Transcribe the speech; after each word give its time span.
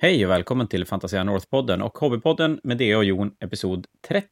Hej 0.00 0.24
och 0.24 0.30
välkommen 0.30 0.68
till 0.68 0.84
Fantasia 0.86 1.24
North-podden 1.24 1.80
och 1.80 1.98
Hobbypodden 1.98 2.60
med 2.62 2.78
Dea 2.78 2.98
och 2.98 3.04
Jon, 3.04 3.36
episod 3.40 3.86
30. 4.08 4.28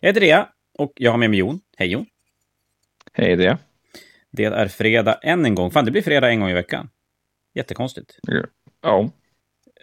Jag 0.00 0.08
heter 0.08 0.20
Dea 0.20 0.48
och 0.78 0.92
jag 0.96 1.10
har 1.10 1.18
med 1.18 1.30
mig 1.30 1.38
Jon. 1.38 1.60
Hej 1.76 1.88
Jon! 1.88 2.06
Hej 3.12 3.36
Dea! 3.36 3.58
Det 4.30 4.44
är 4.44 4.68
fredag 4.68 5.14
än 5.22 5.44
en 5.44 5.54
gång. 5.54 5.70
Fan, 5.70 5.84
det 5.84 5.90
blir 5.90 6.02
fredag 6.02 6.30
en 6.30 6.40
gång 6.40 6.50
i 6.50 6.54
veckan. 6.54 6.90
Jättekonstigt. 7.54 8.18
Ja, 8.82 9.10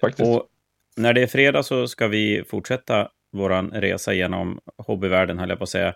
faktiskt. 0.02 0.30
Och 0.30 0.48
när 0.98 1.14
det 1.14 1.22
är 1.22 1.28
fredag 1.28 1.64
så 1.64 1.88
ska 1.88 2.08
vi 2.08 2.44
fortsätta 2.48 3.10
vår 3.32 3.72
resa 3.72 4.14
genom 4.14 4.60
hobbyvärlden, 4.78 5.40
höll 5.40 5.50
jag 5.50 5.58
på 5.58 5.64
att 5.64 5.70
säga. 5.70 5.96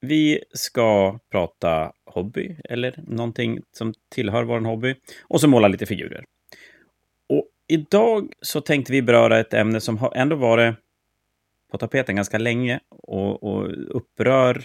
Vi 0.00 0.44
ska 0.50 1.18
prata 1.30 1.92
hobby, 2.04 2.56
eller 2.64 2.94
någonting 3.06 3.60
som 3.72 3.94
tillhör 4.10 4.44
vår 4.44 4.60
hobby, 4.60 4.94
och 5.22 5.40
så 5.40 5.48
måla 5.48 5.68
lite 5.68 5.86
figurer. 5.86 6.24
Idag 7.68 8.32
så 8.40 8.60
tänkte 8.60 8.92
vi 8.92 9.02
beröra 9.02 9.40
ett 9.40 9.54
ämne 9.54 9.80
som 9.80 9.98
har 9.98 10.12
ändå 10.16 10.36
varit 10.36 10.74
på 11.70 11.78
tapeten 11.78 12.16
ganska 12.16 12.38
länge 12.38 12.80
och, 12.88 13.42
och 13.42 13.70
upprör 13.96 14.64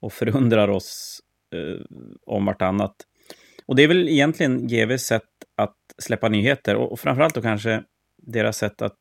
och 0.00 0.12
förundrar 0.12 0.68
oss 0.68 1.20
eh, 1.54 1.84
om 2.26 2.46
vartannat. 2.46 2.94
Och 3.66 3.76
det 3.76 3.82
är 3.82 3.88
väl 3.88 4.08
egentligen 4.08 4.66
GVs 4.66 5.02
sätt 5.02 5.28
att 5.54 5.76
släppa 5.98 6.28
nyheter 6.28 6.76
och, 6.76 6.92
och 6.92 7.00
framförallt 7.00 7.34
då 7.34 7.42
kanske 7.42 7.84
deras 8.16 8.58
sätt 8.58 8.82
att 8.82 8.98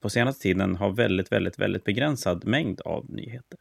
på 0.00 0.10
senaste 0.10 0.42
tiden 0.42 0.76
ha 0.76 0.88
väldigt, 0.88 1.32
väldigt, 1.32 1.58
väldigt 1.58 1.84
begränsad 1.84 2.44
mängd 2.44 2.80
av 2.80 3.10
nyheter. 3.10 3.58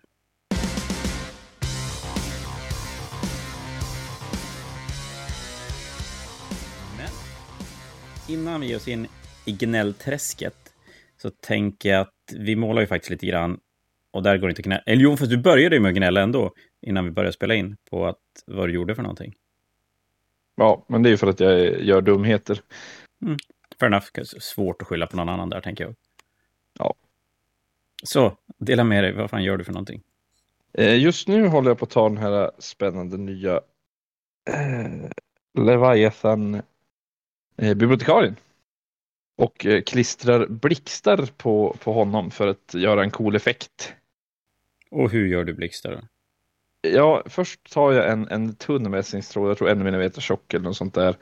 Innan 8.30 8.62
vi 8.62 8.68
ger 8.68 8.76
oss 8.76 8.88
in 8.88 9.08
i 9.46 9.52
gnällträsket 9.52 10.74
så 11.18 11.30
tänker 11.30 11.90
jag 11.90 12.02
att 12.02 12.14
vi 12.34 12.56
målar 12.56 12.82
ju 12.82 12.88
faktiskt 12.88 13.10
lite 13.10 13.26
grann 13.26 13.60
och 14.12 14.24
där 14.24 14.38
går 14.38 14.48
det 14.48 14.52
inte 14.52 14.60
att 14.60 14.66
gnälla. 14.66 14.84
Eller 14.86 15.04
jo, 15.04 15.18
fast 15.18 15.32
du 15.32 15.38
började 15.38 15.76
ju 15.76 15.82
med 15.82 15.90
att 15.90 15.96
gnälla 15.96 16.22
ändå 16.22 16.54
innan 16.82 17.06
vi 17.06 17.12
började 17.12 17.34
spela 17.34 17.56
in 17.56 17.78
på 17.90 18.06
att 18.06 18.20
vad 18.46 18.70
du 18.70 18.74
gjorde 18.74 18.96
för 18.96 19.02
någonting. 19.02 19.34
Ja, 20.56 20.86
men 20.88 21.04
det 21.04 21.10
är 21.10 21.12
ju 21.12 21.18
för 21.18 21.28
att 21.28 21.40
jag 21.40 21.82
gör 21.84 22.02
dumheter. 22.02 22.62
Mm. 23.22 23.38
Fair 23.80 23.88
enough. 23.88 24.06
Svårt 24.40 24.82
att 24.82 24.88
skylla 24.88 25.08
på 25.08 25.18
någon 25.18 25.30
annan 25.30 25.50
där, 25.50 25.62
tänker 25.62 25.84
jag. 25.84 25.96
Ja. 26.80 26.94
Så, 28.04 28.38
dela 28.58 28.84
med 28.84 29.04
dig. 29.04 29.14
Vad 29.14 29.30
fan 29.30 29.44
gör 29.44 29.58
du 29.58 29.64
för 29.64 29.74
någonting? 29.74 30.02
Eh, 30.74 31.00
Just 31.00 31.28
nu 31.28 31.48
håller 31.48 31.70
jag 31.70 31.78
på 31.78 31.86
att 31.86 31.92
ta 31.92 32.10
den 32.10 32.18
här 32.18 32.52
spännande 32.60 33.18
nya 33.18 33.62
eh, 34.50 35.10
Leviathan 35.58 36.62
bibliotekarien. 37.58 38.36
Och 39.38 39.66
eh, 39.66 39.82
klistrar 39.82 40.48
blixtar 40.48 41.30
på, 41.38 41.76
på 41.80 41.94
honom 41.94 42.32
för 42.32 42.48
att 42.48 42.74
göra 42.74 43.04
en 43.04 43.12
cool 43.12 43.36
effekt. 43.36 43.94
Och 44.92 45.12
hur 45.12 45.28
gör 45.28 45.44
du 45.44 45.54
blixtar 45.54 45.92
då? 45.92 46.02
Ja, 46.90 47.24
först 47.26 47.72
tar 47.74 47.92
jag 47.92 48.12
en, 48.12 48.28
en 48.28 48.56
tunn 48.56 48.92
mässingstråd, 48.92 49.50
jag 49.50 49.58
tror 49.58 49.70
en 49.70 49.84
millimeter 49.84 50.22
tjock 50.22 50.54
eller 50.54 50.64
något 50.64 50.78
sånt 50.78 50.94
där. 50.94 51.18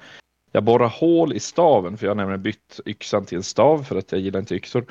Jag 0.52 0.64
borrar 0.64 0.88
hål 0.88 1.34
i 1.34 1.40
staven, 1.40 1.98
för 1.98 2.06
jag 2.06 2.12
har 2.12 2.16
nämligen 2.16 2.42
bytt 2.42 2.80
yxan 2.86 3.26
till 3.26 3.38
en 3.38 3.44
stav 3.44 3.84
för 3.84 3.96
att 3.96 4.12
jag 4.12 4.22
gillar 4.22 4.40
inte 4.40 4.56
yxor. 4.56 4.86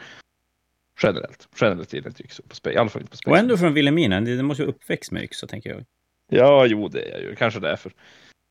Generellt. 1.03 1.49
Generellt 1.61 1.93
gillar 1.93 2.07
jag 2.07 2.11
inte 2.11 2.23
yxor, 2.23 2.45
på 2.49 2.55
spe, 2.55 2.73
i 2.73 2.77
alla 2.77 2.91
fall 2.91 3.03
inte 3.03 3.11
på 3.11 3.17
spec. 3.17 3.31
Och 3.31 3.39
ändå 3.39 3.57
från 3.57 3.75
Vilhelmina, 3.75 4.21
det 4.21 4.43
måste 4.43 4.63
ju 4.63 4.69
uppväxt 4.69 5.13
med 5.13 5.23
yxa, 5.23 5.47
tänker 5.47 5.71
jag. 5.71 5.85
Ja, 6.31 6.67
jo, 6.67 6.89
det 6.89 7.03
är 7.03 7.11
jag 7.11 7.21
ju. 7.21 7.37
Kanske 7.37 7.61
därför. 7.61 7.93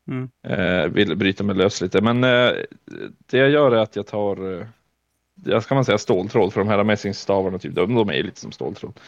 Mm. 0.08 0.30
Eh, 0.48 0.88
vill 0.88 1.16
bryta 1.16 1.44
mig 1.44 1.56
lös 1.56 1.80
lite. 1.80 2.00
Men 2.00 2.24
eh, 2.24 2.52
det 3.26 3.38
jag 3.38 3.50
gör 3.50 3.72
är 3.72 3.76
att 3.76 3.96
jag 3.96 4.06
tar, 4.06 4.60
eh, 4.60 4.66
jag 5.44 5.62
ska 5.62 5.74
man 5.74 5.84
säga 5.84 5.98
ståltråd, 5.98 6.52
för 6.52 6.60
de 6.60 6.68
här 6.68 6.84
mässingsstavarna 6.84 7.58
typ, 7.58 7.74
de, 7.74 7.94
de 7.94 8.08
är 8.08 8.14
ju 8.14 8.22
lite 8.22 8.40
som 8.40 8.52
ståltråd. 8.52 9.00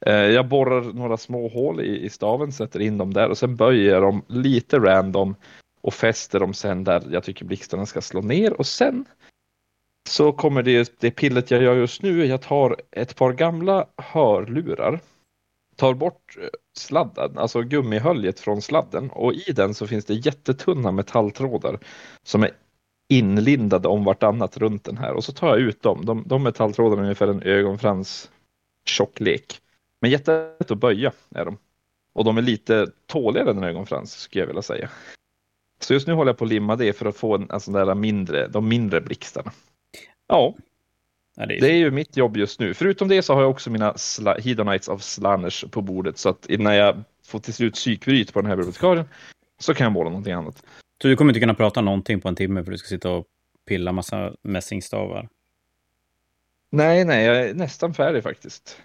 Eh, 0.00 0.14
jag 0.14 0.48
borrar 0.48 0.92
några 0.92 1.16
små 1.16 1.48
hål 1.48 1.80
i, 1.80 2.04
i 2.04 2.10
staven, 2.10 2.52
sätter 2.52 2.80
in 2.80 2.98
dem 2.98 3.14
där 3.14 3.28
och 3.28 3.38
sen 3.38 3.56
böjer 3.56 3.92
jag 3.92 4.02
dem 4.02 4.22
lite 4.26 4.78
random 4.78 5.34
och 5.80 5.94
fäster 5.94 6.40
dem 6.40 6.54
sen 6.54 6.84
där 6.84 7.02
jag 7.10 7.24
tycker 7.24 7.44
blixtarna 7.44 7.86
ska 7.86 8.00
slå 8.00 8.20
ner 8.20 8.52
och 8.52 8.66
sen 8.66 9.04
så 10.08 10.32
kommer 10.32 10.62
det, 10.62 11.00
det 11.00 11.10
pillet 11.10 11.50
jag 11.50 11.62
gör 11.62 11.76
just 11.76 12.02
nu. 12.02 12.26
Jag 12.26 12.42
tar 12.42 12.76
ett 12.90 13.16
par 13.16 13.32
gamla 13.32 13.86
hörlurar, 13.96 15.00
tar 15.78 15.94
bort 15.94 16.36
eh, 16.40 16.48
sladden, 16.76 17.38
alltså 17.38 17.62
gummihöljet 17.62 18.40
från 18.40 18.62
sladden 18.62 19.10
och 19.10 19.34
i 19.34 19.52
den 19.52 19.74
så 19.74 19.86
finns 19.86 20.04
det 20.04 20.14
jättetunna 20.14 20.92
metalltrådar 20.92 21.78
som 22.22 22.42
är 22.42 22.50
inlindade 23.08 23.88
om 23.88 24.04
vartannat 24.04 24.56
runt 24.56 24.84
den 24.84 24.96
här 24.96 25.12
och 25.12 25.24
så 25.24 25.32
tar 25.32 25.48
jag 25.48 25.58
ut 25.58 25.82
dem. 25.82 26.04
De, 26.04 26.24
de 26.26 26.42
metalltrådarna 26.42 27.00
är 27.00 27.04
ungefär 27.04 27.28
en 27.28 27.42
ögonfrans 27.42 28.30
tjocklek. 28.84 29.60
Men 30.00 30.10
jättelätt 30.10 30.70
att 30.70 30.78
böja 30.78 31.12
är 31.34 31.44
de. 31.44 31.58
Och 32.12 32.24
de 32.24 32.38
är 32.38 32.42
lite 32.42 32.86
tåligare 33.06 33.50
än 33.50 33.56
en 33.56 33.64
ögonfrans 33.64 34.12
skulle 34.12 34.42
jag 34.42 34.46
vilja 34.46 34.62
säga. 34.62 34.90
Så 35.80 35.92
just 35.92 36.06
nu 36.06 36.12
håller 36.12 36.30
jag 36.30 36.38
på 36.38 36.44
att 36.44 36.50
limma 36.50 36.76
det 36.76 36.92
för 36.92 37.06
att 37.06 37.16
få 37.16 37.34
en, 37.34 37.50
en 37.50 37.60
sån 37.60 37.74
där 37.74 37.94
mindre, 37.94 38.48
de 38.48 38.68
mindre 38.68 39.00
blixtarna. 39.00 39.52
Ja, 40.26 40.54
Ja, 41.40 41.46
det 41.46 41.56
är, 41.56 41.60
det 41.60 41.68
är 41.68 41.76
ju 41.76 41.90
mitt 41.90 42.16
jobb 42.16 42.36
just 42.36 42.60
nu. 42.60 42.74
Förutom 42.74 43.08
det 43.08 43.22
så 43.22 43.34
har 43.34 43.40
jag 43.40 43.50
också 43.50 43.70
mina 43.70 43.92
sla- 43.92 44.40
Hedonites 44.40 44.88
of 44.88 45.02
Slanners 45.02 45.64
på 45.70 45.82
bordet 45.82 46.18
så 46.18 46.28
att 46.28 46.46
när 46.48 46.72
jag 46.74 47.02
får 47.26 47.38
till 47.38 47.54
slut 47.54 47.74
psykbryt 47.74 48.32
på 48.32 48.40
den 48.40 48.50
här 48.50 48.56
bibliotekarien 48.56 49.04
så 49.58 49.74
kan 49.74 49.84
jag 49.84 49.92
måla 49.92 50.10
någonting 50.10 50.32
annat. 50.32 50.62
Så 51.02 51.08
du 51.08 51.16
kommer 51.16 51.30
inte 51.32 51.40
kunna 51.40 51.54
prata 51.54 51.80
någonting 51.80 52.20
på 52.20 52.28
en 52.28 52.34
timme 52.36 52.64
för 52.64 52.70
du 52.72 52.78
ska 52.78 52.88
sitta 52.88 53.10
och 53.10 53.26
pilla 53.68 53.92
massa 53.92 54.32
mässingstavar? 54.42 55.28
Nej, 56.70 57.04
nej, 57.04 57.24
jag 57.24 57.36
är 57.36 57.54
nästan 57.54 57.94
färdig 57.94 58.22
faktiskt. 58.22 58.80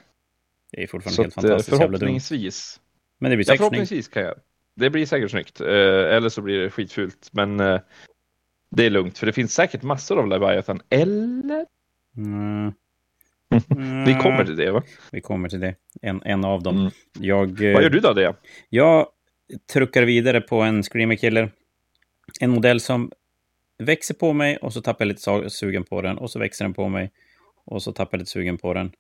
Det 0.71 0.83
är 0.83 0.87
fortfarande 0.87 1.15
Så 1.15 1.21
helt 1.21 1.37
att, 1.37 1.43
eh, 1.43 1.49
fantastiskt 1.49 1.77
förhoppningsvis. 1.77 2.79
Men 3.19 3.31
det 3.31 3.37
blir 3.37 3.45
Ja, 3.45 3.47
säkert 3.47 3.57
snyggt. 3.59 3.69
förhoppningsvis 3.69 4.07
kan 4.07 4.23
jag. 4.23 4.35
Det 4.75 4.89
blir 4.89 5.05
säkert 5.05 5.31
snyggt. 5.31 5.61
Eh, 5.61 5.67
eller 6.15 6.29
så 6.29 6.41
blir 6.41 6.59
det 6.59 6.69
skitfult. 6.69 7.29
Men 7.31 7.59
eh, 7.59 7.79
det 8.69 8.85
är 8.85 8.89
lugnt 8.89 9.17
för 9.17 9.25
det 9.25 9.33
finns 9.33 9.53
säkert 9.53 9.83
massor 9.83 10.19
av 10.19 10.27
Leviathan. 10.27 10.81
Eller? 10.89 11.65
Mm. 12.18 12.74
Vi 14.06 14.13
kommer 14.22 14.46
till 14.46 14.56
det 14.56 14.72
va? 14.72 14.84
Vi 15.12 15.22
kommer 15.22 15.50
till 15.50 15.59
det. 15.59 15.75
En, 16.01 16.22
en 16.25 16.46
av 16.46 16.63
dem. 16.63 16.79
Mm. 16.79 16.91
Jag, 17.19 17.66
eh, 17.66 17.74
Vad 17.74 17.84
gör 17.84 17.90
du 17.90 18.00
då 18.00 18.13
det? 18.13 18.35
jag 18.69 19.07
truckar 19.74 20.03
vidare 20.03 20.41
på 20.41 20.62
en 20.62 20.84
Screamer 20.84 21.16
Killer. 21.16 21.51
En 22.40 22.50
modell 22.50 22.79
som 22.79 23.12
växer 23.78 24.13
på 24.13 24.34
mig 24.34 24.57
och 24.57 24.74
så 24.74 24.81
tappar 24.81 25.06
jag 25.06 25.07
lite 25.07 25.50
sugen 25.50 25.84
på 25.84 26.01
den 26.01 26.18
och 26.18 26.31
så 26.31 26.40
växer 26.40 26.66
den 26.66 26.74
på 26.74 26.90
mig 26.90 27.12
och 27.66 27.84
så 27.84 27.91
tappar 27.91 28.18
jag 28.18 28.19
lite 28.19 28.31
sugen 28.31 28.57
på 28.57 28.74
den. 28.74 28.91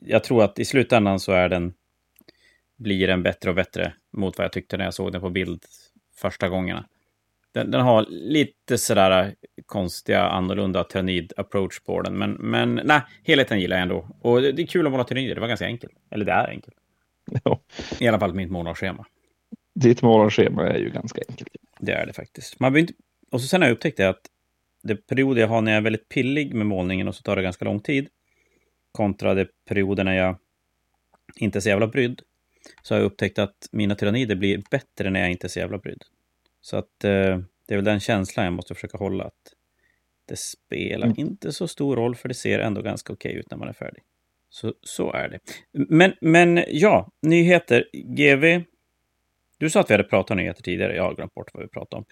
Jag 0.00 0.24
tror 0.24 0.44
att 0.44 0.58
i 0.58 0.64
slutändan 0.64 1.20
så 1.20 1.32
är 1.32 1.48
den 1.48 1.74
blir 2.76 3.06
den 3.06 3.22
bättre 3.22 3.50
och 3.50 3.56
bättre 3.56 3.94
mot 4.12 4.38
vad 4.38 4.44
jag 4.44 4.52
tyckte 4.52 4.76
när 4.76 4.84
jag 4.84 4.94
såg 4.94 5.12
den 5.12 5.20
på 5.20 5.30
bild 5.30 5.62
första 6.16 6.48
gångerna. 6.48 6.84
Den, 7.54 7.70
den 7.70 7.80
har 7.80 8.06
lite 8.08 8.78
sådär 8.78 9.34
konstiga, 9.66 10.22
annorlunda 10.22 10.84
tyrannid-approach 10.84 11.84
på 11.84 12.02
den, 12.02 12.18
men, 12.18 12.32
men 12.32 12.80
nej, 12.84 13.00
helheten 13.22 13.60
gillar 13.60 13.76
jag 13.76 13.82
ändå. 13.82 14.08
Och 14.20 14.42
det, 14.42 14.52
det 14.52 14.62
är 14.62 14.66
kul 14.66 14.86
att 14.86 14.92
måla 14.92 15.04
tyrannider, 15.04 15.34
det 15.34 15.40
var 15.40 15.48
ganska 15.48 15.66
enkelt. 15.66 15.92
Eller 16.10 16.24
det 16.24 16.32
är 16.32 16.48
enkelt. 16.48 16.76
Ja, 17.44 17.60
I 17.98 18.08
alla 18.08 18.18
fall 18.18 18.34
mitt 18.34 18.50
målarschema. 18.50 19.06
ditt 19.74 20.02
morgonschema 20.02 20.66
är 20.68 20.78
ju 20.78 20.90
ganska 20.90 21.22
enkelt. 21.28 21.48
Det 21.78 21.92
är 21.92 22.06
det 22.06 22.12
faktiskt. 22.12 22.60
Man 22.60 22.76
inte... 22.76 22.92
Och 23.30 23.40
så 23.40 23.46
sen 23.46 23.62
har 23.62 23.68
jag 23.68 23.74
upptäckt 23.74 23.96
det 23.96 24.08
att 24.08 24.20
det 24.82 24.96
perioder 24.96 25.40
jag 25.40 25.48
har 25.48 25.60
när 25.60 25.72
jag 25.72 25.78
är 25.78 25.82
väldigt 25.82 26.08
pillig 26.08 26.54
med 26.54 26.66
målningen 26.66 27.08
och 27.08 27.14
så 27.14 27.22
tar 27.22 27.36
det 27.36 27.42
ganska 27.42 27.64
lång 27.64 27.80
tid 27.80 28.08
kontra 28.92 29.34
de 29.34 29.46
perioder 29.68 30.04
när 30.04 30.14
jag 30.14 30.36
inte 31.36 31.58
är 31.58 31.60
så 31.60 31.68
jävla 31.68 31.86
brydd 31.86 32.22
så 32.82 32.94
har 32.94 33.00
jag 33.00 33.06
upptäckt 33.06 33.38
att 33.38 33.68
mina 33.72 33.94
tyrannider 33.94 34.36
blir 34.36 34.62
bättre 34.70 35.10
när 35.10 35.20
jag 35.20 35.30
inte 35.30 35.46
är 35.46 35.48
så 35.48 35.58
jävla 35.58 35.78
brydd. 35.78 36.02
Så 36.64 36.76
att 36.76 37.04
eh, 37.04 37.38
det 37.66 37.74
är 37.74 37.76
väl 37.76 37.84
den 37.84 38.00
känslan 38.00 38.44
jag 38.44 38.52
måste 38.52 38.74
försöka 38.74 38.98
hålla 38.98 39.24
att 39.24 39.54
det 40.28 40.38
spelar 40.38 41.06
Mm. 41.06 41.18
inte 41.18 41.52
så 41.52 41.68
stor 41.68 41.96
roll 41.96 42.14
för 42.16 42.28
det 42.28 42.34
ser 42.34 42.58
ändå 42.58 42.82
ganska 42.82 43.12
okej 43.12 43.34
ut 43.34 43.50
när 43.50 43.58
man 43.58 43.68
är 43.68 43.72
färdig. 43.72 44.02
Så, 44.48 44.74
så 44.80 45.12
är 45.12 45.28
det. 45.28 45.38
Men, 45.72 46.14
men 46.20 46.64
ja, 46.68 47.10
nyheter. 47.22 47.88
GV. 47.92 48.62
Du 49.58 49.70
sa 49.70 49.80
att 49.80 49.90
vi 49.90 49.94
hade 49.94 50.04
pratat 50.04 50.30
om 50.30 50.36
nyheter 50.36 50.62
tidigare. 50.62 50.96
Jag 50.96 51.02
har 51.02 51.14
glömt 51.14 51.34
bort 51.34 51.50
vad 51.54 51.62
vi 51.62 51.68
pratade 51.68 51.98
om. 51.98 52.04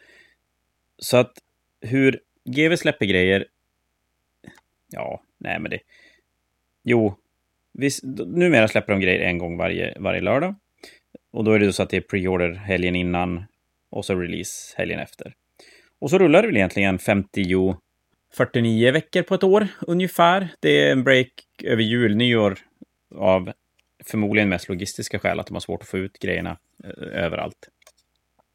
Så 0.99 1.17
att 1.17 1.33
hur 1.81 2.21
GV 2.45 2.77
släpper 2.77 3.07
grejer. 3.07 3.47
Ja, 4.91 5.23
nej 5.39 5.61
men 5.61 5.71
det. 5.71 5.81
Jo, 6.83 7.15
visst, 7.73 8.05
numera 8.27 8.69
släpper 8.69 8.93
de 8.93 9.01
grejer 9.01 9.21
en 9.21 9.39
gång 9.39 9.57
varje, 9.57 9.99
varje 10.01 10.21
lördag. 10.21 10.55
Och 11.31 11.45
då 11.45 11.53
är 11.53 11.59
det 11.59 11.73
så 11.73 11.83
att 11.83 11.91
det 11.91 11.97
är 11.97 12.01
pre-order 12.01 12.55
helgen 12.55 12.97
innan 12.97 13.45
och 13.93 14.05
så 14.05 14.15
release 14.15 14.75
helgen 14.77 15.01
efter. 15.01 15.35
Och 16.01 16.11
så 16.11 16.19
rullar 16.19 16.43
det 16.43 16.49
väl 16.49 16.57
egentligen 16.57 16.99
50, 16.99 17.77
49 18.35 18.93
veckor 18.93 19.23
på 19.23 19.35
ett 19.35 19.45
år 19.45 19.69
ungefär. 19.81 20.49
Det 20.61 20.69
är 20.69 20.93
en 20.93 21.05
break 21.05 21.33
över 21.65 21.83
jul, 21.83 22.17
nyår 22.17 22.59
av 23.15 23.53
förmodligen 24.05 24.49
mest 24.49 24.69
logistiska 24.69 25.19
skäl 25.19 25.41
att 25.41 25.47
de 25.47 25.55
har 25.55 25.61
svårt 25.61 25.83
att 25.83 25.89
få 25.89 25.99
ut 25.99 26.19
grejerna 26.19 26.59
eh, 26.85 27.25
överallt. 27.25 27.69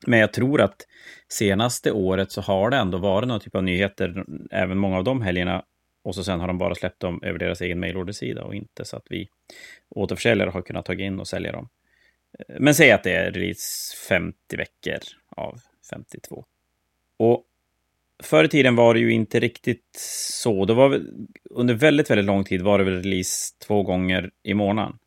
Men 0.08 0.20
jag 0.20 0.34
tror 0.34 0.62
att 0.62 0.88
senaste 1.30 1.92
året 1.92 2.32
så 2.32 2.42
har 2.42 2.70
det 2.70 2.78
ändå 2.78 2.98
varit 2.98 3.28
någon 3.28 3.40
typ 3.40 3.56
av 3.56 3.64
nyheter, 3.64 4.26
även 4.52 4.78
många 4.78 4.98
av 4.98 5.04
de 5.04 5.22
helgerna, 5.22 5.64
Och 6.04 6.16
så 6.16 6.24
sen 6.24 6.40
har 6.40 6.48
de 6.48 6.58
bara 6.58 6.76
släppt 6.76 7.00
dem 7.00 7.20
över 7.24 7.40
deras 7.40 7.62
egen 7.62 7.80
mailordersida 7.80 8.44
och 8.44 8.56
inte 8.56 8.86
så 8.86 8.98
att 8.98 9.06
vi 9.10 9.30
återförsäljare 9.90 10.50
har 10.50 10.62
kunnat 10.62 10.86
ta 10.86 10.94
in 10.94 11.20
och 11.20 11.28
sälja 11.28 11.52
dem. 11.52 11.70
Men 12.60 12.76
säg 12.76 12.92
att 12.92 13.04
det 13.04 13.12
är 13.12 13.32
release 13.32 13.96
50 14.10 14.58
veckor 14.58 15.00
av 15.36 15.60
52. 15.92 16.46
Och 17.18 17.44
förr 18.24 18.44
i 18.44 18.50
tiden 18.50 18.76
var 18.76 18.94
det 18.94 19.00
ju 19.00 19.12
inte 19.12 19.40
riktigt 19.40 19.98
så. 20.44 20.66
Det 20.66 20.74
var 20.74 21.02
under 21.50 21.74
väldigt, 21.74 22.10
väldigt 22.10 22.26
lång 22.26 22.44
tid 22.44 22.62
var 22.62 22.78
det 22.78 22.84
väl 22.84 23.04
release 23.04 23.56
två 23.68 23.84
gånger 23.84 24.32
i 24.44 24.54
månaden. 24.54 24.98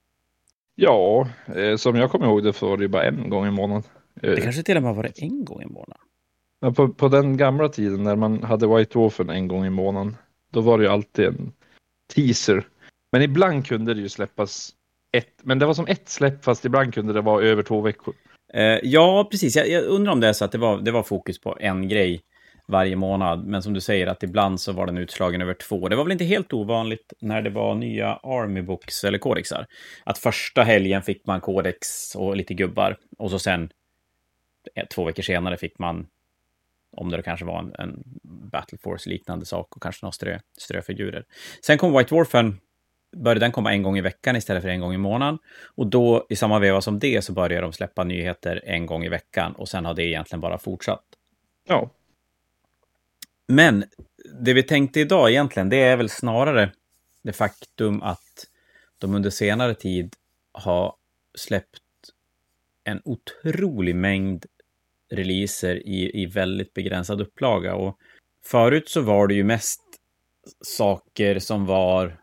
Ja, 0.74 1.28
eh, 1.56 1.76
som 1.76 1.96
jag 1.96 2.10
kommer 2.10 2.26
ihåg 2.26 2.44
det 2.44 2.52
så 2.52 2.68
var 2.68 2.76
det 2.76 2.82
ju 2.82 2.88
bara 2.88 3.04
en 3.04 3.30
gång 3.30 3.46
i 3.46 3.50
månaden. 3.50 3.82
Det 4.14 4.40
kanske 4.40 4.62
till 4.62 4.76
och 4.76 4.82
med 4.82 4.94
var 4.94 5.02
det 5.02 5.22
en 5.22 5.44
gång 5.44 5.62
i 5.62 5.66
månaden. 5.66 6.02
Ja, 6.60 6.72
på, 6.72 6.88
på 6.88 7.08
den 7.08 7.36
gamla 7.36 7.68
tiden 7.68 8.02
när 8.02 8.16
man 8.16 8.42
hade 8.42 8.66
White 8.66 8.92
Dwarfen 8.92 9.30
en 9.30 9.48
gång 9.48 9.66
i 9.66 9.70
månaden, 9.70 10.16
då 10.50 10.60
var 10.60 10.78
det 10.78 10.84
ju 10.84 10.90
alltid 10.90 11.24
en 11.24 11.52
teaser. 12.14 12.66
Men 13.12 13.22
ibland 13.22 13.66
kunde 13.66 13.94
det 13.94 14.00
ju 14.00 14.08
släppas 14.08 14.74
ett, 15.12 15.34
men 15.42 15.58
det 15.58 15.66
var 15.66 15.74
som 15.74 15.86
ett 15.86 16.08
släpp 16.08 16.44
fast 16.44 16.64
ibland 16.64 16.94
kunde 16.94 17.12
det 17.12 17.20
vara 17.20 17.44
över 17.44 17.62
två 17.62 17.80
veckor. 17.80 18.14
Eh, 18.54 18.78
ja, 18.82 19.28
precis. 19.30 19.56
Jag, 19.56 19.68
jag, 19.68 19.84
undrar 19.84 20.12
om 20.12 20.20
det 20.20 20.28
är 20.28 20.32
så 20.32 20.44
att 20.44 20.52
det 20.52 20.58
var, 20.58 20.80
det 20.80 20.90
var 20.90 21.02
fokus 21.02 21.40
på 21.40 21.56
en 21.60 21.88
grej 21.88 22.20
varje 22.70 22.96
månad. 22.96 23.46
Men 23.46 23.62
som 23.62 23.72
du 23.72 23.80
säger 23.80 24.06
att 24.06 24.22
ibland 24.22 24.60
så 24.60 24.72
var 24.72 24.86
den 24.86 24.98
utslagen 24.98 25.42
över 25.42 25.54
två. 25.54 25.88
Det 25.88 25.96
var 25.96 26.04
väl 26.04 26.12
inte 26.12 26.24
helt 26.24 26.52
ovanligt 26.52 27.12
när 27.20 27.42
det 27.42 27.50
var 27.50 27.74
nya 27.74 28.14
Army 28.14 28.62
Books 28.62 29.04
eller 29.04 29.18
kodexar. 29.18 29.66
Att 30.04 30.18
första 30.18 30.62
helgen 30.62 31.02
fick 31.02 31.26
man 31.26 31.40
kodex 31.40 32.14
och 32.14 32.36
lite 32.36 32.54
gubbar. 32.54 32.96
Och 33.18 33.30
så 33.30 33.38
sen 33.38 33.70
eh, 34.74 34.86
två 34.86 35.04
veckor 35.04 35.22
senare 35.22 35.56
fick 35.56 35.78
man, 35.78 36.06
om 36.96 37.10
det 37.10 37.22
kanske 37.22 37.46
var 37.46 37.58
en, 37.58 37.74
en 37.78 38.02
Battle 38.52 38.78
Force-liknande 38.78 39.46
sak 39.46 39.76
och 39.76 39.82
kanske 39.82 40.04
några 40.04 40.12
strö, 40.12 40.38
ströfigurer. 40.58 41.24
Sen 41.66 41.78
kom 41.78 41.96
White 41.98 42.14
Warfen 42.14 42.60
började 43.16 43.40
den 43.40 43.52
komma 43.52 43.72
en 43.72 43.82
gång 43.82 43.98
i 43.98 44.00
veckan 44.00 44.36
istället 44.36 44.62
för 44.62 44.68
en 44.68 44.80
gång 44.80 44.94
i 44.94 44.98
månaden. 44.98 45.38
Och 45.74 45.86
då, 45.86 46.26
i 46.28 46.36
samma 46.36 46.58
veva 46.58 46.80
som 46.80 46.98
det, 46.98 47.24
så 47.24 47.32
började 47.32 47.66
de 47.66 47.72
släppa 47.72 48.04
nyheter 48.04 48.62
en 48.64 48.86
gång 48.86 49.04
i 49.04 49.08
veckan. 49.08 49.52
Och 49.52 49.68
sen 49.68 49.84
har 49.84 49.94
det 49.94 50.04
egentligen 50.04 50.40
bara 50.40 50.58
fortsatt. 50.58 51.04
Ja. 51.68 51.90
Men 53.48 53.84
det 54.40 54.52
vi 54.52 54.62
tänkte 54.62 55.00
idag 55.00 55.30
egentligen, 55.30 55.68
det 55.68 55.76
är 55.76 55.96
väl 55.96 56.08
snarare 56.08 56.72
det 57.22 57.32
faktum 57.32 58.02
att 58.02 58.46
de 58.98 59.14
under 59.14 59.30
senare 59.30 59.74
tid 59.74 60.16
har 60.52 60.94
släppt 61.34 61.80
en 62.84 63.02
otrolig 63.04 63.96
mängd 63.96 64.46
releaser 65.10 65.86
i, 65.86 66.22
i 66.22 66.26
väldigt 66.26 66.74
begränsad 66.74 67.20
upplaga. 67.20 67.74
Och 67.74 67.98
förut 68.44 68.88
så 68.88 69.00
var 69.00 69.26
det 69.26 69.34
ju 69.34 69.44
mest 69.44 69.82
saker 70.60 71.38
som 71.38 71.66
var 71.66 72.19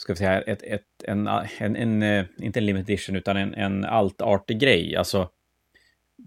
ska 0.00 0.12
vi 0.12 0.16
säga, 0.16 0.40
ett, 0.40 0.62
ett, 0.62 0.82
en, 1.04 1.26
en, 1.58 1.76
en, 1.76 2.02
eh, 2.02 2.24
inte 2.38 2.60
en 2.60 2.66
limited 2.66 2.90
edition, 2.90 3.16
utan 3.16 3.36
en, 3.36 3.54
en 3.54 3.84
altartig 3.84 4.58
grej. 4.60 4.96
Alltså, 4.96 5.30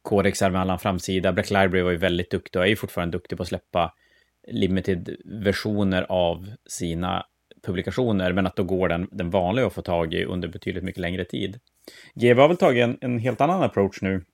kodexar 0.02 0.50
med 0.50 0.62
annan 0.62 0.80
framsida. 0.80 1.34
Black 1.34 1.50
Library 1.50 1.82
var 1.82 1.92
ju 1.92 1.98
väldigt 1.98 2.32
duktig 2.32 2.60
och 2.60 2.66
är 2.66 2.70
ju 2.70 2.76
fortfarande 2.76 3.18
duktig 3.18 3.38
på 3.38 3.42
att 3.42 3.50
släppa 3.50 3.94
limited-versioner 4.48 6.06
av 6.10 6.52
sina 6.66 7.26
publikationer, 7.64 8.34
men 8.34 8.48
att 8.48 8.56
då 8.56 8.64
går 8.64 8.90
den, 8.90 9.08
den 9.12 9.30
vanliga 9.30 9.68
att 9.68 9.74
få 9.74 9.82
tag 9.82 10.14
i 10.14 10.26
under 10.26 10.48
betydligt 10.48 10.84
mycket 10.84 11.02
längre 11.02 11.26
tid. 11.26 11.60
GW 12.16 12.42
har 12.42 12.48
väl 12.48 12.58
tagit 12.58 12.84
en, 12.84 12.98
en 13.02 13.20
helt 13.20 13.42
annan 13.42 13.64
approach 13.64 14.02
nu. 14.02 14.26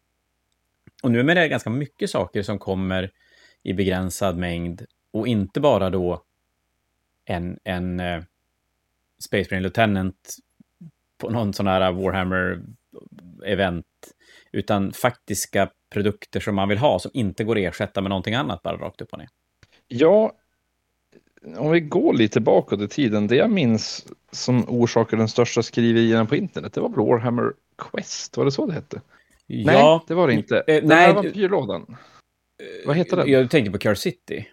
Och 1.04 1.12
nu 1.12 1.19
är 1.19 1.36
det 1.36 1.48
ganska 1.48 1.69
mycket 1.69 2.10
saker 2.10 2.42
som 2.42 2.60
kommer 2.60 3.12
i 3.63 3.74
begränsad 3.74 4.38
mängd 4.38 4.86
och 5.12 5.28
inte 5.28 5.60
bara 5.60 5.90
då 5.90 6.24
en, 7.25 7.60
en 7.63 8.00
eh, 8.00 8.24
Space 9.19 9.48
Marine 9.52 9.62
Lieutenant 9.62 10.36
på 11.18 11.30
någon 11.30 11.54
sån 11.54 11.68
här 11.68 11.92
Warhammer-event, 11.92 13.84
utan 14.52 14.94
faktiska 14.94 15.69
produkter 15.90 16.40
som 16.40 16.56
man 16.56 16.69
vill 16.69 16.78
ha 16.78 17.00
som 17.00 17.12
inte 17.14 17.44
går 17.44 17.56
att 17.56 17.64
ersätta 17.64 18.02
med 18.02 18.10
någonting 18.10 18.36
annat 18.36 18.64
bara 18.64 18.78
rakt 18.78 19.02
upp 19.02 19.14
och 19.14 19.19
ner. 19.19 19.30
Ja, 19.88 20.31
om 21.58 21.72
vi 21.72 21.80
går 21.80 22.14
lite 22.14 22.40
bakåt 22.40 22.81
i 22.81 22.88
tiden, 22.88 23.28
det 23.28 23.36
jag 23.36 23.52
minns 23.52 24.08
som 24.31 24.66
orsakade 24.69 25.22
den 25.22 25.30
största 25.30 25.64
skriverierna 25.64 26.25
på 26.25 26.36
internet, 26.36 26.74
det 26.74 26.81
var 26.81 26.90
Warhammer 26.90 27.54
Quest, 27.78 28.38
var 28.38 28.46
det 28.46 28.52
så 28.52 28.66
det 28.66 28.74
hette? 28.74 29.02
Ja, 29.48 29.72
nej, 29.72 30.02
det 30.08 30.14
var 30.14 30.28
det 30.28 30.34
inte. 30.34 30.58
Eh, 30.58 30.75
den 30.75 30.88
nej, 30.88 31.08
här 31.08 31.14
vampyrlådan. 31.14 31.98
Vad 32.86 32.96
heter 32.96 33.18
den? 33.18 33.31
Jag 33.31 33.50
tänkte 33.50 33.72
på 33.72 33.78
Curse 33.78 34.02
City. 34.02 34.48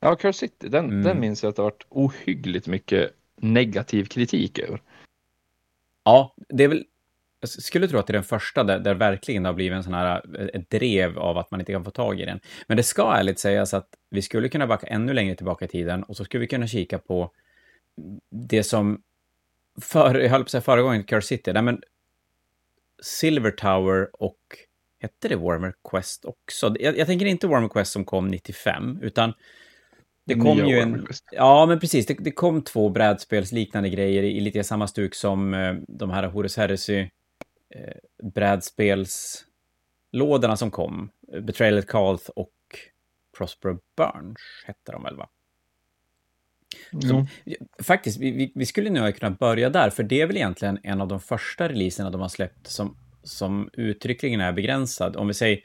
Ja, 0.00 0.16
Curse 0.16 0.38
City, 0.38 0.68
den, 0.68 0.84
mm. 0.84 1.02
den 1.02 1.20
minns 1.20 1.42
jag 1.42 1.50
att 1.50 1.56
det 1.56 1.62
har 1.62 1.70
varit 1.70 1.86
ohyggligt 1.88 2.66
mycket 2.66 3.12
negativ 3.36 4.04
kritik 4.04 4.58
över. 4.58 4.82
Ja, 6.04 6.34
det 6.48 6.64
är 6.64 6.68
väl... 6.68 6.84
Jag 7.40 7.48
skulle 7.50 7.88
tro 7.88 7.98
att 7.98 8.06
det 8.06 8.10
är 8.10 8.14
den 8.14 8.24
första 8.24 8.64
där, 8.64 8.78
där 8.78 8.94
verkligen 8.94 9.44
har 9.44 9.52
blivit 9.52 9.76
en 9.76 9.84
sån 9.84 9.94
här 9.94 10.22
eh, 10.38 10.60
ett 10.60 10.70
drev 10.70 11.18
av 11.18 11.38
att 11.38 11.50
man 11.50 11.60
inte 11.60 11.72
kan 11.72 11.84
få 11.84 11.90
tag 11.90 12.20
i 12.20 12.24
den. 12.24 12.40
Men 12.66 12.76
det 12.76 12.82
ska 12.82 13.14
ärligt 13.16 13.38
sägas 13.38 13.74
att 13.74 13.88
vi 14.10 14.22
skulle 14.22 14.48
kunna 14.48 14.66
backa 14.66 14.86
ännu 14.86 15.12
längre 15.12 15.34
tillbaka 15.34 15.64
i 15.64 15.68
tiden 15.68 16.02
och 16.02 16.16
så 16.16 16.24
skulle 16.24 16.40
vi 16.40 16.46
kunna 16.46 16.66
kika 16.66 16.98
på 16.98 17.30
det 18.30 18.62
som 18.62 19.02
för, 19.80 20.14
jag 20.14 20.30
höll 20.30 20.40
på 20.40 20.44
att 20.44 20.50
säga 20.50 20.60
förra 20.60 20.82
gången, 20.82 21.04
Curse 21.04 21.26
City, 21.26 21.52
nej 21.52 21.62
men 21.62 21.82
Silver 23.02 23.50
Tower 23.50 24.22
och 24.22 24.38
hette 24.98 25.28
det 25.28 25.36
Warmer 25.36 25.74
Quest 25.90 26.24
också? 26.24 26.74
Jag, 26.80 26.98
jag 26.98 27.06
tänker 27.06 27.26
inte 27.26 27.46
Warmer 27.46 27.68
Quest 27.68 27.92
som 27.92 28.04
kom 28.04 28.28
95, 28.28 28.98
utan 29.02 29.32
det 30.26 30.34
kom 30.34 30.58
ju 30.58 30.80
en... 30.80 31.06
Ja, 31.32 31.66
men 31.66 31.80
precis. 31.80 32.06
Det, 32.06 32.14
det, 32.14 32.30
kom 32.30 32.62
två 32.62 32.88
brädspelsliknande 32.88 33.88
grejer 33.88 34.22
i, 34.22 34.36
i 34.36 34.40
lite 34.40 34.64
samma 34.64 34.86
stuk 34.86 35.14
som 35.14 35.54
eh, 35.54 35.74
de 35.88 36.10
här 36.10 36.26
Horus 36.26 36.56
Heresy 36.56 36.98
eh, 37.74 37.94
brädspelslådorna 38.22 40.56
som 40.56 40.70
kom. 40.70 41.10
Betrayal 41.42 41.78
at 41.78 41.86
Calth 41.86 42.30
och 42.30 42.52
Prospero 43.38 43.78
Burns 43.96 44.38
hette 44.66 44.92
de 44.92 45.02
väl, 45.02 45.16
va? 45.16 45.28
Mm. 46.92 47.26
faktiskt, 47.82 48.20
vi, 48.20 48.52
vi, 48.54 48.66
skulle 48.66 48.90
nog 48.90 49.16
kunna 49.16 49.30
börja 49.30 49.70
där, 49.70 49.90
för 49.90 50.02
det 50.02 50.20
är 50.20 50.26
väl 50.26 50.36
egentligen 50.36 50.78
en 50.82 51.00
av 51.00 51.08
de 51.08 51.20
första 51.20 51.68
releaserna 51.68 52.10
de 52.10 52.20
har 52.20 52.28
släppt 52.28 52.66
som, 52.66 52.96
som 53.22 53.70
uttryckligen 53.72 54.40
är 54.40 54.52
begränsad. 54.52 55.16
Om 55.16 55.28
vi 55.28 55.34
säger 55.34 55.60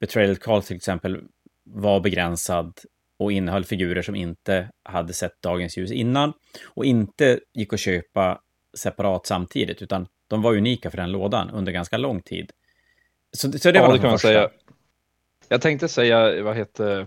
Betrayal 0.00 0.36
Calth 0.36 0.66
till 0.66 0.76
exempel 0.76 1.20
var 1.64 2.00
begränsad 2.00 2.80
och 3.24 3.32
innehöll 3.32 3.64
figurer 3.64 4.02
som 4.02 4.14
inte 4.14 4.68
hade 4.82 5.12
sett 5.12 5.42
dagens 5.42 5.76
ljus 5.76 5.92
innan 5.92 6.32
och 6.64 6.84
inte 6.84 7.40
gick 7.54 7.72
att 7.72 7.80
köpa 7.80 8.40
separat 8.74 9.26
samtidigt, 9.26 9.82
utan 9.82 10.06
de 10.28 10.42
var 10.42 10.56
unika 10.56 10.90
för 10.90 10.96
den 10.96 11.12
lådan 11.12 11.50
under 11.50 11.72
ganska 11.72 11.96
lång 11.96 12.20
tid. 12.22 12.50
Så, 13.32 13.52
så 13.52 13.70
det 13.70 13.80
var 13.80 13.86
ja, 13.86 13.92
det 13.92 13.98
kan 13.98 14.10
man 14.10 14.18
säga. 14.18 14.50
Jag 15.48 15.60
tänkte 15.60 15.88
säga, 15.88 16.42
vad 16.42 16.56
heter 16.56 17.06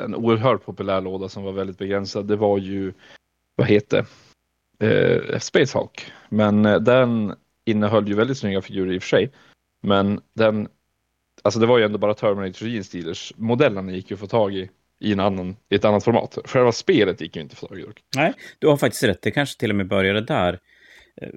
en 0.00 0.14
oerhört 0.14 0.64
populär 0.64 1.00
låda 1.00 1.28
som 1.28 1.42
var 1.42 1.52
väldigt 1.52 1.78
begränsad, 1.78 2.26
det 2.26 2.36
var 2.36 2.58
ju, 2.58 2.92
vad 3.54 3.66
heter 3.66 4.06
eh, 4.78 5.38
Space 5.38 5.78
Hawk. 5.78 6.12
Men 6.28 6.66
eh, 6.66 6.80
den 6.80 7.34
innehöll 7.64 8.08
ju 8.08 8.14
väldigt 8.14 8.38
snygga 8.38 8.62
figurer 8.62 8.92
i 8.92 8.98
och 8.98 9.02
för 9.02 9.08
sig. 9.08 9.32
Men 9.80 10.20
den, 10.34 10.68
alltså 11.42 11.60
det 11.60 11.66
var 11.66 11.78
ju 11.78 11.84
ändå 11.84 11.98
bara 11.98 12.14
Terminator 12.14 12.68
Gene 12.68 12.84
Stealers. 12.84 13.32
Modellerna 13.36 13.92
gick 13.92 14.10
ju 14.10 14.14
att 14.14 14.20
få 14.20 14.26
tag 14.26 14.54
i 14.54 14.70
i, 14.98 15.12
en 15.12 15.20
annan, 15.20 15.56
i 15.68 15.74
ett 15.74 15.84
annat 15.84 16.04
format. 16.04 16.38
Själva 16.44 16.72
spelet 16.72 17.20
gick 17.20 17.36
ju 17.36 17.42
inte 17.42 17.56
för 17.56 17.66
tag. 17.66 18.00
Nej, 18.16 18.32
du 18.58 18.66
har 18.66 18.76
faktiskt 18.76 19.02
rätt. 19.02 19.22
Det 19.22 19.30
kanske 19.30 19.60
till 19.60 19.70
och 19.70 19.76
med 19.76 19.88
började 19.88 20.20
där. 20.20 20.58
Eh, 21.16 21.28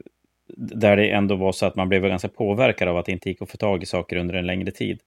där 0.57 0.97
det 0.97 1.09
ändå 1.09 1.35
var 1.35 1.51
så 1.51 1.65
att 1.65 1.75
man 1.75 1.89
blev 1.89 2.01
ganska 2.01 2.27
påverkad 2.27 2.87
av 2.87 2.97
att 2.97 3.05
det 3.05 3.11
inte 3.11 3.29
gick 3.29 3.41
att 3.41 3.51
få 3.51 3.57
tag 3.57 3.83
i 3.83 3.85
saker 3.85 4.15
under 4.15 4.33
en 4.33 4.45
längre 4.45 4.71
tid. 4.71 4.99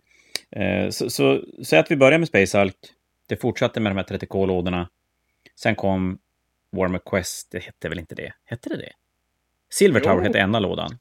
Eh, 0.50 0.88
så, 0.88 1.10
så 1.10 1.44
säg 1.64 1.78
att 1.78 1.90
vi 1.90 1.96
börjar 1.96 2.18
med 2.18 2.28
Space 2.28 2.58
Hulk. 2.58 2.76
Det 3.26 3.36
fortsatte 3.36 3.80
med 3.80 3.92
de 3.92 3.96
här 3.96 4.04
30K-lådorna. 4.04 4.88
Sen 5.56 5.74
kom 5.74 6.18
Warmer 6.72 7.00
Quest. 7.06 7.50
Det 7.50 7.58
hette 7.58 7.88
väl 7.88 7.98
inte 7.98 8.14
det? 8.14 8.32
Hette 8.44 8.68
det 8.68 8.76
det? 8.76 8.92
Silver 9.70 10.00
Tower 10.00 10.16
jo. 10.16 10.22
hette 10.22 10.38
ena 10.38 10.58
lådan. 10.58 10.98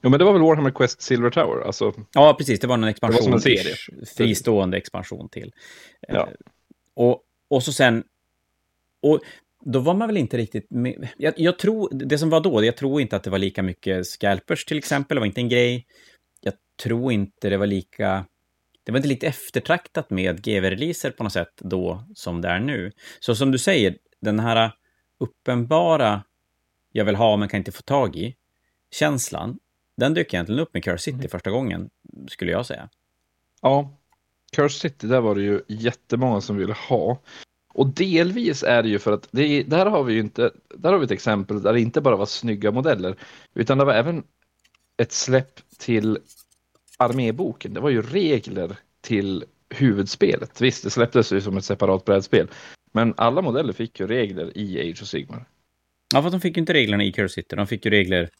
Jo, 0.00 0.10
men 0.10 0.18
det 0.18 0.24
var 0.24 0.32
väl 0.32 0.42
Warhammer 0.42 0.70
Quest 0.70 1.02
Silver 1.02 1.30
Tower? 1.30 1.66
Alltså... 1.66 1.94
Ja, 2.12 2.34
precis. 2.38 2.60
Det 2.60 2.66
var 2.66 2.74
en 2.74 2.84
expansion. 2.84 3.30
Var. 3.30 4.06
Fristående 4.16 4.76
expansion 4.76 5.28
till. 5.28 5.52
Ja. 6.08 6.14
Eh, 6.14 6.28
och, 6.94 7.22
och 7.48 7.62
så 7.62 7.72
sen... 7.72 8.04
Och 9.02 9.20
då 9.64 9.78
var 9.78 9.94
man 9.94 10.08
väl 10.08 10.16
inte 10.16 10.36
riktigt 10.36 10.70
med. 10.70 11.08
Jag, 11.16 11.34
jag, 11.36 11.58
tror, 11.58 11.88
det 11.92 12.18
som 12.18 12.30
var 12.30 12.40
då, 12.40 12.64
jag 12.64 12.76
tror 12.76 13.00
inte 13.00 13.16
att 13.16 13.22
det 13.22 13.30
var 13.30 13.38
lika 13.38 13.62
mycket 13.62 14.06
scalpers 14.06 14.64
till 14.64 14.78
exempel, 14.78 15.14
det 15.14 15.20
var 15.20 15.26
inte 15.26 15.40
en 15.40 15.48
grej. 15.48 15.86
Jag 16.40 16.54
tror 16.82 17.12
inte 17.12 17.50
det 17.50 17.56
var 17.56 17.66
lika... 17.66 18.26
Det 18.84 18.92
var 18.92 18.98
inte 18.98 19.08
lite 19.08 19.26
eftertraktat 19.26 20.10
med 20.10 20.40
GV-releaser 20.40 21.10
på 21.10 21.22
något 21.22 21.32
sätt 21.32 21.54
då 21.56 22.04
som 22.14 22.40
det 22.40 22.48
är 22.48 22.60
nu. 22.60 22.92
Så 23.20 23.34
som 23.34 23.50
du 23.50 23.58
säger, 23.58 23.96
den 24.20 24.40
här 24.40 24.72
uppenbara 25.18 26.22
jag 26.92 27.04
vill 27.04 27.16
ha 27.16 27.36
men 27.36 27.48
kan 27.48 27.58
inte 27.58 27.72
få 27.72 27.82
tag 27.82 28.16
i, 28.16 28.34
känslan, 28.90 29.58
den 29.96 30.14
dök 30.14 30.34
egentligen 30.34 30.60
upp 30.60 30.74
med 30.74 30.84
Curse 30.84 31.02
City 31.02 31.14
mm. 31.14 31.28
första 31.28 31.50
gången, 31.50 31.90
skulle 32.28 32.52
jag 32.52 32.66
säga. 32.66 32.88
Ja, 33.62 33.96
Curse 34.52 34.80
City, 34.80 35.06
där 35.06 35.20
var 35.20 35.34
det 35.34 35.42
ju 35.42 35.60
jättemånga 35.68 36.40
som 36.40 36.56
ville 36.56 36.72
ha. 36.88 37.18
Och 37.72 37.86
delvis 37.86 38.62
är 38.62 38.82
det 38.82 38.88
ju 38.88 38.98
för 38.98 39.12
att 39.12 39.28
det, 39.30 39.62
där 39.62 39.86
har 39.86 40.04
vi 40.04 40.14
ju 40.14 40.20
inte, 40.20 40.50
där 40.74 40.92
har 40.92 40.98
vi 40.98 41.04
ett 41.04 41.10
exempel 41.10 41.62
där 41.62 41.72
det 41.72 41.80
inte 41.80 42.00
bara 42.00 42.16
var 42.16 42.26
snygga 42.26 42.70
modeller, 42.70 43.16
utan 43.54 43.78
det 43.78 43.84
var 43.84 43.94
även 43.94 44.24
ett 44.96 45.12
släpp 45.12 45.60
till 45.78 46.18
arméboken. 46.96 47.74
Det 47.74 47.80
var 47.80 47.90
ju 47.90 48.02
regler 48.02 48.76
till 49.00 49.44
huvudspelet. 49.68 50.60
Visst, 50.60 50.84
det 50.84 50.90
släpptes 50.90 51.32
ju 51.32 51.40
som 51.40 51.56
ett 51.56 51.64
separat 51.64 52.04
brädspel, 52.04 52.48
men 52.92 53.14
alla 53.16 53.42
modeller 53.42 53.72
fick 53.72 54.00
ju 54.00 54.06
regler 54.06 54.58
i 54.58 54.90
Age 54.90 55.02
of 55.02 55.08
Sigmar. 55.08 55.44
Ja, 56.14 56.22
för 56.22 56.30
de 56.30 56.40
fick 56.40 56.56
ju 56.56 56.60
inte 56.60 56.72
reglerna 56.72 57.04
i 57.04 57.12
Curse 57.12 57.34
City. 57.34 57.56
De 57.56 57.66
fick 57.66 57.84
ju 57.84 57.90
regler 57.90 58.30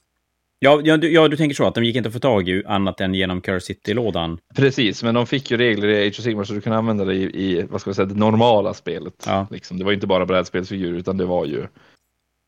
Ja, 0.62 0.80
ja, 0.84 0.96
du, 0.96 1.12
ja, 1.12 1.28
du 1.28 1.36
tänker 1.36 1.54
så 1.54 1.66
att 1.66 1.74
de 1.74 1.84
gick 1.84 1.96
inte 1.96 2.08
att 2.08 2.12
få 2.12 2.18
tag 2.18 2.48
i 2.48 2.64
annat 2.66 3.00
än 3.00 3.14
genom 3.14 3.40
Curse 3.40 3.66
City-lådan. 3.66 4.38
Precis, 4.54 5.02
men 5.02 5.14
de 5.14 5.26
fick 5.26 5.50
ju 5.50 5.56
regler 5.56 5.88
i 5.88 6.08
Age 6.08 6.18
of 6.18 6.24
Sigmar 6.24 6.44
så 6.44 6.52
du 6.52 6.60
kunde 6.60 6.78
använda 6.78 7.04
det 7.04 7.14
i, 7.14 7.50
i 7.50 7.62
vad 7.62 7.80
ska 7.80 7.90
vi 7.90 7.94
säga, 7.94 8.06
det 8.06 8.14
normala 8.14 8.74
spelet. 8.74 9.24
Ja. 9.26 9.46
Liksom. 9.50 9.78
Det 9.78 9.84
var 9.84 9.92
inte 9.92 10.06
bara 10.06 10.26
brädspelsfigurer 10.26 10.98
utan 10.98 11.16
det 11.16 11.24
var 11.24 11.44
ju, 11.44 11.66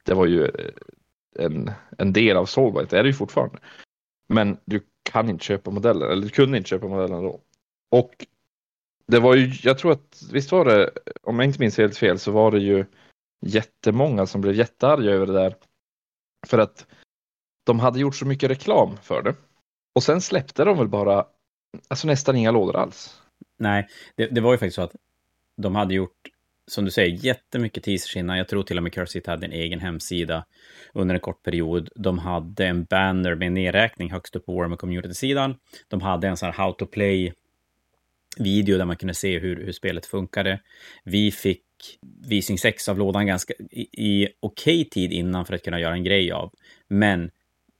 det 0.05 0.15
var 0.15 0.27
ju 0.27 0.45
eh, 0.45 0.51
en, 1.39 1.71
en 1.99 2.13
del 2.13 2.37
av 2.37 2.47
Soulbite, 2.47 2.97
det 2.97 2.99
är 2.99 3.03
det 3.03 3.09
ju 3.09 3.15
fortfarande. 3.15 3.59
Men 4.29 4.57
du 4.65 4.81
kan 5.03 5.29
inte 5.29 5.45
köpa 5.45 5.71
modeller, 5.71 6.07
eller 6.07 6.23
du 6.23 6.29
kunde 6.29 6.59
inte 6.59 6.71
köpa 6.71 6.89
modellerna 6.89 7.23
då. 7.23 7.41
Och 7.91 8.27
det 9.07 9.19
var 9.19 9.35
ju, 9.35 9.53
jag 9.63 9.79
tror 9.79 9.93
att, 9.93 10.23
visst 10.33 10.53
var 10.53 10.65
det, 10.65 10.91
om 11.23 11.39
jag 11.39 11.49
inte 11.49 11.61
minns 11.61 11.79
helt 11.79 11.97
fel, 11.97 12.19
så 12.19 12.31
var 12.33 12.51
det 12.51 12.61
ju 12.61 12.85
jättemånga 13.47 14.27
som 14.27 14.41
blev 14.41 14.55
jättearga 14.55 15.11
över 15.11 15.27
det 15.27 15.33
där. 15.33 15.55
För 16.47 16.59
att 16.59 16.87
de 17.65 17.81
hade 17.81 18.01
gjort 18.01 18.17
så 18.17 18.27
mycket 18.27 18.51
reklam 18.51 18.97
för 19.03 19.23
det. 19.23 19.35
Och 19.95 20.03
sen 20.03 20.21
släppte 20.21 20.65
de 20.65 20.79
väl 20.79 20.89
bara 20.89 21.27
alltså 21.89 22.07
nästan 22.07 22.37
inga 22.37 22.51
lådor 22.51 22.77
alls. 22.77 23.21
Nej, 23.59 23.89
det, 24.17 24.27
det 24.27 24.41
var 24.41 24.53
ju 24.53 24.59
faktiskt 24.59 24.75
så 24.75 24.83
att 24.83 24.97
de 25.57 25.75
hade 25.75 25.95
gjort, 25.95 26.29
som 26.67 26.85
du 26.85 26.91
säger, 26.91 27.25
jättemycket 27.25 27.83
teasers 27.83 28.17
innan. 28.17 28.39
Jag 28.39 28.49
tror 28.49 28.63
till 28.63 28.77
och 28.77 28.83
med 28.83 28.93
Cursit 28.93 29.27
hade 29.27 29.47
en 29.47 29.53
egen 29.53 29.81
hemsida 29.81 30.45
under 30.93 31.15
en 31.15 31.21
kort 31.21 31.43
period. 31.43 31.89
De 31.95 32.19
hade 32.19 32.67
en 32.67 32.85
banner 32.85 33.35
med 33.35 33.47
en 33.47 33.55
nedräkning 33.55 34.11
högst 34.11 34.37
upp 34.37 34.47
på 34.47 34.55
Warhammer 34.55 34.77
Community-sidan. 34.77 35.55
De 35.89 36.01
hade 36.01 36.29
en 36.29 36.37
sån 36.37 36.47
här 36.47 36.65
How 36.65 36.73
to 36.73 36.87
Play 36.87 37.35
video 38.37 38.79
där 38.79 38.85
man 38.85 38.97
kunde 38.97 39.15
se 39.15 39.39
hur, 39.39 39.65
hur 39.65 39.73
spelet 39.73 40.07
funkade. 40.07 40.61
Vi 41.05 41.31
fick 41.31 41.63
visning 42.27 42.59
6 42.59 42.89
av 42.89 42.99
lådan 42.99 43.27
ganska 43.27 43.55
i, 43.71 43.89
i 43.93 44.29
okej 44.41 44.81
okay 44.81 44.85
tid 44.85 45.13
innan 45.13 45.47
för 45.47 45.55
att 45.55 45.63
kunna 45.63 45.81
göra 45.81 45.95
en 45.95 46.05
grej 46.05 46.33
av. 46.33 46.53
Men 46.89 47.31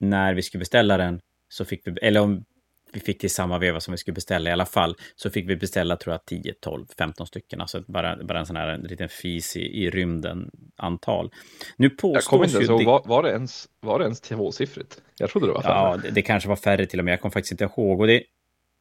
när 0.03 0.35
vi 0.35 0.43
skulle 0.43 0.59
beställa 0.59 0.97
den 0.97 1.21
så 1.49 1.65
fick 1.65 1.87
vi, 1.87 1.93
eller 2.03 2.21
om 2.21 2.45
vi 2.93 3.01
fick 3.01 3.19
till 3.19 3.31
samma 3.31 3.59
veva 3.59 3.81
som 3.81 3.93
vi 3.93 3.99
skulle 3.99 4.15
beställa 4.15 4.51
i 4.51 4.53
alla 4.53 4.67
fall, 4.67 4.97
så 5.17 5.31
fick 5.31 5.49
vi 5.49 5.57
beställa 5.57 5.97
tror 5.97 6.13
jag 6.13 6.25
10, 6.25 6.55
12, 6.61 6.87
15 6.99 7.27
stycken. 7.27 7.61
Alltså 7.61 7.85
bara, 7.89 8.25
bara 8.25 8.39
en 8.39 8.47
sån 8.47 8.57
här 8.57 8.69
en 8.69 8.81
liten 8.81 9.09
fis 9.09 9.57
i, 9.57 9.61
i 9.61 9.91
rymden 9.91 10.51
antal. 10.77 11.31
Nu 11.77 11.91
påstås 11.91 12.15
jag 12.15 12.25
kommer 12.25 12.45
inte 12.45 12.73
ihåg, 12.73 12.81
det... 12.81 12.87
var, 12.87 13.03
var, 13.05 13.23
det 13.23 13.31
ens, 13.31 13.69
var 13.81 13.99
det 13.99 14.05
ens 14.05 14.21
tvåsiffrigt? 14.21 15.03
Jag 15.19 15.31
trodde 15.31 15.47
det 15.47 15.53
var 15.53 15.63
färre. 15.63 15.75
Ja, 15.75 15.97
det, 15.97 16.11
det, 16.11 16.23
kanske 16.23 16.49
var 16.49 16.57
färre 16.57 16.87
till 16.87 16.99
och 16.99 17.05
med. 17.05 17.13
Jag 17.13 17.21
kommer 17.21 17.33
faktiskt 17.33 17.53
inte 17.53 17.65
ihåg. 17.65 18.01
Och 18.01 18.07
det, 18.07 18.23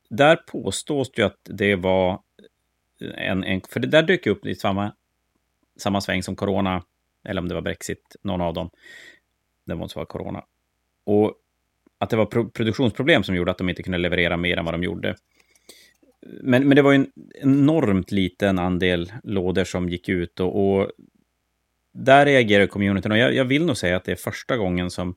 där 0.09 0.35
påstås 0.35 1.11
ju 1.17 1.23
att 1.23 1.39
det 1.43 1.75
var 1.75 2.21
en, 3.15 3.43
en 3.43 3.61
för 3.69 3.79
det 3.79 3.87
där 3.87 4.03
dök 4.03 4.27
upp 4.27 4.45
i 4.45 4.55
samma, 4.55 4.93
samma 5.79 6.01
sväng 6.01 6.23
som 6.23 6.35
corona, 6.35 6.83
eller 7.27 7.41
om 7.41 7.47
det 7.47 7.55
var 7.55 7.61
Brexit, 7.61 8.15
någon 8.23 8.41
av 8.41 8.53
dem. 8.53 8.69
Det 9.65 9.75
måste 9.75 9.97
vara 9.97 10.05
corona. 10.05 10.43
Och 11.05 11.33
att 11.99 12.09
det 12.09 12.15
var 12.15 12.25
pro 12.25 12.49
produktionsproblem 12.49 13.23
som 13.23 13.35
gjorde 13.35 13.51
att 13.51 13.57
de 13.57 13.69
inte 13.69 13.83
kunde 13.83 13.97
leverera 13.97 14.37
mer 14.37 14.57
än 14.57 14.65
vad 14.65 14.73
de 14.73 14.83
gjorde. 14.83 15.15
Men, 16.41 16.67
men 16.67 16.75
det 16.75 16.81
var 16.81 16.91
ju 16.91 16.95
en 16.95 17.11
enormt 17.41 18.11
liten 18.11 18.59
andel 18.59 19.11
lådor 19.23 19.63
som 19.63 19.89
gick 19.89 20.09
ut 20.09 20.39
och, 20.39 20.79
och 20.79 20.91
där 21.93 22.25
reagerade 22.25 22.67
communityn 22.67 23.11
och 23.11 23.17
jag, 23.17 23.33
jag, 23.33 23.45
vill 23.45 23.65
nog 23.65 23.77
säga 23.77 23.97
att 23.97 24.05
det 24.05 24.11
är 24.11 24.15
första 24.15 24.57
gången 24.57 24.91
som, 24.91 25.15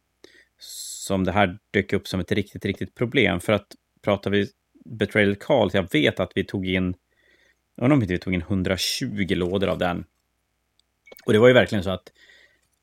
som 0.59 1.25
det 1.25 1.33
här 1.33 1.59
dök 1.71 1.93
upp 1.93 2.09
som 2.09 2.21
ett 2.21 2.33
riktigt, 2.33 2.64
riktigt 2.64 2.95
problem. 2.95 3.41
För 3.41 3.53
att 3.53 3.67
pratar 4.03 4.31
vi 4.31 4.49
Betrayal 4.85 5.37
Call, 5.37 5.71
jag 5.73 5.93
vet 5.93 6.21
att 6.21 6.33
vi 6.35 6.45
tog 6.45 6.67
in, 6.67 6.95
jag 7.76 7.85
undrar 7.85 7.97
om 7.97 8.03
inte 8.03 8.14
vi 8.14 8.19
tog 8.19 8.35
in 8.35 8.41
120 8.41 9.26
lådor 9.29 9.69
av 9.69 9.79
den. 9.79 10.05
Och 11.26 11.33
det 11.33 11.38
var 11.38 11.49
ju 11.49 11.55
verkligen 11.55 11.85
så 11.85 11.91
att 11.91 12.12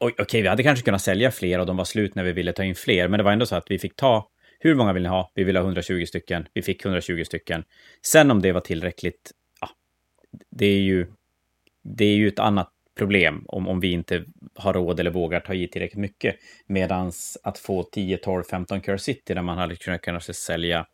okej, 0.01 0.23
okay, 0.23 0.41
vi 0.41 0.47
hade 0.47 0.63
kanske 0.63 0.85
kunnat 0.85 1.01
sälja 1.01 1.31
fler 1.31 1.59
och 1.59 1.65
de 1.65 1.77
var 1.77 1.85
slut 1.85 2.15
när 2.15 2.23
vi 2.23 2.31
ville 2.31 2.53
ta 2.53 2.63
in 2.63 2.75
fler, 2.75 3.07
men 3.07 3.17
det 3.17 3.23
var 3.23 3.31
ändå 3.31 3.45
så 3.45 3.55
att 3.55 3.71
vi 3.71 3.79
fick 3.79 3.95
ta 3.95 4.31
hur 4.63 4.75
många 4.75 4.93
vill 4.93 5.03
ni 5.03 5.09
ha? 5.09 5.31
Vi 5.35 5.43
vill 5.43 5.55
ha 5.55 5.63
120 5.63 6.05
stycken. 6.05 6.47
Vi 6.53 6.61
fick 6.61 6.85
120 6.85 7.23
stycken. 7.23 7.63
Sen 8.05 8.31
om 8.31 8.41
det 8.41 8.51
var 8.51 8.61
tillräckligt, 8.61 9.31
ja, 9.61 9.69
det 10.49 10.65
är 10.65 10.79
ju, 10.79 11.07
det 11.83 12.05
är 12.05 12.15
ju 12.15 12.27
ett 12.27 12.39
annat 12.39 12.69
problem 12.97 13.45
om, 13.47 13.67
om 13.67 13.79
vi 13.79 13.91
inte 13.91 14.25
har 14.55 14.73
råd 14.73 14.99
eller 14.99 15.11
vågar 15.11 15.39
ta 15.39 15.53
i 15.53 15.67
tillräckligt 15.67 15.99
mycket. 15.99 16.35
Medan 16.67 17.11
att 17.43 17.57
få 17.57 17.83
10, 17.83 18.17
12, 18.17 18.43
15 18.43 18.81
Cure 18.81 18.97
City 18.97 19.33
där 19.33 19.41
man 19.41 19.57
hade 19.57 19.75
kunnat 19.75 20.01
kanske 20.01 20.33
sälja 20.33 20.85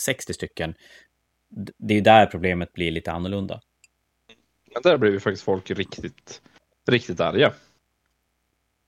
60 0.00 0.34
stycken. 0.34 0.74
Det 1.78 1.94
är 1.94 1.96
ju 1.96 2.02
där 2.02 2.26
problemet 2.26 2.72
blir 2.72 2.90
lite 2.90 3.12
annorlunda. 3.12 3.60
Men 4.74 4.82
där 4.82 4.98
blev 4.98 5.12
ju 5.12 5.20
faktiskt 5.20 5.44
folk 5.44 5.70
riktigt, 5.70 6.42
riktigt 6.88 7.20
arga. 7.20 7.52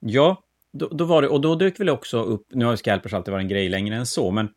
Ja, 0.07 0.43
då, 0.73 0.89
då, 0.89 1.05
var 1.05 1.23
det, 1.23 1.29
och 1.29 1.41
då 1.41 1.55
dök 1.55 1.81
väl 1.81 1.89
också 1.89 2.23
upp, 2.23 2.47
nu 2.51 2.65
har 2.65 2.73
ju 2.73 2.77
scalpers 2.77 3.13
alltid 3.15 3.33
varit 3.33 3.43
en 3.43 3.49
grej 3.49 3.69
längre 3.69 3.97
än 3.97 4.07
så, 4.07 4.31
men 4.31 4.49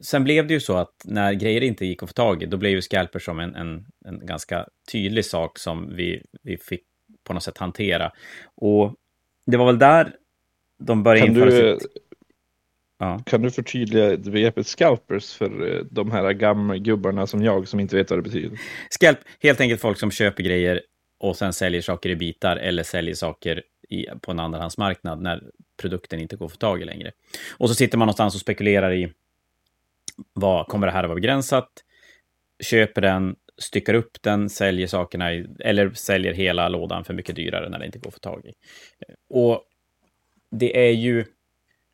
sen 0.00 0.24
blev 0.24 0.46
det 0.46 0.54
ju 0.54 0.60
så 0.60 0.76
att 0.76 0.94
när 1.04 1.32
grejer 1.32 1.60
inte 1.60 1.86
gick 1.86 2.02
att 2.02 2.08
få 2.08 2.12
tag 2.12 2.42
i, 2.42 2.46
då 2.46 2.56
blev 2.56 2.72
ju 2.72 2.82
scalpers 2.82 3.24
som 3.24 3.40
en, 3.40 3.54
en, 3.54 3.86
en 4.04 4.26
ganska 4.26 4.68
tydlig 4.92 5.24
sak 5.24 5.58
som 5.58 5.96
vi, 5.96 6.22
vi 6.42 6.56
fick 6.56 6.82
på 7.24 7.32
något 7.32 7.42
sätt 7.42 7.58
hantera. 7.58 8.12
Och 8.54 8.94
det 9.46 9.56
var 9.56 9.66
väl 9.66 9.78
där 9.78 10.14
de 10.78 11.02
började 11.02 11.26
kan 11.26 11.36
införa 11.36 11.50
du, 11.50 11.78
sitt... 11.80 11.86
Ja. 12.98 13.22
Kan 13.26 13.42
du 13.42 13.50
förtydliga 13.50 14.16
begreppet 14.16 14.66
scalpers 14.66 15.34
för 15.34 15.74
eh, 15.74 15.84
de 15.90 16.10
här 16.10 16.32
gamla 16.32 16.76
gubbarna 16.76 17.26
som 17.26 17.42
jag 17.42 17.68
som 17.68 17.80
inte 17.80 17.96
vet 17.96 18.10
vad 18.10 18.18
det 18.18 18.22
betyder? 18.22 18.60
Scalp, 18.90 19.18
helt 19.40 19.60
enkelt 19.60 19.80
folk 19.80 19.98
som 19.98 20.10
köper 20.10 20.42
grejer 20.42 20.82
och 21.18 21.36
sen 21.36 21.52
säljer 21.52 21.82
saker 21.82 22.10
i 22.10 22.16
bitar 22.16 22.56
eller 22.56 22.82
säljer 22.82 23.14
saker 23.14 23.62
i, 23.88 24.06
på 24.20 24.30
en 24.30 24.40
andrahandsmarknad 24.40 25.22
när 25.22 25.42
produkten 25.76 26.20
inte 26.20 26.36
går 26.36 26.46
att 26.46 26.52
få 26.52 26.58
tag 26.58 26.82
i 26.82 26.84
längre. 26.84 27.12
Och 27.58 27.68
så 27.68 27.74
sitter 27.74 27.98
man 27.98 28.06
någonstans 28.06 28.34
och 28.34 28.40
spekulerar 28.40 28.92
i 28.92 29.12
vad 30.32 30.66
kommer 30.66 30.86
det 30.86 30.92
här 30.92 31.04
att 31.04 31.08
vara 31.08 31.20
begränsat? 31.20 31.68
Köper 32.60 33.00
den, 33.00 33.36
styckar 33.58 33.94
upp 33.94 34.22
den, 34.22 34.50
säljer 34.50 34.86
sakerna 34.86 35.34
i, 35.34 35.46
eller 35.60 35.90
säljer 35.90 36.32
hela 36.32 36.68
lådan 36.68 37.04
för 37.04 37.14
mycket 37.14 37.36
dyrare 37.36 37.68
när 37.68 37.78
det 37.78 37.86
inte 37.86 37.98
går 37.98 38.08
att 38.08 38.14
få 38.14 38.20
tag 38.20 38.46
i. 38.46 38.52
Och 39.28 39.62
det 40.50 40.88
är 40.88 40.92
ju 40.92 41.24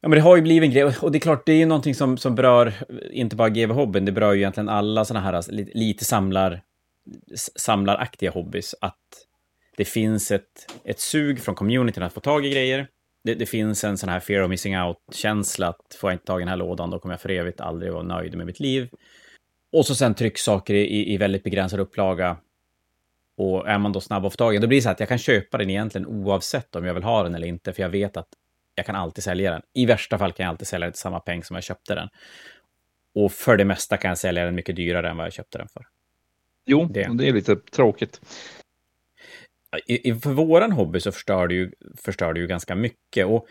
Ja, 0.05 0.09
men 0.09 0.17
det 0.17 0.23
har 0.23 0.37
ju 0.37 0.43
blivit 0.43 0.69
en 0.69 0.73
grej. 0.73 0.85
Och 0.85 1.13
det 1.13 1.19
är 1.19 1.21
klart, 1.21 1.47
det 1.47 1.53
är 1.53 1.57
ju 1.57 1.67
någonting 1.67 1.95
som, 1.95 2.19
som 2.19 2.35
berör 2.35 2.75
inte 3.11 3.37
bara 3.37 3.49
GV-hobbyn, 3.49 4.05
det 4.05 4.13
berör 4.13 4.33
ju 4.33 4.39
egentligen 4.39 4.69
alla 4.69 5.05
sådana 5.05 5.27
här 5.27 5.33
alltså, 5.33 5.53
lite 5.53 6.05
samlar, 6.05 6.63
samlaraktiga 7.57 8.31
hobbys. 8.31 8.75
Att 8.81 8.99
det 9.77 9.85
finns 9.85 10.31
ett, 10.31 10.73
ett 10.85 11.01
sug 11.01 11.41
från 11.41 11.55
communityn 11.55 12.03
att 12.03 12.13
få 12.13 12.21
tag 12.21 12.47
i 12.47 12.51
grejer. 12.51 12.89
Det, 13.25 13.35
det 13.35 13.47
finns 13.47 13.85
en 13.85 13.99
sån 13.99 14.09
här 14.09 14.21
fear 14.21 14.43
of 14.43 14.51
missing 14.51 14.79
out-känsla 14.79 15.69
att 15.69 15.97
får 16.01 16.11
jag 16.11 16.15
inte 16.15 16.27
tag 16.27 16.41
i 16.41 16.43
den 16.43 16.49
här 16.49 16.57
lådan, 16.57 16.91
då 16.91 16.99
kommer 16.99 17.13
jag 17.13 17.21
för 17.21 17.31
evigt 17.31 17.61
aldrig 17.61 17.93
vara 17.93 18.03
nöjd 18.03 18.37
med 18.37 18.47
mitt 18.47 18.61
liv. 18.61 18.89
Och 19.73 19.87
så 19.87 19.95
sen 19.95 20.15
trycksaker 20.15 20.75
i, 20.75 21.15
i 21.15 21.17
väldigt 21.17 21.43
begränsad 21.43 21.81
upplaga. 21.81 22.37
Och 23.37 23.69
är 23.69 23.79
man 23.79 23.93
då 23.93 24.01
snabb 24.01 24.27
att 24.27 24.33
få 24.33 24.37
tag 24.37 24.55
i 24.55 24.59
då 24.59 24.67
blir 24.67 24.79
det 24.79 24.83
så 24.83 24.91
att 24.91 25.01
jag 25.01 25.09
kan 25.09 25.19
köpa 25.19 25.59
den 25.59 25.71
egentligen 25.71 26.07
oavsett 26.07 26.77
om 26.77 26.85
jag 26.85 26.95
vill 26.95 27.03
ha 27.03 27.23
den 27.23 27.35
eller 27.35 27.47
inte, 27.47 27.73
för 27.73 27.83
jag 27.83 27.91
vet 27.91 28.17
att 28.17 28.29
jag 28.75 28.87
kan 28.87 28.97
alltid 28.97 29.25
sälja 29.25 29.51
den. 29.51 29.63
I 29.75 29.87
värsta 29.87 30.19
fall 30.19 30.33
kan 30.33 30.45
jag 30.45 30.51
alltid 30.51 30.67
sälja 30.67 30.87
den 30.87 30.93
till 30.93 31.01
samma 31.01 31.21
peng 31.21 31.45
som 31.45 31.55
jag 31.55 31.65
köpte 31.65 31.95
den. 31.95 32.09
Och 33.15 33.33
för 33.33 33.57
det 33.57 33.65
mesta 33.65 33.97
kan 33.97 34.09
jag 34.09 34.19
sälja 34.19 34.45
den 34.45 34.55
mycket 34.55 34.77
dyrare 34.77 35.11
än 35.11 35.17
vad 35.17 35.27
jag 35.27 35.33
köpte 35.33 35.59
den 35.59 35.69
för. 35.69 35.87
Jo, 36.67 36.85
det, 36.85 37.09
det 37.19 37.29
är 37.29 37.33
lite 37.33 37.57
tråkigt 37.57 38.21
i, 39.87 40.15
för 40.15 40.33
våran 40.33 40.73
hobby 40.73 41.01
så 41.01 41.13
förstör 41.13 41.47
det 41.49 41.55
ju, 41.55 41.73
förstör 41.97 42.33
det 42.33 42.41
ju 42.41 42.47
ganska 42.47 42.75
mycket. 42.75 43.27
Och 43.27 43.47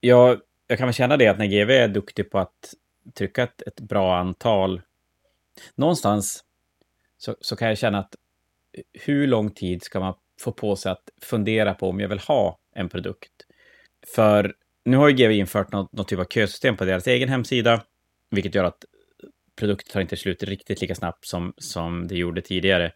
jag, 0.00 0.40
jag 0.66 0.78
kan 0.78 0.86
väl 0.86 0.94
känna 0.94 1.16
det 1.16 1.28
att 1.28 1.38
när 1.38 1.46
GV 1.46 1.70
är 1.70 1.88
duktig 1.88 2.30
på 2.30 2.38
att 2.38 2.74
trycka 3.14 3.42
ett, 3.42 3.62
ett 3.62 3.80
bra 3.80 4.16
antal, 4.16 4.82
någonstans 5.74 6.44
så, 7.18 7.36
så 7.40 7.56
kan 7.56 7.68
jag 7.68 7.78
känna 7.78 7.98
att 7.98 8.14
hur 8.92 9.26
lång 9.26 9.50
tid 9.50 9.82
ska 9.82 10.00
man 10.00 10.14
få 10.40 10.52
på 10.52 10.76
sig 10.76 10.92
att 10.92 11.10
fundera 11.22 11.74
på 11.74 11.88
om 11.88 12.00
jag 12.00 12.08
vill 12.08 12.18
ha 12.18 12.58
en 12.74 12.88
produkt? 12.88 13.32
För 14.14 14.54
nu 14.84 14.96
har 14.96 15.08
ju 15.08 15.14
GV 15.14 15.30
infört 15.30 15.72
något, 15.72 15.92
något 15.92 16.08
typ 16.08 16.18
av 16.18 16.24
kösystem 16.24 16.76
på 16.76 16.84
deras 16.84 17.06
egen 17.06 17.28
hemsida, 17.28 17.84
vilket 18.30 18.54
gör 18.54 18.64
att 18.64 18.84
produkter 19.56 19.92
tar 19.92 20.00
inte 20.00 20.16
slut 20.16 20.42
riktigt 20.42 20.80
lika 20.80 20.94
snabbt 20.94 21.26
som, 21.26 21.54
som 21.56 22.08
det 22.08 22.14
gjorde 22.14 22.40
tidigare. 22.40 22.92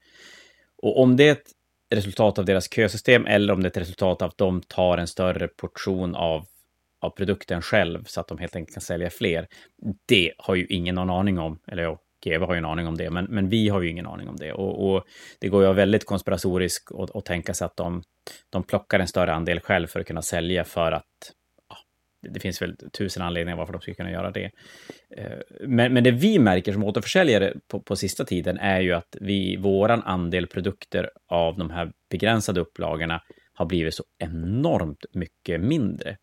Och 0.77 1.01
om 1.01 1.17
det 1.17 1.55
resultat 1.93 2.39
av 2.39 2.45
deras 2.45 2.75
kösystem 2.75 3.27
eller 3.27 3.53
om 3.53 3.63
det 3.63 3.67
är 3.67 3.71
ett 3.71 3.77
resultat 3.77 4.23
av 4.23 4.29
att 4.29 4.39
de 4.39 4.63
tar 4.63 4.99
en 4.99 5.07
större 5.07 5.49
portion 5.49 6.15
av, 6.15 6.47
av 7.01 7.11
produkten 7.11 7.63
själv 7.63 8.05
så 8.05 8.21
att 8.21 8.29
de 8.29 8.39
helt 8.39 8.57
enkelt 8.57 8.75
kan 8.75 8.81
sälja 8.81 9.11
fler. 9.11 9.47
Det 10.09 10.33
har 10.39 10.55
ju 10.55 10.67
ingen 10.67 10.95
någon 10.95 11.11
aning 11.11 11.39
om. 11.39 11.59
Eller 11.67 11.83
jag 11.83 11.99
GW 12.25 12.45
har 12.47 12.55
ju 12.55 12.59
en 12.59 12.65
aning 12.65 12.87
om 12.87 12.97
det, 12.97 13.11
men, 13.11 13.25
men 13.25 13.49
vi 13.49 13.69
har 13.69 13.81
ju 13.81 13.91
ingen 13.91 14.07
aning 14.07 14.29
om 14.29 14.37
det. 14.37 14.53
Och, 14.53 14.95
och 14.95 15.05
det 15.41 15.49
går 15.49 15.65
ju 15.65 15.73
väldigt 15.73 16.07
konspiratoriskt 16.07 16.93
att 17.15 17.25
tänka 17.25 17.55
sig 17.55 17.65
att 17.65 17.77
de, 17.77 18.03
de 18.51 18.63
plockar 18.63 19.01
en 19.01 19.09
större 19.09 19.33
andel 19.33 19.61
själv 19.61 19.87
för 19.87 20.01
att 20.01 20.07
kunna 20.07 20.23
sälja 20.23 20.65
för 20.65 20.93
att 20.93 21.33
det 22.23 22.41
finns 22.41 22.63
väl 22.63 22.77
tusen 22.93 23.23
anledningar 23.23 23.57
varför 23.57 23.73
de 23.73 23.83
skulle 23.83 23.95
kunna 23.95 24.11
göra 24.11 24.31
det. 24.31 24.51
Eh, 25.17 25.39
men, 25.61 25.93
men 25.93 26.05
det 26.05 26.11
vi 26.11 26.39
märker 26.39 26.73
som 26.73 26.85
återförsäljare 26.85 27.55
på, 27.69 27.81
på 27.81 27.97
sista 27.97 28.25
tiden 28.25 28.59
är 28.59 28.81
ju 28.81 28.93
att 28.93 29.17
vi, 29.21 29.57
våran 29.57 30.03
andel 30.03 30.47
produkter 30.47 31.11
av 31.29 31.59
de 31.59 31.71
här 31.71 31.93
begränsade 32.11 32.61
upplagorna 32.61 33.23
har 33.55 33.67
blivit 33.67 33.95
så 33.95 34.05
enormt 34.19 35.05
mycket 35.13 35.61
mindre. 35.61 36.17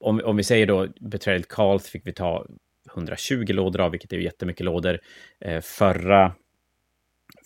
Om, 0.00 0.20
om 0.24 0.36
vi 0.36 0.44
säger 0.44 0.66
då 0.66 0.88
Betrayed 1.00 1.48
Calls 1.48 1.88
fick 1.88 2.06
vi 2.06 2.12
ta 2.12 2.46
120 2.92 3.44
lådor 3.48 3.80
av, 3.80 3.90
vilket 3.90 4.12
är 4.12 4.16
ju 4.16 4.22
jättemycket 4.22 4.64
lådor. 4.64 5.00
Eh, 5.40 5.60
förra 5.60 6.34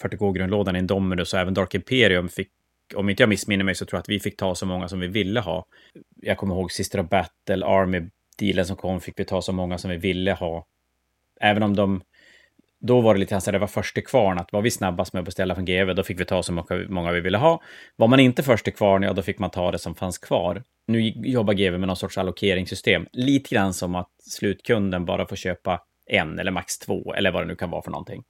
40K-grundlådan 0.02 0.76
i 0.76 0.79
Indominus 0.79 1.35
och 1.35 1.41
även 1.41 1.55
Dark 1.55 1.75
Imperium 1.75 2.29
fick 2.29 2.50
om 2.94 3.11
inte 3.11 3.22
jag 3.22 3.28
missminner 3.28 3.64
mig 3.64 3.75
så 3.75 3.87
tror 3.87 3.96
jag 3.96 4.00
att 4.02 4.08
vi 4.08 4.20
fick 4.20 4.37
ta 4.37 4.54
så 4.54 4.66
många 4.66 4.88
som 4.88 5.00
vi 5.00 5.06
ville 5.06 5.40
ha. 5.40 5.66
Jag 6.22 6.38
kommer 6.38 6.54
ihåg 6.54 6.72
Sister 6.72 7.00
of 7.00 7.08
Battle, 7.08 7.66
Army-dealen 7.66 8.64
som 8.64 8.76
kom, 8.76 9.00
fick 9.00 9.20
vi 9.20 9.25
ta 9.25 9.42
så 9.42 9.52
många 9.52 9.78
som 9.78 9.90
vi 9.90 9.96
ville 9.96 10.32
ha. 10.32 10.66
Även 11.40 11.62
om 11.62 11.76
de... 11.76 12.02
Då 12.84 13.00
var 13.00 13.14
det 13.14 13.20
lite 13.20 13.40
så 13.40 13.50
här, 13.50 13.52
det 13.52 13.58
var 13.58 13.66
först 13.66 13.94
till 13.94 14.04
kvarn, 14.04 14.38
att 14.38 14.52
var 14.52 14.62
vi 14.62 14.70
snabbast 14.70 15.12
med 15.12 15.20
att 15.20 15.25
beställa 15.26 15.54
från 15.54 15.64
GV, 15.64 15.94
då 15.94 16.02
fick 16.02 16.20
vi 16.20 16.25
ta 16.25 16.42
så 16.42 16.52
många, 16.52 16.87
många 16.88 17.12
vi 17.12 17.20
ville 17.20 17.38
ha. 17.38 17.62
Var 17.96 18.08
man 18.08 18.20
inte 18.20 18.42
först 18.42 18.64
till 18.64 18.75
kvarn, 18.75 19.02
ja, 19.02 19.12
då 19.12 19.22
fick 19.22 19.38
man 19.38 19.50
ta 19.50 19.70
det 19.70 19.78
som 19.78 19.94
fanns 19.94 20.18
kvar. 20.18 20.62
Nu 20.87 21.00
jobbar 21.08 21.54
GV 21.54 21.78
med 21.78 21.87
någon 21.87 21.96
sorts 21.96 22.18
allokeringssystem, 22.18 23.06
lite 23.12 23.54
grann 23.54 23.75
som 23.75 23.94
att 23.94 24.11
slutkunden 24.30 25.04
bara 25.04 25.26
får 25.26 25.37
köpa 25.37 25.80
en 26.06 26.38
eller 26.38 26.50
max 26.50 26.78
två, 26.78 27.14
eller 27.14 27.30
vad 27.30 27.42
det 27.42 27.46
nu 27.46 27.56
kan 27.56 27.70
vara 27.70 27.82
för 27.82 27.90
någonting. 27.90 28.22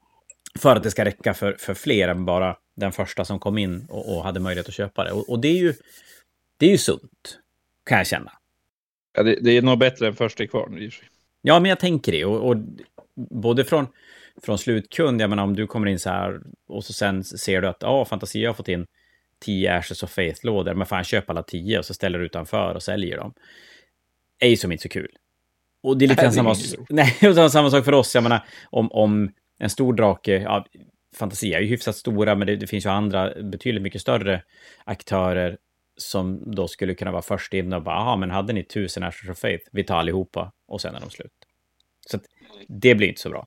För 0.58 0.76
att 0.76 0.82
det 0.82 0.90
ska 0.90 1.04
räcka 1.04 1.34
för, 1.34 1.56
för 1.58 1.74
fler 1.74 2.08
än 2.08 2.24
bara 2.24 2.56
den 2.74 2.92
första 2.92 3.24
som 3.24 3.38
kom 3.38 3.58
in 3.58 3.86
och, 3.88 4.16
och 4.16 4.24
hade 4.24 4.40
möjlighet 4.40 4.68
att 4.68 4.74
köpa 4.74 5.04
det. 5.04 5.12
Och, 5.12 5.30
och, 5.30 5.40
det 5.40 5.48
är 5.48 5.58
ju 5.58 5.74
det 6.56 6.66
är 6.66 6.70
ju 6.70 6.78
sunt, 6.78 7.38
kan 7.84 7.98
jag 7.98 8.06
känna. 8.06 8.32
Ja, 9.12 9.22
det, 9.22 9.38
det 9.40 9.50
är 9.50 9.62
nog 9.62 9.78
bättre 9.78 10.06
än 10.06 10.14
första 10.14 10.46
kvar. 10.46 10.90
Ja, 11.42 11.60
men 11.60 11.68
jag 11.68 11.80
tänker 11.80 12.12
det. 12.12 12.24
Och, 12.24 12.48
och 12.48 12.56
både 13.14 13.64
från, 13.64 13.86
från 14.42 14.58
slutkund, 14.58 15.20
jag 15.20 15.30
menar 15.30 15.42
om 15.42 15.56
du 15.56 15.66
kommer 15.66 15.86
in 15.86 15.98
så 15.98 16.10
här 16.10 16.40
och 16.66 16.84
så 16.84 16.92
sen 16.92 17.24
ser 17.24 17.62
du 17.62 17.68
att 17.68 17.78
ja, 17.80 18.04
Fantasia 18.04 18.48
har 18.48 18.54
fått 18.54 18.68
in 18.68 18.86
tio 19.40 19.76
Ashes 19.76 20.02
of 20.02 20.10
Faith-lådor, 20.10 20.74
men 20.74 20.86
fan 20.86 21.04
köp 21.04 21.30
alla 21.30 21.42
tio 21.42 21.78
och 21.78 21.84
så 21.84 21.94
ställer 21.94 22.18
du 22.18 22.24
utanför 22.24 22.74
och 22.74 22.82
säljer 22.82 23.16
dem. 23.16 23.34
Det 24.38 24.46
är 24.46 24.50
ju 24.50 24.56
som 24.56 24.72
inte 24.72 24.82
så 24.82 24.88
kul. 24.88 25.10
Och 25.82 25.98
det 25.98 26.04
är 26.04 26.08
lite 26.08 26.30
samma, 26.30 26.54
nej, 26.88 27.34
samma 27.50 27.70
sak 27.70 27.84
för 27.84 27.92
oss, 27.92 28.14
jag 28.14 28.22
menar 28.22 28.44
om, 28.70 28.92
om 28.92 29.32
en 29.58 29.70
stor 29.70 29.92
drake, 29.92 30.32
ja, 30.32 30.66
Fantasia 31.16 31.58
är 31.58 31.62
ju 31.62 31.68
hyfsat 31.68 31.96
stora, 31.96 32.34
men 32.34 32.46
det, 32.46 32.56
det, 32.56 32.66
finns 32.66 32.86
ju 32.86 32.90
andra 32.90 33.42
betydligt 33.42 33.82
mycket 33.82 34.00
större 34.00 34.42
aktörer 34.84 35.58
som 35.96 36.54
då 36.54 36.68
skulle 36.68 36.94
kunna 36.94 37.12
vara 37.12 37.22
först 37.22 37.54
in 37.54 37.72
och 37.72 37.82
bara, 37.82 37.96
aha, 37.96 38.16
men 38.16 38.30
hade 38.30 38.52
ni 38.52 38.64
tusen 38.64 39.02
Ashes 39.02 39.30
of 39.30 39.38
Faith, 39.38 39.68
vi 39.72 39.84
tar 39.84 39.96
allihopa 39.96 40.52
och 40.66 40.80
sen 40.80 40.94
är 40.94 41.00
de 41.00 41.10
slut. 41.10 41.32
Så 42.06 42.16
att, 42.16 42.22
det 42.68 42.94
blir 42.94 43.08
inte 43.08 43.20
så 43.20 43.30
bra. 43.30 43.46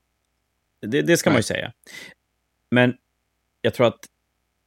Det, 0.82 1.02
det 1.02 1.18
ska 1.18 1.30
Nej. 1.30 1.34
man 1.34 1.40
ju 1.40 1.44
säga. 1.44 1.74
Men 2.72 2.98
jag 3.62 3.74
tror 3.74 3.88
att 3.88 4.06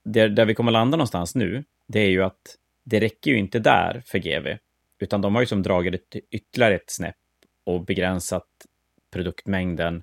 det, 0.05 0.29
där 0.29 0.45
vi 0.45 0.55
kommer 0.55 0.73
landa 0.73 0.97
någonstans 0.97 1.35
nu, 1.35 1.65
det 1.87 2.01
är 2.01 2.09
ju 2.11 2.23
att 2.23 2.57
det 2.85 3.01
räcker 3.01 3.31
ju 3.31 3.39
inte 3.39 3.59
där 3.59 4.03
för 4.07 4.19
GV, 4.19 4.59
utan 4.99 5.21
de 5.21 5.35
har 5.35 5.43
ju 5.43 5.47
som 5.47 5.63
dragit 5.63 5.95
ett, 5.95 6.23
ytterligare 6.31 6.75
ett 6.75 6.91
snäpp 6.91 7.17
och 7.65 7.85
begränsat 7.85 8.47
produktmängden 9.11 10.03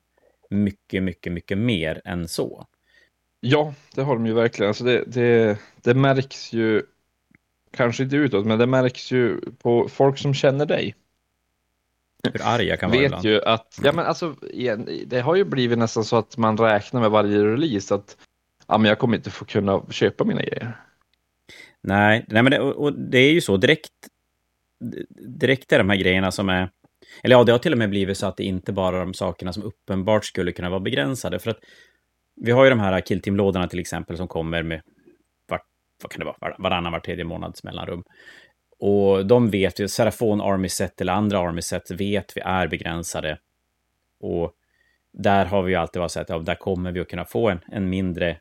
mycket, 0.50 1.04
mycket, 1.04 1.34
mycket 1.34 1.58
mer 1.58 2.02
än 2.06 2.28
så. 2.28 2.68
Ja, 3.48 3.74
det 3.96 4.02
har 4.02 4.16
de 4.16 4.26
ju 4.26 4.34
verkligen. 4.34 4.68
Alltså 4.68 4.84
det, 4.84 5.04
det, 5.08 5.58
det 5.82 5.94
märks 5.94 6.54
ju, 6.54 6.84
kanske 7.72 8.04
inte 8.04 8.16
utåt, 8.16 8.46
men 8.46 8.60
det 8.60 8.66
märks 8.66 9.12
ju 9.12 9.42
på 9.62 9.90
folk 9.90 10.18
som 10.18 10.34
känner 10.34 10.66
dig. 10.66 10.96
Hur 12.24 12.42
arg 12.44 12.66
jag 12.66 12.80
kan 12.80 12.90
vara 12.90 13.00
vet 13.00 13.06
ibland. 13.06 13.26
ju 13.26 13.42
att, 13.42 13.80
ja 13.84 13.92
men 13.92 14.06
alltså, 14.06 14.36
det 15.06 15.20
har 15.20 15.36
ju 15.36 15.44
blivit 15.44 15.78
nästan 15.78 16.04
så 16.04 16.18
att 16.18 16.38
man 16.38 16.58
räknar 16.58 17.02
med 17.02 17.12
varje 17.12 17.44
release 17.44 17.96
att 17.96 18.18
ja, 18.68 18.78
men 18.78 18.90
jag 18.90 19.00
kommer 19.00 19.18
inte 19.18 19.32
få 19.32 19.46
kunna 19.46 19.82
köpa 19.90 20.24
mina 20.24 20.42
grejer. 20.42 20.78
Nej, 21.82 22.26
nej 22.28 22.44
men 22.44 22.52
det, 22.52 22.60
och 22.60 22.94
det 22.94 23.20
är 23.20 23.32
ju 23.32 23.42
så 23.42 23.58
direkt. 23.58 23.92
Direkt 25.40 25.72
är 25.72 25.78
de 25.78 25.90
här 25.90 25.98
grejerna 25.98 26.32
som 26.32 26.50
är, 26.50 26.70
eller 27.24 27.36
ja, 27.36 27.44
det 27.44 27.52
har 27.52 27.60
till 27.60 27.72
och 27.72 27.78
med 27.78 27.90
blivit 27.90 28.18
så 28.18 28.26
att 28.26 28.38
det 28.38 28.44
inte 28.44 28.74
bara 28.74 28.96
är 28.96 29.00
de 29.00 29.14
sakerna 29.14 29.54
som 29.54 29.64
uppenbart 29.64 30.26
skulle 30.26 30.52
kunna 30.52 30.70
vara 30.70 30.80
begränsade. 30.80 31.40
För 31.40 31.52
att 31.52 31.60
vi 32.36 32.52
har 32.52 32.64
ju 32.64 32.70
de 32.70 32.80
här 32.80 33.02
Killteam-lådorna 33.02 33.68
till 33.68 33.80
exempel 33.80 34.18
som 34.18 34.28
kommer 34.28 34.64
med 34.64 34.82
var, 35.48 35.62
vad 36.04 36.12
kan 36.12 36.20
det 36.20 36.26
vara, 36.26 36.56
varannan, 36.60 36.92
var 36.92 37.00
tredje 37.00 37.24
månads 37.24 37.64
mellanrum. 37.64 38.04
Och 38.80 39.26
de 39.26 39.50
vet 39.50 39.80
vi, 39.80 39.88
Serafon 39.88 40.42
Army 40.42 40.70
Set 40.70 41.02
eller 41.02 41.14
andra 41.14 41.40
Army 41.40 41.62
Set 41.62 41.92
vet 41.92 42.38
vi 42.38 42.42
är 42.42 42.68
begränsade. 42.68 43.38
Och 44.20 44.54
där 45.14 45.46
har 45.46 45.64
vi 45.64 45.72
ju 45.72 45.78
alltid 45.78 46.00
varit 46.00 46.12
så 46.12 46.20
att 46.20 46.30
ja, 46.30 46.40
där 46.40 46.56
kommer 46.56 46.92
vi 46.92 47.00
att 47.00 47.10
kunna 47.10 47.26
få 47.26 47.50
en, 47.50 47.60
en 47.68 47.90
mindre, 47.90 48.38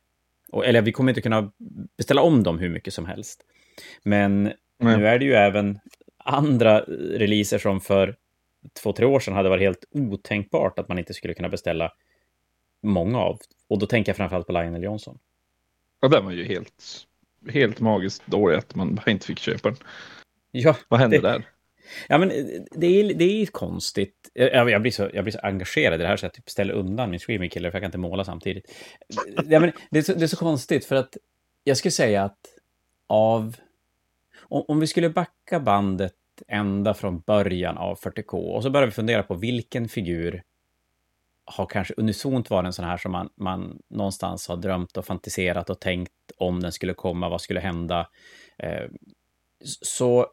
och, 0.52 0.66
eller 0.66 0.82
vi 0.82 0.92
kommer 0.92 1.10
inte 1.10 1.20
kunna 1.20 1.52
beställa 1.96 2.22
om 2.22 2.42
dem 2.42 2.58
hur 2.58 2.68
mycket 2.68 2.94
som 2.94 3.06
helst. 3.06 3.44
Men 4.02 4.42
Nej. 4.42 4.96
nu 4.96 5.06
är 5.06 5.18
det 5.18 5.24
ju 5.24 5.34
även 5.34 5.78
andra 6.24 6.80
releaser 6.80 7.58
som 7.58 7.80
för 7.80 8.16
två, 8.82 8.92
tre 8.92 9.06
år 9.06 9.20
sedan 9.20 9.34
hade 9.34 9.48
varit 9.48 9.62
helt 9.62 9.84
otänkbart 9.90 10.78
att 10.78 10.88
man 10.88 10.98
inte 10.98 11.14
skulle 11.14 11.34
kunna 11.34 11.48
beställa 11.48 11.92
många 12.82 13.18
av. 13.18 13.38
Och 13.68 13.78
då 13.78 13.86
tänker 13.86 14.10
jag 14.10 14.16
framförallt 14.16 14.46
på 14.46 14.52
Lionel 14.52 14.82
Johnson. 14.82 15.18
Ja, 16.00 16.08
den 16.08 16.24
var 16.24 16.32
ju 16.32 16.44
helt, 16.44 17.06
helt 17.52 17.80
magiskt 17.80 18.26
dålig 18.26 18.56
att 18.56 18.74
man 18.74 18.94
bara 18.94 19.10
inte 19.10 19.26
fick 19.26 19.38
köpa 19.38 19.68
den. 19.70 19.78
Ja, 20.50 20.76
Vad 20.88 21.00
hände 21.00 21.16
det, 21.16 21.28
där? 21.28 21.48
Ja, 22.08 22.18
men 22.18 22.28
det 22.70 22.86
är, 22.86 23.14
det 23.14 23.24
är 23.24 23.46
konstigt. 23.46 24.30
Jag, 24.34 24.70
jag, 24.70 24.82
blir 24.82 24.92
så, 24.92 25.10
jag 25.14 25.24
blir 25.24 25.32
så 25.32 25.38
engagerad 25.42 26.00
i 26.00 26.02
det 26.02 26.08
här 26.08 26.16
så 26.16 26.26
jag 26.26 26.32
typ 26.32 26.50
ställer 26.50 26.74
undan 26.74 27.10
min 27.10 27.20
Screaming 27.20 27.50
Killer 27.50 27.70
för 27.70 27.76
jag 27.76 27.82
kan 27.82 27.88
inte 27.88 27.98
måla 27.98 28.24
samtidigt. 28.24 28.72
Ja, 29.44 29.60
men 29.60 29.72
det, 29.90 29.98
är 29.98 30.02
så, 30.02 30.14
det 30.14 30.22
är 30.22 30.26
så 30.26 30.36
konstigt 30.36 30.84
för 30.84 30.96
att 30.96 31.16
jag 31.64 31.76
skulle 31.76 31.92
säga 31.92 32.24
att 32.24 32.38
av... 33.06 33.56
Om, 34.40 34.64
om 34.68 34.80
vi 34.80 34.86
skulle 34.86 35.10
backa 35.10 35.60
bandet 35.60 36.14
ända 36.48 36.94
från 36.94 37.20
början 37.20 37.78
av 37.78 37.98
40K 37.98 38.34
och 38.34 38.62
så 38.62 38.70
börjar 38.70 38.86
vi 38.86 38.92
fundera 38.92 39.22
på 39.22 39.34
vilken 39.34 39.88
figur 39.88 40.42
har 41.44 41.66
kanske 41.66 41.94
unisont 41.96 42.50
varit 42.50 42.66
en 42.66 42.72
sån 42.72 42.84
här 42.84 42.96
som 42.96 43.12
man, 43.12 43.28
man 43.36 43.78
någonstans 43.90 44.48
har 44.48 44.56
drömt 44.56 44.96
och 44.96 45.06
fantiserat 45.06 45.70
och 45.70 45.80
tänkt 45.80 46.12
om 46.36 46.60
den 46.60 46.72
skulle 46.72 46.94
komma, 46.94 47.28
vad 47.28 47.40
skulle 47.40 47.60
hända. 47.60 48.08
Eh, 48.58 48.84
så 49.82 50.26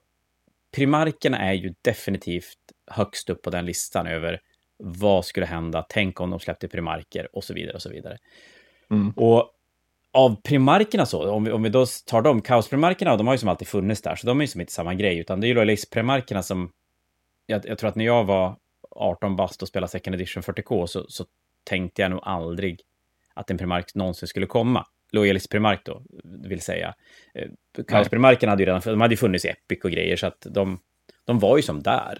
primarkerna 0.76 1.38
är 1.38 1.54
ju 1.54 1.74
definitivt 1.82 2.58
högst 2.92 3.30
upp 3.30 3.42
på 3.42 3.50
den 3.50 3.66
listan 3.66 4.08
över 4.08 4.42
vad 4.78 5.26
skulle 5.26 5.46
hända, 5.46 5.86
tänk 5.90 6.20
om 6.20 6.30
de 6.30 6.40
släppte 6.40 6.68
primarker 6.68 7.36
och 7.36 7.44
så 7.44 7.54
vidare 7.54 7.76
och 7.76 7.82
så 7.82 7.90
vidare. 7.90 8.18
Mm. 8.92 9.12
Och 9.12 9.52
av 10.12 10.42
primarkerna 10.42 11.06
så, 11.06 11.32
om 11.32 11.44
vi, 11.44 11.52
om 11.52 11.64
vi 11.64 11.70
då 11.70 11.86
tar 12.06 12.22
dem, 12.22 12.42
kaosprimarkerna, 12.42 13.18
de 13.18 13.28
har 13.28 13.34
ju 13.34 13.38
som 13.38 13.50
alltid 13.50 13.68
funnits 13.68 14.02
där, 14.02 14.16
så 14.16 14.28
de 14.28 14.40
är 14.40 14.44
ju 14.44 14.48
som 14.48 14.62
inte 14.62 14.74
samma 14.74 14.94
grej, 14.94 15.18
utan 15.18 15.42
det 15.42 15.46
är 15.46 15.50
ju 15.50 15.54
lojalistprimarkerna 15.54 16.44
som, 16.44 16.72
jag, 17.46 17.62
jag 17.66 17.78
tror 17.78 17.90
att 17.90 17.96
när 17.96 18.06
jag 18.06 18.24
var 18.24 18.56
18 18.92 19.36
bast 19.36 19.62
och 19.62 19.68
spela 19.68 19.88
second 19.88 20.16
edition 20.16 20.44
40K 20.44 20.86
så, 20.86 21.06
så 21.10 21.26
tänkte 21.64 22.02
jag 22.02 22.12
nog 22.12 22.20
aldrig 22.24 22.82
att 23.34 23.52
en 23.52 23.58
primark 23.58 23.96
någonsin 23.96 24.28
skulle 24.28 24.46
komma. 24.46 24.86
Lojalist 25.12 25.50
primark 25.50 25.86
då, 25.86 26.04
vill 26.24 26.62
säga. 26.62 26.96
Eh, 27.34 27.50
Kaosprimarkerna 27.88 28.52
hade 28.52 28.64
ju 28.64 28.66
redan 28.66 28.82
de 28.86 29.02
hade 29.02 29.18
funnits 29.18 29.46
i 29.46 29.48
Epic 29.48 29.84
och 29.84 29.92
grejer, 29.92 30.16
så 30.16 30.28
att 30.28 30.48
de, 30.50 30.80
de 31.26 31.40
var 31.40 31.58
ju 31.58 31.64
som 31.64 31.84
där. 31.84 32.20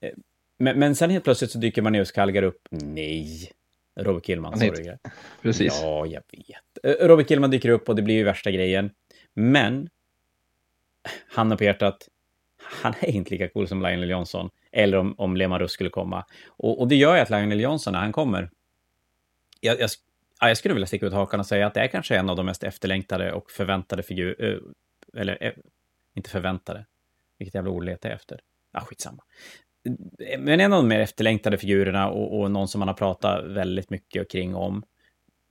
Eh, 0.00 0.12
men, 0.58 0.78
men 0.78 0.94
sen 0.94 1.10
helt 1.10 1.24
plötsligt 1.24 1.50
så 1.50 1.58
dyker 1.58 1.82
man 1.82 1.92
ner 1.92 2.00
och 2.00 2.08
skalgar 2.08 2.42
upp. 2.42 2.68
Nej, 2.70 3.52
Robert 4.00 4.24
Killman. 4.24 4.58
Sorry. 4.58 4.96
Precis. 5.42 5.80
Ja, 5.82 6.06
jag 6.06 6.22
vet. 6.32 7.00
Eh, 7.00 7.06
Robert 7.06 7.28
Killman 7.28 7.50
dyker 7.50 7.68
upp 7.68 7.88
och 7.88 7.96
det 7.96 8.02
blir 8.02 8.14
ju 8.14 8.24
värsta 8.24 8.50
grejen. 8.50 8.90
Men, 9.34 9.88
handen 11.28 11.58
på 11.58 11.64
hjärtat, 11.64 12.08
han 12.70 12.94
är 13.00 13.10
inte 13.10 13.30
lika 13.30 13.48
cool 13.48 13.68
som 13.68 13.82
Lionel 13.82 14.10
Johnson. 14.10 14.50
Eller 14.72 14.98
om, 14.98 15.14
om 15.18 15.36
Lemarus 15.36 15.72
skulle 15.72 15.90
komma. 15.90 16.24
Och, 16.46 16.80
och 16.80 16.88
det 16.88 16.96
gör 16.96 17.14
ju 17.14 17.20
att 17.20 17.30
Lionel 17.30 17.60
Johnson, 17.60 17.92
när 17.92 18.00
han 18.00 18.12
kommer, 18.12 18.50
jag, 19.60 19.80
jag, 19.80 19.90
jag 20.40 20.56
skulle 20.56 20.74
vilja 20.74 20.86
sticka 20.86 21.06
ut 21.06 21.12
hakan 21.12 21.40
och 21.40 21.46
säga 21.46 21.66
att 21.66 21.74
det 21.74 21.80
är 21.80 21.88
kanske 21.88 22.16
en 22.16 22.30
av 22.30 22.36
de 22.36 22.46
mest 22.46 22.64
efterlängtade 22.64 23.32
och 23.32 23.50
förväntade 23.50 24.02
figurer, 24.02 24.54
eh, 24.54 25.20
eller 25.20 25.38
eh, 25.40 25.52
inte 26.14 26.30
förväntade, 26.30 26.86
vilket 27.38 27.54
jävla 27.54 27.70
ord 27.70 27.84
letar 27.84 28.08
jag 28.08 28.16
efter. 28.16 28.40
Ja, 28.72 28.80
skitsamma. 28.80 29.22
Men 30.38 30.60
en 30.60 30.72
av 30.72 30.82
de 30.82 30.88
mer 30.88 31.00
efterlängtade 31.00 31.58
figurerna 31.58 32.10
och, 32.10 32.40
och 32.40 32.50
någon 32.50 32.68
som 32.68 32.78
man 32.78 32.88
har 32.88 32.94
pratat 32.94 33.44
väldigt 33.44 33.90
mycket 33.90 34.30
kring 34.30 34.54
om 34.54 34.82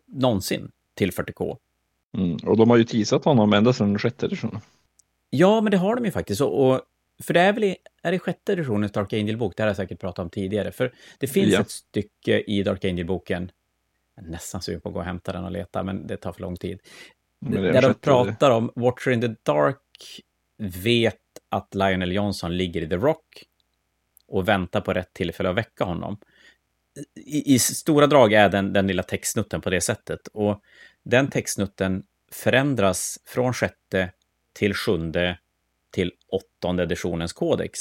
någonsin 0.07 0.71
till 0.93 1.11
40K. 1.11 1.57
Mm, 2.17 2.37
och 2.43 2.57
de 2.57 2.69
har 2.69 2.77
ju 2.77 2.83
teasat 2.83 3.25
honom 3.25 3.53
ända 3.53 3.73
sedan 3.73 3.99
sjätte 3.99 4.25
editionen. 4.25 4.61
Ja, 5.29 5.61
men 5.61 5.71
det 5.71 5.77
har 5.77 5.95
de 5.95 6.05
ju 6.05 6.11
faktiskt. 6.11 6.41
Och, 6.41 6.69
och 6.69 6.81
för 7.23 7.33
det 7.33 7.41
är 7.41 7.53
väl 7.53 7.63
i, 7.63 7.77
är 8.03 8.11
det 8.11 8.19
sjätte 8.19 8.53
editionens 8.53 8.91
Dark 8.91 9.13
Angel-bok, 9.13 9.53
det 9.57 9.63
har 9.63 9.67
jag 9.67 9.75
säkert 9.75 9.99
pratat 9.99 10.19
om 10.19 10.29
tidigare, 10.29 10.71
för 10.71 10.93
det 11.17 11.27
finns 11.27 11.53
ja. 11.53 11.61
ett 11.61 11.71
stycke 11.71 12.39
i 12.39 12.63
Dark 12.63 12.85
Angel-boken 12.85 13.51
nästan 14.21 14.61
sugen 14.61 14.81
på 14.81 14.89
att 14.89 14.93
gå 14.93 14.99
och 14.99 15.05
hämta 15.05 15.31
den 15.31 15.43
och 15.43 15.51
leta, 15.51 15.83
men 15.83 16.07
det 16.07 16.17
tar 16.17 16.31
för 16.31 16.41
lång 16.41 16.55
tid. 16.55 16.79
Där 17.39 17.81
de 17.81 17.93
pratar 17.93 18.51
om 18.51 18.71
Watcher 18.75 19.11
in 19.11 19.21
the 19.21 19.35
Dark 19.43 20.21
vet 20.57 21.15
att 21.49 21.75
Lionel 21.75 22.11
Johnson 22.11 22.57
ligger 22.57 22.81
i 22.81 22.89
The 22.89 22.95
Rock 22.95 23.43
och 24.27 24.47
väntar 24.47 24.81
på 24.81 24.93
rätt 24.93 25.13
tillfälle 25.13 25.49
att 25.49 25.55
väcka 25.55 25.83
honom. 25.83 26.17
I, 27.15 27.53
i 27.53 27.59
stora 27.59 28.07
drag 28.07 28.33
är 28.33 28.49
den, 28.49 28.73
den 28.73 28.87
lilla 28.87 29.03
textsnutten 29.03 29.61
på 29.61 29.69
det 29.69 29.81
sättet. 29.81 30.27
Och 30.27 30.61
den 31.03 31.29
textsnutten 31.29 32.03
förändras 32.31 33.19
från 33.25 33.53
sjätte 33.53 34.11
till 34.53 34.73
sjunde 34.73 35.37
till 35.91 36.11
åttonde 36.27 36.83
editionens 36.83 37.33
kodex. 37.33 37.79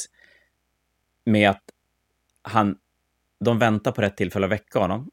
Med 1.25 1.51
att 1.51 1.63
han, 2.43 2.79
de 3.41 3.59
väntar 3.59 3.93
på 3.93 4.03
rätt 4.03 4.17
tillfälle 4.17 4.47
att 4.47 4.53
väcka 4.53 4.79
honom 4.79 5.11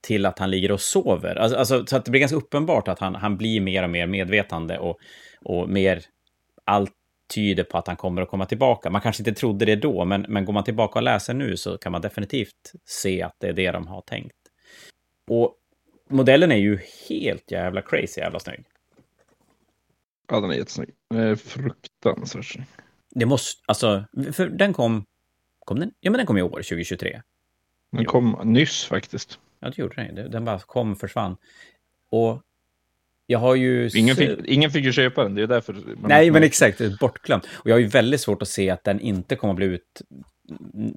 till 0.00 0.26
att 0.26 0.38
han 0.38 0.50
ligger 0.50 0.72
och 0.72 0.80
sover. 0.80 1.36
Alltså, 1.36 1.58
alltså, 1.58 1.86
så 1.86 1.96
att 1.96 2.04
det 2.04 2.10
blir 2.10 2.20
ganska 2.20 2.36
uppenbart 2.36 2.88
att 2.88 2.98
han, 2.98 3.14
han 3.14 3.36
blir 3.36 3.60
mer 3.60 3.82
och 3.82 3.90
mer 3.90 4.06
medvetande 4.06 4.78
och, 4.78 4.98
och 5.40 5.68
mer... 5.68 6.02
Allt 6.64 6.92
tyder 7.34 7.64
på 7.64 7.78
att 7.78 7.86
han 7.86 7.96
kommer 7.96 8.22
att 8.22 8.28
komma 8.28 8.46
tillbaka. 8.46 8.90
Man 8.90 9.00
kanske 9.00 9.20
inte 9.20 9.40
trodde 9.40 9.64
det 9.64 9.76
då, 9.76 10.04
men, 10.04 10.26
men 10.28 10.44
går 10.44 10.52
man 10.52 10.64
tillbaka 10.64 10.98
och 10.98 11.02
läser 11.02 11.34
nu 11.34 11.56
så 11.56 11.78
kan 11.78 11.92
man 11.92 12.00
definitivt 12.00 12.72
se 12.84 13.22
att 13.22 13.36
det 13.38 13.48
är 13.48 13.52
det 13.52 13.70
de 13.70 13.86
har 13.86 14.00
tänkt. 14.00 14.36
Och 15.30 15.54
modellen 16.10 16.52
är 16.52 16.56
ju 16.56 16.78
helt 17.08 17.50
jävla 17.50 17.82
crazy 17.82 18.20
jävla 18.20 18.38
snygg. 18.38 18.64
Ja, 20.30 20.40
den 20.40 20.50
är 20.50 20.54
jättesnygg. 20.54 20.90
Den 21.10 21.20
är 21.20 21.34
fruktansvärt 21.36 22.44
snygg. 22.44 22.66
Det 23.10 23.26
måste, 23.26 23.62
alltså, 23.66 24.04
för 24.32 24.48
den 24.48 24.72
kom, 24.72 25.04
kom 25.64 25.80
den? 25.80 25.92
Ja, 26.00 26.10
men 26.10 26.18
den 26.18 26.26
kom 26.26 26.38
i 26.38 26.42
år, 26.42 26.48
2023. 26.50 27.22
Den 27.92 28.02
Jo. 28.02 28.10
kom 28.10 28.40
nyss 28.44 28.84
faktiskt. 28.84 29.38
Ja, 29.60 29.68
det 29.70 29.78
gjorde 29.78 30.12
den. 30.12 30.30
Den 30.30 30.44
bara 30.44 30.58
kom 30.58 30.96
försvann. 30.96 31.36
Och 32.10 32.42
jag 33.26 33.38
har 33.38 33.54
ju... 33.54 33.90
Ingen 33.94 34.16
fick, 34.16 34.30
ingen 34.44 34.70
fick 34.70 34.84
ju 34.84 34.92
köpa 34.92 35.22
den, 35.22 35.34
det 35.34 35.42
är 35.42 35.46
därför. 35.46 35.76
Nej, 36.02 36.30
men 36.30 36.42
exakt. 36.42 36.80
Bortglömt. 37.00 37.46
Och 37.52 37.70
jag 37.70 37.74
har 37.74 37.80
ju 37.80 37.86
väldigt 37.86 38.20
svårt 38.20 38.42
att 38.42 38.48
se 38.48 38.70
att 38.70 38.84
den 38.84 39.00
inte 39.00 39.36
kommer 39.36 39.52
att 39.52 39.56
bli 39.56 39.66
ut... 39.66 40.02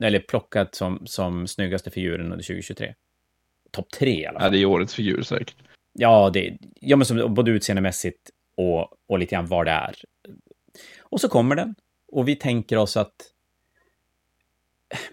Eller 0.02 0.20
plockad 0.20 0.68
som, 0.72 1.02
som 1.08 1.48
snyggaste 1.48 1.92
figuren 1.92 2.22
under 2.26 2.38
2023. 2.38 2.94
Topp 3.72 3.92
tre 3.92 4.22
i 4.22 4.26
alla 4.26 4.36
Ja, 4.40 4.44
fall. 4.44 4.52
det 4.52 4.58
är 4.58 4.66
årets 4.66 4.94
figur 4.96 5.22
säkert. 5.22 5.56
Ja, 5.94 6.30
det, 6.34 6.58
ja 6.82 6.96
men 6.96 7.06
som, 7.06 7.34
både 7.34 7.52
utseendemässigt 7.52 8.30
och, 8.56 8.88
och 9.08 9.20
lite 9.20 9.36
grann 9.36 9.46
vad 9.46 9.66
det 9.66 9.72
är. 9.72 9.96
Och 11.00 11.22
så 11.22 11.30
kommer 11.30 11.56
den. 11.56 11.76
Och 12.08 12.28
vi 12.28 12.36
tänker 12.36 12.78
oss 12.78 12.98
att... 12.98 13.14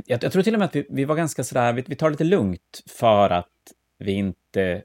Jag, 0.06 0.24
jag 0.24 0.32
tror 0.32 0.42
till 0.42 0.54
och 0.54 0.58
med 0.58 0.66
att 0.66 0.76
vi, 0.76 0.86
vi 0.90 1.04
var 1.04 1.16
ganska 1.16 1.44
sådär, 1.44 1.72
vi, 1.72 1.84
vi 1.86 1.96
tar 1.96 2.06
det 2.06 2.12
lite 2.12 2.24
lugnt 2.24 2.82
för 2.86 3.30
att 3.30 3.48
vi 3.98 4.12
inte... 4.12 4.82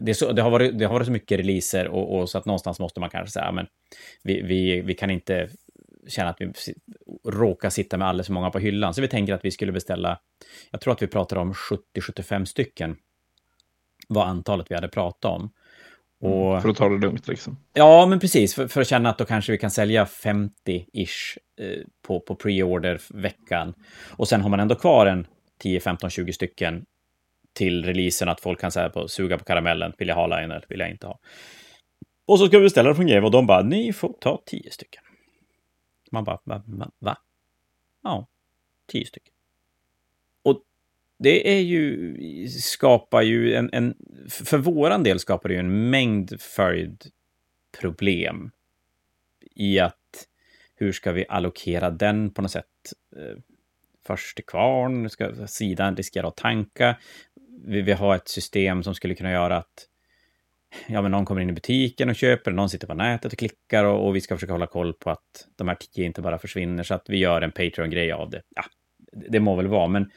Det, 0.00 0.14
så, 0.14 0.32
det, 0.32 0.42
har, 0.42 0.50
varit, 0.50 0.78
det 0.78 0.84
har 0.84 0.92
varit 0.92 1.06
så 1.06 1.12
mycket 1.12 1.38
releaser 1.38 1.88
och, 1.88 2.18
och 2.18 2.30
så 2.30 2.38
att 2.38 2.46
någonstans 2.46 2.80
måste 2.80 3.00
man 3.00 3.10
kanske 3.10 3.32
säga, 3.32 3.52
men 3.52 3.66
vi, 4.22 4.42
vi, 4.42 4.80
vi 4.80 4.94
kan 4.94 5.10
inte 5.10 5.48
känna 6.08 6.30
att 6.30 6.40
vi 6.40 6.52
råkar 7.24 7.70
sitta 7.70 7.96
med 7.96 8.08
alldeles 8.08 8.26
för 8.26 8.34
många 8.34 8.50
på 8.50 8.58
hyllan. 8.58 8.94
Så 8.94 9.00
vi 9.00 9.08
tänker 9.08 9.34
att 9.34 9.44
vi 9.44 9.50
skulle 9.50 9.72
beställa, 9.72 10.20
jag 10.70 10.80
tror 10.80 10.92
att 10.92 11.02
vi 11.02 11.06
pratar 11.06 11.36
om 11.36 11.52
70-75 11.52 12.44
stycken 12.44 12.96
var 14.08 14.24
antalet 14.24 14.70
vi 14.70 14.74
hade 14.74 14.88
pratat 14.88 15.24
om. 15.24 15.50
Och, 16.22 16.62
För 16.62 16.68
att 16.68 16.76
ta 16.76 16.88
det 16.88 16.98
lugnt 16.98 17.28
liksom. 17.28 17.56
ja, 17.72 18.06
men 18.06 18.20
precis, 18.20 18.54
för, 18.54 18.68
för 18.68 18.80
att 18.80 18.88
känna 18.88 19.08
att 19.08 19.18
då 19.18 19.24
kanske 19.24 19.52
vi 19.52 19.58
kan 19.58 19.70
sälja 19.70 20.04
50-ish 20.04 21.38
eh, 21.60 21.82
på, 22.06 22.20
på 22.20 22.34
pre-order 22.34 23.00
veckan. 23.08 23.74
Och 24.10 24.28
sen 24.28 24.40
har 24.40 24.48
man 24.48 24.60
ändå 24.60 24.74
kvar 24.74 25.06
en 25.06 25.26
10, 25.58 25.80
15, 25.80 26.10
20 26.10 26.32
stycken 26.32 26.84
till 27.54 27.84
releasen, 27.84 28.28
att 28.28 28.40
folk 28.40 28.60
kan 28.60 28.72
säga 28.72 28.88
på, 28.88 29.08
suga 29.08 29.38
på 29.38 29.44
karamellen, 29.44 29.92
vill 29.98 30.08
jag 30.08 30.14
ha 30.14 30.26
Lionel, 30.26 30.64
vill 30.68 30.80
jag 30.80 30.90
inte 30.90 31.06
ha. 31.06 31.18
Och 32.26 32.38
så 32.38 32.46
ska 32.46 32.58
vi 32.58 32.64
beställa 32.64 32.88
det 32.88 32.94
från 32.94 33.06
Game 33.06 33.26
och 33.26 33.30
de 33.30 33.46
bara, 33.46 33.62
ni 33.62 33.92
får 33.92 34.12
ta 34.20 34.42
10 34.46 34.70
stycken. 34.70 35.02
Man 36.10 36.24
bara, 36.24 36.38
va, 36.44 36.62
va? 36.98 37.16
Ja, 38.02 38.28
10 38.92 39.06
stycken. 39.06 39.34
Det 41.22 41.56
är 41.56 41.60
ju, 41.60 42.48
skapar 42.48 43.22
ju 43.22 43.54
en, 43.54 43.70
en, 43.72 43.94
för 44.28 44.58
våran 44.58 45.02
del 45.02 45.18
skapar 45.18 45.48
det 45.48 45.54
ju 45.54 45.60
en 45.60 45.90
mängd 45.90 46.40
följdproblem 46.40 48.50
i 49.54 49.78
att 49.78 50.26
hur 50.74 50.92
ska 50.92 51.12
vi 51.12 51.26
allokera 51.28 51.90
den 51.90 52.30
på 52.30 52.42
något 52.42 52.50
sätt? 52.50 52.64
Eh, 53.16 53.36
först 54.06 54.36
till 54.36 54.44
kvarn, 54.44 55.10
ska 55.10 55.46
sidan 55.46 55.96
riskera 55.96 56.28
att 56.28 56.36
tanka. 56.36 56.96
Vi 57.64 57.82
vill 57.82 57.96
ha 57.96 58.16
ett 58.16 58.28
system 58.28 58.82
som 58.82 58.94
skulle 58.94 59.14
kunna 59.14 59.30
göra 59.30 59.56
att 59.56 59.88
ja, 60.86 61.02
men 61.02 61.10
någon 61.10 61.24
kommer 61.24 61.40
in 61.40 61.50
i 61.50 61.52
butiken 61.52 62.08
och 62.08 62.16
köper, 62.16 62.50
någon 62.50 62.70
sitter 62.70 62.86
på 62.86 62.94
nätet 62.94 63.32
och 63.32 63.38
klickar 63.38 63.84
och, 63.84 64.06
och 64.06 64.16
vi 64.16 64.20
ska 64.20 64.36
försöka 64.36 64.52
hålla 64.52 64.66
koll 64.66 64.94
på 64.94 65.10
att 65.10 65.48
de 65.56 65.68
här 65.68 65.74
tio 65.74 66.04
inte 66.04 66.22
bara 66.22 66.38
försvinner 66.38 66.82
så 66.82 66.94
att 66.94 67.10
vi 67.10 67.18
gör 67.18 67.42
en 67.42 67.52
Patreon-grej 67.52 68.12
av 68.12 68.30
det. 68.30 68.42
Ja, 68.54 68.64
det 69.12 69.28
det 69.28 69.40
må 69.40 69.56
väl 69.56 69.66
vara, 69.66 69.88
men 69.88 70.10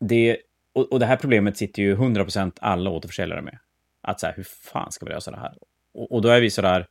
det, 0.00 0.36
och, 0.72 0.92
och 0.92 0.98
det 1.00 1.06
här 1.06 1.16
problemet 1.16 1.56
sitter 1.56 1.82
ju 1.82 1.96
100% 1.96 2.52
alla 2.60 2.90
återförsäljare 2.90 3.42
med. 3.42 3.58
Att 4.00 4.20
så 4.20 4.26
här, 4.26 4.34
hur 4.36 4.44
fan 4.44 4.92
ska 4.92 5.06
vi 5.06 5.12
lösa 5.12 5.30
det 5.30 5.36
här? 5.40 5.54
Och, 5.94 6.12
och 6.12 6.22
då 6.22 6.28
är 6.28 6.40
vi 6.40 6.50
så 6.50 6.62
där, 6.62 6.86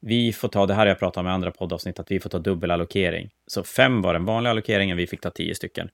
vi 0.00 0.32
får 0.32 0.48
ta, 0.48 0.66
det 0.66 0.74
här 0.74 0.86
jag 0.86 0.98
pratat 0.98 1.20
om 1.20 1.26
i 1.26 1.30
andra 1.30 1.50
poddavsnitt, 1.50 1.98
att 1.98 2.10
vi 2.10 2.20
får 2.20 2.30
ta 2.30 2.38
dubbelallokering. 2.38 3.30
Så 3.46 3.62
fem 3.62 4.02
var 4.02 4.12
den 4.12 4.24
vanliga 4.24 4.50
allokeringen, 4.50 4.96
vi 4.96 5.06
fick 5.06 5.20
ta 5.20 5.30
tio 5.30 5.54
stycken. 5.54 5.88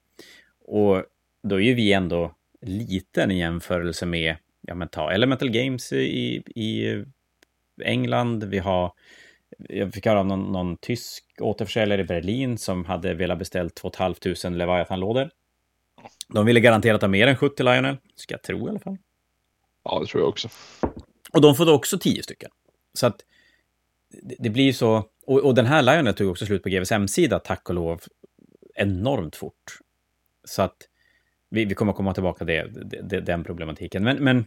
Och 0.64 1.04
då 1.42 1.56
är 1.56 1.60
ju 1.60 1.74
vi 1.74 1.92
ändå 1.92 2.34
liten 2.60 3.30
i 3.30 3.38
jämförelse 3.38 4.06
med, 4.06 4.36
ja 4.60 4.74
men 4.74 4.88
ta 4.88 5.12
Elemental 5.12 5.50
Games 5.50 5.92
i, 5.92 6.42
i 6.54 7.04
England, 7.84 8.44
vi 8.44 8.58
har, 8.58 8.92
jag 9.68 9.94
fick 9.94 10.06
höra 10.06 10.20
om 10.20 10.28
någon, 10.28 10.52
någon 10.52 10.76
tysk 10.76 11.24
återförsäljare 11.40 12.00
i 12.00 12.04
Berlin 12.04 12.58
som 12.58 12.84
hade 12.84 13.14
velat 13.14 13.38
beställt 13.38 13.74
2 13.74 13.90
500 13.98 14.50
Leviathan-lådor. 14.50 15.30
De 16.28 16.46
ville 16.46 16.60
garanterat 16.60 17.00
ha 17.00 17.08
mer 17.08 17.26
än 17.26 17.36
70 17.36 17.62
Lionel, 17.62 17.96
ska 18.14 18.34
jag 18.34 18.42
tro 18.42 18.66
i 18.66 18.70
alla 18.70 18.78
fall. 18.78 18.96
Ja, 19.84 20.00
det 20.00 20.06
tror 20.06 20.22
jag 20.22 20.28
också. 20.28 20.48
Och 21.32 21.40
de 21.40 21.54
får 21.54 21.66
då 21.66 21.72
också 21.72 21.98
10 21.98 22.22
stycken. 22.22 22.50
Så 22.94 23.06
att 23.06 23.24
det, 24.22 24.36
det 24.38 24.50
blir 24.50 24.72
så, 24.72 25.08
och, 25.26 25.38
och 25.38 25.54
den 25.54 25.66
här 25.66 25.82
Lionel 25.82 26.14
tog 26.14 26.30
också 26.30 26.46
slut 26.46 26.62
på 26.62 26.68
GVs 26.68 26.90
hemsida, 26.90 27.38
tack 27.38 27.68
och 27.68 27.74
lov, 27.74 28.00
enormt 28.74 29.36
fort. 29.36 29.78
Så 30.44 30.62
att 30.62 30.76
vi, 31.48 31.64
vi 31.64 31.74
kommer 31.74 31.92
komma 31.92 32.14
tillbaka 32.14 32.38
till 32.38 32.46
det, 32.46 32.84
det, 32.84 33.02
det, 33.02 33.20
den 33.20 33.44
problematiken. 33.44 34.04
Men, 34.04 34.16
men, 34.16 34.44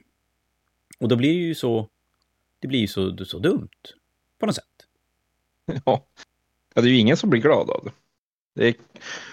och 1.00 1.08
då 1.08 1.16
blir 1.16 1.30
det 1.30 1.46
ju 1.48 1.56
så, 1.56 1.90
det 2.60 2.68
blir 2.68 2.80
ju 2.80 2.88
så, 2.88 3.26
så 3.26 3.40
dumt, 3.40 3.70
på 4.40 4.46
något 4.46 4.56
sätt. 4.56 4.66
Ja. 5.86 6.08
ja, 6.76 6.82
det 6.82 6.88
är 6.88 6.92
ju 6.92 6.98
ingen 6.98 7.18
som 7.18 7.30
blir 7.30 7.42
glad 7.42 7.70
av 7.70 7.82
det. 7.86 7.92
Är... 8.56 8.74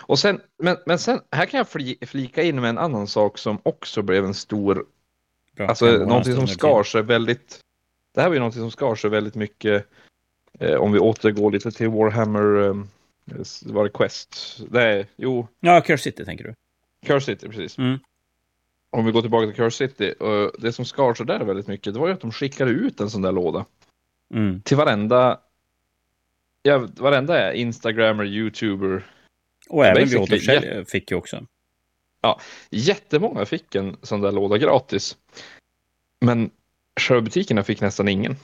och 0.01 0.19
sen, 0.19 0.41
men, 0.59 0.77
men 0.87 0.99
sen, 0.99 1.21
här 1.33 1.47
kan 1.47 1.59
jag 1.59 1.69
fli, 1.69 1.99
flika 2.07 2.43
in 2.43 2.61
med 2.61 2.71
en 2.71 2.79
annan 2.79 3.07
sak 3.07 3.39
som 3.39 3.59
också 3.63 4.03
blev 4.03 4.25
en 4.25 4.35
stor, 4.35 4.87
Bra. 5.57 5.67
alltså 5.67 5.87
någonting 5.87 6.35
som 6.35 6.49
skar 6.49 6.83
sig 6.83 7.03
väldigt, 7.03 7.61
det 8.15 8.21
här 8.21 8.29
var 8.29 8.35
ju 8.35 8.41
någonting 8.41 8.63
som 8.63 8.71
skar 8.71 8.95
sig 8.95 9.11
väldigt 9.11 9.35
mycket, 9.35 9.87
eh, 10.59 10.75
om 10.75 10.93
vi 10.93 10.99
återgår 10.99 11.51
lite 11.51 11.71
till 11.71 11.89
Warhammer, 11.89 12.69
eh, 12.69 12.75
var 13.65 13.85
det 13.85 13.91
Quest? 13.91 14.61
Nej, 14.71 15.07
jo, 15.17 15.47
Ja, 15.61 15.81
Curse 15.81 16.03
City 16.03 16.25
tänker 16.25 16.45
du? 16.45 16.55
Curse 17.07 17.27
City, 17.27 17.49
precis. 17.49 17.79
Mm. 17.79 17.99
Om 18.91 19.05
vi 19.05 19.13
går 19.13 19.21
tillbaka 19.21 19.47
till 19.47 19.57
Curse 19.57 19.89
City, 19.89 20.15
och 20.21 20.61
det 20.63 20.73
som 20.73 20.85
skar 20.85 21.15
sig 21.15 21.27
där 21.27 21.45
väldigt 21.45 21.67
mycket, 21.67 21.95
det 21.95 22.01
var 22.01 22.07
ju 22.07 22.13
att 22.15 22.21
de 22.21 22.33
skickade 22.33 22.71
ut 22.71 23.01
en 23.01 23.11
sån 23.11 23.23
där 23.23 23.33
låda 23.33 23.65
Mm. 24.35 24.61
till 24.61 24.77
varenda, 24.77 25.41
ja, 26.63 26.89
varenda 26.97 27.55
Instagrammer, 27.55 28.25
YouTuber, 28.25 29.05
Och 29.69 29.87
även 29.87 29.97
vi 29.97 30.03
Basically, 30.03 30.23
återförsäljare 30.25 30.85
fick 30.85 31.11
ju 31.11 31.17
också. 31.17 31.47
Jättemånga 32.71 33.47
fick 33.47 33.75
en 33.75 33.97
sån 34.03 34.21
där 34.21 34.33
låda 34.33 34.59
gratis. 34.59 35.17
Men 36.21 36.51
sjöbutikerna 37.01 37.63
fick 37.63 37.81
nästan 37.81 38.09
ingen. 38.09 38.37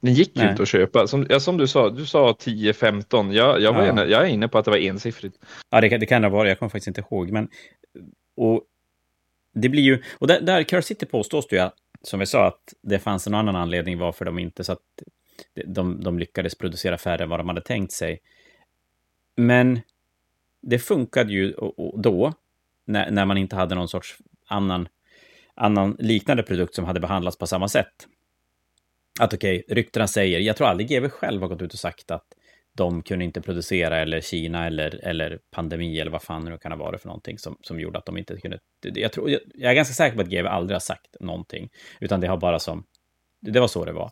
Den 0.00 0.14
gick 0.14 0.36
ju 0.36 0.50
inte 0.50 0.62
att 0.62 0.68
köpa. 0.68 1.06
Som, 1.06 1.26
ja, 1.28 1.40
som 1.40 1.56
du 1.56 1.66
sa, 1.66 1.90
du 1.90 2.06
sa 2.06 2.32
10-15. 2.32 3.32
Jag, 3.32 3.60
jag, 3.60 3.72
var 3.72 3.82
Ja. 3.86 3.92
inne, 3.92 4.04
jag 4.04 4.22
är 4.22 4.26
inne 4.26 4.48
på 4.48 4.58
att 4.58 4.64
det 4.64 4.70
var 4.70 4.78
ensiffrigt. 4.78 5.38
Ja, 5.70 5.80
det, 5.80 5.88
kan- 5.88 6.00
det 6.00 6.06
kan 6.06 6.22
det 6.22 6.28
varit. 6.28 6.48
Jag 6.48 6.58
kommer 6.58 6.70
faktiskt 6.70 6.88
inte 6.88 7.00
ihåg. 7.00 7.30
Men, 7.30 7.48
och 8.36 8.62
det 9.54 9.68
blir 9.68 9.82
ju... 9.82 10.02
Och 10.18 10.26
där, 10.26 10.40
där 10.40 10.62
Curse 10.62 10.82
City 10.88 11.06
påstås 11.06 11.46
det 11.46 11.56
ju, 11.56 11.68
som 12.02 12.20
vi 12.20 12.26
sa, 12.26 12.46
att 12.46 12.74
det 12.82 12.98
fanns 12.98 13.26
en 13.26 13.34
annan 13.34 13.56
anledning 13.56 13.98
varför 13.98 14.24
de 14.24 14.38
inte... 14.38 14.64
Så 14.64 14.72
att 14.72 14.82
de, 15.66 16.00
de 16.04 16.18
lyckades 16.18 16.54
producera 16.54 16.98
färre 16.98 17.22
än 17.22 17.28
vad 17.30 17.40
de 17.40 17.48
hade 17.48 17.60
tänkt 17.60 17.92
sig. 17.92 18.20
Men 19.36 19.80
det 20.62 20.78
funkade 20.78 21.32
ju 21.32 21.54
då, 21.96 22.32
när, 22.86 23.10
när 23.10 23.24
man 23.24 23.38
inte 23.38 23.56
hade 23.56 23.74
någon 23.74 23.88
sorts 23.88 24.18
annan, 24.46 24.88
annan 25.54 25.96
liknande 25.98 26.42
produkt 26.42 26.74
som 26.74 26.84
hade 26.84 27.00
behandlats 27.00 27.38
på 27.38 27.46
samma 27.46 27.68
sätt. 27.68 28.06
Att 29.20 29.34
okej, 29.34 29.64
ryktena 29.68 30.08
säger, 30.08 30.40
jag 30.40 30.56
tror 30.56 30.66
aldrig 30.66 30.88
GW 30.88 31.08
själv 31.08 31.42
har 31.42 31.48
gått 31.48 31.62
ut 31.62 31.72
och 31.72 31.78
sagt 31.78 32.10
att 32.10 32.24
de 32.76 33.02
kunde 33.02 33.24
inte 33.24 33.40
producera, 33.40 33.98
eller 33.98 34.20
Kina, 34.20 34.66
eller, 34.66 35.00
eller 35.04 35.38
pandemi, 35.50 36.00
eller 36.00 36.10
vad 36.10 36.22
fan 36.22 36.44
det 36.44 36.58
kan 36.58 36.72
ha 36.72 36.78
varit 36.78 37.00
för 37.00 37.08
någonting 37.08 37.38
som, 37.38 37.56
som 37.62 37.80
gjorde 37.80 37.98
att 37.98 38.06
de 38.06 38.18
inte 38.18 38.40
kunde... 38.40 38.58
Jag, 38.82 39.12
tror, 39.12 39.30
jag, 39.30 39.40
jag 39.54 39.70
är 39.70 39.74
ganska 39.74 39.94
säker 39.94 40.16
på 40.16 40.22
att 40.22 40.28
GW 40.28 40.48
aldrig 40.48 40.74
har 40.74 40.80
sagt 40.80 41.16
någonting, 41.20 41.70
utan 42.00 42.20
det 42.20 42.26
har 42.26 42.36
bara 42.36 42.58
som... 42.58 42.84
Det 43.40 43.60
var 43.60 43.68
så 43.68 43.84
det 43.84 43.92
var. 43.92 44.10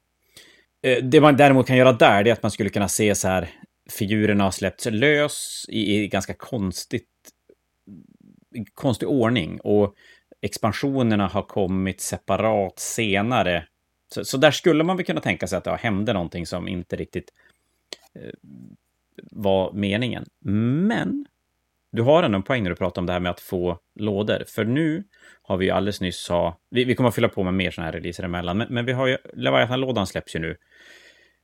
Eh, 0.83 1.05
det 1.05 1.21
man 1.21 1.37
däremot 1.37 1.67
kan 1.67 1.77
göra 1.77 1.93
där, 1.93 2.25
det 2.25 2.31
är 2.31 2.33
att 2.33 2.43
man 2.43 2.51
skulle 2.51 2.71
kunna 2.71 2.89
se 2.89 3.15
så 3.15 3.29
här, 3.29 3.49
figurerna 3.93 4.45
har 4.45 4.51
släppts 4.51 4.87
lös 4.87 5.67
i, 5.69 5.97
i 5.97 6.09
ganska 6.09 6.35
konstigt, 6.35 7.09
konstig 8.75 9.09
ordning. 9.09 9.61
Och 9.61 9.95
expansionerna 10.41 11.27
har 11.27 11.43
kommit 11.43 12.01
separat 12.01 12.79
senare. 12.79 13.67
Så, 14.15 14.25
så 14.25 14.37
där 14.37 14.51
skulle 14.51 14.85
man 14.85 14.97
väl 14.97 15.07
kunna 15.07 15.21
tänka 15.21 15.47
sig 15.47 15.57
att 15.57 15.65
det 15.65 15.77
hände 15.77 16.13
någonting 16.13 16.47
som 16.47 16.69
inte 16.69 16.97
riktigt 16.97 17.33
eh, 18.15 18.33
var 19.31 19.73
meningen. 19.73 20.27
Men 20.39 21.27
du 21.93 22.03
har 22.03 22.23
ändå 22.23 22.37
en 22.37 22.43
poäng 22.43 22.63
när 22.63 22.71
du 22.71 22.77
pratar 22.77 23.03
om 23.03 23.07
det 23.07 23.13
här 23.13 23.21
med 23.21 23.31
att 23.31 23.41
få 23.41 23.79
lådor. 23.95 24.45
För 24.49 24.65
nu 24.65 25.05
har 25.43 25.57
vi 25.57 25.65
ju 25.65 25.71
alldeles 25.71 26.01
nyss 26.01 26.29
ha, 26.29 26.61
vi, 26.71 26.85
vi 26.85 26.95
kommer 26.95 27.09
att 27.09 27.15
fylla 27.15 27.29
på 27.29 27.43
med 27.43 27.55
mer 27.55 27.71
sådana 27.71 27.87
här 27.87 27.93
releaser 27.99 28.25
emellan, 28.25 28.59
men, 28.59 28.67
men 28.71 28.85
vi 28.85 28.93
har 28.93 29.07
ju, 29.07 29.17
Leviathan-lådan 29.33 30.07
släpps 30.07 30.37
ju 30.37 30.41
nu. 30.41 30.57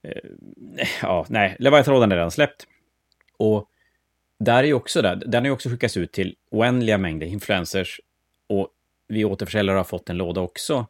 Eh, 0.05 0.87
ja, 1.03 1.27
nej, 1.29 1.57
Leviathan 1.59 2.13
är 2.13 2.17
redan 2.17 2.31
släppt. 2.31 2.67
Och 3.37 3.69
där 4.39 4.59
är 4.59 4.67
ju 4.67 4.75
också 4.75 5.03
där, 5.03 5.17
den 5.17 5.43
har 5.43 5.47
ju 5.47 5.53
också 5.53 5.69
skickats 5.69 5.97
ut 5.97 6.13
till 6.13 6.37
oändliga 6.51 6.99
mängder 6.99 7.27
influencers. 7.27 8.01
Och 8.49 8.69
vi 9.09 9.25
återförsäljare 9.25 9.77
har 9.77 9.85
fått 9.85 10.11
en 10.11 10.17
låda 10.17 10.41
också. 10.41 10.87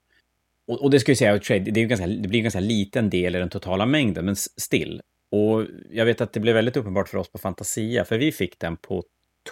Och, 0.66 0.82
och 0.82 0.90
det 0.90 1.00
ska 1.00 1.12
ju 1.12 1.16
säga, 1.16 1.32
det, 1.32 1.70
är 1.70 1.78
ju 1.78 1.86
ganska, 1.86 2.06
det 2.06 2.28
blir 2.28 2.38
en 2.38 2.44
ganska 2.44 2.60
liten 2.60 3.10
del 3.10 3.36
i 3.36 3.38
den 3.38 3.48
totala 3.48 3.86
mängden, 3.86 4.24
men 4.24 4.36
still. 4.36 5.02
Och 5.30 5.66
jag 5.90 6.04
vet 6.04 6.20
att 6.20 6.32
det 6.32 6.40
blev 6.40 6.54
väldigt 6.54 6.76
uppenbart 6.76 7.08
för 7.08 7.18
oss 7.18 7.32
på 7.32 7.38
Fantasia, 7.38 8.04
för 8.04 8.18
vi 8.18 8.32
fick 8.32 8.58
den 8.58 8.76
på 8.76 9.04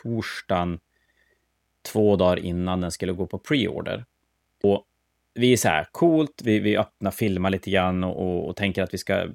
torsdagen 0.02 0.78
två 1.92 2.16
dagar 2.16 2.38
innan 2.38 2.80
den 2.80 2.92
skulle 2.92 3.12
gå 3.12 3.26
på 3.26 3.38
preorder. 3.38 4.04
Och 4.62 4.84
vi 5.34 5.52
är 5.52 5.56
så 5.56 5.68
här, 5.68 5.86
coolt, 5.92 6.42
vi, 6.44 6.58
vi 6.58 6.76
öppnar, 6.76 7.10
filmar 7.10 7.50
lite 7.50 7.70
grann 7.70 8.04
och, 8.04 8.22
och, 8.22 8.48
och 8.48 8.56
tänker 8.56 8.82
att 8.82 8.94
vi 8.94 8.98
ska 8.98 9.26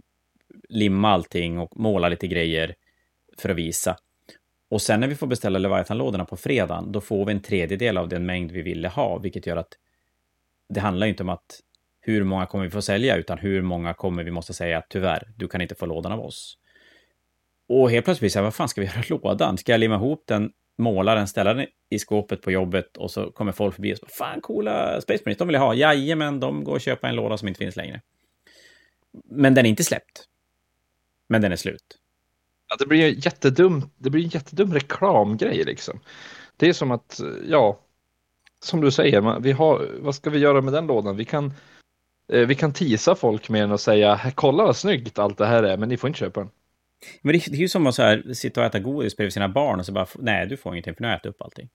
limma 0.69 1.09
allting 1.09 1.59
och 1.59 1.79
måla 1.79 2.09
lite 2.09 2.27
grejer 2.27 2.75
för 3.37 3.49
att 3.49 3.55
visa. 3.55 3.97
Och 4.69 4.81
sen 4.81 4.99
när 4.99 5.07
vi 5.07 5.15
får 5.15 5.27
beställa 5.27 5.59
Leviathan-lådorna 5.59 6.25
på 6.25 6.37
fredagen, 6.37 6.91
då 6.91 7.01
får 7.01 7.25
vi 7.25 7.31
en 7.31 7.41
tredjedel 7.41 7.97
av 7.97 8.09
den 8.09 8.25
mängd 8.25 8.51
vi 8.51 8.61
ville 8.61 8.87
ha, 8.87 9.17
vilket 9.17 9.45
gör 9.45 9.57
att 9.57 9.73
det 10.69 10.79
handlar 10.79 11.07
inte 11.07 11.23
om 11.23 11.29
att 11.29 11.59
hur 12.01 12.23
många 12.23 12.45
kommer 12.45 12.63
vi 12.65 12.69
få 12.69 12.81
sälja, 12.81 13.15
utan 13.15 13.37
hur 13.37 13.61
många 13.61 13.93
kommer 13.93 14.23
vi 14.23 14.31
måste 14.31 14.53
säga 14.53 14.77
att 14.77 14.89
tyvärr, 14.89 15.33
du 15.35 15.47
kan 15.47 15.61
inte 15.61 15.75
få 15.75 15.85
lådan 15.85 16.11
av 16.11 16.19
oss. 16.19 16.57
Och 17.69 17.91
helt 17.91 18.05
plötsligt 18.05 18.33
säger 18.33 18.43
vad 18.43 18.55
fan 18.55 18.69
ska 18.69 18.81
vi 18.81 18.87
göra 18.87 19.03
lådan? 19.09 19.57
Ska 19.57 19.71
jag 19.71 19.79
limma 19.79 19.95
ihop 19.95 20.23
den, 20.27 20.51
måla 20.77 21.15
den, 21.15 21.27
ställa 21.27 21.53
den 21.53 21.67
i 21.89 21.99
skåpet 21.99 22.41
på 22.41 22.51
jobbet 22.51 22.97
och 22.97 23.11
så 23.11 23.31
kommer 23.31 23.51
folk 23.51 23.75
förbi 23.75 23.93
och 23.93 23.97
säger, 23.97 24.13
fan 24.13 24.41
coola 24.41 25.01
Space 25.01 25.23
Marines, 25.25 25.37
de 25.37 25.47
vill 25.47 25.53
jag 25.53 25.61
ha. 25.61 25.73
Jajamän, 25.73 26.39
de 26.39 26.63
går 26.63 26.73
och 26.73 26.81
köper 26.81 27.07
en 27.07 27.15
låda 27.15 27.37
som 27.37 27.47
inte 27.47 27.57
finns 27.57 27.75
längre. 27.75 28.01
Men 29.29 29.53
den 29.53 29.65
är 29.65 29.69
inte 29.69 29.83
släppt. 29.83 30.25
Men 31.27 31.41
den 31.41 31.51
är 31.51 31.55
slut. 31.55 31.97
Ja, 32.69 32.75
det 32.79 32.85
blir 32.85 33.07
ju 33.07 33.19
jättedumt. 33.19 33.93
Det 33.97 34.09
blir 34.09 34.23
en 34.23 34.29
jättedum 34.29 34.73
reklamgrej 34.73 35.63
liksom. 35.63 35.99
Det 36.57 36.69
är 36.69 36.73
som 36.73 36.91
att, 36.91 37.21
ja, 37.47 37.79
som 38.63 38.81
du 38.81 38.91
säger, 38.91 39.39
vi 39.39 39.51
har, 39.51 39.89
vad 39.99 40.15
ska 40.15 40.29
vi 40.29 40.39
göra 40.39 40.61
med 40.61 40.73
den 40.73 40.87
lådan? 40.87 41.17
Vi 41.17 41.25
kan, 41.25 41.53
eh, 42.33 42.47
vi 42.47 42.55
kan 42.55 42.73
tisa 42.73 43.15
folk 43.15 43.49
med 43.49 43.61
den 43.61 43.71
och 43.71 43.79
säga, 43.79 44.31
kolla 44.35 44.63
vad 44.63 44.77
snyggt 44.77 45.19
allt 45.19 45.37
det 45.37 45.45
här 45.45 45.63
är, 45.63 45.77
men 45.77 45.89
ni 45.89 45.97
får 45.97 46.07
inte 46.07 46.19
köpa 46.19 46.39
den. 46.39 46.49
Men 47.21 47.33
det, 47.33 47.45
det 47.47 47.57
är 47.57 47.61
ju 47.61 47.69
som 47.69 47.87
att 47.87 47.95
så 47.95 48.01
här, 48.01 48.33
sitta 48.33 48.61
och 48.61 48.67
äta 48.67 48.79
godis 48.79 49.17
bredvid 49.17 49.33
sina 49.33 49.49
barn 49.49 49.79
och 49.79 49.85
så 49.85 49.91
bara, 49.91 50.07
nej, 50.15 50.47
du 50.47 50.57
får 50.57 50.73
ingenting 50.73 50.95
för 50.95 51.01
nu 51.01 51.07
har 51.07 51.11
jag 51.11 51.19
ätit 51.19 51.29
upp 51.29 51.41
allting. 51.41 51.69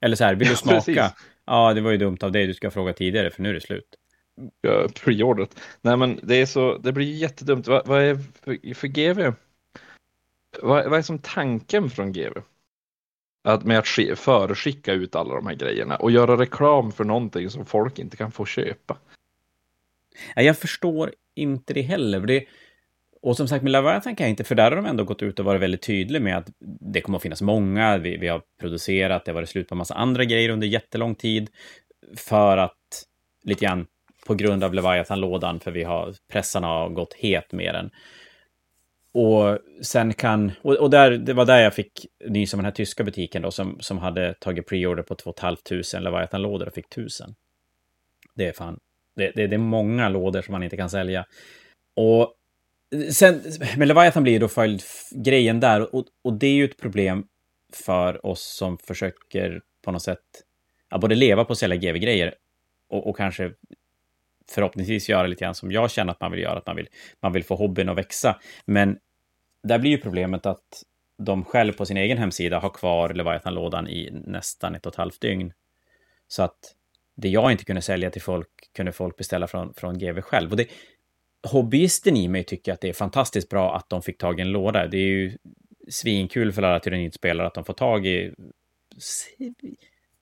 Eller 0.00 0.16
så 0.16 0.24
här, 0.24 0.34
vill 0.34 0.48
du 0.48 0.56
smaka? 0.56 0.92
Ja, 0.92 1.12
ja, 1.46 1.74
det 1.74 1.80
var 1.80 1.90
ju 1.90 1.96
dumt 1.96 2.18
av 2.20 2.32
dig, 2.32 2.46
du 2.46 2.54
ska 2.54 2.70
fråga 2.70 2.92
tidigare, 2.92 3.30
för 3.30 3.42
nu 3.42 3.48
är 3.48 3.54
det 3.54 3.60
slut. 3.60 3.96
Preordrat. 5.04 5.60
Nej, 5.80 5.96
men 5.96 6.20
det 6.22 6.36
är 6.36 6.46
så, 6.46 6.78
det 6.78 6.92
blir 6.92 7.12
jättedumt. 7.12 7.66
Vad, 7.66 7.86
vad 7.86 8.02
är 8.02 8.14
för, 8.14 8.74
för 8.74 8.88
GV? 8.88 9.34
Vad, 10.62 10.90
vad 10.90 10.98
är 10.98 11.02
som 11.02 11.18
tanken 11.18 11.90
från 11.90 12.12
GV? 12.12 12.38
Att 13.44 13.64
med 13.64 13.78
att 13.78 14.18
föreskicka 14.18 14.92
ut 14.92 15.14
alla 15.14 15.34
de 15.34 15.46
här 15.46 15.54
grejerna 15.54 15.96
och 15.96 16.10
göra 16.10 16.36
reklam 16.36 16.92
för 16.92 17.04
någonting 17.04 17.50
som 17.50 17.66
folk 17.66 17.98
inte 17.98 18.16
kan 18.16 18.32
få 18.32 18.44
köpa. 18.44 18.98
Jag 20.34 20.58
förstår 20.58 21.14
inte 21.34 21.74
det 21.74 21.82
heller. 21.82 22.20
Det, 22.20 22.44
och 23.22 23.36
som 23.36 23.48
sagt, 23.48 23.62
med 23.62 23.72
Leviathan 23.72 24.16
kan 24.16 24.24
jag 24.24 24.30
inte, 24.30 24.44
för 24.44 24.54
där 24.54 24.70
har 24.70 24.76
de 24.76 24.86
ändå 24.86 25.04
gått 25.04 25.22
ut 25.22 25.38
och 25.38 25.44
varit 25.44 25.62
väldigt 25.62 25.82
tydliga 25.82 26.22
med 26.22 26.36
att 26.36 26.50
det 26.80 27.00
kommer 27.00 27.16
att 27.18 27.22
finnas 27.22 27.42
många, 27.42 27.98
vi, 27.98 28.16
vi 28.16 28.28
har 28.28 28.42
producerat, 28.60 29.24
det 29.24 29.30
har 29.30 29.34
varit 29.34 29.48
slut 29.48 29.68
på 29.68 29.74
en 29.74 29.78
massa 29.78 29.94
andra 29.94 30.24
grejer 30.24 30.48
under 30.48 30.66
jättelång 30.66 31.14
tid, 31.14 31.50
för 32.16 32.56
att 32.56 33.06
lite 33.42 33.64
grann 33.64 33.86
på 34.30 34.34
grund 34.34 34.64
av 34.64 34.74
Leviathan-lådan, 34.74 35.60
för 35.60 35.70
vi 35.70 35.84
har, 35.84 36.14
pressarna 36.32 36.66
har 36.66 36.88
gått 36.88 37.14
het 37.14 37.52
med 37.52 37.74
den. 37.74 37.90
Och 39.12 39.58
sen 39.82 40.12
kan, 40.12 40.52
och, 40.62 40.74
och 40.74 40.90
där, 40.90 41.10
det 41.10 41.32
var 41.32 41.44
där 41.44 41.62
jag 41.62 41.74
fick 41.74 42.06
nys 42.28 42.54
om 42.54 42.58
den 42.58 42.64
här 42.64 42.72
tyska 42.72 43.04
butiken 43.04 43.42
då, 43.42 43.50
som, 43.50 43.76
som 43.80 43.98
hade 43.98 44.34
tagit 44.34 44.66
preorder 44.66 45.02
på 45.02 45.14
2 45.14 45.34
500 45.40 46.00
Leviathan-lådor 46.00 46.66
och 46.66 46.74
fick 46.74 46.86
1000. 46.86 47.34
Det 48.34 48.46
är 48.46 48.52
fan, 48.52 48.78
det, 49.16 49.32
det, 49.34 49.46
det 49.46 49.56
är 49.56 49.58
många 49.58 50.08
lådor 50.08 50.42
som 50.42 50.52
man 50.52 50.62
inte 50.62 50.76
kan 50.76 50.90
sälja. 50.90 51.26
Och 51.96 52.34
sen, 53.12 53.42
men 53.76 53.88
Leviathan 53.88 54.22
blir 54.22 54.32
ju 54.32 54.38
då 54.38 54.48
följd 54.48 54.82
grejen 55.10 55.60
där, 55.60 55.94
och, 55.94 56.04
och 56.24 56.32
det 56.32 56.46
är 56.46 56.54
ju 56.54 56.64
ett 56.64 56.80
problem 56.80 57.24
för 57.72 58.26
oss 58.26 58.42
som 58.42 58.78
försöker 58.78 59.62
på 59.84 59.92
något 59.92 60.02
sätt 60.02 60.24
ja, 60.90 60.98
både 60.98 61.14
leva 61.14 61.44
på 61.44 61.52
att 61.52 61.58
sälja 61.58 61.76
GV-grejer 61.76 62.34
och, 62.90 63.06
och, 63.06 63.16
kanske 63.16 63.52
förhoppningsvis 64.50 65.08
göra 65.08 65.26
lite 65.26 65.44
grann 65.44 65.54
som 65.54 65.72
jag 65.72 65.90
känner 65.90 66.12
att 66.12 66.20
man 66.20 66.30
vill 66.30 66.40
göra, 66.40 66.58
att 66.58 66.66
man 66.66 66.76
vill, 66.76 66.88
man 67.20 67.32
vill 67.32 67.44
få 67.44 67.54
hobbyn 67.54 67.88
att 67.88 67.98
växa. 67.98 68.40
Men 68.64 68.98
där 69.62 69.78
blir 69.78 69.90
ju 69.90 69.98
problemet 69.98 70.46
att 70.46 70.82
de 71.18 71.44
själv 71.44 71.72
på 71.72 71.86
sin 71.86 71.96
egen 71.96 72.18
hemsida 72.18 72.58
har 72.58 72.70
kvar 72.70 73.14
Leviathan-lådan 73.14 73.88
i 73.88 74.10
nästan 74.12 74.74
ett 74.74 74.86
och 74.86 74.92
ett 74.92 74.96
halvt 74.96 75.20
dygn. 75.20 75.52
Så 76.28 76.42
att 76.42 76.74
det 77.16 77.28
jag 77.28 77.52
inte 77.52 77.64
kunde 77.64 77.82
sälja 77.82 78.10
till 78.10 78.22
folk 78.22 78.48
kunde 78.76 78.92
folk 78.92 79.16
beställa 79.16 79.46
från, 79.46 79.74
från 79.74 79.98
GV 79.98 80.20
själv. 80.20 80.50
Och 80.50 80.56
det, 80.56 80.66
hobbyisten 81.48 82.16
i 82.16 82.28
mig 82.28 82.44
tycker 82.44 82.72
att 82.72 82.80
det 82.80 82.88
är 82.88 82.92
fantastiskt 82.92 83.48
bra 83.48 83.76
att 83.76 83.88
de 83.88 84.02
fick 84.02 84.18
tag 84.18 84.38
i 84.38 84.42
en 84.42 84.50
låda. 84.50 84.86
Det 84.86 84.96
är 84.96 85.08
ju 85.08 85.38
svinkul 85.88 86.52
för 86.52 86.62
alla 86.62 86.80
tyrannidspelare 86.80 87.46
att 87.46 87.54
de 87.54 87.64
får 87.64 87.74
tag 87.74 88.06
i, 88.06 88.34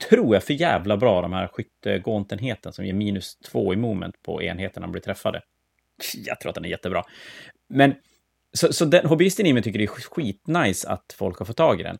tror 0.09 0.35
jag, 0.35 0.43
för 0.43 0.53
jävla 0.53 0.97
bra 0.97 1.21
de 1.21 1.33
här 1.33 1.47
skyttegåntenheten 1.47 2.73
som 2.73 2.85
ger 2.85 2.93
minus 2.93 3.37
två 3.39 3.73
i 3.73 3.75
moment 3.75 4.15
på 4.23 4.43
enheterna 4.43 4.85
de 4.85 4.91
blir 4.91 5.01
träffade. 5.01 5.41
Jag 6.13 6.39
tror 6.39 6.49
att 6.49 6.55
den 6.55 6.65
är 6.65 6.69
jättebra. 6.69 7.03
Men 7.69 7.95
så, 8.53 8.73
så 8.73 8.85
den, 8.85 9.05
hobbyisten 9.05 9.45
i 9.45 9.53
mig 9.53 9.63
tycker 9.63 9.79
det 9.79 9.85
är 9.85 9.87
skitnice 9.87 10.89
att 10.89 11.15
folk 11.17 11.39
har 11.39 11.45
fått 11.45 11.57
tag 11.57 11.79
i 11.79 11.83
den. 11.83 11.97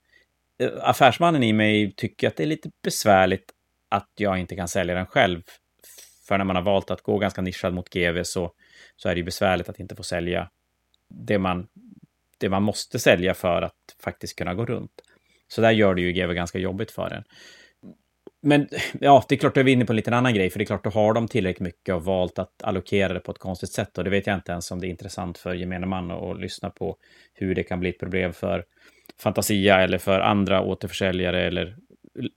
Eh, 0.60 0.70
affärsmannen 0.82 1.44
i 1.44 1.54
mig 1.54 1.94
tycker 1.96 2.28
att 2.28 2.36
det 2.36 2.44
är 2.44 2.48
lite 2.48 2.70
besvärligt 2.84 3.52
att 3.90 4.12
jag 4.16 4.40
inte 4.40 4.56
kan 4.56 4.68
sälja 4.68 4.96
den 4.96 5.06
själv. 5.06 5.42
För 6.28 6.38
när 6.38 6.46
man 6.46 6.56
har 6.56 6.64
valt 6.64 6.92
att 6.92 7.02
gå 7.02 7.18
ganska 7.18 7.42
nischad 7.42 7.74
mot 7.74 7.90
GV 7.90 8.24
så 8.24 8.54
så 8.96 9.10
är 9.10 9.16
det 9.16 9.20
ju 9.20 9.26
besvärligt 9.26 9.70
att 9.70 9.80
inte 9.80 9.96
få 9.96 10.04
sälja 10.04 10.50
det 11.10 11.40
man, 11.40 11.68
det 12.38 12.50
man 12.50 12.64
måste 12.64 13.00
sälja 13.00 13.34
för 13.34 13.62
att 13.62 13.96
faktiskt 14.04 14.36
kunna 14.38 14.54
gå 14.54 14.66
runt. 14.66 15.02
Så 15.48 15.62
där 15.62 15.72
gör 15.72 15.96
det 15.96 16.02
ju 16.02 16.12
GW 16.12 16.34
ganska 16.34 16.60
jobbigt 16.60 16.92
för 16.92 17.12
en. 17.12 17.24
Men 18.42 18.68
ja, 19.00 19.26
det 19.30 19.36
är 19.36 19.40
klart 19.40 19.58
att 19.58 19.66
vi 19.66 19.72
är 19.72 19.76
inne 19.76 19.86
på 19.86 19.92
en 19.92 19.98
liten 19.98 20.14
annan 20.14 20.34
grej, 20.34 20.50
för 20.50 20.60
det 20.60 20.64
är 20.64 20.66
klart 20.66 20.84
då 20.84 20.90
har 20.90 21.14
de 21.14 21.28
tillräckligt 21.28 21.64
mycket 21.64 21.96
och 21.96 22.06
valt 22.06 22.40
att 22.40 22.64
allokera 22.64 23.14
det 23.14 23.20
på 23.20 23.32
ett 23.32 23.40
konstigt 23.40 23.72
sätt. 23.72 23.98
Och 23.98 24.04
det 24.04 24.10
vet 24.10 24.28
jag 24.28 24.36
inte 24.36 24.52
ens 24.52 24.72
om 24.72 24.82
det 24.82 24.88
är 24.88 24.90
intressant 24.90 25.38
för 25.38 25.54
gemene 25.54 25.86
man 25.86 26.12
att 26.12 26.40
lyssna 26.40 26.70
på 26.70 26.98
hur 27.34 27.56
det 27.56 27.64
kan 27.64 27.80
bli 27.80 27.90
ett 27.90 28.00
problem 28.00 28.34
för 28.34 28.66
Fantasia 29.22 29.82
eller 29.82 29.98
för 29.98 30.20
andra 30.20 30.62
återförsäljare 30.62 31.48
eller 31.48 31.78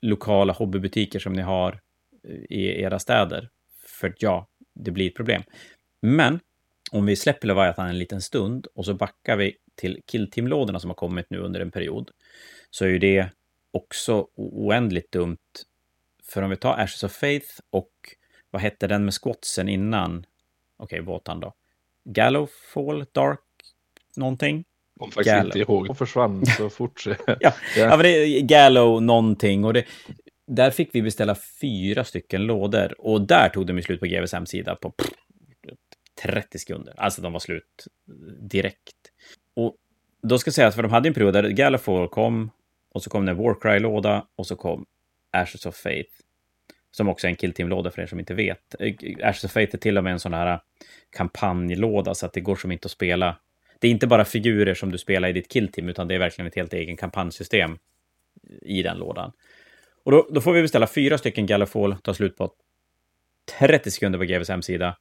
lokala 0.02 0.52
hobbybutiker 0.52 1.18
som 1.18 1.32
ni 1.32 1.42
har 1.42 1.80
eh, 2.28 2.56
i 2.58 2.82
era 2.82 2.98
städer. 2.98 3.48
För 4.00 4.14
ja, 4.18 4.46
det 4.74 4.90
blir 4.90 5.06
ett 5.06 5.16
problem. 5.16 5.42
Men 6.02 6.40
om 6.92 7.06
vi 7.06 7.16
släpper 7.16 7.48
Leviathan 7.48 7.88
en 7.88 7.98
liten 7.98 8.20
stund 8.20 8.66
och 8.74 8.84
så 8.84 8.94
backar 8.94 9.36
vi 9.36 9.56
till 9.76 10.00
Killteam-lådorna 10.06 10.80
som 10.80 10.90
har 10.90 10.94
kommit 10.94 11.26
nu 11.30 11.38
under 11.38 11.60
en 11.60 11.70
period, 11.70 12.10
så 12.70 12.84
är 12.84 12.88
ju 12.88 12.98
det 12.98 13.28
också 13.72 14.26
oändligt 14.36 15.12
dumt. 15.12 15.38
För 16.32 16.42
om 16.42 16.50
vi 16.50 16.56
tar 16.56 16.74
Ashes 16.74 17.02
of 17.02 17.12
Faith 17.12 17.48
och 17.70 17.90
vad 18.50 18.62
hette 18.62 18.86
den 18.86 19.04
med 19.04 19.14
squatsen 19.14 19.68
innan? 19.68 20.26
Okej, 20.76 21.00
okay, 21.00 21.12
Wotan 21.12 21.40
då. 21.40 21.54
Gallowfall, 22.04 23.04
Dark, 23.12 23.40
någonting? 24.16 24.64
Om 25.00 25.10
faktiskt 25.10 25.34
Gallo. 25.34 25.46
inte 25.46 25.58
ihåg. 25.58 25.90
Och 25.90 25.98
försvann 25.98 26.46
så 26.46 26.70
fort. 26.70 27.06
ja, 27.06 27.14
ja. 27.40 27.52
ja, 27.76 27.88
men 27.88 27.98
det 27.98 28.10
är 28.10 28.40
Gallow 28.40 29.02
någonting. 29.02 29.64
Och 29.64 29.72
det, 29.72 29.84
där 30.46 30.70
fick 30.70 30.94
vi 30.94 31.02
beställa 31.02 31.36
fyra 31.60 32.04
stycken 32.04 32.46
lådor. 32.46 32.94
Och 32.98 33.20
där 33.20 33.48
tog 33.48 33.66
de 33.66 33.82
slut 33.82 34.00
på 34.00 34.06
GVs 34.06 34.32
hemsida 34.32 34.76
på 34.76 34.90
pff, 34.90 35.10
30 36.22 36.58
sekunder. 36.58 36.94
Alltså 36.96 37.22
de 37.22 37.32
var 37.32 37.40
slut 37.40 37.86
direkt. 38.50 38.96
Och 39.56 39.76
då 40.22 40.38
ska 40.38 40.48
jag 40.48 40.54
säga 40.54 40.68
att 40.68 40.74
för 40.74 40.82
de 40.82 40.92
hade 40.92 41.08
en 41.08 41.14
period 41.14 41.34
där 41.34 41.48
Galliford 41.48 42.10
kom 42.10 42.50
och 42.94 43.02
så 43.02 43.10
kom 43.10 43.26
det 43.26 43.32
en 43.32 43.38
Warcry-låda 43.38 44.26
och 44.36 44.46
så 44.46 44.56
kom 44.56 44.86
Ashes 45.32 45.66
of 45.66 45.76
Faith. 45.76 46.10
Som 46.90 47.08
också 47.08 47.26
är 47.26 47.28
en 47.28 47.36
Killteam-låda 47.36 47.90
för 47.90 48.02
er 48.02 48.06
som 48.06 48.18
inte 48.18 48.34
vet. 48.34 48.74
Eh, 48.80 48.94
Ashes 49.22 49.44
of 49.44 49.52
Faith 49.52 49.74
är 49.74 49.78
till 49.78 49.98
och 49.98 50.04
med 50.04 50.12
en 50.12 50.20
sån 50.20 50.34
här 50.34 50.52
eh, 50.52 50.60
kampanjlåda 51.16 52.14
så 52.14 52.26
att 52.26 52.32
det 52.32 52.40
går 52.40 52.56
som 52.56 52.72
inte 52.72 52.86
att 52.86 52.92
spela. 52.92 53.38
Det 53.80 53.88
är 53.88 53.90
inte 53.90 54.06
bara 54.06 54.24
figurer 54.24 54.74
som 54.74 54.92
du 54.92 54.98
spelar 54.98 55.28
i 55.28 55.32
ditt 55.32 55.52
Killteam 55.52 55.88
utan 55.88 56.08
det 56.08 56.14
är 56.14 56.18
verkligen 56.18 56.46
ett 56.46 56.54
helt 56.54 56.72
egen 56.72 56.96
kampanjsystem 56.96 57.78
i 58.62 58.82
den 58.82 58.98
lådan. 58.98 59.32
Och 60.04 60.12
då, 60.12 60.28
då 60.30 60.40
får 60.40 60.52
vi 60.52 60.62
beställa 60.62 60.86
fyra 60.86 61.18
stycken 61.18 61.46
Gallifall, 61.46 61.96
ta 62.02 62.14
slut 62.14 62.36
på 62.36 62.52
30 63.58 63.90
sekunder 63.90 64.18
på 64.18 64.24
GVs 64.24 64.48
hemsida. 64.48 64.96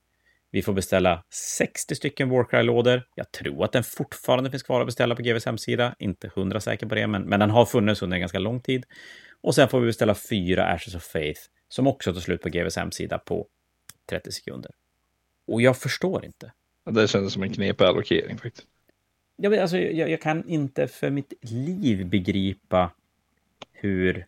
Vi 0.52 0.62
får 0.62 0.74
beställa 0.74 1.24
60 1.34 1.96
stycken 1.96 2.30
Warcry-lådor. 2.30 3.04
Jag 3.15 3.32
tror 3.32 3.65
att 3.65 3.72
den 3.72 3.84
fortfarande 3.84 4.52
finns 4.52 4.63
kvar 4.63 4.82
att 4.82 4.88
beställa 4.88 5.15
på 5.15 5.22
GVs 5.22 5.46
hemsida. 5.46 5.96
Inte 6.00 6.32
hundra 6.36 6.60
säker 6.60 6.88
på 6.88 6.96
det, 6.96 7.08
men, 7.08 7.22
men 7.24 7.39
den 7.39 7.50
har 7.50 7.65
funnits 7.65 8.02
under 8.02 8.15
en 8.15 8.22
ganska 8.22 8.39
lång 8.39 8.62
tid. 8.62 8.86
Och 9.42 9.56
sen 9.56 9.70
får 9.70 9.80
vi 9.80 9.86
beställa 9.86 10.16
fyra 10.16 10.66
Ashes 10.66 10.96
of 10.96 11.04
Faith, 11.04 11.42
som 11.70 11.88
också 11.88 12.14
tar 12.14 12.20
slut 12.20 12.42
på 12.42 12.50
GVs 12.50 12.76
hemsida 12.76 13.18
på 13.18 13.48
30 14.10 14.32
sekunder. 14.32 14.72
Och 15.48 15.62
jag 15.62 15.78
förstår 15.78 16.26
inte. 16.26 16.52
det 16.86 17.08
kändes 17.08 17.34
som 17.34 17.44
en 17.44 17.54
knepig 17.54 17.86
allokering 17.86 18.38
faktiskt. 18.38 18.68
Jag, 19.36 19.56
alltså, 19.58 19.78
jag, 19.78 20.10
jag 20.10 20.22
kan 20.22 20.48
inte 20.48 20.88
för 20.88 21.10
mitt 21.10 21.34
liv 21.42 22.06
begripa 22.06 22.92
hur 23.72 24.26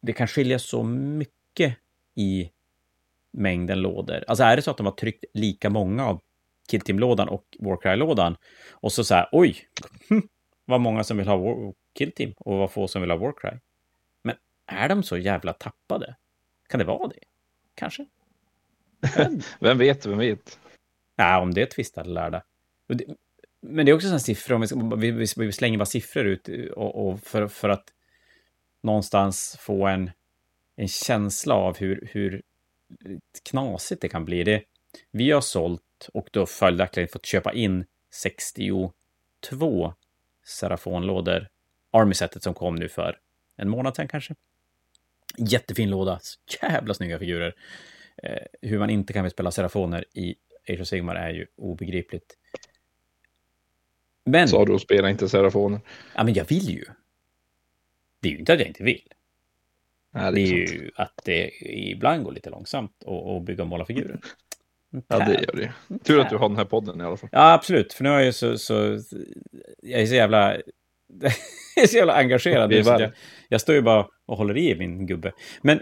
det 0.00 0.12
kan 0.12 0.26
skilja 0.28 0.58
så 0.58 0.82
mycket 0.82 1.76
i 2.14 2.50
mängden 3.30 3.80
lådor. 3.80 4.24
Alltså 4.28 4.44
är 4.44 4.56
det 4.56 4.62
så 4.62 4.70
att 4.70 4.76
de 4.76 4.86
har 4.86 4.92
tryckt 4.92 5.24
lika 5.34 5.70
många 5.70 6.06
av 6.06 6.20
Killteam-lådan 6.68 7.28
och 7.28 7.44
Warcry-lådan 7.58 8.36
och 8.70 8.92
så 8.92 9.04
så 9.04 9.14
här, 9.14 9.28
oj, 9.32 9.56
vad 10.64 10.80
många 10.80 11.04
som 11.04 11.16
vill 11.16 11.28
ha 11.28 11.36
War 11.36 11.74
Killteam 11.94 12.32
och 12.36 12.56
vad 12.58 12.70
få 12.70 12.88
som 12.88 13.00
vill 13.00 13.10
ha 13.10 13.18
Warcry. 13.18 13.50
Är 14.70 14.88
de 14.88 15.02
så 15.02 15.16
jävla 15.16 15.52
tappade? 15.52 16.16
Kan 16.68 16.78
det 16.78 16.84
vara 16.84 17.08
det? 17.08 17.18
Kanske? 17.74 18.06
vem 19.60 19.78
vet, 19.78 20.06
vem 20.06 20.18
vet? 20.18 20.58
Nej, 21.16 21.40
om 21.40 21.54
det 21.54 21.62
är 21.62 21.66
tvistade 21.66 22.10
lärda. 22.10 22.42
Men 23.60 23.86
det 23.86 23.92
är 23.92 23.94
också 23.94 24.06
sådana 24.06 24.18
siffror, 24.18 24.54
om 24.54 25.00
vi, 25.00 25.10
vi, 25.10 25.26
vi, 25.36 25.52
slänger 25.52 25.78
bara 25.78 25.86
siffror 25.86 26.24
ut 26.24 26.48
och, 26.76 27.06
och 27.06 27.20
för, 27.20 27.48
för 27.48 27.68
att 27.68 27.84
någonstans 28.82 29.56
få 29.60 29.86
en, 29.86 30.10
en 30.76 30.88
känsla 30.88 31.54
av 31.54 31.78
hur, 31.78 32.08
hur 32.12 32.42
knasigt 33.50 34.02
det 34.02 34.08
kan 34.08 34.24
bli. 34.24 34.44
Det, 34.44 34.62
vi 35.10 35.30
har 35.30 35.40
sålt 35.40 36.08
och 36.14 36.28
då 36.32 36.46
följaktligen 36.46 37.08
fått 37.08 37.26
köpa 37.26 37.52
in 37.52 37.84
62 38.14 38.92
Serafonlådor. 40.46 41.48
Army-setet 41.92 42.42
som 42.42 42.54
kom 42.54 42.74
nu 42.74 42.88
för 42.88 43.18
en 43.56 43.68
månad 43.68 43.96
sedan 43.96 44.08
kanske. 44.08 44.34
Jättefin 45.36 45.90
låda, 45.90 46.20
jävla 46.62 46.94
snygga 46.94 47.18
figurer. 47.18 47.54
Eh, 48.22 48.38
hur 48.62 48.78
man 48.78 48.90
inte 48.90 49.12
kan 49.12 49.30
spela 49.30 49.50
Serafoner 49.50 50.04
i 50.12 50.34
Age 50.68 50.80
of 50.80 50.88
Sigmar 50.88 51.14
är 51.14 51.30
ju 51.30 51.46
obegripligt. 51.56 52.36
Men... 54.24 54.48
Sa 54.48 54.64
du 54.64 54.72
och 54.72 54.80
spela 54.80 55.10
inte 55.10 55.28
Serafoner? 55.28 55.80
Ja, 56.14 56.24
men 56.24 56.34
jag 56.34 56.44
vill 56.44 56.70
ju. 56.70 56.84
Det 58.20 58.28
är 58.28 58.32
ju 58.32 58.38
inte 58.38 58.52
att 58.52 58.58
jag 58.58 58.68
inte 58.68 58.84
vill. 58.84 59.12
Ja, 60.12 60.30
det, 60.30 60.40
är 60.40 60.46
det 60.46 60.64
är 60.64 60.72
ju 60.72 60.90
att 60.94 61.20
det 61.24 61.50
ibland 61.90 62.24
går 62.24 62.32
lite 62.32 62.50
långsamt 62.50 63.04
att 63.06 63.42
bygga 63.42 63.62
och 63.62 63.68
måla 63.68 63.84
figurer. 63.84 64.20
Ja, 65.08 65.18
det 65.18 65.32
gör 65.32 65.56
det. 65.56 65.98
Tur 66.04 66.20
att 66.20 66.30
du 66.30 66.36
har 66.36 66.48
den 66.48 66.56
här 66.56 66.64
podden 66.64 67.00
i 67.00 67.04
alla 67.04 67.16
fall. 67.16 67.28
Ja, 67.32 67.52
absolut. 67.52 67.92
För 67.92 68.04
nu 68.04 68.10
är 68.10 68.14
jag 68.14 68.24
ju 68.24 68.32
så... 68.32 68.58
så 68.58 68.74
jag 69.82 70.00
är 70.00 70.06
så 70.06 70.14
jävla... 70.14 70.56
jag 71.20 71.32
är 71.84 71.86
så 71.86 71.96
jävla 71.96 72.14
engagerad. 72.14 72.70
Nu, 72.70 72.84
så 72.84 72.90
jag, 72.90 73.10
jag 73.48 73.60
står 73.60 73.74
ju 73.74 73.82
bara 73.82 74.06
och 74.26 74.36
håller 74.36 74.56
i 74.56 74.74
min 74.74 75.06
gubbe. 75.06 75.32
Men... 75.62 75.80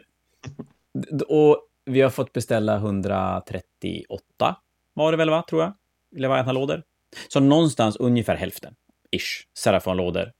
Och 1.28 1.68
vi 1.84 2.00
har 2.00 2.10
fått 2.10 2.32
beställa 2.32 2.76
138 2.76 4.56
var 4.98 5.12
det 5.12 5.18
väl, 5.18 5.30
va? 5.30 5.44
Tror 5.48 5.62
jag. 5.62 5.74
Leviathan-lådor. 6.16 6.82
Så 7.28 7.40
någonstans 7.40 7.96
ungefär 7.96 8.36
hälften, 8.36 8.74
ish, 9.10 9.46
Serafon-lådor 9.58 10.32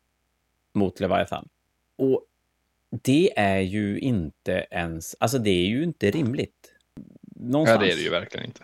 mot 0.75 1.01
Leviathan. 1.01 1.49
Och 1.99 2.25
det 2.91 3.39
är 3.39 3.61
ju 3.61 3.99
inte 3.99 4.67
ens, 4.71 5.17
alltså 5.21 5.39
det 5.39 5.51
är 5.51 5.67
ju 5.67 5.83
inte 5.83 6.11
rimligt. 6.11 6.75
Någonstans. 7.37 7.81
Ja, 7.81 7.87
det 7.87 7.93
är 7.93 7.97
det 7.97 8.03
ju 8.03 8.11
verkligen 8.11 8.47
inte. 8.47 8.61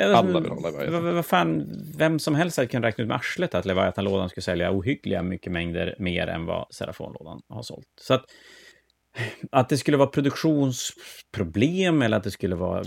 Alla 0.00 0.40
vill 0.40 0.50
ha 0.50 0.70
Leviathan. 0.70 1.14
Vad 1.14 1.26
fan, 1.26 1.72
vem 1.98 2.18
som 2.18 2.34
helst 2.34 2.56
hade 2.56 2.66
kunnat 2.66 2.84
räkna 2.84 3.02
ut 3.02 3.08
med 3.08 3.16
arslet 3.16 3.54
att 3.54 3.64
Leviathan-lådan 3.64 4.28
skulle 4.28 4.42
sälja 4.42 4.72
ohyggliga 4.72 5.22
mycket 5.22 5.52
mängder 5.52 5.96
mer 5.98 6.26
än 6.26 6.46
vad 6.46 6.66
Serafon-lådan 6.70 7.40
har 7.48 7.62
sålt. 7.62 7.86
Så 8.00 8.14
att, 8.14 8.24
att 9.50 9.68
det 9.68 9.78
skulle 9.78 9.96
vara 9.96 10.08
produktionsproblem 10.08 12.02
eller 12.02 12.16
att 12.16 12.24
det 12.24 12.30
skulle 12.30 12.54
vara 12.54 12.84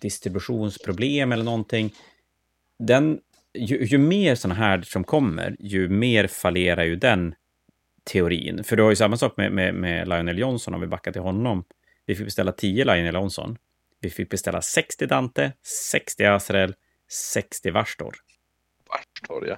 distributionsproblem 0.00 1.32
eller 1.32 1.44
någonting. 1.44 1.92
Den, 2.78 3.18
ju, 3.58 3.84
ju 3.84 3.98
mer 3.98 4.34
sådana 4.34 4.54
här 4.54 4.82
som 4.82 5.04
kommer, 5.04 5.56
ju 5.58 5.88
mer 5.88 6.26
fallerar 6.26 6.84
ju 6.84 6.96
den 6.96 7.34
teorin. 8.04 8.64
För 8.64 8.76
du 8.76 8.82
har 8.82 8.90
ju 8.90 8.96
samma 8.96 9.16
sak 9.16 9.36
med, 9.36 9.52
med, 9.52 9.74
med 9.74 10.08
Lionel 10.08 10.38
Johnson, 10.38 10.74
om 10.74 10.80
vi 10.80 10.86
backar 10.86 11.12
till 11.12 11.22
honom. 11.22 11.64
Vi 12.06 12.14
fick 12.14 12.24
beställa 12.24 12.52
10 12.52 12.84
Lionel 12.84 13.14
Johnson. 13.14 13.56
Vi 14.04 14.10
fick 14.10 14.30
beställa 14.30 14.62
60 14.62 15.06
Dante, 15.06 15.52
60 15.90 16.24
Azrael, 16.24 16.74
60 17.08 17.70
Varstor. 17.70 18.14
Varstor, 18.88 19.48
ja. 19.48 19.56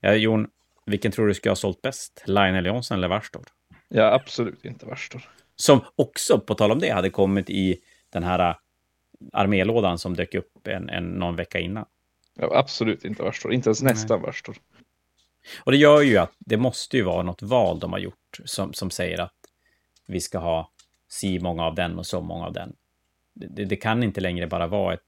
Ja, 0.00 0.14
Jon, 0.14 0.48
vilken 0.86 1.12
tror 1.12 1.26
du 1.26 1.34
skulle 1.34 1.50
ha 1.50 1.56
sålt 1.56 1.82
bäst? 1.82 2.22
Lionel 2.26 2.66
Johnson 2.66 2.98
eller 2.98 3.08
Varstor? 3.08 3.44
Ja, 3.88 4.12
absolut 4.12 4.64
inte 4.64 4.86
Varstor. 4.86 5.28
Som 5.56 5.80
också, 5.96 6.40
på 6.40 6.54
tal 6.54 6.72
om 6.72 6.78
det, 6.78 6.90
hade 6.90 7.10
kommit 7.10 7.50
i 7.50 7.80
den 8.10 8.22
här 8.22 8.50
äh, 8.50 8.56
armélådan 9.32 9.98
som 9.98 10.16
dök 10.16 10.34
upp 10.34 10.66
en, 10.66 10.88
en, 10.88 11.04
någon 11.04 11.36
vecka 11.36 11.58
innan. 11.58 11.86
Ja, 12.34 12.58
absolut 12.58 13.04
inte 13.04 13.22
Varstor. 13.22 13.52
Inte 13.52 13.68
ens 13.68 13.82
nästa 13.82 14.16
Varstor. 14.16 14.56
Och 15.64 15.72
det 15.72 15.78
gör 15.78 16.02
ju 16.02 16.16
att 16.16 16.32
det 16.38 16.56
måste 16.56 16.96
ju 16.96 17.02
vara 17.02 17.22
något 17.22 17.42
val 17.42 17.80
de 17.80 17.92
har 17.92 17.98
gjort 17.98 18.40
som, 18.44 18.72
som 18.72 18.90
säger 18.90 19.20
att 19.20 19.36
vi 20.06 20.20
ska 20.20 20.38
ha 20.38 20.72
si 21.08 21.40
många 21.40 21.64
av 21.64 21.74
den 21.74 21.98
och 21.98 22.06
så 22.06 22.20
många 22.20 22.46
av 22.46 22.52
den. 22.52 22.76
Det, 23.34 23.64
det 23.64 23.76
kan 23.76 24.02
inte 24.02 24.20
längre 24.20 24.46
bara 24.46 24.66
vara 24.66 24.94
ett, 24.94 25.00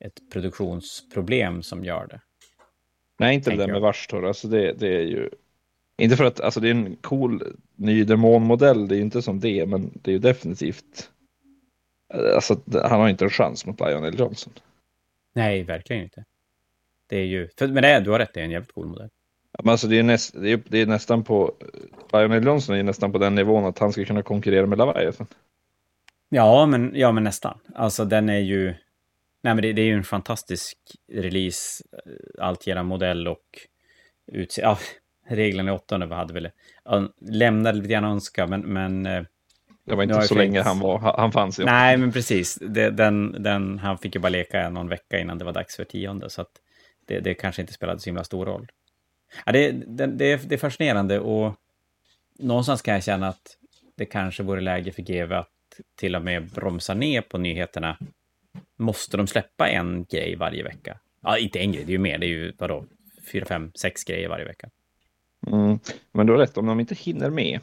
ett 0.00 0.30
produktionsproblem 0.32 1.62
som 1.62 1.84
gör 1.84 2.06
det. 2.06 2.20
Nej, 3.18 3.34
inte 3.34 3.50
det 3.50 3.56
där 3.56 3.72
med 3.72 3.80
Varstor. 3.80 4.26
Alltså 4.26 4.48
det, 4.48 4.72
det 4.72 4.88
är 4.88 5.02
ju 5.02 5.30
inte 5.96 6.16
för 6.16 6.24
att 6.24 6.40
alltså 6.40 6.60
det 6.60 6.68
är 6.68 6.70
en 6.70 6.96
cool 6.96 7.56
ny 7.76 8.04
demonmodell, 8.04 8.88
det 8.88 8.94
är 8.94 8.96
ju 8.96 9.02
inte 9.02 9.22
som 9.22 9.40
det, 9.40 9.66
men 9.66 9.90
det 10.02 10.10
är 10.10 10.12
ju 10.12 10.18
definitivt. 10.18 11.10
Alltså, 12.34 12.60
han 12.72 13.00
har 13.00 13.08
inte 13.08 13.24
en 13.24 13.30
chans 13.30 13.66
mot 13.66 13.80
Lionel 13.80 14.18
Johnson. 14.18 14.52
Nej, 15.34 15.62
verkligen 15.62 16.02
inte. 16.02 16.24
Det 17.06 17.16
är 17.16 17.24
ju, 17.24 17.48
för, 17.58 17.68
men 17.68 17.82
det 17.82 17.88
är, 17.88 18.00
du 18.00 18.10
har 18.10 18.18
rätt, 18.18 18.34
det 18.34 18.40
är 18.40 18.44
en 18.44 18.50
jävligt 18.50 18.72
cool 18.72 18.86
modell. 18.86 19.10
Men 19.58 19.68
alltså 19.68 19.86
det 19.86 19.98
är, 19.98 20.02
näst, 20.02 20.34
det, 20.42 20.52
är, 20.52 20.62
det 20.68 20.78
är 20.78 20.86
nästan 20.86 21.24
på, 21.24 21.54
Lionel 22.12 22.44
Johnson 22.44 22.76
är 22.76 22.82
nästan 22.82 23.12
på 23.12 23.18
den 23.18 23.34
nivån 23.34 23.64
att 23.64 23.78
han 23.78 23.92
ska 23.92 24.04
kunna 24.04 24.22
konkurrera 24.22 24.66
med 24.66 24.78
Leviathan. 24.78 25.26
Ja, 26.34 26.66
men, 26.66 26.92
ja, 26.94 27.12
men 27.12 27.24
nästan. 27.24 27.58
Alltså 27.74 28.04
den 28.04 28.28
är 28.28 28.38
ju, 28.38 28.66
nej 29.42 29.54
men 29.54 29.56
det, 29.56 29.72
det 29.72 29.82
är 29.82 29.86
ju 29.86 29.94
en 29.94 30.04
fantastisk 30.04 30.78
release, 31.12 31.84
alltgenom 32.38 32.86
modell 32.86 33.28
och 33.28 33.58
utseende. 34.26 34.70
Ja, 34.70 34.78
reglerna 35.36 35.70
i 35.70 35.74
åttonde 35.74 36.14
hade 36.14 36.34
väl, 36.34 36.50
lämnade 37.20 37.78
lite 37.78 37.88
grann 37.88 38.04
önska, 38.04 38.46
men, 38.46 38.60
men 38.60 39.06
eh, 39.06 39.22
det 39.86 39.94
var 39.94 40.02
inte 40.02 40.22
så 40.22 40.34
länge 40.34 40.62
han, 40.62 40.78
var, 40.78 40.98
han 40.98 41.32
fanns. 41.32 41.58
Ja. 41.58 41.64
Nej, 41.64 41.96
men 41.96 42.12
precis. 42.12 42.58
Det, 42.60 42.90
den, 42.90 43.42
den, 43.42 43.78
han 43.78 43.98
fick 43.98 44.14
ju 44.14 44.20
bara 44.20 44.28
leka 44.28 44.70
någon 44.70 44.88
vecka 44.88 45.20
innan 45.20 45.38
det 45.38 45.44
var 45.44 45.52
dags 45.52 45.76
för 45.76 45.84
tionde, 45.84 46.30
så 46.30 46.40
att 46.42 46.50
det, 47.06 47.20
det 47.20 47.34
kanske 47.34 47.62
inte 47.62 47.72
spelade 47.72 48.00
så 48.00 48.10
himla 48.10 48.24
stor 48.24 48.46
roll. 48.46 48.68
Ja, 49.46 49.52
det, 49.52 49.70
det, 49.70 50.06
det 50.06 50.52
är 50.52 50.58
fascinerande 50.58 51.20
och 51.20 51.54
någonstans 52.38 52.82
kan 52.82 52.94
jag 52.94 53.04
känna 53.04 53.28
att 53.28 53.56
det 53.96 54.06
kanske 54.06 54.42
vore 54.42 54.60
läge 54.60 54.92
för 54.92 55.02
GV 55.02 55.32
att 55.32 55.53
till 55.96 56.16
och 56.16 56.22
med 56.22 56.50
bromsa 56.50 56.94
ner 56.94 57.20
på 57.20 57.38
nyheterna. 57.38 57.98
Måste 58.78 59.16
de 59.16 59.26
släppa 59.26 59.68
en 59.68 60.04
grej 60.04 60.36
varje 60.36 60.62
vecka? 60.62 60.98
Ja, 61.22 61.38
inte 61.38 61.58
en 61.58 61.72
grej, 61.72 61.84
det 61.84 61.90
är 61.90 61.94
ju 61.94 61.98
mer, 61.98 62.18
det 62.18 62.26
är 62.26 62.28
ju 62.28 62.52
vadå, 62.58 62.84
fyra, 63.32 63.44
fem, 63.44 63.72
sex 63.74 64.04
grejer 64.04 64.28
varje 64.28 64.44
vecka. 64.44 64.70
Mm, 65.46 65.78
men 66.12 66.26
du 66.26 66.32
har 66.32 66.40
rätt, 66.40 66.58
om 66.58 66.66
de 66.66 66.80
inte 66.80 66.94
hinner 66.94 67.30
med 67.30 67.60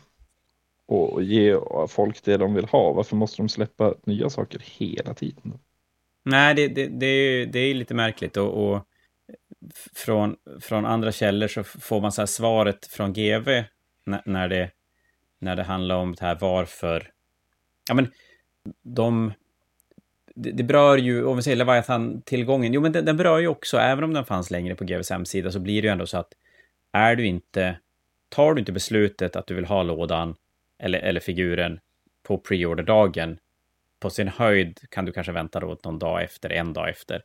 och 0.88 1.24
ge 1.24 1.58
folk 1.88 2.24
det 2.24 2.38
de 2.38 2.54
vill 2.54 2.66
ha, 2.66 2.94
varför 2.94 3.16
måste 3.16 3.42
de 3.42 3.50
släppa 3.50 3.94
nya 4.04 4.30
saker 4.30 4.62
hela 4.66 5.14
tiden? 5.14 5.60
Nej, 6.24 6.56
det, 6.56 6.68
det, 6.68 6.88
det, 6.88 7.06
är, 7.06 7.46
det 7.46 7.60
är 7.60 7.74
lite 7.74 7.94
märkligt 7.94 8.38
och, 8.38 8.74
och 8.74 8.88
från, 9.94 10.36
från 10.62 10.86
andra 10.86 11.12
källor 11.12 11.48
så 11.48 11.64
får 11.64 12.02
man 12.02 12.12
så 12.12 12.22
här 12.22 12.26
svaret 12.26 12.86
från 12.86 13.14
GV 13.14 13.64
när, 14.06 14.22
när, 14.26 14.48
det, 14.48 14.72
när 15.40 15.56
det 15.56 15.64
handlar 15.64 15.96
om 15.96 16.16
det 16.16 16.26
här 16.26 16.38
varför. 16.42 17.12
Ja, 17.88 17.94
men 17.94 18.12
de... 18.84 19.34
Det, 20.36 20.52
det 20.52 20.64
berör 20.64 20.98
ju, 20.98 21.26
om 21.26 21.36
vi 21.36 21.44
säger 21.44 21.58
Leviathan-tillgången, 21.58 22.74
jo 22.74 22.82
men 22.82 22.92
den, 22.92 23.06
den 23.06 23.18
berör 23.18 23.40
ju 23.40 23.48
också, 23.48 23.78
även 23.78 24.04
om 24.04 24.14
den 24.14 24.26
fanns 24.26 24.52
längre 24.52 24.76
på 24.76 24.84
GVs 24.84 25.10
hemsida, 25.10 25.52
så 25.52 25.60
blir 25.60 25.82
det 25.82 25.86
ju 25.86 25.92
ändå 25.92 26.06
så 26.06 26.18
att 26.18 26.34
är 26.92 27.16
du 27.16 27.26
inte, 27.26 27.80
tar 28.30 28.54
du 28.54 28.60
inte 28.60 28.72
beslutet 28.72 29.36
att 29.36 29.48
du 29.48 29.54
vill 29.54 29.66
ha 29.66 29.84
lådan 29.84 30.36
eller, 30.80 31.00
eller 31.00 31.20
figuren 31.20 31.80
på 32.24 32.38
preorder-dagen, 32.38 33.38
på 34.00 34.10
sin 34.10 34.28
höjd 34.28 34.80
kan 34.90 35.06
du 35.06 35.12
kanske 35.12 35.32
vänta 35.32 35.60
då 35.60 35.78
någon 35.84 36.00
dag 36.00 36.24
efter, 36.24 36.50
en 36.50 36.74
dag 36.74 36.90
efter. 36.90 37.24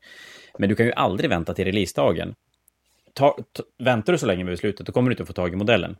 Men 0.58 0.68
du 0.68 0.74
kan 0.74 0.86
ju 0.86 0.92
aldrig 0.92 1.30
vänta 1.30 1.54
till 1.54 1.64
releasedagen. 1.64 2.34
Ta, 3.12 3.38
ta, 3.52 3.62
väntar 3.78 4.12
du 4.12 4.18
så 4.18 4.26
länge 4.26 4.44
med 4.44 4.52
beslutet, 4.52 4.86
då 4.86 4.92
kommer 4.92 5.10
du 5.10 5.12
inte 5.12 5.26
få 5.26 5.32
tag 5.32 5.52
i 5.52 5.56
modellen. 5.56 5.96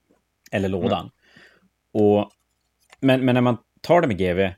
Eller 0.53 0.69
lådan. 0.69 1.01
Mm. 1.01 1.11
Och, 1.93 2.31
men, 3.01 3.25
men 3.25 3.35
när 3.35 3.41
man 3.41 3.57
tar 3.81 4.01
det 4.01 4.09
med 4.09 4.19
GV 4.19 4.53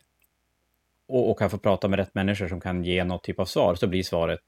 och, 1.08 1.30
och 1.30 1.38
kan 1.38 1.50
få 1.50 1.58
prata 1.58 1.88
med 1.88 1.98
rätt 1.98 2.14
människor 2.14 2.48
som 2.48 2.60
kan 2.60 2.84
ge 2.84 3.04
något 3.04 3.24
typ 3.24 3.40
av 3.40 3.44
svar, 3.44 3.74
så 3.74 3.86
blir 3.86 4.02
svaret 4.02 4.40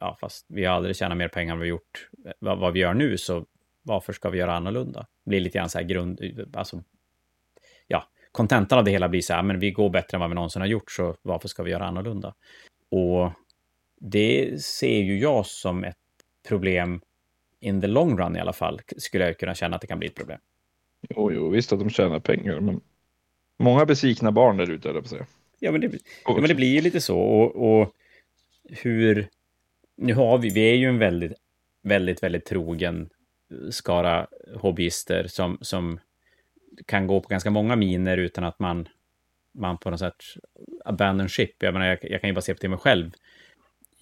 ja, 0.00 0.16
fast 0.20 0.46
vi 0.48 0.64
har 0.64 0.74
aldrig 0.74 0.96
tjänat 0.96 1.18
mer 1.18 1.28
pengar 1.28 1.54
än 1.54 1.60
vi 1.60 1.68
gjort 1.68 2.08
vad, 2.38 2.58
vad, 2.58 2.72
vi 2.72 2.80
gör 2.80 2.94
nu, 2.94 3.18
så 3.18 3.46
varför 3.82 4.12
ska 4.12 4.30
vi 4.30 4.38
göra 4.38 4.54
annorlunda? 4.54 5.06
Det 5.24 5.28
blir 5.28 5.40
lite 5.40 5.58
grann 5.58 5.70
så 5.70 5.78
här 5.78 5.84
grund, 5.84 6.20
alltså, 6.54 6.82
ja, 7.86 8.08
kontentan 8.32 8.78
av 8.78 8.84
det 8.84 8.90
hela 8.90 9.08
blir 9.08 9.20
så 9.20 9.34
här, 9.34 9.42
men 9.42 9.58
vi 9.58 9.70
går 9.70 9.90
bättre 9.90 10.16
än 10.16 10.20
vad 10.20 10.30
vi 10.30 10.34
någonsin 10.34 10.62
har 10.62 10.66
gjort, 10.68 10.90
så 10.90 11.16
varför 11.22 11.48
ska 11.48 11.62
vi 11.62 11.70
göra 11.70 11.86
annorlunda? 11.86 12.34
Och 12.90 13.32
det 14.00 14.62
ser 14.62 14.98
ju 14.98 15.18
jag 15.18 15.46
som 15.46 15.84
ett 15.84 15.96
problem 16.48 17.00
in 17.60 17.80
the 17.80 17.86
long 17.86 18.18
run 18.18 18.36
i 18.36 18.40
alla 18.40 18.52
fall, 18.52 18.80
skulle 18.96 19.24
jag 19.24 19.38
kunna 19.38 19.54
känna 19.54 19.76
att 19.76 19.80
det 19.80 19.86
kan 19.86 19.98
bli 19.98 20.08
ett 20.08 20.14
problem. 20.14 20.40
Jo, 21.08 21.32
jo, 21.32 21.48
visst 21.48 21.72
att 21.72 21.78
de 21.78 21.90
tjänar 21.90 22.20
pengar, 22.20 22.60
men 22.60 22.80
många 23.60 23.86
besvikna 23.86 24.32
barn 24.32 24.56
där 24.56 24.70
ute, 24.70 24.92
på 24.92 25.08
säga. 25.08 25.26
Ja, 25.58 25.72
men 25.72 25.80
det, 25.80 25.98
ja, 26.24 26.34
men 26.34 26.48
det 26.48 26.54
blir 26.54 26.74
ju 26.74 26.80
lite 26.80 27.00
så. 27.00 27.18
Och, 27.18 27.80
och, 27.80 27.92
hur... 28.68 29.28
Nu 29.96 30.14
har 30.14 30.38
vi, 30.38 30.50
vi 30.50 30.70
är 30.70 30.74
ju 30.74 30.88
en 30.88 30.98
väldigt, 30.98 31.32
väldigt, 31.82 32.22
väldigt 32.22 32.44
trogen 32.44 33.10
skara 33.70 34.26
hobbyister 34.56 35.26
som, 35.26 35.58
som 35.60 36.00
kan 36.86 37.06
gå 37.06 37.20
på 37.20 37.28
ganska 37.28 37.50
många 37.50 37.76
miner 37.76 38.16
utan 38.16 38.44
att 38.44 38.58
man, 38.58 38.88
man 39.54 39.78
på 39.78 39.90
något 39.90 40.00
sätt 40.00 40.24
abandon 40.84 41.28
ship. 41.28 41.62
Jag 41.62 41.72
menar, 41.72 41.86
jag, 41.86 41.98
jag 42.02 42.20
kan 42.20 42.30
ju 42.30 42.34
bara 42.34 42.40
se 42.40 42.54
på 42.54 42.60
till 42.60 42.70
mig 42.70 42.78
själv. 42.78 43.10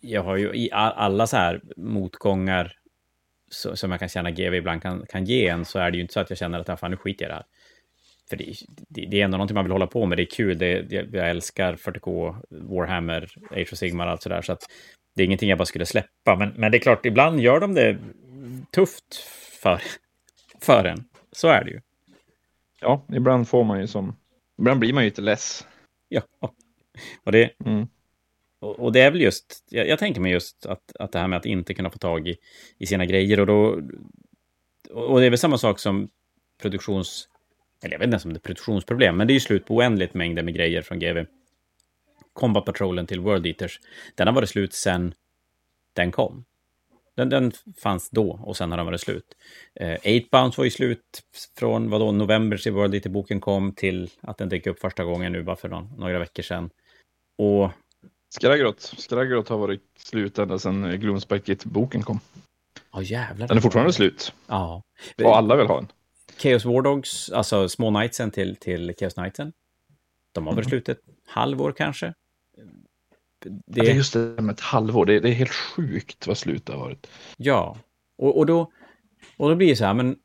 Jag 0.00 0.22
har 0.22 0.36
ju 0.36 0.54
i 0.54 0.70
alla 0.72 1.26
så 1.26 1.36
här 1.36 1.60
motgångar 1.76 2.72
så, 3.50 3.76
som 3.76 3.90
jag 3.90 4.00
kan 4.00 4.08
känna 4.08 4.30
GV 4.30 4.54
ibland 4.54 4.82
kan, 4.82 5.06
kan 5.06 5.24
ge 5.24 5.48
en, 5.48 5.64
så 5.64 5.78
är 5.78 5.90
det 5.90 5.96
ju 5.96 6.02
inte 6.02 6.14
så 6.14 6.20
att 6.20 6.30
jag 6.30 6.38
känner 6.38 6.58
att 6.60 6.68
ah, 6.68 6.76
fan, 6.76 6.90
nu 6.90 6.96
skiter 6.96 7.24
jag 7.24 7.28
i 7.28 7.32
det 7.32 7.34
här. 7.34 7.44
För 8.30 8.36
det, 8.36 8.54
det, 8.88 9.06
det, 9.06 9.20
är 9.20 9.24
ändå 9.24 9.36
någonting 9.36 9.54
man 9.54 9.64
vill 9.64 9.72
hålla 9.72 9.86
på 9.86 10.06
med, 10.06 10.18
det 10.18 10.22
är 10.22 10.30
kul, 10.30 10.58
det, 10.58 10.92
jag, 10.92 11.14
jag 11.14 11.30
älskar 11.30 11.76
40K, 11.76 12.36
Warhammer, 12.50 13.28
Age 13.50 13.72
of 13.72 13.78
Sigmar 13.78 14.06
och 14.06 14.12
allt 14.12 14.22
sådär, 14.22 14.42
så 14.42 14.52
att 14.52 14.62
det 15.14 15.22
är 15.22 15.26
ingenting 15.26 15.48
jag 15.48 15.58
bara 15.58 15.66
skulle 15.66 15.86
släppa. 15.86 16.36
Men, 16.36 16.52
men 16.56 16.72
det 16.72 16.78
är 16.78 16.80
klart, 16.80 17.06
ibland 17.06 17.40
gör 17.40 17.60
de 17.60 17.74
det 17.74 17.98
tufft 18.72 19.14
för, 19.62 19.82
för 20.60 20.84
en. 20.84 21.04
Så 21.32 21.48
är 21.48 21.64
det 21.64 21.70
ju. 21.70 21.80
Ja, 22.80 23.06
ibland 23.12 23.48
får 23.48 23.64
man 23.64 23.80
ju 23.80 23.86
som... 23.86 24.16
Ibland 24.58 24.80
blir 24.80 24.92
man 24.92 25.02
ju 25.02 25.10
lite 25.10 25.22
less. 25.22 25.66
Ja, 26.08 26.22
och 27.24 27.32
det... 27.32 27.50
Mm. 27.64 27.88
Och, 28.60 28.80
och, 28.80 28.92
det 28.92 29.00
är 29.00 29.10
väl 29.10 29.20
just, 29.20 29.64
jag, 29.68 29.88
jag, 29.88 29.98
tänker 29.98 30.20
mig 30.20 30.32
just 30.32 30.66
att, 30.66 30.96
att 30.96 31.12
det 31.12 31.18
här 31.18 31.28
med 31.28 31.36
att 31.36 31.46
inte 31.46 31.74
kunna 31.74 31.90
få 31.90 31.98
tag 31.98 32.28
i, 32.28 32.36
i 32.78 32.86
sina 32.86 33.06
grejer 33.06 33.40
och 33.40 33.46
då... 33.46 33.82
Och 34.90 35.20
det 35.20 35.26
är 35.26 35.30
väl 35.30 35.38
samma 35.38 35.58
sak 35.58 35.78
som 35.78 36.08
produktions... 36.62 37.28
Eller 37.82 37.94
jag 37.94 37.98
vet 37.98 38.06
inte 38.06 38.14
ens 38.14 38.24
om 38.24 38.32
det 38.32 38.38
är 38.38 38.40
produktionsproblem, 38.40 39.16
men 39.16 39.26
det 39.26 39.32
är 39.32 39.34
ju 39.34 39.40
slut 39.40 39.66
på 39.66 39.74
oändligt 39.74 40.14
mängder 40.14 40.42
med 40.42 40.54
grejer 40.54 40.82
från 40.82 40.98
GV. 40.98 41.24
Combat 42.32 42.64
Patrolen 42.64 43.06
till 43.06 43.20
World 43.20 43.46
Eaters. 43.46 43.80
Den 44.14 44.26
har 44.26 44.34
varit 44.34 44.48
slut 44.48 44.72
sen 44.72 45.14
den 45.92 46.12
kom. 46.12 46.44
Den, 47.16 47.28
den 47.28 47.52
fanns 47.82 48.10
då 48.10 48.40
och 48.42 48.56
sen 48.56 48.70
har 48.70 48.76
den 48.76 48.86
varit 48.86 49.00
slut. 49.00 49.36
Eh, 49.74 49.96
Eight 50.02 50.30
Bounce 50.30 50.60
var 50.60 50.64
ju 50.64 50.70
slut 50.70 51.22
från 51.58 51.90
vadå, 51.90 52.12
november 52.12 52.56
till 52.56 52.72
World 52.72 52.94
Eater-boken 52.94 53.40
kom 53.40 53.72
till 53.72 54.10
att 54.20 54.38
den 54.38 54.48
dök 54.48 54.66
upp 54.66 54.80
första 54.80 55.04
gången 55.04 55.32
nu 55.32 55.42
bara 55.42 55.56
för 55.56 55.68
någon, 55.68 55.92
några 55.98 56.18
veckor 56.18 56.42
sedan. 56.42 56.70
Och 57.38 57.70
Skraggrot. 58.28 58.80
Skraggrot 58.80 59.48
har 59.48 59.58
varit 59.58 59.82
slut 59.98 60.38
ända 60.38 60.58
sedan 60.58 61.00
Gloomspike-boken 61.00 62.02
kom. 62.02 62.20
Ja, 62.92 62.98
oh, 62.98 63.04
jävlar. 63.04 63.48
Den 63.48 63.56
är 63.56 63.60
fortfarande 63.60 63.92
slut. 63.92 64.32
Ja. 64.46 64.82
Och 65.24 65.36
alla 65.36 65.56
vill 65.56 65.66
ha 65.66 65.76
den. 65.76 65.88
Chaos 66.38 66.64
War 66.64 66.82
Dogs, 66.82 67.30
alltså 67.30 67.68
små 67.68 67.90
knightsen 67.90 68.30
till, 68.30 68.56
till 68.56 68.94
Chaos 68.98 69.14
Knightsen. 69.14 69.52
De 70.32 70.46
har 70.46 70.54
väl 70.54 70.64
mm. 70.64 70.70
slut 70.70 70.88
ett 70.88 71.00
halvår 71.26 71.72
kanske. 71.72 72.14
Det... 73.38 73.50
Ja, 73.50 73.84
det 73.84 73.90
är 73.90 73.94
just 73.94 74.12
det 74.12 74.18
med 74.18 74.52
ett 74.52 74.60
halvår. 74.60 75.06
Det 75.06 75.14
är, 75.14 75.20
det 75.20 75.28
är 75.28 75.32
helt 75.32 75.50
sjukt 75.50 76.26
vad 76.26 76.38
slut 76.38 76.66
det 76.66 76.72
har 76.72 76.80
varit. 76.80 77.06
Ja, 77.36 77.78
och, 78.16 78.38
och, 78.38 78.46
då, 78.46 78.72
och 79.36 79.48
då 79.48 79.54
blir 79.54 79.68
det 79.68 79.76
så 79.76 79.84
här, 79.84 79.94
men 79.94 80.16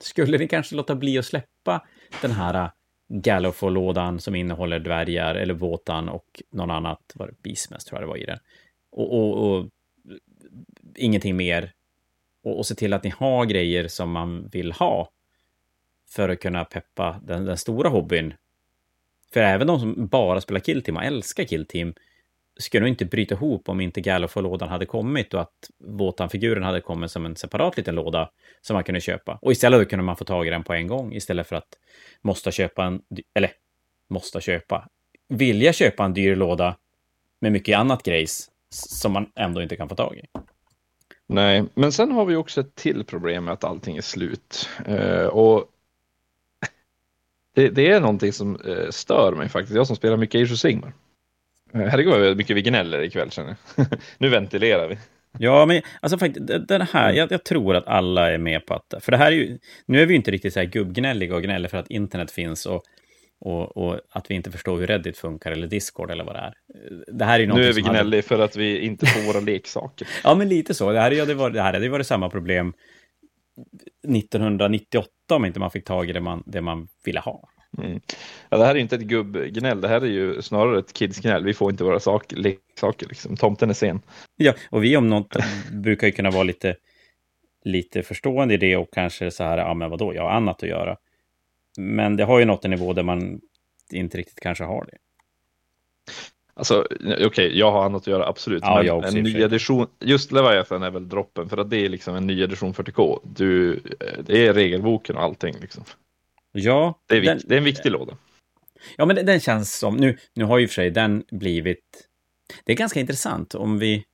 skulle 0.00 0.38
ni 0.38 0.48
kanske 0.48 0.74
låta 0.74 0.94
bli 0.94 1.18
att 1.18 1.26
släppa 1.26 1.86
den 2.22 2.30
här 2.30 2.70
Gallifol-lådan 3.08 4.20
som 4.20 4.34
innehåller 4.34 4.78
dvärgar 4.78 5.34
eller 5.34 5.54
våtan 5.54 6.08
och 6.08 6.42
någon 6.50 6.70
annat, 6.70 7.12
var 7.14 7.26
det 7.26 7.42
Bismest 7.42 7.88
tror 7.88 8.00
jag 8.00 8.08
det 8.08 8.10
var 8.10 8.16
i 8.16 8.24
den. 8.24 8.38
Och, 8.90 9.14
och, 9.14 9.58
och 9.58 9.68
ingenting 10.96 11.36
mer. 11.36 11.72
Och, 12.44 12.58
och 12.58 12.66
se 12.66 12.74
till 12.74 12.92
att 12.92 13.04
ni 13.04 13.10
har 13.10 13.44
grejer 13.44 13.88
som 13.88 14.10
man 14.10 14.48
vill 14.48 14.72
ha 14.72 15.10
för 16.08 16.28
att 16.28 16.40
kunna 16.40 16.64
peppa 16.64 17.20
den, 17.22 17.44
den 17.44 17.56
stora 17.56 17.88
hobbyn. 17.88 18.34
För 19.32 19.40
även 19.40 19.66
de 19.66 19.80
som 19.80 20.06
bara 20.06 20.40
spelar 20.40 20.60
Killteam 20.60 20.96
och 20.96 21.04
älskar 21.04 21.44
Killteam 21.44 21.94
skulle 22.56 22.80
nog 22.80 22.88
inte 22.88 23.04
bryta 23.04 23.34
ihop 23.34 23.68
om 23.68 23.80
inte 23.80 24.00
Gallifol-lådan 24.00 24.68
hade 24.68 24.86
kommit 24.86 25.34
och 25.34 25.40
att 25.40 25.70
Våtan-figuren 25.78 26.62
hade 26.62 26.80
kommit 26.80 27.10
som 27.10 27.26
en 27.26 27.36
separat 27.36 27.76
liten 27.76 27.94
låda 27.94 28.30
som 28.60 28.74
man 28.74 28.84
kunde 28.84 29.00
köpa. 29.00 29.38
Och 29.42 29.52
istället 29.52 29.90
kunde 29.90 30.04
man 30.04 30.16
få 30.16 30.24
tag 30.24 30.46
i 30.46 30.50
den 30.50 30.64
på 30.64 30.72
en 30.74 30.86
gång 30.86 31.12
istället 31.12 31.46
för 31.46 31.56
att 31.56 31.68
måste 32.22 32.52
köpa 32.52 32.84
en, 32.84 33.02
eller 33.34 33.50
måste 34.08 34.40
köpa, 34.40 34.88
vilja 35.28 35.72
köpa 35.72 36.04
en 36.04 36.14
dyr 36.14 36.36
låda 36.36 36.76
med 37.40 37.52
mycket 37.52 37.78
annat 37.78 38.02
grejs 38.02 38.50
som 38.70 39.12
man 39.12 39.32
ändå 39.34 39.62
inte 39.62 39.76
kan 39.76 39.88
få 39.88 39.94
tag 39.94 40.16
i. 40.16 40.53
Nej, 41.26 41.64
men 41.74 41.92
sen 41.92 42.12
har 42.12 42.24
vi 42.24 42.36
också 42.36 42.60
ett 42.60 42.74
till 42.74 43.04
problem 43.04 43.44
med 43.44 43.54
att 43.54 43.64
allting 43.64 43.96
är 43.96 44.02
slut. 44.02 44.68
Uh, 44.88 45.26
och 45.26 45.64
det, 47.54 47.68
det, 47.68 47.90
är 47.90 48.00
någonting 48.00 48.32
som 48.32 48.60
uh, 48.66 48.90
stör 48.90 49.32
mig 49.32 49.48
faktiskt. 49.48 49.76
Jag 49.76 49.86
som 49.86 49.96
spelar 49.96 50.16
mycket 50.16 50.40
Age 50.40 50.52
of 50.52 50.58
Sigmar. 50.58 50.92
Uh, 51.74 51.80
herregud 51.80 52.12
vad 52.12 52.36
mycket 52.36 52.56
vi 52.56 52.62
gnäller 52.62 53.02
ikväll 53.02 53.30
känner 53.30 53.56
jag. 53.76 53.86
nu 54.18 54.28
ventilerar 54.28 54.88
vi. 54.88 54.98
Ja, 55.38 55.66
men 55.66 55.82
alltså 56.00 56.18
faktiskt, 56.18 56.46
den 56.68 56.82
här, 56.82 57.12
jag, 57.12 57.32
jag, 57.32 57.44
tror 57.44 57.76
att 57.76 57.86
alla 57.86 58.32
är 58.32 58.38
med 58.38 58.66
på 58.66 58.74
att, 58.74 58.94
för 59.00 59.12
det 59.12 59.18
här 59.18 59.26
är 59.26 59.36
ju, 59.36 59.58
nu 59.86 60.02
är 60.02 60.06
vi 60.06 60.12
ju 60.12 60.16
inte 60.16 60.30
riktigt 60.30 60.52
så 60.52 60.60
här 60.60 60.66
gubbgnälliga 60.66 61.36
och 61.36 61.42
gnäller 61.42 61.68
för 61.68 61.78
att 61.78 61.90
internet 61.90 62.30
finns 62.30 62.66
och, 62.66 62.82
och, 63.40 63.76
och, 63.76 64.00
att 64.10 64.30
vi 64.30 64.34
inte 64.34 64.50
förstår 64.50 64.78
hur 64.78 64.86
Reddit 64.86 65.18
funkar 65.18 65.52
eller 65.52 65.66
Discord 65.66 66.10
eller 66.10 66.24
vad 66.24 66.34
det 66.34 66.40
är. 66.40 66.54
Det 67.12 67.24
här 67.24 67.40
är 67.40 67.46
nu 67.46 67.64
är 67.64 67.72
vi 67.72 67.82
gnälliga 67.82 68.02
hade... 68.02 68.22
för 68.22 68.38
att 68.38 68.56
vi 68.56 68.78
inte 68.80 69.06
får 69.06 69.20
våra 69.32 69.40
leksaker. 69.40 70.08
ja, 70.24 70.34
men 70.34 70.48
lite 70.48 70.74
så. 70.74 70.92
Det 70.92 71.00
här 71.00 71.20
hade 71.20 71.34
varit, 71.34 71.54
det 71.54 71.62
här 71.62 71.72
hade 71.72 71.88
varit 71.88 72.06
samma 72.06 72.30
problem 72.30 72.72
1998 74.08 75.08
om 75.32 75.44
inte 75.44 75.60
man 75.60 75.70
fick 75.70 75.84
tag 75.84 76.10
i 76.10 76.12
det 76.12 76.20
man, 76.20 76.42
det 76.46 76.60
man 76.60 76.88
ville 77.04 77.20
ha. 77.20 77.48
Mm. 77.78 78.00
Ja, 78.48 78.56
det 78.58 78.64
här 78.64 78.74
är 78.74 78.78
inte 78.78 78.96
ett 78.96 79.02
gubbgnäll, 79.02 79.80
det 79.80 79.88
här 79.88 80.00
är 80.00 80.06
ju 80.06 80.42
snarare 80.42 80.78
ett 80.78 80.96
kidsgnäll. 80.96 81.44
Vi 81.44 81.54
får 81.54 81.70
inte 81.70 81.84
våra 81.84 82.00
sak, 82.00 82.32
leksaker, 82.32 83.06
liksom. 83.08 83.36
tomten 83.36 83.70
är 83.70 83.74
sen. 83.74 84.00
Ja, 84.36 84.52
och 84.70 84.84
vi 84.84 84.96
om 84.96 85.08
något 85.08 85.36
brukar 85.72 86.06
ju 86.06 86.12
kunna 86.12 86.30
vara 86.30 86.42
lite, 86.42 86.76
lite 87.64 88.02
förstående 88.02 88.54
i 88.54 88.56
det 88.56 88.76
och 88.76 88.92
kanske 88.92 89.30
så 89.30 89.44
här, 89.44 89.58
ja 89.58 89.74
men 89.74 89.90
vadå, 89.90 90.14
jag 90.14 90.22
har 90.22 90.30
annat 90.30 90.62
att 90.62 90.68
göra. 90.68 90.96
Men 91.76 92.16
det 92.16 92.24
har 92.24 92.38
ju 92.38 92.44
nått 92.44 92.64
en 92.64 92.70
nivå 92.70 92.92
där 92.92 93.02
man 93.02 93.40
inte 93.92 94.18
riktigt 94.18 94.40
kanske 94.40 94.64
har 94.64 94.84
det. 94.84 94.98
Alltså, 96.56 96.86
okej, 97.00 97.26
okay, 97.26 97.58
jag 97.58 97.72
har 97.72 97.84
annat 97.84 98.02
att 98.02 98.06
göra, 98.06 98.26
absolut. 98.26 98.62
Ja, 98.62 98.82
men 98.82 98.90
också, 98.90 99.16
en 99.16 99.24
ny 99.24 99.40
edition, 99.40 99.86
just 100.00 100.32
Leviathan 100.32 100.82
är 100.82 100.90
väl 100.90 101.08
droppen, 101.08 101.48
för 101.48 101.56
att 101.56 101.70
det 101.70 101.76
är 101.76 101.88
liksom 101.88 102.14
en 102.14 102.26
ny 102.26 102.42
edition 102.42 102.74
40K. 102.74 103.20
Du, 103.24 103.80
det 104.26 104.46
är 104.46 104.54
regelboken 104.54 105.16
och 105.16 105.22
allting 105.22 105.54
liksom. 105.60 105.84
Ja. 106.52 107.00
Det 107.06 107.16
är, 107.16 107.22
den, 107.22 107.40
det 107.44 107.54
är 107.54 107.58
en 107.58 107.64
viktig 107.64 107.90
låda. 107.90 108.16
Ja, 108.96 109.06
men 109.06 109.26
den 109.26 109.40
känns 109.40 109.78
som, 109.78 109.96
nu, 109.96 110.18
nu 110.34 110.44
har 110.44 110.58
ju 110.58 110.68
för 110.68 110.74
sig 110.74 110.90
den 110.90 111.24
blivit, 111.30 112.08
det 112.64 112.72
är 112.72 112.76
ganska 112.76 113.00
intressant 113.00 113.54
om 113.54 113.78
vi, 113.78 114.04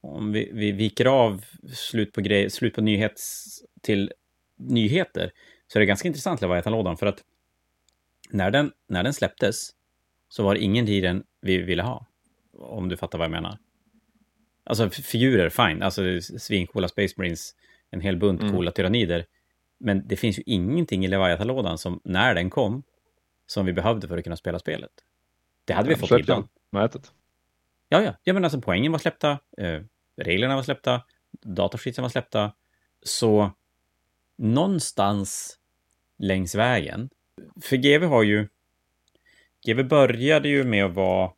om 0.00 0.32
vi, 0.32 0.50
vi 0.52 0.72
viker 0.72 1.04
av 1.04 1.44
slut 1.74 2.12
på, 2.12 2.20
grej, 2.20 2.50
slut 2.50 2.74
på 2.74 2.80
nyhets 2.80 3.46
till 3.82 4.12
nyheter, 4.58 5.30
så 5.66 5.78
är 5.78 5.80
det 5.80 5.86
ganska 5.86 6.08
intressant 6.08 6.40
Leviathan-lådan, 6.40 6.96
för 6.96 7.06
att 7.06 7.24
när 8.30 8.50
den, 8.50 8.72
när 8.88 9.02
den 9.02 9.14
släpptes 9.14 9.70
så 10.28 10.42
var 10.42 10.54
det 10.54 10.60
ingen 10.60 10.88
i 10.88 11.00
den 11.00 11.24
vi 11.40 11.58
ville 11.58 11.82
ha. 11.82 12.06
Om 12.52 12.88
du 12.88 12.96
fattar 12.96 13.18
vad 13.18 13.24
jag 13.24 13.32
menar. 13.32 13.58
Alltså 14.64 14.90
figurer, 14.90 15.48
fine. 15.48 15.82
Alltså 15.82 16.02
svincoola 16.20 16.88
Space 16.88 17.14
Marines, 17.16 17.54
en 17.90 18.00
hel 18.00 18.16
bunt 18.16 18.40
mm. 18.40 18.52
coola 18.52 18.70
tyrannider. 18.70 19.26
Men 19.78 20.08
det 20.08 20.16
finns 20.16 20.38
ju 20.38 20.42
ingenting 20.46 21.04
i 21.04 21.08
Leviathan-lådan 21.08 21.78
som, 21.78 22.00
när 22.04 22.34
den 22.34 22.50
kom, 22.50 22.82
som 23.46 23.66
vi 23.66 23.72
behövde 23.72 24.08
för 24.08 24.18
att 24.18 24.24
kunna 24.24 24.36
spela 24.36 24.58
spelet. 24.58 24.90
Det 25.64 25.72
hade 25.72 25.88
vi 25.88 25.96
fått 25.96 26.10
innan. 26.10 26.48
Nätet. 26.70 27.12
Ja, 27.88 28.02
ja. 28.02 28.14
ja, 28.22 28.32
men 28.32 28.44
alltså 28.44 28.60
poängen 28.60 28.92
var 28.92 28.98
släppta, 28.98 29.38
eh, 29.58 29.80
reglerna 30.16 30.56
var 30.56 30.62
släppta, 30.62 31.02
datasheetsen 31.42 32.02
var 32.02 32.08
släppta. 32.08 32.52
Så 33.02 33.50
någonstans 34.36 35.58
längs 36.18 36.54
vägen. 36.54 37.10
För 37.62 37.76
GV 37.76 38.04
har 38.04 38.22
ju... 38.22 38.48
GV 39.66 39.82
började 39.82 40.48
ju 40.48 40.64
med 40.64 40.84
att 40.84 40.94
vara 40.94 41.32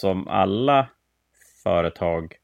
som 0.00 0.28
alla 0.28 0.88
företag 1.62 2.36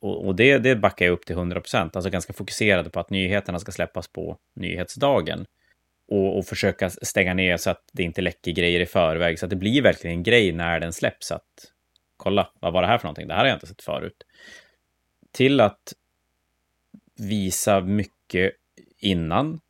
och, 0.00 0.26
och 0.26 0.36
det, 0.36 0.58
det 0.58 0.76
backar 0.76 1.06
jag 1.06 1.12
upp 1.12 1.26
till 1.26 1.36
100 1.36 1.60
procent, 1.60 1.96
alltså 1.96 2.10
ganska 2.10 2.32
fokuserade 2.32 2.90
på 2.90 3.00
att 3.00 3.10
nyheterna 3.10 3.58
ska 3.58 3.72
släppas 3.72 4.08
på 4.08 4.38
nyhetsdagen. 4.54 5.46
Och, 6.08 6.38
och, 6.38 6.46
försöka 6.46 6.90
stänga 6.90 7.34
ner 7.34 7.56
så 7.56 7.70
att 7.70 7.82
det 7.92 8.02
inte 8.02 8.22
läcker 8.22 8.52
grejer 8.52 8.80
i 8.80 8.86
förväg, 8.86 9.38
så 9.38 9.46
att 9.46 9.50
det 9.50 9.56
blir 9.56 9.82
verkligen 9.82 10.16
en 10.16 10.22
grej 10.22 10.52
när 10.52 10.80
den 10.80 10.92
släpps. 10.92 11.32
Att 11.32 11.72
kolla, 12.16 12.50
vad 12.60 12.72
var 12.72 12.82
det 12.82 12.88
här 12.88 12.98
för 12.98 13.04
någonting? 13.04 13.28
Det 13.28 13.34
här 13.34 13.40
har 13.40 13.48
jag 13.48 13.56
inte 13.56 13.66
sett 13.66 13.82
förut. 13.82 14.24
Till 15.32 15.60
att 15.60 15.92
visa 17.18 17.80
mycket 17.80 18.52
innan. 18.98 19.60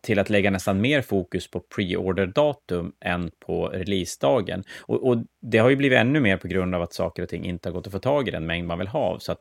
Till 0.00 0.18
att 0.18 0.30
lägga 0.30 0.50
nästan 0.50 0.80
mer 0.80 1.02
fokus 1.02 1.50
på 1.50 1.60
pre-order-datum 1.60 2.92
än 3.00 3.30
på 3.38 3.68
releasedagen. 3.68 4.64
Och, 4.80 5.08
och 5.08 5.18
det 5.40 5.58
har 5.58 5.70
ju 5.70 5.76
blivit 5.76 5.98
ännu 5.98 6.20
mer 6.20 6.36
på 6.36 6.48
grund 6.48 6.74
av 6.74 6.82
att 6.82 6.92
saker 6.92 7.22
och 7.22 7.28
ting 7.28 7.44
inte 7.44 7.68
har 7.68 7.74
gått 7.74 7.86
att 7.86 7.92
få 7.92 7.98
tag 7.98 8.28
i 8.28 8.30
den 8.30 8.46
mängd 8.46 8.66
man 8.66 8.78
vill 8.78 8.88
ha. 8.88 9.20
Så 9.20 9.32
att 9.32 9.40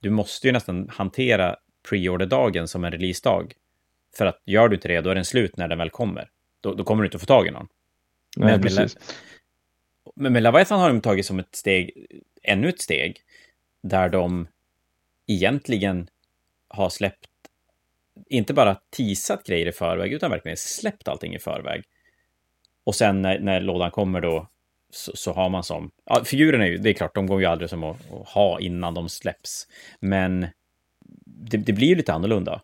du 0.00 0.10
måste 0.10 0.46
ju 0.46 0.52
nästan 0.52 0.88
hantera 0.88 1.56
pre-order-dagen 1.90 2.68
som 2.68 2.84
en 2.84 2.92
releasedag. 2.92 3.54
För 4.16 4.26
att 4.26 4.42
gör 4.44 4.68
du 4.68 4.74
inte 4.74 4.88
det, 4.88 5.00
då 5.00 5.10
är 5.10 5.14
den 5.14 5.24
slut 5.24 5.56
när 5.56 5.68
den 5.68 5.78
väl 5.78 5.90
kommer. 5.90 6.30
Då, 6.60 6.74
då 6.74 6.84
kommer 6.84 7.02
du 7.02 7.06
inte 7.06 7.18
få 7.18 7.26
tag 7.26 7.46
i 7.46 7.50
någon. 7.50 7.68
Nej, 8.36 8.52
men, 8.52 8.62
precis. 8.62 8.96
Med, 8.96 9.04
men 10.14 10.32
med 10.32 10.42
Leviathan 10.42 10.80
har 10.80 10.88
de 10.88 11.00
tagit 11.00 11.26
som 11.26 11.38
ett 11.38 11.54
steg, 11.54 12.06
ännu 12.42 12.68
ett 12.68 12.80
steg, 12.80 13.20
där 13.82 14.08
de 14.08 14.48
egentligen 15.26 16.08
har 16.68 16.88
släppt, 16.88 17.30
inte 18.26 18.54
bara 18.54 18.76
teasat 18.96 19.44
grejer 19.44 19.66
i 19.66 19.72
förväg, 19.72 20.12
utan 20.12 20.30
verkligen 20.30 20.56
släppt 20.56 21.08
allting 21.08 21.34
i 21.34 21.38
förväg. 21.38 21.82
Och 22.84 22.94
sen 22.94 23.22
när, 23.22 23.38
när 23.38 23.60
lådan 23.60 23.90
kommer 23.90 24.20
då, 24.20 24.48
så, 24.90 25.16
så, 25.16 25.32
har 25.32 25.48
man 25.48 25.62
som... 25.62 25.90
Ja, 26.04 26.24
figurerna 26.24 26.64
är 26.64 26.68
ju, 26.68 26.78
det 26.78 26.90
är 26.90 26.94
klart, 26.94 27.14
de 27.14 27.26
går 27.26 27.40
ju 27.40 27.46
aldrig 27.46 27.70
som 27.70 27.84
att, 27.84 28.12
att 28.12 28.28
ha 28.28 28.60
innan 28.60 28.94
de 28.94 29.08
släpps. 29.08 29.66
Men 30.00 30.46
det, 31.26 31.56
det 31.56 31.72
blir 31.72 31.88
ju 31.88 31.94
lite 31.94 32.12
annorlunda. 32.12 32.62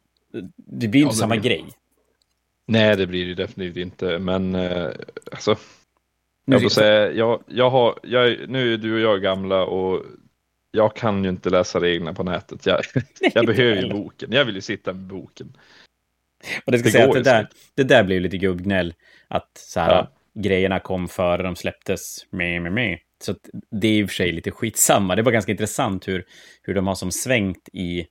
Det 0.56 0.88
blir 0.88 1.00
ju 1.00 1.06
ja, 1.06 1.08
inte 1.08 1.18
samma 1.18 1.36
blir... 1.36 1.50
grej. 1.50 1.64
Nej, 2.66 2.96
det 2.96 3.06
blir 3.06 3.26
det 3.26 3.34
definitivt 3.34 3.76
inte, 3.76 4.18
men 4.18 4.54
eh, 4.54 4.90
alltså. 5.32 5.56
Jag 6.44 6.62
får 6.62 6.68
säga, 6.68 7.12
jag, 7.12 7.42
jag 7.46 7.70
har, 7.70 7.98
jag, 8.02 8.48
nu 8.48 8.74
är 8.74 8.78
du 8.78 8.94
och 8.94 9.00
jag 9.00 9.22
gamla 9.22 9.64
och 9.64 10.02
jag 10.74 10.96
kan 10.96 11.24
ju 11.24 11.30
inte 11.30 11.50
läsa 11.50 11.80
reglerna 11.80 12.14
på 12.14 12.22
nätet. 12.22 12.66
Jag, 12.66 12.80
jag 13.34 13.46
behöver 13.46 13.82
ju 13.82 13.88
boken. 13.88 14.32
Jag 14.32 14.44
vill 14.44 14.54
ju 14.54 14.60
sitta 14.60 14.92
med 14.92 15.02
boken. 15.02 15.56
Och 16.64 16.72
det 16.72 16.78
ska 16.78 16.86
det 16.86 16.92
säga 16.92 17.08
att 17.08 17.12
det 17.12 17.22
där, 17.22 17.48
det 17.74 17.84
där 17.84 18.04
blev 18.04 18.20
lite 18.20 18.38
gubbgnäll. 18.38 18.94
Att 19.28 19.50
så 19.58 19.80
här, 19.80 19.90
ja. 19.90 20.10
grejerna 20.42 20.80
kom 20.80 21.08
före 21.08 21.42
de 21.42 21.56
släpptes. 21.56 22.26
Med, 22.30 22.62
med, 22.62 22.72
med. 22.72 22.98
Så 23.24 23.34
det 23.70 23.88
är 23.88 23.92
i 23.92 24.04
och 24.04 24.08
för 24.08 24.14
sig 24.14 24.32
lite 24.32 24.50
skitsamma. 24.50 25.16
Det 25.16 25.22
var 25.22 25.32
ganska 25.32 25.52
intressant 25.52 26.08
hur, 26.08 26.24
hur 26.62 26.74
de 26.74 26.86
har 26.86 26.94
som 26.94 27.10
svängt 27.10 27.68
i, 27.72 28.06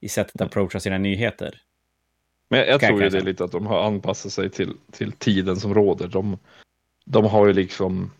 i 0.00 0.08
sättet 0.08 0.40
att 0.40 0.46
approacha 0.46 0.80
sina 0.80 0.98
nyheter. 0.98 1.60
Men 2.50 2.60
jag, 2.60 2.68
jag 2.68 2.80
tror 2.80 3.02
ju 3.02 3.08
det 3.08 3.18
är 3.18 3.22
lite 3.22 3.44
att 3.44 3.52
de 3.52 3.66
har 3.66 3.86
anpassat 3.86 4.32
sig 4.32 4.50
till, 4.50 4.72
till 4.92 5.12
tiden 5.12 5.56
som 5.56 5.74
råder. 5.74 6.08
De, 6.08 6.38
de 7.06 7.24
har 7.24 7.46
ju 7.46 7.52
liksom 7.52 8.10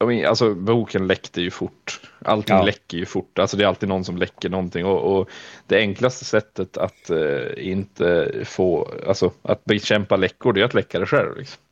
de, 0.00 0.24
alltså 0.24 0.54
boken 0.54 1.06
läckte 1.06 1.40
ju 1.42 1.50
fort. 1.50 2.00
Allting 2.18 2.56
ja. 2.56 2.62
läcker 2.62 2.98
ju 2.98 3.06
fort. 3.06 3.38
Alltså 3.38 3.56
det 3.56 3.64
är 3.64 3.68
alltid 3.68 3.88
någon 3.88 4.04
som 4.04 4.16
läcker 4.16 4.48
någonting 4.48 4.84
och, 4.84 5.16
och 5.16 5.30
det 5.66 5.78
enklaste 5.78 6.24
sättet 6.24 6.76
att 6.76 7.10
uh, 7.10 7.68
inte 7.68 8.32
få, 8.44 8.92
alltså 9.06 9.32
att 9.42 9.64
bekämpa 9.64 10.16
läckor, 10.16 10.52
det 10.52 10.60
är 10.60 10.64
att 10.64 10.74
läcka 10.74 10.98
det 10.98 11.06
själv. 11.06 11.36
Liksom. 11.36 11.62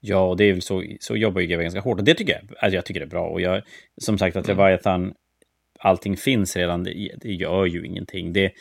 Ja, 0.00 0.28
och 0.28 0.36
det 0.36 0.44
är 0.44 0.52
väl 0.52 0.62
så, 0.62 0.84
så 1.00 1.16
jobbar 1.16 1.40
ju 1.40 1.46
GW 1.46 1.62
ganska 1.62 1.80
hårt 1.80 1.98
och 1.98 2.04
det 2.04 2.14
tycker 2.14 2.32
jag, 2.32 2.42
alltså 2.58 2.74
jag 2.74 2.84
tycker 2.84 3.00
det 3.00 3.06
är 3.06 3.10
bra 3.10 3.28
och 3.28 3.40
jag, 3.40 3.62
som 4.00 4.18
sagt 4.18 4.36
att 4.36 4.48
Leviathan, 4.48 5.14
allting 5.78 6.16
finns 6.16 6.56
redan, 6.56 6.84
det, 6.84 7.10
det 7.16 7.32
gör 7.32 7.64
ju 7.64 7.86
ingenting. 7.86 8.32
Det, 8.32 8.52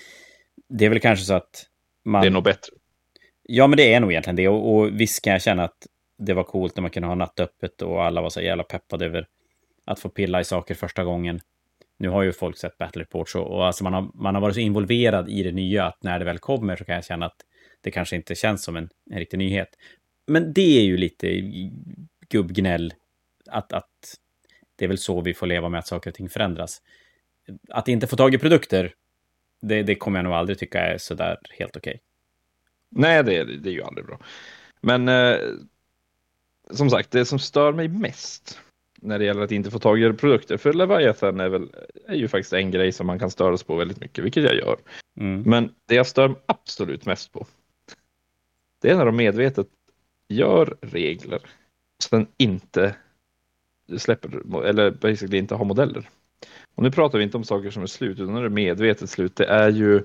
det 0.69 0.85
är 0.85 0.89
väl 0.89 0.99
kanske 0.99 1.25
så 1.25 1.33
att 1.33 1.65
man... 2.05 2.21
Det 2.21 2.27
är 2.27 2.31
nog 2.31 2.43
bättre. 2.43 2.71
Ja, 3.43 3.67
men 3.67 3.77
det 3.77 3.93
är 3.93 3.99
nog 3.99 4.11
egentligen 4.11 4.35
det 4.35 4.47
och, 4.47 4.75
och 4.75 4.99
visst 4.99 5.21
kan 5.21 5.33
jag 5.33 5.41
känna 5.41 5.63
att 5.63 5.87
det 6.17 6.33
var 6.33 6.43
coolt 6.43 6.75
när 6.75 6.81
man 6.81 6.91
kunde 6.91 7.07
ha 7.07 7.15
nattöppet 7.15 7.81
och 7.81 8.03
alla 8.03 8.21
var 8.21 8.29
så 8.29 8.41
jävla 8.41 8.63
peppade 8.63 9.05
över 9.05 9.27
att 9.85 9.99
få 9.99 10.09
pilla 10.09 10.41
i 10.41 10.43
saker 10.43 10.75
första 10.75 11.03
gången. 11.03 11.41
Nu 11.97 12.09
har 12.09 12.23
ju 12.23 12.33
folk 12.33 12.57
sett 12.57 12.77
Battle 12.77 13.01
Reports 13.01 13.35
och, 13.35 13.47
och 13.47 13.65
alltså 13.65 13.83
man, 13.83 13.93
har, 13.93 14.11
man 14.13 14.35
har 14.35 14.41
varit 14.41 14.55
så 14.55 14.61
involverad 14.61 15.29
i 15.29 15.43
det 15.43 15.51
nya 15.51 15.85
att 15.85 16.03
när 16.03 16.19
det 16.19 16.25
väl 16.25 16.39
kommer 16.39 16.75
så 16.75 16.85
kan 16.85 16.95
jag 16.95 17.05
känna 17.05 17.25
att 17.25 17.45
det 17.81 17.91
kanske 17.91 18.15
inte 18.15 18.35
känns 18.35 18.63
som 18.63 18.75
en, 18.75 18.89
en 19.11 19.19
riktig 19.19 19.37
nyhet. 19.37 19.69
Men 20.27 20.53
det 20.53 20.79
är 20.79 20.83
ju 20.83 20.97
lite 20.97 21.27
gubbgnäll 22.29 22.93
att, 23.49 23.73
att 23.73 24.17
det 24.75 24.85
är 24.85 24.89
väl 24.89 24.97
så 24.97 25.21
vi 25.21 25.33
får 25.33 25.47
leva 25.47 25.69
med 25.69 25.79
att 25.79 25.87
saker 25.87 26.09
och 26.09 26.15
ting 26.15 26.29
förändras. 26.29 26.81
Att 27.69 27.87
inte 27.87 28.07
få 28.07 28.15
tag 28.15 28.33
i 28.33 28.37
produkter, 28.37 28.93
det, 29.61 29.83
det 29.83 29.95
kommer 29.95 30.19
jag 30.19 30.23
nog 30.23 30.33
aldrig 30.33 30.59
tycka 30.59 30.79
är 30.79 30.97
sådär 30.97 31.37
helt 31.59 31.77
okej. 31.77 31.91
Okay. 31.91 31.99
Nej, 32.89 33.23
det, 33.23 33.43
det 33.57 33.69
är 33.69 33.73
ju 33.73 33.83
aldrig 33.83 34.05
bra. 34.05 34.19
Men 34.81 35.07
eh, 35.07 35.37
som 36.73 36.89
sagt, 36.89 37.11
det 37.11 37.25
som 37.25 37.39
stör 37.39 37.73
mig 37.73 37.87
mest 37.87 38.59
när 39.01 39.19
det 39.19 39.25
gäller 39.25 39.41
att 39.41 39.51
inte 39.51 39.71
få 39.71 39.79
tag 39.79 39.99
i 39.99 40.13
produkter, 40.13 40.57
för 40.57 40.73
Leviathan 40.73 41.39
är, 41.39 41.49
väl, 41.49 41.69
är 42.07 42.15
ju 42.15 42.27
faktiskt 42.27 42.53
en 42.53 42.71
grej 42.71 42.91
som 42.91 43.07
man 43.07 43.19
kan 43.19 43.31
störas 43.31 43.63
på 43.63 43.75
väldigt 43.75 43.99
mycket, 43.99 44.23
vilket 44.23 44.43
jag 44.43 44.55
gör. 44.55 44.77
Mm. 45.17 45.41
Men 45.41 45.69
det 45.85 45.95
jag 45.95 46.07
stör 46.07 46.27
mig 46.27 46.37
absolut 46.45 47.05
mest 47.05 47.31
på, 47.31 47.45
det 48.81 48.89
är 48.89 48.97
när 48.97 49.05
de 49.05 49.15
medvetet 49.15 49.67
gör 50.27 50.77
regler 50.81 51.39
sen 52.03 52.27
inte 52.37 52.95
släpper, 53.97 54.63
eller 54.65 54.91
basically 54.91 55.37
inte 55.37 55.55
har 55.55 55.65
modeller. 55.65 56.09
Och 56.75 56.83
nu 56.83 56.91
pratar 56.91 57.17
vi 57.17 57.23
inte 57.23 57.37
om 57.37 57.43
saker 57.43 57.71
som 57.71 57.83
är 57.83 57.87
slut, 57.87 58.19
utan 58.19 58.33
när 58.33 58.41
det 58.41 58.47
är 58.47 58.49
medvetet 58.49 59.09
slut. 59.09 59.35
Det 59.35 59.45
är 59.45 59.69
ju 59.69 60.03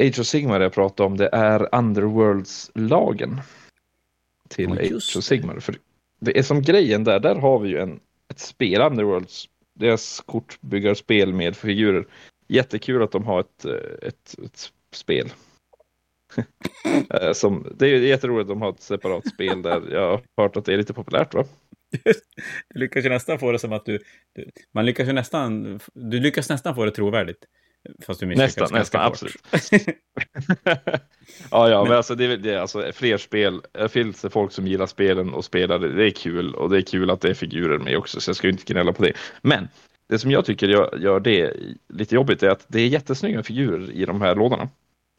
Age 0.00 0.20
of 0.20 0.26
Sigmar 0.26 0.60
jag 0.60 0.72
pratar 0.72 1.04
om, 1.04 1.16
det 1.16 1.28
är 1.32 1.74
Underworlds-lagen 1.74 3.40
till 4.48 4.68
ja, 4.68 4.96
Age 4.96 5.16
of 5.16 5.24
Sigmar. 5.24 5.60
För 5.60 5.78
det 6.18 6.38
är 6.38 6.42
som 6.42 6.62
grejen 6.62 7.04
där, 7.04 7.20
där 7.20 7.34
har 7.34 7.58
vi 7.58 7.68
ju 7.68 7.78
en, 7.78 8.00
ett 8.30 8.38
spel, 8.38 8.80
Underworlds, 8.80 9.48
deras 9.74 10.20
kortbyggarspel 10.26 11.32
med 11.32 11.56
figurer. 11.56 12.06
Jättekul 12.48 13.02
att 13.02 13.12
de 13.12 13.24
har 13.24 13.40
ett, 13.40 13.64
eh, 13.64 14.08
ett, 14.08 14.34
ett 14.44 14.72
spel. 14.92 15.32
Eh, 17.10 17.32
som, 17.32 17.72
det 17.78 17.86
är 17.86 18.00
jätteroligt 18.00 18.42
att 18.42 18.48
de 18.48 18.62
har 18.62 18.70
ett 18.70 18.82
separat 18.82 19.28
spel 19.28 19.62
där. 19.62 19.82
Jag 19.92 20.10
har 20.10 20.22
hört 20.36 20.56
att 20.56 20.64
det 20.64 20.72
är 20.72 20.76
lite 20.76 20.94
populärt 20.94 21.34
va? 21.34 21.44
Du 22.68 22.80
lyckas 22.80 23.04
ju 23.04 23.08
nästan 23.08 23.38
få 23.38 23.52
det 23.52 23.58
som 23.58 23.72
att 23.72 23.84
du, 23.84 23.98
du, 24.32 24.50
man 24.72 24.86
lyckas 24.86 25.08
ju 25.08 25.12
nästan, 25.12 25.80
du 25.94 26.20
lyckas 26.20 26.48
nästan 26.48 26.74
få 26.74 26.84
det 26.84 26.90
trovärdigt. 26.90 27.46
Fast 28.06 28.20
du 28.20 28.26
nästan, 28.26 28.68
nästan, 28.72 29.00
absolut. 29.00 29.42
ja, 31.50 31.68
ja, 31.68 31.84
men 31.84 31.92
alltså 31.92 32.14
det 32.14 32.24
är, 32.24 32.36
det 32.36 32.54
är 32.54 32.58
alltså 32.58 32.92
fler 32.92 33.16
spel. 33.18 33.62
Det 33.72 33.88
finns 33.88 34.26
folk 34.30 34.52
som 34.52 34.66
gillar 34.66 34.86
spelen 34.86 35.34
och 35.34 35.44
spelar 35.44 35.78
det. 35.78 35.92
Det 35.92 36.06
är 36.06 36.10
kul 36.10 36.54
och 36.54 36.70
det 36.70 36.76
är 36.76 36.82
kul 36.82 37.10
att 37.10 37.20
det 37.20 37.30
är 37.30 37.34
figurer 37.34 37.78
med 37.78 37.96
också, 37.96 38.20
så 38.20 38.28
jag 38.28 38.36
ska 38.36 38.48
inte 38.48 38.72
gnälla 38.72 38.92
på 38.92 39.02
det. 39.02 39.12
Men 39.42 39.68
det 40.08 40.18
som 40.18 40.30
jag 40.30 40.44
tycker 40.44 40.68
gör, 40.68 40.98
gör 40.98 41.20
det 41.20 41.56
lite 41.88 42.14
jobbigt 42.14 42.42
är 42.42 42.48
att 42.48 42.64
det 42.68 42.80
är 42.80 42.88
jättesnygga 42.88 43.42
figurer 43.42 43.90
i 43.90 44.04
de 44.04 44.20
här 44.20 44.34
lådorna. 44.34 44.68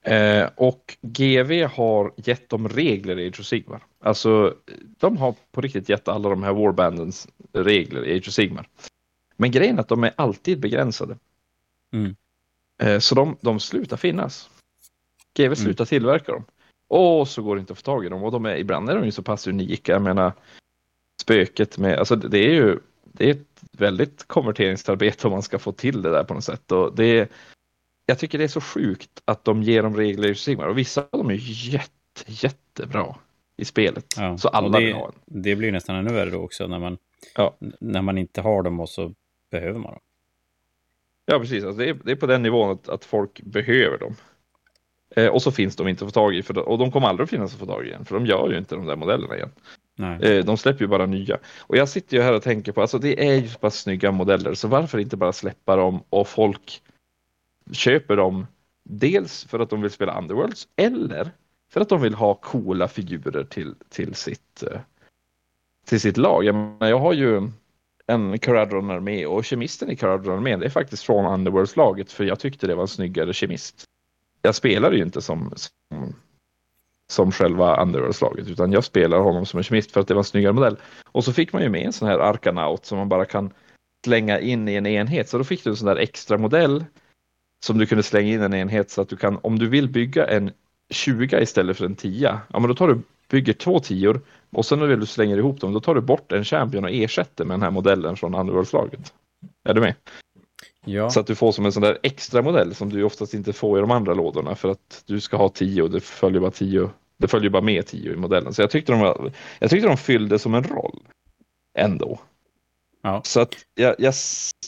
Eh, 0.02 0.50
och 0.56 0.98
GV 1.02 1.64
har 1.64 2.14
gett 2.16 2.50
dem 2.50 2.70
regler 2.70 3.20
i 3.20 3.28
Age 3.28 3.40
of 3.40 3.46
Sigmar. 3.46 3.84
Alltså, 4.04 4.56
de 5.00 5.18
har 5.18 5.36
på 5.52 5.62
riktigt 5.62 5.90
gett 5.90 6.08
alla 6.08 6.30
de 6.30 6.44
här 6.44 6.54
Warbandens 6.54 7.28
regler 7.54 8.06
i 8.06 8.18
Age 8.18 8.28
of 8.28 8.34
Sigmar. 8.34 8.68
Men 9.38 9.52
grejen 9.52 9.78
är 9.78 9.82
att 9.82 9.88
de 9.88 10.04
är 10.04 10.12
alltid 10.16 10.60
begränsade. 10.60 11.18
Mm. 11.94 12.16
Eh, 12.80 13.00
så 13.00 13.16
de, 13.16 13.38
de 13.42 13.60
slutar 13.60 13.98
finnas. 13.98 14.50
GV 15.38 15.46
mm. 15.46 15.56
slutar 15.56 15.86
tillverka 15.86 16.32
dem. 16.32 16.44
Och 16.90 17.28
så 17.28 17.42
går 17.42 17.56
det 17.56 17.60
inte 17.60 17.74
att 17.74 17.80
få 17.80 17.84
tag 17.84 18.06
i 18.06 18.10
dem 18.10 18.24
och 18.24 18.32
de 18.32 18.46
är, 18.46 18.56
ibland 18.56 18.90
är 18.90 18.96
de 18.96 19.06
ju 19.06 19.12
så 19.12 19.24
pass 19.24 19.48
unika. 19.48 19.92
Jag 19.92 20.02
menar 20.02 20.34
spöket 21.22 21.78
med, 21.78 22.00
alltså 22.00 22.16
det 22.16 22.40
är 22.40 22.54
ju 22.54 22.80
det 23.04 23.26
är 23.26 23.32
ett 23.32 23.62
väldigt 23.72 24.28
konverteringsarbete 24.28 25.28
om 25.28 25.34
man 25.34 25.44
ska 25.44 25.60
få 25.60 25.72
till 25.72 26.02
det 26.02 26.10
där 26.10 26.24
på 26.24 26.34
något 26.34 26.44
sätt. 26.44 26.72
Och 26.72 26.96
det 26.96 27.06
är, 27.06 27.28
jag 28.06 28.20
tycker 28.20 28.38
det 28.38 28.44
är 28.44 28.48
så 28.48 28.62
sjukt 28.62 29.22
att 29.26 29.46
de 29.46 29.64
ger 29.64 29.84
dem 29.84 29.96
regler 29.96 30.30
i 30.30 30.36
Sigmar 30.36 30.68
och 30.68 30.78
vissa 30.78 31.02
av 31.02 31.20
dem 31.20 31.30
är 31.30 31.40
jätte, 31.74 32.24
jättebra 32.26 33.16
i 33.58 33.66
spelet. 33.66 34.06
Ja, 34.18 34.38
så 34.38 34.48
alla 34.48 34.80
det, 34.80 34.86
vill 34.86 34.96
ha 34.96 35.06
en. 35.08 35.14
Det 35.26 35.56
blir 35.56 35.72
nästan 35.72 35.96
ännu 35.96 36.14
värre 36.14 36.30
då 36.30 36.38
också 36.38 36.68
när 36.68 36.80
man, 36.80 36.98
ja. 37.36 37.58
när 37.80 38.02
man 38.02 38.18
inte 38.18 38.42
har 38.42 38.64
dem 38.64 38.80
och 38.80 38.90
så 38.90 39.14
behöver 39.52 39.80
man 39.80 39.92
dem. 39.92 40.02
Ja, 41.32 41.40
precis. 41.40 41.64
Alltså 41.64 41.80
det, 41.80 41.90
är, 41.90 41.98
det 42.04 42.12
är 42.12 42.16
på 42.16 42.28
den 42.28 42.42
nivån 42.42 42.72
att, 42.72 42.90
att 42.90 43.06
folk 43.06 43.42
behöver 43.42 43.98
dem. 43.98 44.16
Eh, 45.16 45.28
och 45.28 45.42
så 45.42 45.52
finns 45.52 45.76
de 45.76 45.88
inte 45.88 46.06
att 46.06 46.12
få 46.12 46.20
tag 46.20 46.36
i. 46.36 46.44
För, 46.44 46.58
och 46.58 46.78
de 46.78 46.92
kommer 46.92 47.08
aldrig 47.08 47.24
att 47.24 47.30
finnas 47.30 47.54
att 47.54 47.60
få 47.60 47.66
tag 47.66 47.86
i 47.86 47.88
igen. 47.88 48.06
För 48.06 48.16
de 48.16 48.26
gör 48.26 48.50
ju 48.50 48.58
inte 48.58 48.76
de 48.76 48.86
där 48.86 48.96
modellerna 48.96 49.36
igen. 49.36 49.52
Eh, 50.22 50.46
de 50.46 50.58
släpper 50.58 50.82
ju 50.82 50.88
bara 50.88 51.06
nya. 51.06 51.38
Och 51.60 51.78
jag 51.78 51.90
sitter 51.90 52.18
ju 52.18 52.24
här 52.24 52.34
och 52.34 52.44
tänker 52.44 52.72
på, 52.72 52.82
alltså 52.82 52.98
det 53.00 53.28
är 53.30 53.36
ju 53.36 53.48
så 53.48 53.60
pass 53.60 53.80
snygga 53.80 54.12
modeller. 54.12 54.54
Så 54.54 54.68
varför 54.68 54.98
inte 54.98 55.18
bara 55.18 55.34
släppa 55.34 55.76
dem 55.76 56.04
och 56.10 56.28
folk 56.28 56.82
köper 57.72 58.16
dem 58.16 58.48
dels 58.84 59.46
för 59.46 59.60
att 59.60 59.70
de 59.70 59.82
vill 59.82 59.92
spela 59.92 60.18
Underworlds 60.18 60.68
eller 60.76 61.32
för 61.72 61.82
att 61.82 61.90
de 61.90 62.02
vill 62.02 62.14
ha 62.14 62.34
coola 62.34 62.88
figurer 62.88 63.44
till, 63.44 63.76
till, 63.90 64.16
sitt, 64.16 64.64
eh, 64.64 64.80
till 65.86 66.00
sitt 66.00 66.18
lag. 66.18 66.44
Jag, 66.44 66.56
menar, 66.56 66.88
jag 66.88 67.00
har 67.00 67.14
ju 67.14 67.52
en 68.10 68.40
Caradron-armé 68.40 69.26
och 69.26 69.46
kemisten 69.46 69.92
i 69.92 69.96
Caradron-armén 69.96 70.64
är 70.64 70.70
faktiskt 70.70 71.04
från 71.04 71.26
Underworlds-laget 71.26 72.12
för 72.12 72.24
jag 72.24 72.40
tyckte 72.40 72.68
det 72.68 72.76
var 72.76 72.82
en 72.82 72.88
snyggare 72.88 73.34
kemist. 73.34 73.84
Jag 74.42 74.56
spelar 74.56 74.92
ju 74.92 75.04
inte 75.04 75.22
som, 75.22 75.54
som, 75.56 76.14
som 77.10 77.32
själva 77.32 77.82
Underworlds-laget 77.82 78.48
utan 78.48 78.72
jag 78.72 78.84
spelar 78.84 79.20
honom 79.20 79.46
som 79.46 79.58
en 79.58 79.64
kemist 79.64 79.92
för 79.92 80.02
att 80.02 80.08
det 80.08 80.14
var 80.14 80.22
en 80.22 80.26
snyggare 80.26 80.54
modell. 80.54 80.78
Och 81.06 81.24
så 81.24 81.34
fick 81.34 81.54
man 81.54 81.62
ju 81.62 81.70
med 81.70 81.86
en 81.86 81.94
sån 81.94 82.08
här 82.08 82.20
Arkanaut 82.20 82.86
som 82.86 82.98
man 82.98 83.10
bara 83.10 83.26
kan 83.26 83.54
slänga 84.06 84.40
in 84.40 84.68
i 84.68 84.76
en 84.76 84.86
enhet 84.86 85.30
så 85.30 85.38
då 85.38 85.44
fick 85.44 85.64
du 85.64 85.70
en 85.70 85.76
sån 85.76 85.88
där 85.88 85.96
extra 85.96 86.38
modell 86.38 86.86
som 87.66 87.78
du 87.78 87.86
kunde 87.86 88.04
slänga 88.04 88.34
in 88.34 88.42
en 88.42 88.54
enhet 88.54 88.92
så 88.92 89.02
att 89.02 89.10
du 89.10 89.16
kan, 89.16 89.40
om 89.42 89.60
du 89.60 89.68
vill 89.68 89.90
bygga 89.90 90.28
en 90.28 90.52
20 90.90 91.42
istället 91.42 91.78
för 91.78 91.86
en 91.86 91.96
10, 91.96 92.40
ja 92.54 92.60
men 92.60 92.70
då 92.70 92.76
tar 92.76 92.88
du, 92.88 93.02
bygger 93.30 93.54
två 93.54 93.80
tior 93.80 94.22
och 94.52 94.66
sen 94.66 94.80
när 94.80 94.88
du 94.98 95.06
slänger 95.06 95.38
ihop 95.38 95.62
dem, 95.62 95.74
då 95.74 95.80
tar 95.80 95.96
du 95.96 96.02
bort 96.02 96.32
en 96.32 96.44
champion 96.46 96.84
och 96.84 96.92
ersätter 96.92 97.46
med 97.46 97.54
den 97.54 97.62
här 97.62 97.72
modellen 97.72 98.16
från 98.16 98.36
Underworld-slaget. 98.36 99.14
Är 99.64 99.74
du 99.74 99.82
med? 99.82 99.94
Ja. 100.86 101.10
Så 101.10 101.20
att 101.20 101.28
du 101.28 101.36
får 101.36 101.52
som 101.52 101.66
en 101.66 101.72
sån 101.72 101.84
där 101.84 101.98
extra 102.04 102.42
modell 102.42 102.76
som 102.76 102.90
du 102.90 103.04
oftast 103.04 103.34
inte 103.34 103.54
får 103.54 103.78
i 103.78 103.82
de 103.82 103.92
andra 103.92 104.14
lådorna 104.14 104.56
för 104.56 104.70
att 104.70 105.04
du 105.06 105.20
ska 105.20 105.38
ha 105.38 105.50
10 105.50 105.82
och 105.82 105.92
det 105.92 106.00
följer 106.00 106.42
bara 106.42 106.52
10 106.52 106.90
det 107.18 107.28
följer 107.28 107.50
bara 107.50 107.62
med 107.62 107.86
10 107.86 108.14
i 108.14 108.16
modellen. 108.16 108.54
Så 108.54 108.62
jag 108.62 108.70
tyckte 108.72 108.92
de, 108.92 109.02
var, 109.02 109.32
jag 109.60 109.70
tyckte 109.70 109.88
de 109.88 109.98
fyllde 109.98 110.40
som 110.40 110.56
en 110.56 110.64
roll 110.64 111.00
ändå. 111.78 112.20
Ja. 113.02 113.22
Så 113.26 113.40
att 113.40 113.56
jag, 113.76 113.96
jag, 113.98 114.14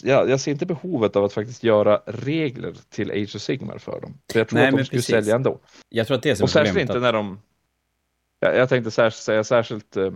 jag, 0.04 0.30
jag, 0.30 0.40
ser 0.40 0.52
inte 0.52 0.66
behovet 0.66 1.16
av 1.16 1.24
att 1.24 1.34
faktiskt 1.34 1.64
göra 1.64 2.02
regler 2.06 2.74
till 2.90 3.12
Age 3.12 3.36
of 3.36 3.42
Sigmar 3.42 3.78
för 3.78 4.02
dem. 4.02 4.14
För 4.32 4.40
jag 4.40 4.48
tror 4.48 4.60
Nej, 4.60 4.68
att 4.70 4.78
de 4.78 4.86
skulle 4.86 4.98
precis. 5.00 5.16
sälja 5.16 5.36
ändå. 5.36 5.60
Jag 5.90 6.08
tror 6.08 6.18
att 6.18 6.24
det 6.24 6.40
är 6.40 6.44
Och 6.44 6.50
särskilt 6.50 6.80
inte 6.80 6.94
att- 6.94 7.02
när 7.02 7.14
de... 7.14 7.40
Jag, 8.44 8.56
jag 8.56 8.70
tänkte 8.70 8.92
särskilt, 8.92 9.24
säga 9.24 9.44
särskilt, 9.44 9.98
eh, 9.98 10.14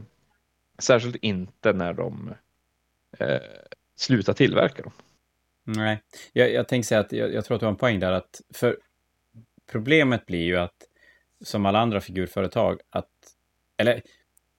särskilt 0.79 1.15
inte 1.15 1.73
när 1.73 1.93
de 1.93 2.33
eh, 3.19 3.41
slutar 3.95 4.33
tillverka 4.33 4.81
dem. 4.81 4.91
Nej, 5.63 6.01
jag, 6.33 6.51
jag 6.51 6.67
tänkte 6.67 6.87
säga 6.87 7.01
att 7.01 7.11
jag, 7.11 7.33
jag 7.33 7.45
tror 7.45 7.55
att 7.55 7.59
du 7.59 7.65
har 7.65 7.71
en 7.71 7.77
poäng 7.77 7.99
där. 7.99 8.11
Att 8.11 8.41
för 8.53 8.77
problemet 9.71 10.25
blir 10.25 10.43
ju 10.43 10.57
att, 10.57 10.75
som 11.43 11.65
alla 11.65 11.79
andra 11.79 12.01
figurföretag, 12.01 12.79
att... 12.89 13.09
Eller, 13.77 14.01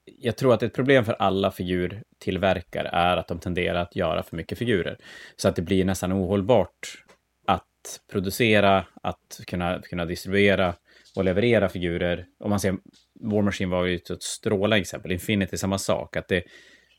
jag 0.04 0.36
tror 0.36 0.54
att 0.54 0.62
ett 0.62 0.74
problem 0.74 1.04
för 1.04 1.12
alla 1.12 1.50
figurtillverkare 1.50 2.88
är 2.88 3.16
att 3.16 3.28
de 3.28 3.38
tenderar 3.38 3.82
att 3.82 3.96
göra 3.96 4.22
för 4.22 4.36
mycket 4.36 4.58
figurer. 4.58 4.98
Så 5.36 5.48
att 5.48 5.56
det 5.56 5.62
blir 5.62 5.84
nästan 5.84 6.12
ohållbart 6.12 7.04
att 7.46 8.00
producera, 8.12 8.86
att 9.02 9.40
kunna, 9.46 9.82
kunna 9.82 10.04
distribuera 10.04 10.74
och 11.16 11.24
leverera 11.24 11.68
figurer. 11.68 12.26
Om 12.38 12.50
man 12.50 12.60
ser, 12.60 12.76
War 13.20 13.42
Machine 13.42 13.70
var 13.70 13.84
ju 13.84 13.94
ett 13.94 14.22
strålande 14.22 14.76
exempel. 14.76 15.12
Infinity 15.12 15.56
samma 15.56 15.78
sak. 15.78 16.16
Att 16.16 16.28
det, 16.28 16.44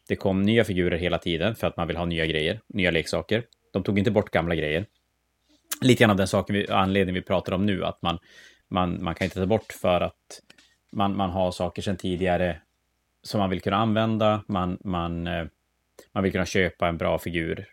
det 0.07 0.15
kom 0.15 0.41
nya 0.41 0.63
figurer 0.63 0.97
hela 0.97 1.17
tiden 1.17 1.55
för 1.55 1.67
att 1.67 1.77
man 1.77 1.87
vill 1.87 1.97
ha 1.97 2.05
nya 2.05 2.25
grejer, 2.25 2.59
nya 2.67 2.91
leksaker. 2.91 3.43
De 3.73 3.83
tog 3.83 3.99
inte 3.99 4.11
bort 4.11 4.31
gamla 4.31 4.55
grejer. 4.55 4.85
Lite 5.81 6.01
grann 6.01 6.11
av 6.11 6.17
den 6.17 6.27
saken 6.27 6.55
vi, 6.55 6.67
anledningen 6.69 7.21
vi 7.21 7.27
pratar 7.27 7.53
om 7.53 7.65
nu, 7.65 7.85
att 7.85 8.01
man, 8.01 8.19
man, 8.67 9.03
man 9.03 9.15
kan 9.15 9.25
inte 9.25 9.39
ta 9.39 9.45
bort 9.45 9.73
för 9.73 10.01
att 10.01 10.41
man, 10.91 11.17
man 11.17 11.29
har 11.29 11.51
saker 11.51 11.81
sedan 11.81 11.97
tidigare 11.97 12.61
som 13.23 13.39
man 13.39 13.49
vill 13.49 13.61
kunna 13.61 13.77
använda. 13.77 14.43
Man, 14.47 14.77
man, 14.83 15.27
eh, 15.27 15.45
man 16.11 16.23
vill 16.23 16.31
kunna 16.31 16.45
köpa 16.45 16.87
en 16.87 16.97
bra 16.97 17.19
figur 17.19 17.65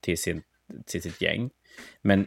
till, 0.00 0.18
sin, 0.18 0.42
till 0.86 1.02
sitt 1.02 1.22
gäng. 1.22 1.50
Men 2.02 2.26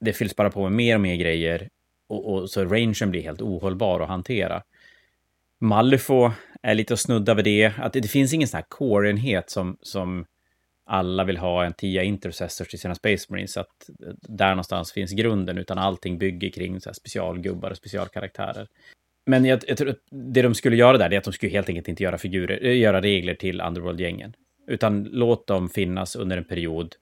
det 0.00 0.12
fylls 0.12 0.36
bara 0.36 0.50
på 0.50 0.62
med 0.62 0.72
mer 0.72 0.94
och 0.94 1.00
mer 1.00 1.16
grejer 1.16 1.68
och, 2.08 2.32
och 2.32 2.50
så 2.50 2.64
rangen 2.64 3.10
blir 3.10 3.22
helt 3.22 3.42
ohållbar 3.42 4.00
att 4.00 4.08
hantera. 4.08 4.62
Malifo 5.60 6.30
är 6.62 6.74
lite 6.74 6.94
att 6.94 7.00
snudda 7.00 7.34
vid 7.34 7.44
det. 7.44 7.72
Att 7.78 7.92
det, 7.92 8.00
det 8.00 8.08
finns 8.08 8.34
ingen 8.34 8.48
sån 8.48 8.58
här 8.58 8.66
core-enhet 8.68 9.50
som, 9.50 9.76
som 9.82 10.26
alla 10.86 11.24
vill 11.24 11.36
ha 11.36 11.64
en 11.64 11.72
TIA-intercessor 11.72 12.64
till 12.64 12.78
sina 12.78 12.94
Space 12.94 13.26
Marines. 13.28 13.52
Så 13.52 13.60
att 13.60 13.90
där 14.22 14.50
någonstans 14.50 14.92
finns 14.92 15.12
grunden, 15.12 15.58
utan 15.58 15.78
allting 15.78 16.18
bygger 16.18 16.50
kring 16.50 16.80
så 16.80 16.88
här 16.88 16.94
specialgubbar 16.94 17.70
och 17.70 17.76
specialkaraktärer. 17.76 18.68
Men 19.26 19.44
jag, 19.44 19.60
jag 19.66 19.76
tror 19.76 19.88
att 19.88 19.98
det 20.10 20.42
de 20.42 20.54
skulle 20.54 20.76
göra 20.76 20.98
där, 20.98 21.08
det 21.08 21.16
är 21.16 21.18
att 21.18 21.24
de 21.24 21.32
skulle 21.32 21.52
helt 21.52 21.68
enkelt 21.68 21.88
inte 21.88 22.02
göra, 22.02 22.18
figurer, 22.18 22.64
eh, 22.64 22.78
göra 22.78 23.00
regler 23.00 23.34
till 23.34 23.60
Underworld-gängen. 23.60 24.34
Utan 24.66 25.04
låt 25.04 25.46
dem 25.46 25.68
finnas 25.68 26.16
under 26.16 26.36
en 26.36 26.44
period. 26.44 26.94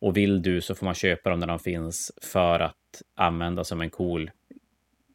Och 0.00 0.16
vill 0.16 0.42
du 0.42 0.60
så 0.60 0.74
får 0.74 0.84
man 0.84 0.94
köpa 0.94 1.30
dem 1.30 1.40
när 1.40 1.46
de 1.46 1.58
finns 1.58 2.12
för 2.22 2.60
att 2.60 3.02
använda 3.16 3.64
som 3.64 3.80
en 3.80 3.90
cool 3.90 4.30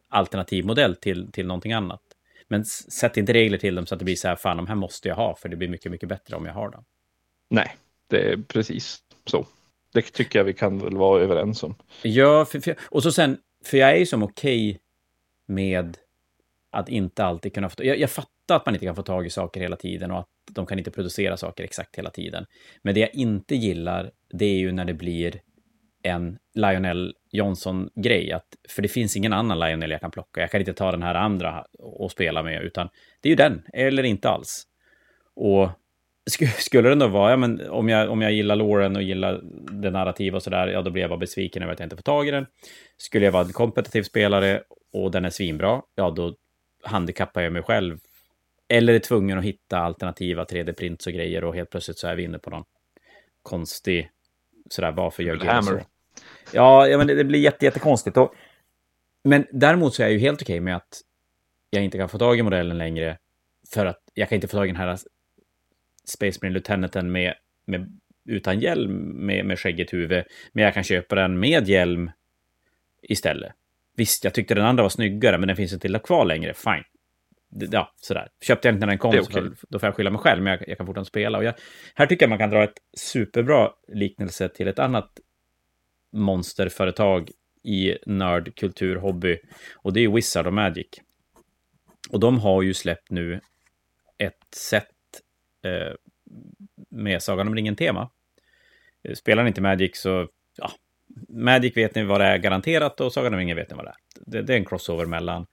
alternativmodell 0.09 0.95
till, 0.95 1.31
till 1.31 1.47
någonting 1.47 1.73
annat. 1.73 2.01
Men 2.51 2.65
sätt 2.65 3.17
inte 3.17 3.33
regler 3.33 3.57
till 3.57 3.75
dem 3.75 3.85
så 3.85 3.95
att 3.95 3.99
det 3.99 4.05
blir 4.05 4.15
så 4.15 4.27
här, 4.27 4.35
fan, 4.35 4.57
de 4.57 4.67
här 4.67 4.75
måste 4.75 5.07
jag 5.07 5.15
ha, 5.15 5.35
för 5.35 5.49
det 5.49 5.55
blir 5.55 5.67
mycket, 5.67 5.91
mycket 5.91 6.09
bättre 6.09 6.35
om 6.35 6.45
jag 6.45 6.53
har 6.53 6.69
dem. 6.69 6.85
Nej, 7.49 7.75
det 8.07 8.31
är 8.31 8.37
precis 8.37 8.99
så. 9.25 9.45
Det 9.93 10.01
tycker 10.01 10.39
jag 10.39 10.43
vi 10.43 10.53
kan 10.53 10.79
väl 10.79 10.97
vara 10.97 11.21
överens 11.21 11.63
om. 11.63 11.75
Ja, 12.01 12.45
för, 12.45 12.59
för, 12.59 12.75
och 12.81 13.03
så 13.03 13.11
sen, 13.11 13.37
för 13.65 13.77
jag 13.77 13.91
är 13.91 13.95
ju 13.95 14.05
som 14.05 14.23
okej 14.23 14.79
med 15.45 15.97
att 16.71 16.89
inte 16.89 17.25
alltid 17.25 17.53
kunna 17.53 17.69
få... 17.69 17.83
Jag, 17.83 17.99
jag 17.99 18.09
fattar 18.09 18.55
att 18.55 18.65
man 18.65 18.75
inte 18.75 18.85
kan 18.85 18.95
få 18.95 19.03
tag 19.03 19.25
i 19.25 19.29
saker 19.29 19.61
hela 19.61 19.75
tiden 19.75 20.11
och 20.11 20.19
att 20.19 20.29
de 20.51 20.65
kan 20.65 20.77
inte 20.77 20.91
producera 20.91 21.37
saker 21.37 21.63
exakt 21.63 21.95
hela 21.95 22.09
tiden. 22.09 22.45
Men 22.81 22.93
det 22.93 22.99
jag 22.99 23.15
inte 23.15 23.55
gillar, 23.55 24.11
det 24.29 24.45
är 24.45 24.57
ju 24.57 24.71
när 24.71 24.85
det 24.85 24.93
blir 24.93 25.41
en 26.03 26.37
Lionel 26.53 27.15
Johnson-grej. 27.31 28.39
För 28.69 28.81
det 28.81 28.87
finns 28.87 29.17
ingen 29.17 29.33
annan 29.33 29.59
Lionel 29.59 29.91
jag 29.91 30.01
kan 30.01 30.11
plocka. 30.11 30.41
Jag 30.41 30.51
kan 30.51 30.59
inte 30.59 30.73
ta 30.73 30.91
den 30.91 31.03
här 31.03 31.15
andra 31.15 31.65
och 31.79 32.11
spela 32.11 32.43
med, 32.43 32.63
utan 32.63 32.89
det 33.21 33.27
är 33.27 33.31
ju 33.31 33.35
den, 33.35 33.63
eller 33.73 34.03
inte 34.03 34.29
alls. 34.29 34.67
Och 35.35 35.69
sk- 36.31 36.59
skulle 36.59 36.89
det 36.89 36.95
då 36.95 37.07
vara, 37.07 37.31
ja, 37.31 37.37
men 37.37 37.69
om, 37.69 37.89
jag, 37.89 38.09
om 38.09 38.21
jag 38.21 38.31
gillar 38.31 38.55
Lauren 38.55 38.95
och 38.95 39.03
gillar 39.03 39.41
det 39.81 39.91
narrativa 39.91 40.35
och 40.35 40.43
sådär, 40.43 40.67
ja 40.67 40.81
då 40.81 40.91
blir 40.91 41.01
jag 41.01 41.09
bara 41.09 41.19
besviken 41.19 41.63
över 41.63 41.73
att 41.73 41.79
jag 41.79 41.85
inte 41.85 41.95
får 41.95 42.03
tag 42.03 42.27
i 42.27 42.31
den. 42.31 42.45
Skulle 42.97 43.25
jag 43.25 43.31
vara 43.31 43.45
en 43.45 43.53
kompetitiv 43.53 44.03
spelare 44.03 44.63
och 44.93 45.11
den 45.11 45.25
är 45.25 45.29
svinbra, 45.29 45.81
ja 45.95 46.11
då 46.11 46.35
handikappar 46.83 47.41
jag 47.41 47.53
mig 47.53 47.63
själv. 47.63 47.97
Eller 48.67 48.93
är 48.93 48.99
tvungen 48.99 49.37
att 49.37 49.43
hitta 49.43 49.77
alternativa 49.77 50.43
3D-prints 50.43 51.07
och 51.07 51.13
grejer 51.13 51.43
och 51.43 51.55
helt 51.55 51.69
plötsligt 51.69 51.97
så 51.97 52.07
är 52.07 52.15
vi 52.15 52.23
inne 52.23 52.39
på 52.39 52.49
någon 52.49 52.63
konstig, 53.41 54.09
sådär, 54.69 54.91
varför 54.91 55.23
gör 55.23 55.35
GW 55.35 55.61
så? 55.61 55.79
Ja, 56.53 56.87
ja 56.87 56.97
men 56.97 57.07
det, 57.07 57.15
det 57.15 57.23
blir 57.23 57.39
jätte, 57.39 57.65
jättekonstigt. 57.65 58.17
Och, 58.17 58.33
men 59.23 59.45
däremot 59.51 59.93
så 59.93 60.01
är 60.01 60.05
jag 60.05 60.13
ju 60.13 60.19
helt 60.19 60.41
okej 60.41 60.59
med 60.59 60.75
att 60.75 61.01
jag 61.69 61.83
inte 61.83 61.97
kan 61.97 62.09
få 62.09 62.17
tag 62.17 62.39
i 62.39 62.41
modellen 62.41 62.77
längre. 62.77 63.17
För 63.73 63.85
att 63.85 63.99
jag 64.13 64.29
kan 64.29 64.35
inte 64.35 64.47
få 64.47 64.57
tag 64.57 64.65
i 64.65 64.71
den 64.71 64.81
här 64.81 64.97
Space 66.05 66.39
Marine 66.41 66.53
Lieutenanten 66.53 67.11
med, 67.11 67.33
med, 67.65 67.99
utan 68.25 68.59
hjälm 68.59 68.91
med, 69.25 69.45
med 69.45 69.59
skäggigt 69.59 69.93
huvud. 69.93 70.23
Men 70.51 70.63
jag 70.63 70.73
kan 70.73 70.83
köpa 70.83 71.15
den 71.15 71.39
med 71.39 71.67
hjälm 71.67 72.11
istället. 73.01 73.53
Visst, 73.95 74.23
jag 74.23 74.33
tyckte 74.33 74.55
den 74.55 74.65
andra 74.65 74.83
var 74.83 74.89
snyggare, 74.89 75.37
men 75.37 75.47
den 75.47 75.57
finns 75.57 75.73
inte 75.73 75.99
kvar 75.99 76.25
längre. 76.25 76.53
Fine. 76.53 76.83
Ja, 77.51 77.93
sådär. 77.95 78.29
Köpte 78.41 78.67
jag 78.67 78.75
inte 78.75 78.85
när 78.85 78.91
den 78.91 78.97
kom, 78.97 79.15
är 79.15 79.21
så 79.21 79.51
då 79.69 79.79
får 79.79 79.87
jag 79.87 79.95
skylla 79.95 80.09
mig 80.09 80.19
själv, 80.19 80.43
men 80.43 80.51
jag, 80.51 80.69
jag 80.69 80.77
kan 80.77 80.87
fortfarande 80.87 81.07
spela. 81.07 81.37
Och 81.37 81.43
jag, 81.43 81.53
här 81.95 82.05
tycker 82.05 82.23
jag 82.23 82.29
man 82.29 82.37
kan 82.37 82.49
dra 82.49 82.63
ett 82.63 82.77
superbra 82.97 83.71
liknelse 83.87 84.49
till 84.49 84.67
ett 84.67 84.79
annat 84.79 85.19
monsterföretag 86.11 87.31
i 87.63 87.97
nördkultur, 88.05 88.95
hobby. 88.95 89.39
Och 89.75 89.93
det 89.93 89.99
är 89.99 90.09
Wizard 90.09 90.47
och 90.47 90.53
Magic. 90.53 90.87
Och 92.09 92.19
de 92.19 92.39
har 92.39 92.61
ju 92.61 92.73
släppt 92.73 93.11
nu 93.11 93.39
ett 94.17 94.47
set 94.55 94.85
eh, 95.63 95.93
med 96.89 97.23
Sagan 97.23 97.47
om 97.47 97.55
ringen-tema. 97.55 98.09
Eh, 99.03 99.13
Spelar 99.13 99.43
ni 99.43 99.47
inte 99.47 99.61
Magic 99.61 99.97
så, 99.97 100.27
ja, 100.57 100.71
Magic 101.29 101.77
vet 101.77 101.95
ni 101.95 102.03
vad 102.03 102.21
det 102.21 102.25
är 102.25 102.37
garanterat 102.37 103.01
och 103.01 103.13
Sagan 103.13 103.33
om 103.33 103.39
ringen 103.39 103.57
vet 103.57 103.69
ni 103.69 103.75
vad 103.75 103.85
det 103.85 103.89
är. 103.89 103.95
Det, 104.25 104.41
det 104.41 104.53
är 104.53 104.57
en 104.57 104.65
crossover 104.65 105.05
mellan... 105.05 105.45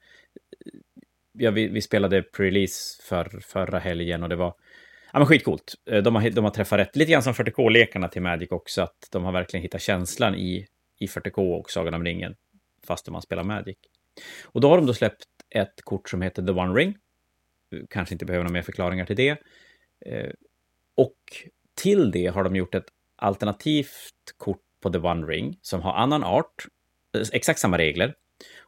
Ja, 1.39 1.51
vi, 1.51 1.69
vi 1.69 1.83
spelade 1.83 2.23
pre-release 2.23 3.03
för, 3.03 3.41
förra 3.41 3.79
helgen 3.79 4.23
och 4.23 4.29
det 4.29 4.37
var 4.37 4.55
Ja, 5.13 5.19
men 5.19 5.27
skitcoolt. 5.27 5.75
Eh, 5.91 6.03
de 6.03 6.15
har, 6.15 6.31
de 6.31 6.45
har 6.45 6.51
träffat 6.51 6.79
rätt. 6.79 6.97
Lite 6.97 7.13
grann 7.13 7.23
som 7.23 7.33
40K-lekarna 7.33 8.09
till 8.09 8.23
Magic 8.23 8.51
också, 8.51 8.83
att 8.83 9.09
de 9.13 9.25
har 9.25 9.33
verkligen 9.33 9.63
hittat 9.63 9.83
känslan 9.83 10.35
i, 10.35 10.67
i 10.99 11.07
40K 11.07 11.61
och 11.61 11.71
Sagan 11.71 11.95
om 11.95 12.05
ringen, 12.05 12.35
fast 12.87 13.11
man 13.11 13.23
spelar 13.23 13.45
Magic. 13.45 13.77
Och 14.45 14.61
då 14.61 14.69
har 14.69 14.77
de 14.77 14.87
då 14.87 14.95
släppt 14.95 15.25
ett 15.51 15.83
kort 15.85 16.09
som 16.09 16.23
heter 16.23 16.43
The 16.43 16.53
One 16.53 16.81
Ring. 16.81 16.89
Eh, 17.73 17.81
kanske 17.91 18.15
inte 18.15 18.25
behöver 18.25 18.45
några 18.45 18.53
mer 18.53 18.63
förklaringar 18.63 19.07
till 19.07 19.17
det. 19.17 19.31
Eh, 20.07 20.31
och 20.97 21.19
till 21.75 22.11
det 22.11 22.27
har 22.27 22.45
de 22.45 22.57
gjort 22.57 22.75
ett 22.75 22.89
alternativt 23.17 24.35
kort 24.37 24.63
på 24.83 24.91
The 24.91 24.99
One 24.99 25.27
Ring 25.27 25.59
som 25.63 25.83
har 25.83 25.93
annan 25.93 26.25
art, 26.25 26.67
exakt 27.33 27.61
samma 27.61 27.79
regler. 27.79 28.15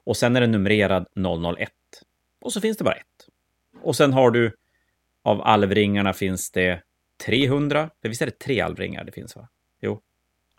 Och 0.04 0.16
sen 0.16 0.36
är 0.36 0.40
den 0.40 0.50
numrerad 0.50 1.06
001. 1.58 1.70
Och 2.40 2.52
så 2.52 2.60
finns 2.60 2.76
det 2.76 2.84
bara 2.84 2.94
ett. 2.94 3.28
Och 3.82 3.96
sen 3.96 4.12
har 4.12 4.30
du 4.30 4.52
av 5.22 5.42
alvringarna 5.42 6.12
finns 6.12 6.50
det 6.50 6.82
300. 7.26 7.90
För 8.02 8.08
visst 8.08 8.22
är 8.22 8.26
det 8.26 8.38
tre 8.38 8.60
alvringar 8.60 9.04
det 9.04 9.12
finns 9.12 9.36
va? 9.36 9.48
Jo. 9.80 10.00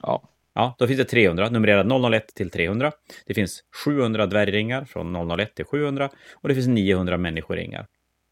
Ja. 0.01 0.27
Ja, 0.53 0.75
då 0.79 0.87
finns 0.87 0.97
det 0.97 1.05
300, 1.05 1.49
numrerad 1.49 2.13
001 2.13 2.27
till 2.35 2.49
300. 2.49 2.91
Det 3.25 3.33
finns 3.33 3.63
700 3.85 4.25
dvärgringar 4.25 4.85
från 4.85 5.31
001 5.39 5.55
till 5.55 5.65
700 5.65 6.09
och 6.33 6.49
det 6.49 6.55
finns 6.55 6.67
900 6.67 7.17
människoringar. 7.17 7.87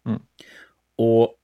Mm. 0.07 0.19
Och 0.97 1.35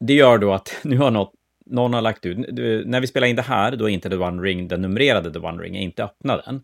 det 0.00 0.14
gör 0.14 0.38
då 0.38 0.52
att 0.52 0.80
nu 0.84 0.96
har 0.96 1.10
något, 1.10 1.32
någon 1.66 1.94
har 1.94 2.00
lagt 2.00 2.26
ut, 2.26 2.38
när 2.86 3.00
vi 3.00 3.06
spelar 3.06 3.26
in 3.26 3.36
det 3.36 3.42
här, 3.42 3.76
då 3.76 3.84
är 3.84 3.88
inte 3.88 4.10
The 4.10 4.16
One 4.16 4.42
Ring, 4.42 4.68
den 4.68 4.82
numrerade 4.82 5.32
The 5.32 5.38
One 5.38 5.62
Ring, 5.62 5.76
är 5.76 5.80
inte 5.80 6.04
öppnad 6.04 6.42
än. 6.46 6.62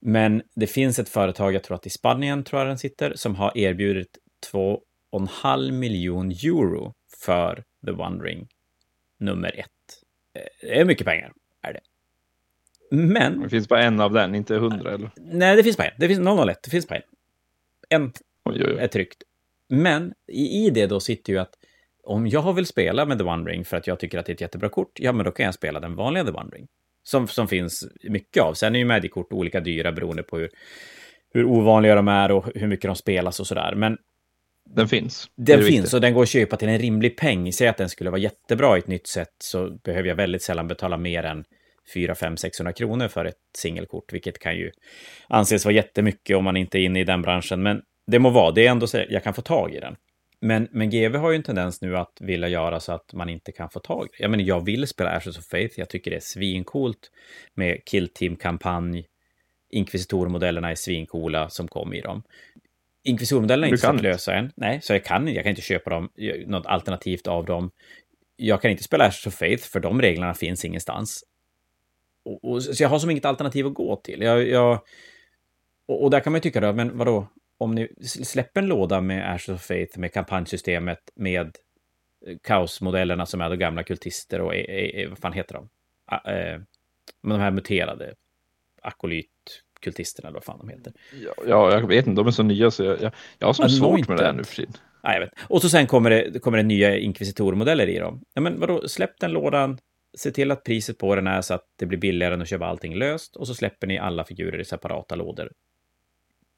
Men 0.00 0.42
det 0.54 0.66
finns 0.66 0.98
ett 0.98 1.08
företag, 1.08 1.54
jag 1.54 1.62
tror 1.62 1.74
att 1.74 1.86
i 1.86 1.90
Spanien 1.90 2.44
tror 2.44 2.60
jag 2.60 2.68
den 2.68 2.78
sitter, 2.78 3.12
som 3.14 3.34
har 3.34 3.58
erbjudit 3.58 4.18
2,5 4.52 5.70
miljon 5.70 6.30
euro 6.30 6.94
för 7.24 7.64
The 7.86 7.92
One 7.92 8.24
Ring 8.24 8.48
nummer 9.18 9.58
ett. 9.58 9.66
Eh, 10.34 10.42
det 10.60 10.80
är 10.80 10.84
mycket 10.84 11.06
pengar, 11.06 11.32
är 11.62 11.72
det. 11.72 11.80
Men... 12.96 13.40
Det 13.40 13.48
finns 13.48 13.68
bara 13.68 13.82
en 13.82 14.00
av 14.00 14.12
den, 14.12 14.34
inte 14.34 14.54
hundra 14.54 14.94
eller? 14.94 15.10
Nej, 15.16 15.56
det 15.56 15.62
finns 15.62 15.76
bara 15.76 15.88
en. 15.88 15.94
Det 15.98 16.08
finns 16.08 16.20
001, 16.48 16.58
det 16.62 16.70
finns 16.70 16.88
bara 16.88 16.96
en. 16.96 17.02
En 17.88 18.12
oj, 18.44 18.64
oj, 18.64 18.74
oj. 18.74 18.78
är 18.78 18.88
tryckt. 18.88 19.22
Men 19.68 20.14
i, 20.32 20.70
det 20.70 20.86
då 20.86 21.00
sitter 21.00 21.32
ju 21.32 21.38
att 21.38 21.54
om 22.02 22.26
jag 22.26 22.52
vill 22.52 22.66
spela 22.66 23.06
med 23.06 23.18
The 23.18 23.24
One 23.24 23.50
Ring 23.50 23.64
för 23.64 23.76
att 23.76 23.86
jag 23.86 24.00
tycker 24.00 24.18
att 24.18 24.26
det 24.26 24.32
är 24.32 24.34
ett 24.34 24.40
jättebra 24.40 24.68
kort, 24.68 25.00
ja 25.00 25.12
men 25.12 25.24
då 25.24 25.30
kan 25.30 25.44
jag 25.44 25.54
spela 25.54 25.80
den 25.80 25.96
vanliga 25.96 26.24
The 26.24 26.30
One 26.30 26.50
Ring. 26.50 26.68
Som, 27.10 27.28
som 27.28 27.48
finns 27.48 27.84
mycket 28.02 28.42
av. 28.42 28.54
Sen 28.54 28.74
är 28.74 28.78
ju 28.78 28.84
Magic-kort 28.84 29.32
olika 29.32 29.60
dyra 29.60 29.92
beroende 29.92 30.22
på 30.22 30.38
hur, 30.38 30.50
hur 31.34 31.44
ovanliga 31.44 31.94
de 31.94 32.08
är 32.08 32.30
och 32.30 32.44
hur 32.54 32.66
mycket 32.66 32.88
de 32.88 32.96
spelas 32.96 33.40
och 33.40 33.46
sådär. 33.46 33.74
Men 33.76 33.96
den 34.74 34.88
finns. 34.88 35.30
Den 35.36 35.58
finns 35.58 35.68
viktigt. 35.68 35.94
och 35.94 36.00
den 36.00 36.14
går 36.14 36.22
att 36.22 36.28
köpa 36.28 36.56
till 36.56 36.68
en 36.68 36.78
rimlig 36.78 37.16
peng. 37.16 37.52
Säg 37.52 37.68
att 37.68 37.76
den 37.76 37.88
skulle 37.88 38.10
vara 38.10 38.20
jättebra 38.20 38.76
i 38.76 38.78
ett 38.78 38.86
nytt 38.86 39.06
sätt 39.06 39.34
så 39.38 39.70
behöver 39.84 40.08
jag 40.08 40.16
väldigt 40.16 40.42
sällan 40.42 40.68
betala 40.68 40.96
mer 40.96 41.22
än 41.22 41.44
4, 41.94 42.14
5, 42.14 42.36
600 42.36 42.72
kronor 42.72 43.08
för 43.08 43.24
ett 43.24 43.36
singelkort, 43.58 44.12
vilket 44.12 44.38
kan 44.38 44.56
ju 44.56 44.70
anses 45.28 45.64
vara 45.64 45.74
jättemycket 45.74 46.36
om 46.36 46.44
man 46.44 46.56
inte 46.56 46.78
är 46.78 46.80
inne 46.80 47.00
i 47.00 47.04
den 47.04 47.22
branschen. 47.22 47.62
Men 47.62 47.82
det 48.06 48.18
må 48.18 48.30
vara, 48.30 48.50
det 48.50 48.66
är 48.66 48.70
ändå 48.70 48.86
så 48.86 49.04
jag 49.08 49.24
kan 49.24 49.34
få 49.34 49.42
tag 49.42 49.74
i 49.74 49.80
den. 49.80 49.96
Men, 50.40 50.68
men 50.70 50.90
GV 50.90 51.16
har 51.16 51.30
ju 51.30 51.36
en 51.36 51.42
tendens 51.42 51.80
nu 51.80 51.96
att 51.96 52.20
vilja 52.20 52.48
göra 52.48 52.80
så 52.80 52.92
att 52.92 53.12
man 53.12 53.28
inte 53.28 53.52
kan 53.52 53.70
få 53.70 53.80
tag 53.80 54.06
i. 54.06 54.22
Jag 54.22 54.30
menar, 54.30 54.44
jag 54.44 54.64
vill 54.64 54.86
spela 54.86 55.10
Ashes 55.10 55.38
of 55.38 55.44
Faith, 55.44 55.78
jag 55.78 55.88
tycker 55.88 56.10
det 56.10 56.16
är 56.16 56.20
svincoolt 56.20 57.10
med 57.54 57.84
Kill 57.84 58.08
Team-kampanj. 58.08 59.06
Inkvisitormodellerna 59.70 60.70
är 60.70 60.74
svincoola 60.74 61.48
som 61.48 61.68
kom 61.68 61.94
i 61.94 62.00
dem. 62.00 62.22
Inkvisitormodellerna 63.04 63.66
är 63.66 63.70
inte 63.70 63.86
så 63.86 63.92
lösa 63.92 64.34
än. 64.34 64.52
Nej, 64.56 64.80
så 64.82 64.92
jag 64.92 65.04
kan, 65.04 65.28
jag 65.28 65.44
kan 65.44 65.50
inte 65.50 65.62
köpa 65.62 65.90
dem, 65.90 66.10
något 66.46 66.66
alternativt 66.66 67.26
av 67.26 67.44
dem. 67.44 67.70
Jag 68.36 68.62
kan 68.62 68.70
inte 68.70 68.82
spela 68.82 69.04
Ashes 69.04 69.26
of 69.26 69.34
Faith, 69.34 69.68
för 69.68 69.80
de 69.80 70.00
reglerna 70.02 70.34
finns 70.34 70.64
ingenstans. 70.64 71.24
Och, 72.24 72.44
och, 72.44 72.62
så 72.62 72.82
jag 72.82 72.88
har 72.88 72.98
som 72.98 73.10
inget 73.10 73.24
alternativ 73.24 73.66
att 73.66 73.74
gå 73.74 73.96
till. 73.96 74.22
Jag, 74.22 74.48
jag 74.48 74.80
och, 75.86 76.02
och, 76.02 76.10
där 76.10 76.20
kan 76.20 76.32
man 76.32 76.38
ju 76.38 76.42
tycka 76.42 76.60
då, 76.60 76.72
men 76.72 76.98
vadå, 76.98 77.26
om 77.60 77.74
ni 77.74 77.88
släpper 78.04 78.62
en 78.62 78.68
låda 78.68 79.00
med 79.00 79.34
Ashes 79.34 79.48
of 79.48 79.62
Faith, 79.62 79.98
med 79.98 80.12
kampanjsystemet, 80.12 80.98
med 81.14 81.56
eh, 82.26 82.36
kaosmodellerna 82.42 83.26
som 83.26 83.40
är 83.40 83.50
de 83.50 83.56
gamla 83.56 83.82
kultister 83.82 84.40
och 84.40 84.54
är, 84.54 84.70
är, 84.70 85.08
vad 85.08 85.18
fan 85.18 85.32
heter 85.32 85.54
de? 85.54 85.68
Ah, 86.06 86.30
eh, 86.30 86.60
de 87.22 87.40
här 87.40 87.50
muterade 87.50 88.14
akolytkultisterna, 88.82 90.30
vad 90.30 90.44
fan 90.44 90.58
de 90.58 90.68
heter. 90.68 90.92
Ja, 91.24 91.32
ja, 91.46 91.72
jag 91.72 91.88
vet 91.88 92.06
inte, 92.06 92.20
de 92.20 92.26
är 92.26 92.30
så 92.30 92.42
nya 92.42 92.70
så 92.70 92.84
jag, 92.84 93.02
jag, 93.02 93.12
jag 93.38 93.46
har 93.46 93.52
så 93.52 93.68
svårt 93.68 94.08
med 94.08 94.18
det 94.18 94.24
här 94.24 94.32
nu 94.32 94.44
för 94.44 94.56
tiden. 94.56 94.74
Nej, 95.02 95.14
jag 95.14 95.20
vet. 95.20 95.32
Och 95.48 95.62
så 95.62 95.68
sen 95.68 95.86
kommer 95.86 96.10
det, 96.10 96.38
kommer 96.38 96.58
det 96.58 96.64
nya 96.64 96.98
inkvisitormodeller 96.98 97.86
i 97.86 97.98
dem. 97.98 98.24
Ja, 98.34 98.40
men 98.40 98.60
vadå, 98.60 98.88
släpp 98.88 99.20
den 99.20 99.32
lådan, 99.32 99.78
se 100.18 100.30
till 100.30 100.50
att 100.50 100.64
priset 100.64 100.98
på 100.98 101.14
den 101.14 101.26
är 101.26 101.40
så 101.40 101.54
att 101.54 101.64
det 101.78 101.86
blir 101.86 101.98
billigare 101.98 102.34
än 102.34 102.42
att 102.42 102.48
köpa 102.48 102.66
allting 102.66 102.94
löst 102.94 103.36
och 103.36 103.46
så 103.46 103.54
släpper 103.54 103.86
ni 103.86 103.98
alla 103.98 104.24
figurer 104.24 104.58
i 104.58 104.64
separata 104.64 105.14
lådor. 105.14 105.52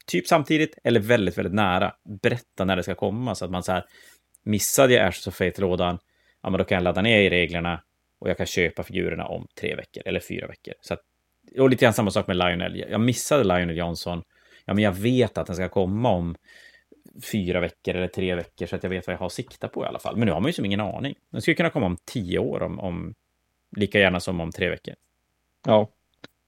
Typ 0.05 0.27
samtidigt 0.27 0.77
eller 0.83 0.99
väldigt, 0.99 1.37
väldigt 1.37 1.53
nära. 1.53 1.93
Berätta 2.21 2.65
när 2.65 2.75
det 2.75 2.83
ska 2.83 2.95
komma 2.95 3.35
så 3.35 3.45
att 3.45 3.51
man 3.51 3.63
så 3.63 3.71
här 3.71 3.85
missade 4.43 4.93
jag 4.93 5.07
Ashes 5.07 5.27
of 5.27 5.35
Fate-lådan, 5.35 5.99
ja 6.41 6.49
men 6.49 6.57
då 6.57 6.63
kan 6.63 6.75
jag 6.75 6.83
ladda 6.83 7.01
ner 7.01 7.21
i 7.21 7.29
reglerna 7.29 7.83
och 8.19 8.29
jag 8.29 8.37
kan 8.37 8.45
köpa 8.45 8.83
figurerna 8.83 9.25
om 9.25 9.47
tre 9.59 9.75
veckor 9.75 10.03
eller 10.05 10.19
fyra 10.19 10.47
veckor. 10.47 10.73
Så 10.81 10.93
att, 10.93 10.99
och 11.57 11.69
lite 11.69 11.85
grann 11.85 11.93
samma 11.93 12.11
sak 12.11 12.27
med 12.27 12.37
Lionel. 12.37 12.85
Jag 12.89 13.01
missade 13.01 13.43
Lionel 13.43 13.77
Johnson. 13.77 14.23
Ja, 14.65 14.73
men 14.73 14.83
jag 14.83 14.91
vet 14.91 15.37
att 15.37 15.47
den 15.47 15.55
ska 15.55 15.69
komma 15.69 16.09
om 16.09 16.35
fyra 17.31 17.59
veckor 17.59 17.95
eller 17.95 18.07
tre 18.07 18.35
veckor 18.35 18.65
så 18.65 18.75
att 18.75 18.83
jag 18.83 18.89
vet 18.89 19.07
vad 19.07 19.13
jag 19.13 19.19
har 19.19 19.25
att 19.25 19.33
sikta 19.33 19.67
på 19.67 19.83
i 19.83 19.87
alla 19.87 19.99
fall. 19.99 20.17
Men 20.17 20.25
nu 20.25 20.31
har 20.31 20.39
man 20.39 20.49
ju 20.49 20.53
som 20.53 20.65
ingen 20.65 20.79
aning. 20.79 21.15
Den 21.29 21.41
skulle 21.41 21.55
kunna 21.55 21.69
komma 21.69 21.85
om 21.85 21.97
tio 22.05 22.39
år 22.39 22.63
om, 22.63 22.79
om 22.79 23.13
lika 23.75 23.99
gärna 23.99 24.19
som 24.19 24.41
om 24.41 24.51
tre 24.51 24.69
veckor. 24.69 24.93
Ja, 25.65 25.89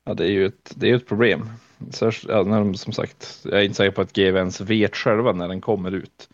ja 0.06 0.14
det 0.14 0.24
är 0.24 0.32
ju 0.32 0.46
ett, 0.46 0.74
det 0.76 0.90
är 0.90 0.96
ett 0.96 1.08
problem. 1.08 1.50
Så, 1.92 2.12
ja, 2.28 2.44
när 2.44 2.60
de, 2.60 2.76
som 2.76 2.94
sagt, 2.94 3.42
jag 3.44 3.60
är 3.60 3.64
inte 3.64 3.76
säker 3.76 3.92
på 3.92 4.02
att 4.02 4.14
GV 4.14 4.36
ens 4.36 4.62
vet 4.62 4.96
själva 4.96 5.32
när 5.32 5.48
den 5.48 5.62
kommer 5.62 5.92
ut. 5.92 6.30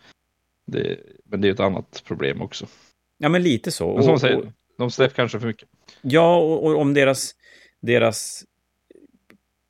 Det, 0.67 0.99
men 1.25 1.41
det 1.41 1.47
är 1.47 1.51
ett 1.51 1.59
annat 1.59 2.03
problem 2.07 2.41
också. 2.41 2.65
Ja, 3.17 3.29
men 3.29 3.43
lite 3.43 3.71
så. 3.71 3.93
Men 3.93 4.03
som 4.03 4.13
och, 4.13 4.21
säger, 4.21 4.37
och, 4.37 4.45
de 4.77 4.91
släpper 4.91 5.15
kanske 5.15 5.39
för 5.39 5.47
mycket. 5.47 5.69
Ja, 6.01 6.37
och, 6.37 6.65
och, 6.65 6.79
om 6.79 6.93
deras, 6.93 7.35
deras 7.79 8.43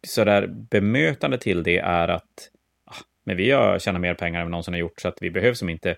sådär 0.08 0.48
bemötande 0.48 1.38
till 1.38 1.64
det 1.64 1.78
är 1.78 2.08
att 2.08 2.50
ah, 2.86 2.96
men 3.24 3.38
vi 3.38 3.52
har 3.52 3.80
tjänat 3.80 4.02
mer 4.02 4.14
pengar 4.14 4.40
än 4.40 4.48
vi 4.48 4.52
någonsin 4.52 4.74
har 4.74 4.80
gjort 4.80 5.02
så 5.02 5.08
att 5.08 5.22
vi 5.22 5.32
behöver 5.32 5.54
som 5.54 5.70
inte 5.70 5.96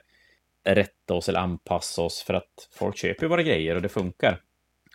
rätta 0.65 1.13
oss 1.13 1.29
eller 1.29 1.39
anpassa 1.39 2.01
oss 2.01 2.21
för 2.21 2.33
att 2.33 2.69
folk 2.71 2.97
köper 2.97 3.27
våra 3.27 3.43
grejer 3.43 3.75
och 3.75 3.81
det 3.81 3.89
funkar. 3.89 4.41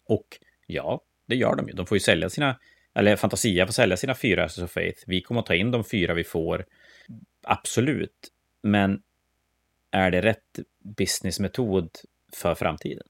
Och 0.04 0.26
ja, 0.66 1.00
det 1.26 1.36
gör 1.36 1.56
de 1.56 1.68
ju. 1.68 1.74
De 1.74 1.86
får 1.86 1.96
ju 1.96 2.00
sälja 2.00 2.30
sina, 2.30 2.58
eller 2.98 3.16
Fantasia 3.16 3.66
får 3.66 3.72
sälja 3.72 3.96
sina 3.96 4.14
fyra 4.14 4.44
Ashes 4.44 4.58
of 4.58 4.70
Faith. 4.70 5.02
Vi 5.06 5.20
kommer 5.20 5.40
att 5.40 5.46
ta 5.46 5.54
in 5.54 5.70
de 5.70 5.84
fyra 5.84 6.14
vi 6.14 6.24
får. 6.24 6.64
Absolut. 7.42 8.28
Men 8.62 9.02
är 9.90 10.10
det 10.10 10.22
rätt 10.22 10.58
businessmetod 10.96 11.90
för 12.32 12.54
framtiden? 12.54 13.06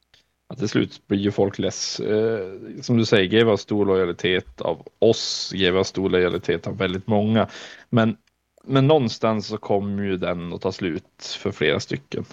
Ja, 0.49 0.57
till 0.57 0.69
slut 0.69 1.07
blir 1.07 1.19
ju 1.19 1.31
folk 1.31 1.59
less. 1.59 2.01
Eh, 2.01 2.49
som 2.83 2.97
du 2.97 3.05
säger, 3.05 3.25
GW 3.25 3.51
har 3.51 3.57
stor 3.57 3.87
lojalitet 3.87 4.61
av 4.61 4.87
oss. 4.99 5.53
GW 5.55 5.77
har 5.77 5.85
stor 5.85 6.11
lojalitet 6.11 6.67
av 6.67 6.79
väldigt 6.79 7.07
många. 7.07 7.49
Men, 7.91 8.17
men 8.65 8.87
någonstans 8.87 9.47
så 9.47 9.59
kommer 9.59 10.03
ju 10.03 10.17
den 10.17 10.53
att 10.53 10.61
ta 10.61 10.73
slut 10.73 11.37
för 11.39 11.51
flera 11.51 11.81
stycken. 11.81 12.25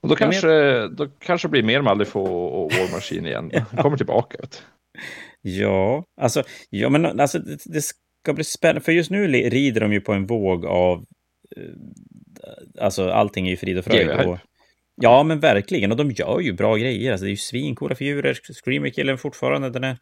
Och 0.00 0.08
då 0.08 0.16
kanske, 0.16 0.46
men... 0.46 0.96
då 0.96 1.08
kanske 1.18 1.48
blir 1.48 1.62
mer 1.62 1.82
Malifo 1.82 2.20
och 2.20 2.72
War 2.72 2.92
Machine 2.92 3.26
igen. 3.26 3.50
ja. 3.52 3.82
Kommer 3.82 3.96
tillbaka. 3.96 4.38
Vet. 4.40 4.62
Ja, 5.42 6.04
alltså, 6.20 6.42
ja, 6.70 6.88
men 6.88 7.20
alltså 7.20 7.38
det, 7.38 7.58
det 7.64 7.82
ska 7.82 8.32
bli 8.34 8.44
spännande. 8.44 8.80
För 8.80 8.92
just 8.92 9.10
nu 9.10 9.26
rider 9.28 9.80
de 9.80 9.92
ju 9.92 10.00
på 10.00 10.12
en 10.12 10.26
våg 10.26 10.66
av... 10.66 11.04
Eh, 11.56 12.82
alltså 12.84 13.10
allting 13.10 13.46
är 13.46 13.50
ju 13.50 13.56
frid 13.56 13.78
och 13.78 13.84
fröjd. 13.84 14.38
Ja, 15.02 15.22
men 15.22 15.40
verkligen. 15.40 15.90
Och 15.90 15.96
de 15.96 16.10
gör 16.10 16.40
ju 16.40 16.52
bra 16.52 16.76
grejer. 16.76 17.12
Alltså, 17.12 17.24
det 17.24 17.28
är 17.28 17.30
ju 17.30 17.36
svincoola 17.36 17.94
figurer. 17.94 18.34
Screamer-killen 18.64 19.18
fortfarande, 19.18 19.70
den 19.70 19.84
är, 19.84 19.96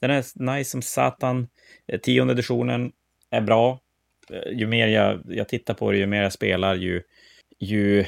den 0.00 0.10
är 0.10 0.52
nice 0.56 0.70
som 0.70 0.82
satan. 0.82 1.48
Eh, 1.92 2.00
tionde 2.00 2.32
editionen 2.32 2.92
är 3.30 3.40
bra. 3.40 3.80
Eh, 4.30 4.58
ju 4.58 4.66
mer 4.66 4.86
jag, 4.86 5.22
jag 5.26 5.48
tittar 5.48 5.74
på 5.74 5.90
det, 5.90 5.98
ju 5.98 6.06
mer 6.06 6.22
jag 6.22 6.32
spelar, 6.32 6.74
ju, 6.74 7.02
ju 7.60 8.04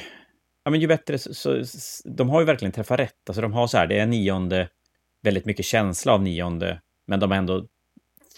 ja, 0.63 0.71
men 0.71 0.79
ju 0.79 0.87
bättre 0.87 1.17
så, 1.17 1.33
så, 1.65 2.09
de 2.09 2.29
har 2.29 2.39
ju 2.39 2.45
verkligen 2.45 2.71
träffat 2.71 2.99
rätt. 2.99 3.29
Alltså 3.29 3.41
de 3.41 3.53
har 3.53 3.67
så 3.67 3.77
här, 3.77 3.87
det 3.87 3.99
är 3.99 4.05
nionde, 4.05 4.69
väldigt 5.21 5.45
mycket 5.45 5.65
känsla 5.65 6.13
av 6.13 6.23
nionde, 6.23 6.81
men 7.05 7.19
de 7.19 7.31
har 7.31 7.37
ändå 7.37 7.67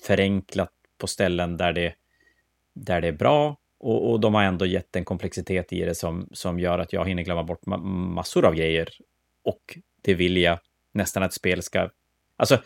förenklat 0.04 0.72
på 0.98 1.08
ställen 1.08 1.58
där 1.58 1.74
det, 1.74 1.94
där 2.74 3.02
det 3.02 3.08
är 3.08 3.12
bra 3.12 3.58
och, 3.80 4.12
och 4.12 4.20
de 4.20 4.34
har 4.34 4.44
ändå 4.44 4.66
gett 4.66 4.96
en 4.96 5.06
komplexitet 5.06 5.74
i 5.74 5.86
det 5.86 5.96
som, 5.96 6.30
som 6.32 6.60
gör 6.60 6.80
att 6.80 6.94
jag 6.94 7.08
hinner 7.08 7.24
glömma 7.24 7.44
bort 7.44 7.66
ma 7.66 7.78
massor 7.78 8.46
av 8.46 8.56
grejer. 8.56 8.90
Och 9.44 9.80
det 10.02 10.14
vill 10.14 10.38
jag 10.38 10.60
nästan 10.92 11.24
att 11.24 11.34
spel 11.34 11.62
ska... 11.62 11.90
Alltså, 12.36 12.62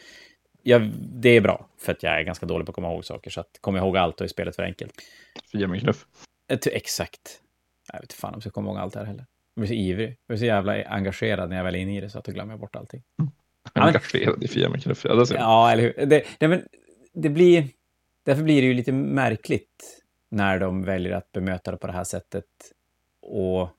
jag, 0.63 0.91
det 0.97 1.29
är 1.29 1.41
bra, 1.41 1.67
för 1.77 1.91
att 1.91 2.03
jag 2.03 2.19
är 2.19 2.21
ganska 2.21 2.45
dålig 2.45 2.65
på 2.65 2.71
att 2.71 2.75
komma 2.75 2.91
ihåg 2.91 3.05
saker, 3.05 3.29
så 3.31 3.39
att 3.39 3.57
kommer 3.61 3.79
jag 3.79 3.85
ihåg 3.85 3.97
allt, 3.97 4.17
då 4.17 4.23
är 4.23 4.27
spelet 4.27 4.55
för 4.55 4.63
enkelt. 4.63 4.93
Fia 5.51 5.67
min 5.67 5.81
knuff. 5.81 6.05
Exakt. 6.65 7.41
Jag 7.87 7.99
vet 7.99 8.03
inte 8.03 8.15
fan 8.15 8.29
om 8.29 8.35
jag 8.35 8.41
ska 8.41 8.51
komma 8.51 8.69
ihåg 8.69 8.77
allt 8.77 8.95
här 8.95 9.05
heller. 9.05 9.25
Jag 9.53 9.61
blir 9.61 9.67
så 9.67 9.73
ivrig. 9.73 10.09
Jag 10.09 10.17
blir 10.27 10.37
så 10.37 10.45
jävla 10.45 10.83
engagerad 10.83 11.49
när 11.49 11.57
jag 11.57 11.63
väl 11.63 11.75
är 11.75 11.79
inne 11.79 11.97
i 11.97 12.01
det 12.01 12.09
så 12.09 12.19
att 12.19 12.25
då 12.25 12.31
glömmer 12.31 12.53
jag 12.53 12.59
bort 12.59 12.75
allting. 12.75 13.03
Mm. 13.19 13.31
Engagerad 13.73 14.43
i 14.43 14.47
Fia 14.47 14.69
med 14.69 14.83
knuff. 14.83 15.05
Ja, 15.05 15.25
ja, 15.29 15.71
eller 15.71 15.83
hur. 15.83 16.05
Det, 16.05 16.23
det, 16.39 16.47
men, 16.47 16.61
det 17.13 17.29
blir... 17.29 17.67
Därför 18.25 18.43
blir 18.43 18.61
det 18.61 18.67
ju 18.67 18.73
lite 18.73 18.91
märkligt 18.91 20.03
när 20.29 20.59
de 20.59 20.83
väljer 20.83 21.13
att 21.13 21.31
bemöta 21.31 21.71
det 21.71 21.77
på 21.77 21.87
det 21.87 21.93
här 21.93 22.03
sättet 22.03 22.45
och 23.21 23.69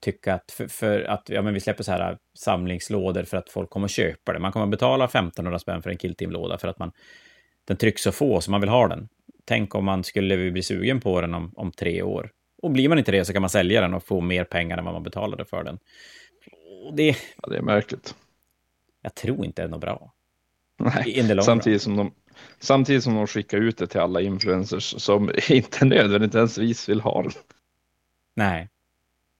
tycka 0.00 0.34
att, 0.34 0.50
för, 0.50 0.68
för, 0.68 1.00
att 1.00 1.28
ja, 1.28 1.42
men 1.42 1.54
vi 1.54 1.60
släpper 1.60 1.84
så 1.84 1.92
här 1.92 2.18
samlingslådor 2.34 3.22
för 3.22 3.36
att 3.36 3.50
folk 3.50 3.70
kommer 3.70 3.84
att 3.84 3.90
köpa 3.90 4.32
det. 4.32 4.38
Man 4.38 4.52
kommer 4.52 4.64
att 4.64 4.70
betala 4.70 5.04
1500 5.04 5.58
spänn 5.58 5.82
för 5.82 5.90
en 5.90 5.96
Killteam-låda 5.96 6.58
för 6.58 6.68
att 6.68 6.78
man, 6.78 6.92
den 7.64 7.76
trycks 7.76 8.02
så 8.02 8.12
få 8.12 8.40
så 8.40 8.50
man 8.50 8.60
vill 8.60 8.70
ha 8.70 8.88
den. 8.88 9.08
Tänk 9.44 9.74
om 9.74 9.84
man 9.84 10.04
skulle 10.04 10.50
bli 10.50 10.62
sugen 10.62 11.00
på 11.00 11.20
den 11.20 11.34
om, 11.34 11.52
om 11.56 11.72
tre 11.72 12.02
år. 12.02 12.30
Och 12.62 12.70
blir 12.70 12.88
man 12.88 12.98
inte 12.98 13.12
det 13.12 13.24
så 13.24 13.32
kan 13.32 13.42
man 13.42 13.50
sälja 13.50 13.80
den 13.80 13.94
och 13.94 14.04
få 14.04 14.20
mer 14.20 14.44
pengar 14.44 14.78
än 14.78 14.84
vad 14.84 14.94
man 14.94 15.02
betalade 15.02 15.44
för 15.44 15.64
den. 15.64 15.78
Det, 16.92 17.16
ja, 17.42 17.48
det 17.48 17.56
är 17.56 17.62
märkligt. 17.62 18.14
Jag 19.04 19.14
tror 19.14 19.44
inte 19.44 19.62
det 19.62 19.66
är 19.66 19.70
något 19.70 19.80
bra. 19.80 20.12
Nej, 20.76 21.42
samtidigt 21.42 21.82
som, 21.82 21.96
de, 21.96 22.12
samtidigt 22.58 23.04
som 23.04 23.14
de 23.14 23.26
skickar 23.26 23.58
ut 23.58 23.78
det 23.78 23.86
till 23.86 24.00
alla 24.00 24.20
influencers 24.20 25.02
som 25.02 25.30
inte 25.48 25.84
nödvändigtvis 25.84 26.88
vill 26.88 27.00
ha 27.00 27.22
den. 27.22 27.32
Nej. 28.36 28.68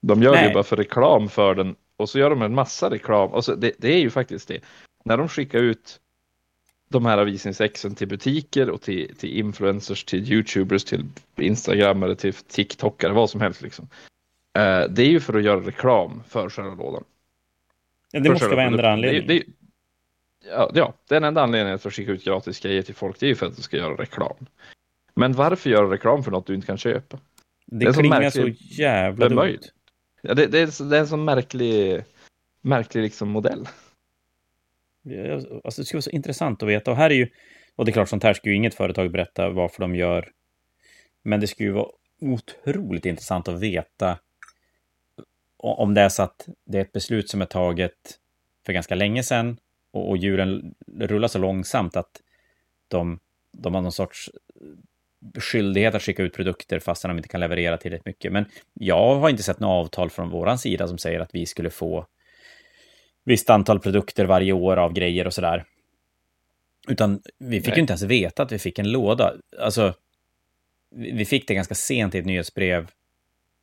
De 0.03 0.23
gör 0.23 0.33
Nej. 0.33 0.43
det 0.43 0.49
ju 0.49 0.55
bara 0.55 0.65
för 0.65 0.77
reklam 0.77 1.29
för 1.29 1.55
den 1.55 1.77
och 1.97 2.09
så 2.09 2.19
gör 2.19 2.31
de 2.31 2.43
en 2.43 2.55
massa 2.55 2.91
reklam. 2.91 3.35
Alltså 3.35 3.57
det, 3.57 3.73
det 3.79 3.93
är 3.93 3.99
ju 3.99 4.11
faktiskt 4.11 4.49
det. 4.49 4.61
När 5.05 5.17
de 5.17 5.29
skickar 5.29 5.59
ut 5.59 6.01
de 6.89 7.07
här 7.07 7.25
visningsexen 7.25 7.95
till 7.95 8.09
butiker 8.09 8.71
och 8.71 8.83
till, 8.83 9.17
till 9.17 9.39
influencers, 9.39 10.05
till 10.05 10.33
youtubers, 10.33 10.85
till 10.85 11.05
instagrammare, 11.37 12.17
till 12.17 12.35
tiktokare, 12.35 13.12
vad 13.12 13.31
som 13.31 13.41
helst. 13.41 13.62
Liksom. 13.62 13.89
Eh, 14.59 14.85
det 14.91 15.03
är 15.03 15.11
ju 15.11 15.21
för 15.21 15.35
att 15.35 15.45
göra 15.45 15.61
reklam 15.61 16.23
för 16.29 16.51
själva 16.51 16.75
lådan. 16.75 17.05
Ja, 18.15 18.21
det 18.21 18.31
måste 18.31 18.49
vara 18.49 18.62
enda 18.62 18.93
anledningen. 18.93 19.27
Det, 19.27 19.39
det, 19.39 19.45
ja, 20.49 20.71
ja, 20.75 20.95
den 21.09 21.25
enda 21.25 21.43
anledningen 21.43 21.75
att 21.75 21.93
skicka 21.93 22.12
ut 22.12 22.25
gratis 22.25 22.61
grejer 22.61 22.83
till 22.83 22.95
folk, 22.95 23.21
det 23.21 23.27
är 23.27 23.29
ju 23.29 23.35
för 23.35 23.47
att 23.47 23.57
du 23.57 23.62
ska 23.62 23.77
göra 23.77 23.95
reklam. 23.95 24.47
Men 25.15 25.33
varför 25.33 25.71
göra 25.71 25.91
reklam 25.91 26.23
för 26.25 26.31
något 26.31 26.47
du 26.47 26.55
inte 26.55 26.67
kan 26.67 26.79
köpa? 26.79 27.19
Det, 27.67 27.87
det 27.87 27.93
klingar 27.93 28.31
så, 28.31 28.43
så 28.43 28.49
jävla 28.59 29.29
dumt. 29.29 29.59
Ja, 30.23 30.35
det, 30.35 30.47
det, 30.47 30.59
är, 30.59 30.89
det 30.91 30.97
är 30.97 31.01
en 31.01 31.07
sån 31.07 31.25
märklig, 31.25 32.05
märklig 32.61 33.03
liksom 33.03 33.29
modell. 33.29 33.69
Alltså, 35.65 35.83
det 35.83 35.87
skulle 35.87 35.99
vara 35.99 36.03
så 36.03 36.11
intressant 36.11 36.62
att 36.62 36.69
veta. 36.69 36.91
Och 36.91 36.97
här 36.97 37.11
är 37.11 37.15
ju, 37.15 37.29
och 37.77 37.85
det 37.85 37.91
är 37.91 37.93
klart, 37.93 38.09
sånt 38.09 38.23
här 38.23 38.35
ska 38.35 38.49
ju 38.49 38.57
inget 38.57 38.75
företag 38.75 39.11
berätta 39.11 39.51
varför 39.51 39.81
de 39.81 39.95
gör. 39.95 40.29
Men 41.23 41.41
det 41.41 41.47
skulle 41.47 41.69
ju 41.69 41.73
vara 41.73 41.89
otroligt 42.21 43.07
intressant 43.07 43.49
att 43.49 43.61
veta 43.61 44.19
om 45.65 45.95
det 45.95 46.01
är 46.01 46.09
så 46.09 46.23
att 46.23 46.49
det 46.67 46.79
är 46.79 46.83
ett 46.83 46.93
beslut 46.93 47.31
som 47.31 47.43
är 47.43 47.47
taget 47.47 48.19
för 48.67 48.73
ganska 48.73 48.95
länge 48.95 49.23
sedan 49.23 49.57
och, 49.93 50.09
och 50.09 50.17
djuren 50.17 50.75
rullar 50.99 51.29
så 51.29 51.39
långsamt 51.39 51.97
att 51.97 52.21
de, 52.89 53.21
de 53.53 53.75
har 53.75 53.83
någon 53.83 53.93
sorts 53.93 54.31
skyldighet 55.39 55.95
att 55.95 56.03
skicka 56.03 56.23
ut 56.23 56.35
produkter 56.35 56.79
fastän 56.79 57.09
de 57.09 57.17
inte 57.17 57.29
kan 57.29 57.41
leverera 57.41 57.77
tillräckligt 57.77 58.07
mycket. 58.07 58.33
Men 58.33 58.45
jag 58.75 59.17
har 59.17 59.31
inte 59.31 59.43
sett 59.43 59.61
något 59.61 59.87
avtal 59.87 60.11
från 60.11 60.31
våran 60.31 60.59
sida 60.59 60.89
som 60.89 60.99
säger 60.99 61.21
att 61.21 61.35
vi 61.35 61.47
skulle 61.47 61.71
få 61.71 62.07
visst 63.25 63.51
antal 63.51 63.81
produkter 63.81 64.25
varje 64.25 64.53
år 64.53 64.77
av 64.77 64.93
grejer 64.93 65.27
och 65.27 65.35
sådär. 65.35 65.65
Utan 66.89 67.23
vi 67.39 67.61
fick 67.61 67.69
Nej. 67.69 67.77
ju 67.77 67.81
inte 67.81 67.93
ens 67.93 68.03
veta 68.03 68.43
att 68.43 68.53
vi 68.53 68.59
fick 68.59 68.79
en 68.79 68.93
låda. 68.93 69.35
Alltså, 69.61 69.95
vi 70.91 71.25
fick 71.25 71.49
det 71.49 71.55
ganska 71.55 71.75
sent 71.75 72.15
i 72.15 72.19
ett 72.19 72.27
nyhetsbrev. 72.27 72.91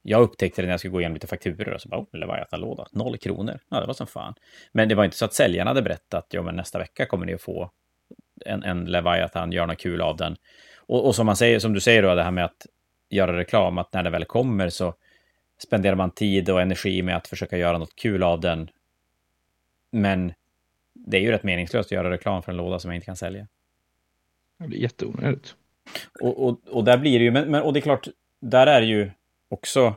Jag 0.01 0.21
upptäckte 0.21 0.61
det 0.61 0.65
när 0.65 0.73
jag 0.73 0.79
skulle 0.79 0.91
gå 0.91 0.99
igenom 0.99 1.13
lite 1.13 1.27
fakturor 1.27 1.73
och 1.73 1.81
så 1.81 1.89
bara, 1.89 2.01
oh, 2.01 2.07
Leviathan-låda, 2.11 2.87
noll 2.91 3.17
kronor. 3.17 3.59
Ja, 3.69 3.79
det 3.79 3.87
var 3.87 3.93
som 3.93 4.07
fan. 4.07 4.33
Men 4.71 4.89
det 4.89 4.95
var 4.95 5.05
inte 5.05 5.17
så 5.17 5.25
att 5.25 5.33
säljarna 5.33 5.69
hade 5.69 5.81
berättat, 5.81 6.27
ja 6.29 6.41
men 6.41 6.55
nästa 6.55 6.79
vecka 6.79 7.05
kommer 7.05 7.25
ni 7.25 7.33
att 7.33 7.41
få 7.41 7.71
en, 8.45 8.63
en 8.63 8.85
Leviathan, 8.85 9.51
gör 9.51 9.67
något 9.67 9.79
kul 9.79 10.01
av 10.01 10.17
den. 10.17 10.35
Och, 10.75 11.05
och 11.05 11.15
som, 11.15 11.25
man 11.25 11.35
säger, 11.35 11.59
som 11.59 11.73
du 11.73 11.79
säger 11.79 12.03
då, 12.03 12.15
det 12.15 12.23
här 12.23 12.31
med 12.31 12.45
att 12.45 12.67
göra 13.09 13.37
reklam, 13.37 13.77
att 13.77 13.93
när 13.93 14.03
det 14.03 14.09
väl 14.09 14.25
kommer 14.25 14.69
så 14.69 14.93
spenderar 15.63 15.95
man 15.95 16.11
tid 16.11 16.49
och 16.49 16.61
energi 16.61 17.01
med 17.01 17.15
att 17.15 17.27
försöka 17.27 17.57
göra 17.57 17.77
något 17.77 17.95
kul 17.95 18.23
av 18.23 18.39
den. 18.39 18.69
Men 19.91 20.33
det 20.93 21.17
är 21.17 21.21
ju 21.21 21.31
rätt 21.31 21.43
meningslöst 21.43 21.87
att 21.87 21.91
göra 21.91 22.11
reklam 22.11 22.43
för 22.43 22.51
en 22.51 22.57
låda 22.57 22.79
som 22.79 22.89
man 22.89 22.95
inte 22.95 23.05
kan 23.05 23.15
sälja. 23.15 23.47
Det 24.59 24.67
blir 24.67 24.79
jätteonödigt. 24.79 25.55
Och, 26.21 26.47
och, 26.47 26.59
och 26.69 26.83
där 26.83 26.97
blir 26.97 27.19
det 27.19 27.25
ju, 27.25 27.31
men, 27.31 27.51
men, 27.51 27.61
och 27.61 27.73
det 27.73 27.79
är 27.79 27.81
klart, 27.81 28.07
där 28.39 28.67
är 28.67 28.81
det 28.81 28.87
ju 28.87 29.11
också, 29.51 29.95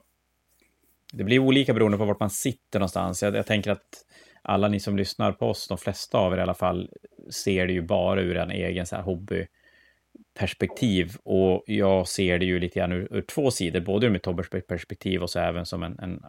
det 1.13 1.25
blir 1.25 1.39
olika 1.39 1.75
beroende 1.75 1.99
på 1.99 2.05
vart 2.05 2.21
man 2.21 2.31
sitter 2.31 2.79
någonstans. 2.79 3.23
Jag, 3.23 3.37
jag 3.37 3.47
tänker 3.47 3.71
att 3.71 4.05
alla 4.43 4.69
ni 4.69 4.81
som 4.81 4.97
lyssnar 4.97 5.33
på 5.33 5.47
oss, 5.47 5.69
de 5.69 5.79
flesta 5.79 6.19
av 6.19 6.33
er 6.33 6.39
i 6.39 6.41
alla 6.41 6.55
fall, 6.55 6.91
ser 7.31 7.67
det 7.67 7.73
ju 7.73 7.83
bara 7.83 8.21
ur 8.21 8.37
en 8.37 8.51
egen 8.51 8.87
så 8.87 8.97
här 8.97 9.03
hobbyperspektiv. 9.03 11.17
och 11.25 11.63
jag 11.67 12.09
ser 12.09 12.39
det 12.39 12.45
ju 12.45 12.59
lite 12.59 12.79
grann 12.79 12.93
ur, 12.93 13.17
ur 13.17 13.23
två 13.23 13.51
sidor, 13.51 13.81
både 13.81 14.07
ur 14.07 14.11
mitt 14.11 14.27
hobbyperspektiv 14.27 15.23
och 15.23 15.31
så 15.31 15.39
även 15.39 15.67
som 15.67 15.83
en, 15.83 15.99
en 15.99 16.21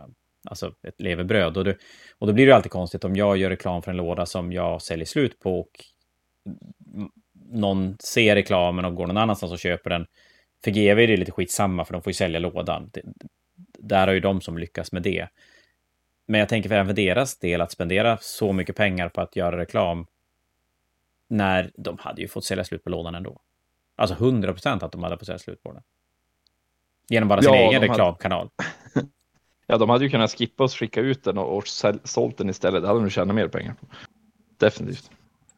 alltså 0.49 0.73
ett 0.87 1.01
levebröd. 1.01 1.57
Och, 1.57 1.63
det, 1.63 1.77
och 2.19 2.27
då 2.27 2.33
blir 2.33 2.47
det 2.47 2.55
alltid 2.55 2.71
konstigt 2.71 3.03
om 3.03 3.15
jag 3.15 3.37
gör 3.37 3.49
reklam 3.49 3.81
för 3.81 3.91
en 3.91 3.97
låda 3.97 4.25
som 4.25 4.51
jag 4.51 4.81
säljer 4.81 5.05
slut 5.05 5.39
på 5.39 5.59
och 5.59 5.71
någon 7.51 7.97
ser 7.99 8.35
reklamen 8.35 8.85
och 8.85 8.95
går 8.95 9.07
någon 9.07 9.17
annanstans 9.17 9.51
och 9.51 9.59
köper 9.59 9.89
den. 9.89 10.05
För 10.65 10.71
GV 10.71 10.99
är 10.99 11.07
det 11.07 11.17
lite 11.17 11.31
skitsamma 11.31 11.85
för 11.85 11.93
de 11.93 12.01
får 12.01 12.09
ju 12.09 12.13
sälja 12.13 12.39
lådan. 12.39 12.89
Det, 12.93 13.01
där 13.79 14.07
har 14.07 14.13
ju 14.13 14.19
de 14.19 14.41
som 14.41 14.57
lyckas 14.57 14.91
med 14.91 15.01
det. 15.01 15.27
Men 16.25 16.39
jag 16.39 16.49
tänker 16.49 16.69
för 16.69 16.75
även 16.75 16.87
för 16.87 16.93
deras 16.93 17.37
del 17.37 17.61
att 17.61 17.71
spendera 17.71 18.17
så 18.21 18.53
mycket 18.53 18.75
pengar 18.75 19.09
på 19.09 19.21
att 19.21 19.35
göra 19.35 19.57
reklam 19.57 20.07
när 21.27 21.71
de 21.77 21.97
hade 21.97 22.21
ju 22.21 22.27
fått 22.27 22.45
sälja 22.45 22.63
slut 22.63 22.83
på 22.83 22.89
lådan 22.89 23.15
ändå. 23.15 23.41
Alltså 23.95 24.15
100 24.15 24.53
procent 24.53 24.83
att 24.83 24.91
de 24.91 25.03
hade 25.03 25.17
fått 25.17 25.25
sälja 25.25 25.39
slut 25.39 25.63
på 25.63 25.73
den. 25.73 25.83
Genom 27.09 27.29
bara 27.29 27.41
sin 27.41 27.53
ja, 27.53 27.69
egen 27.69 27.81
reklamkanal. 27.81 28.49
Hade... 28.93 29.07
ja, 29.67 29.77
de 29.77 29.89
hade 29.89 30.03
ju 30.03 30.09
kunnat 30.09 30.31
skippa 30.31 30.63
och 30.63 30.71
skicka 30.71 31.01
ut 31.01 31.23
den 31.23 31.37
och, 31.37 31.57
och 31.57 31.67
sålt 32.03 32.37
den 32.37 32.49
istället. 32.49 32.81
Det 32.81 32.87
hade 32.87 32.99
de 32.99 33.09
tjänat 33.09 33.35
mer 33.35 33.47
pengar 33.47 33.73
på. 33.73 33.87
Definitivt. 34.57 35.11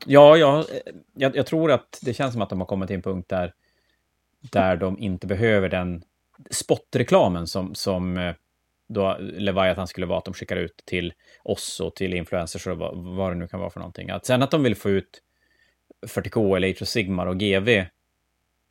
Ja, 0.06 0.38
ja 0.38 0.66
jag, 1.14 1.36
jag, 1.36 1.46
tror 1.46 1.72
att 1.72 2.00
det 2.02 2.14
känns 2.14 2.34
som 2.34 2.42
att 2.42 2.50
de 2.50 2.60
har 2.60 2.68
kommit 2.68 2.88
till 2.88 2.96
en 2.96 3.02
punkt 3.02 3.30
där, 3.30 3.54
där 4.42 4.78
de 4.78 5.00
inte 5.00 5.28
behöver 5.28 5.70
den 5.70 6.04
spotreklamen 6.52 7.48
som, 7.48 7.76
som 7.76 8.18
eh, 8.18 8.36
då 8.90 9.18
Leviathan 9.20 9.88
skulle 9.88 10.06
vara 10.06 10.18
att 10.18 10.26
de 10.26 10.34
skickar 10.34 10.56
ut 10.56 10.84
till 10.86 11.14
oss 11.44 11.80
och 11.80 11.96
till 11.96 12.14
influencers 12.14 12.68
och 12.68 12.78
vad, 12.78 12.98
vad 12.98 13.32
det 13.32 13.36
nu 13.36 13.48
kan 13.48 13.60
vara 13.60 13.70
för 13.70 13.80
någonting. 13.80 14.10
Att 14.10 14.26
sen 14.26 14.42
att 14.42 14.52
de 14.52 14.64
vill 14.64 14.76
få 14.76 14.90
ut 14.90 15.22
40K 16.08 16.56
eller 16.56 16.70
Age 16.70 16.82
of 16.82 16.88
Sigmar 16.88 17.26
och 17.26 17.40
GV 17.40 17.86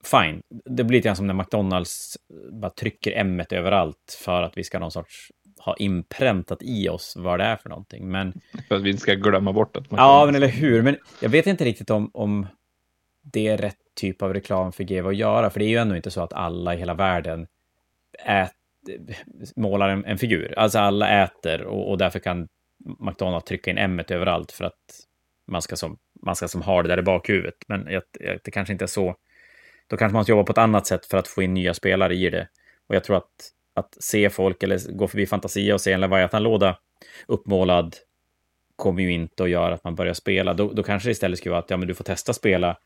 fine. 0.04 0.42
Det 0.64 0.84
blir 0.84 0.98
lite 0.98 1.08
grann 1.08 1.16
som 1.16 1.26
när 1.26 1.34
McDonalds 1.34 2.16
bara 2.52 2.70
trycker 2.70 3.12
M 3.12 3.42
överallt 3.50 4.18
för 4.24 4.42
att 4.42 4.58
vi 4.58 4.64
ska 4.64 4.78
någon 4.78 4.90
sorts 4.90 5.32
ha 5.58 5.76
inpräntat 5.76 6.58
i 6.62 6.88
oss 6.88 7.16
vad 7.16 7.40
det 7.40 7.44
är 7.44 7.56
för 7.56 7.68
någonting. 7.68 8.10
Men... 8.10 8.40
För 8.68 8.74
att 8.74 8.82
vi 8.82 8.90
inte 8.90 9.02
ska 9.02 9.14
glömma 9.14 9.52
bort 9.52 9.76
att 9.76 9.90
man 9.90 10.00
Ja, 10.00 10.26
men 10.26 10.34
eller 10.34 10.48
hur. 10.48 10.82
Men 10.82 10.96
jag 11.20 11.28
vet 11.28 11.46
inte 11.46 11.64
riktigt 11.64 11.90
om, 11.90 12.10
om 12.14 12.46
det 13.22 13.48
är 13.48 13.56
rätt 13.56 13.86
typ 13.97 14.22
av 14.22 14.34
reklam 14.34 14.72
för 14.72 14.84
GV 14.84 15.07
att 15.07 15.16
göra, 15.16 15.51
för 15.51 15.59
det 15.59 15.66
är 15.66 15.68
ju 15.68 15.76
ändå 15.76 15.97
inte 15.97 16.11
så 16.11 16.22
att 16.22 16.32
alla 16.32 16.74
i 16.74 16.78
hela 16.78 16.94
världen 16.94 17.47
ät, 18.24 18.53
målar 19.57 19.88
en, 19.88 20.05
en 20.05 20.18
figur. 20.18 20.55
Alltså 20.57 20.78
alla 20.78 21.24
äter 21.24 21.62
och, 21.62 21.90
och 21.90 21.99
därför 21.99 22.18
kan 22.18 22.49
McDonalds 22.99 23.44
trycka 23.44 23.70
in 23.70 23.78
M 23.78 24.01
överallt 24.09 24.53
för 24.53 24.64
att 24.64 25.07
man 25.47 25.62
ska 25.62 25.76
som, 25.76 25.99
man 26.22 26.36
ska 26.36 26.49
som 26.49 26.62
ha 26.62 26.82
det 26.82 26.88
där 26.88 26.99
i 26.99 27.03
bakhuvudet. 27.03 27.55
Men 27.68 27.86
jag, 27.90 28.03
jag, 28.20 28.38
det 28.44 28.51
kanske 28.51 28.72
inte 28.72 28.84
är 28.84 28.86
så 28.86 29.16
då 29.86 29.97
kanske 29.97 30.12
man 30.12 30.20
måste 30.20 30.32
jobba 30.32 30.44
på 30.44 30.53
ett 30.53 30.59
annat 30.59 30.86
sätt 30.86 31.07
för 31.07 31.18
att 31.18 31.28
få 31.28 31.42
in 31.42 31.55
nya 31.55 31.74
spelare 31.74 32.14
i 32.14 32.30
det. 32.30 32.49
Och 32.86 32.94
jag 32.94 33.05
tror 33.05 33.16
att, 33.16 33.53
att 33.74 33.97
se 34.01 34.30
folk 34.30 34.62
eller 34.62 34.92
gå 34.92 35.09
förbi 35.09 35.26
Fantasia 35.26 35.74
och 35.74 35.80
se 35.80 35.92
en 35.92 36.01
Leviathan-låda 36.01 36.78
uppmålad 37.26 37.97
kommer 38.76 39.03
ju 39.03 39.12
inte 39.12 39.42
att 39.42 39.51
göra 39.51 39.74
att 39.74 39.84
man 39.84 39.94
börjar 39.94 40.14
spela. 40.14 40.55
Då, 40.55 40.72
då 40.72 40.82
kanske 40.82 41.09
det 41.09 41.12
istället 41.12 41.38
skulle 41.38 41.51
vara 41.51 41.62
att 41.62 41.70
ja, 41.70 41.76
men 41.76 41.88
du 41.88 41.94
får 41.94 42.05
testa 42.05 42.32
spela. 42.32 42.76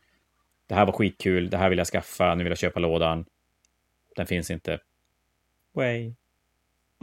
Det 0.71 0.75
här 0.75 0.85
var 0.85 0.93
skitkul, 0.93 1.49
det 1.49 1.57
här 1.57 1.69
vill 1.69 1.77
jag 1.77 1.87
skaffa, 1.87 2.35
nu 2.35 2.43
vill 2.43 2.51
jag 2.51 2.57
köpa 2.57 2.79
lådan. 2.79 3.25
Den 4.15 4.27
finns 4.27 4.51
inte. 4.51 4.79
Way. 5.73 6.13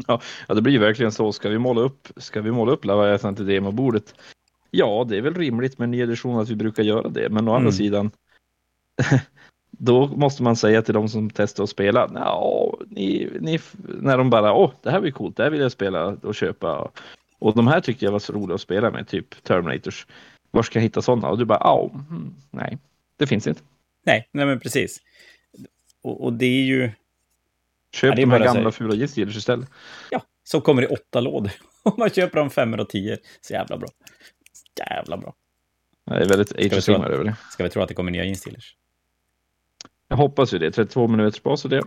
Ja, 0.07 0.21
ja, 0.49 0.55
det 0.55 0.63
blir 0.63 0.73
ju 0.73 0.79
verkligen 0.79 1.13
så. 1.13 1.33
Ska 1.33 1.49
vi 1.49 1.59
måla 1.59 1.81
upp, 1.81 2.09
ska 2.17 2.41
vi 2.41 2.51
måla 2.51 2.73
upp 2.73 2.85
Leviathan 2.85 3.35
till 3.35 3.47
demobordet? 3.47 4.15
Ja, 4.71 5.07
det 5.09 5.17
är 5.17 5.21
väl 5.21 5.35
rimligt 5.35 5.79
med 5.79 5.87
en 5.87 5.91
ny 5.91 6.01
edition 6.01 6.41
att 6.41 6.49
vi 6.49 6.57
brukar 6.57 6.83
göra 6.83 7.09
det, 7.09 7.29
men 7.29 7.49
å 7.49 7.55
andra 7.55 7.69
mm. 7.69 7.73
sidan 7.73 8.11
då 9.71 10.07
måste 10.07 10.43
man 10.43 10.57
säga 10.57 10.83
till 10.83 10.95
de 10.95 11.09
som 11.09 11.31
testar 11.31 11.65
att 11.65 11.71
spela, 11.71 12.07
ni, 12.87 13.31
ni, 13.41 13.61
när 13.83 14.19
de 14.19 14.31
bara, 14.31 14.53
åh, 14.53 14.73
det 14.83 14.91
här 14.91 15.01
blir 15.01 15.13
coolt, 15.13 15.37
det 15.37 15.43
här 15.43 15.51
vill 15.51 15.61
jag 15.61 15.73
spela 15.73 16.07
och 16.07 16.35
köpa. 16.35 16.91
Och 17.39 17.57
de 17.57 17.67
här 17.67 17.81
tyckte 17.81 18.05
jag 18.05 18.13
var 18.13 18.19
så 18.19 18.33
roliga 18.33 18.55
att 18.55 18.61
spela 18.61 18.91
med, 18.91 19.09
typ 19.09 19.43
Terminators. 19.43 20.07
Var 20.51 20.63
ska 20.63 20.79
jag 20.79 20.83
hitta 20.85 21.03
sådana? 21.03 21.29
Och 21.29 21.39
du 21.39 21.45
bara, 21.45 21.61
ja, 21.61 21.91
hmm, 21.93 22.35
nej, 22.51 22.79
det 23.19 23.27
finns 23.27 23.47
inte. 23.47 23.63
Nej, 24.07 24.29
nej 24.33 24.47
men 24.47 24.61
precis. 24.61 25.01
Och, 26.03 26.25
och 26.25 26.33
det 26.33 26.47
är 26.47 26.65
ju... 26.65 26.91
Köp 27.93 28.11
ja, 28.11 28.15
de 28.17 28.31
här 28.31 28.45
gamla 28.45 28.73
fula 28.73 28.95
gissgillers 28.95 29.37
istället. 29.37 29.71
Ja, 30.11 30.23
som 30.45 30.61
kommer 30.61 30.83
i 30.83 30.87
åtta 30.87 31.21
lådor. 31.21 31.53
Om 31.83 31.95
man 31.99 32.11
köper 32.11 32.39
dem 32.39 32.51
fem 32.51 32.75
och 32.75 32.89
tio, 32.89 33.19
så 33.41 33.53
jävla 33.53 33.77
bra. 33.77 33.89
Jävla 34.79 35.17
bra. 35.17 35.35
Det 36.07 36.15
är 36.15 36.29
väldigt 36.29 36.53
age 36.53 36.89
över 36.89 37.25
det. 37.25 37.37
Ska 37.51 37.65
vi 37.65 37.71
tro 37.71 37.83
att 37.83 37.89
det 37.89 37.95
kommer 37.95 38.11
nya 38.11 38.25
instillers? 38.25 38.77
Jag 40.09 40.17
hoppas 40.17 40.55
ju 40.55 40.59
det. 40.59 40.71
32 40.71 41.09
minuters 41.09 41.43
bas 41.43 41.65
och 41.65 41.71
det. 41.71 41.83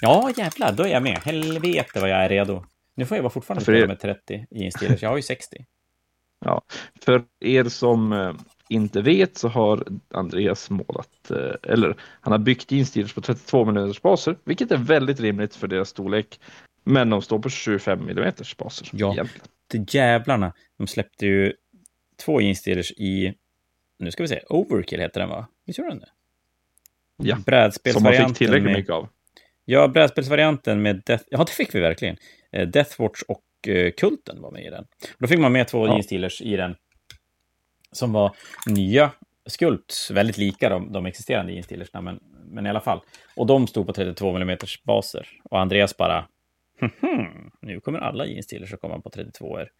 Ja, 0.00 0.30
jävlar. 0.36 0.72
Då 0.72 0.82
är 0.82 0.88
jag 0.88 1.02
med. 1.02 1.18
Helvete 1.18 2.00
vad 2.00 2.10
jag 2.10 2.24
är 2.24 2.28
redo. 2.28 2.64
Nu 2.94 3.06
får 3.06 3.16
jag 3.16 3.22
vara 3.22 3.32
fortfarande 3.32 3.62
spela 3.62 3.86
med 3.86 4.00
30 4.00 4.46
i 4.50 4.64
instillers. 4.64 5.02
Jag 5.02 5.10
har 5.10 5.16
ju 5.16 5.22
60. 5.22 5.64
Ja, 6.44 6.62
för 7.02 7.24
er 7.40 7.64
som 7.64 8.12
eh, 8.12 8.34
inte 8.68 9.02
vet 9.02 9.38
så 9.38 9.48
har 9.48 9.84
Andreas 10.10 10.70
målat, 10.70 11.30
eh, 11.30 11.72
eller 11.72 11.96
han 12.20 12.32
har 12.32 12.38
byggt 12.38 12.72
instillers 12.72 13.14
på 13.14 13.20
32 13.20 13.64
minuters 13.64 14.02
baser, 14.02 14.36
vilket 14.44 14.72
är 14.72 14.76
väldigt 14.76 15.20
rimligt 15.20 15.56
för 15.56 15.68
deras 15.68 15.88
storlek. 15.88 16.40
Men 16.84 17.10
de 17.10 17.22
står 17.22 17.38
på 17.38 17.48
25 17.48 18.08
mm 18.08 18.32
baser. 18.58 18.88
Ja, 18.92 19.12
egentligen. 19.12 19.46
det 19.66 19.94
jävlarna. 19.94 20.52
De 20.78 20.86
släppte 20.86 21.26
ju 21.26 21.52
två 22.24 22.40
instillers 22.40 22.92
i 22.92 23.34
nu 23.98 24.10
ska 24.10 24.22
vi 24.22 24.28
se, 24.28 24.40
Overkill 24.48 25.00
heter 25.00 25.20
den 25.20 25.28
va? 25.28 25.46
Visst 25.66 25.78
gjorde 25.78 25.90
den 25.90 25.98
det? 25.98 26.08
Ja, 27.16 27.36
som 27.92 28.02
man 28.02 28.12
fick 28.12 28.36
tillräckligt 28.36 28.64
med, 28.64 28.72
mycket 28.72 28.92
av. 28.92 29.08
Ja, 29.64 29.88
brädspelsvarianten 29.88 30.82
med 30.82 31.02
Death... 31.06 31.24
Ja, 31.30 31.38
det 31.38 31.50
fick 31.52 31.74
vi 31.74 31.80
verkligen. 31.80 32.16
Eh, 32.52 32.68
Deathwatch 32.68 33.22
och 33.22 33.68
eh, 33.68 33.90
Kulten 33.90 34.40
var 34.40 34.50
med 34.50 34.64
i 34.64 34.70
den. 34.70 34.86
Då 35.18 35.26
fick 35.26 35.38
man 35.38 35.52
med 35.52 35.68
två 35.68 35.86
Ja. 35.86 35.92
Gene 35.92 36.02
Stealers 36.02 36.42
i 36.42 36.56
den. 36.56 36.76
Som 37.92 38.12
var 38.12 38.36
nya 38.66 39.10
skulpts, 39.46 40.10
väldigt 40.10 40.36
lika 40.38 40.68
de, 40.68 40.92
de 40.92 41.06
existerande 41.06 41.52
Gene 41.52 41.62
Stealersna, 41.62 42.00
men, 42.00 42.20
men 42.44 42.66
i 42.66 42.68
alla 42.70 42.80
fall. 42.80 43.00
Och 43.36 43.46
de 43.46 43.66
stod 43.66 43.86
på 43.86 43.92
32 43.92 44.36
mm 44.36 44.58
baser. 44.82 45.28
Och 45.44 45.60
Andreas 45.60 45.96
bara, 45.96 46.28
"Mhm, 46.80 47.50
nu 47.60 47.80
kommer 47.80 47.98
alla 47.98 48.26
Gene 48.26 48.42
Stealers 48.42 48.72
att 48.74 48.80
komma 48.80 49.00
på 49.00 49.10
32 49.10 49.60
er. 49.60 49.70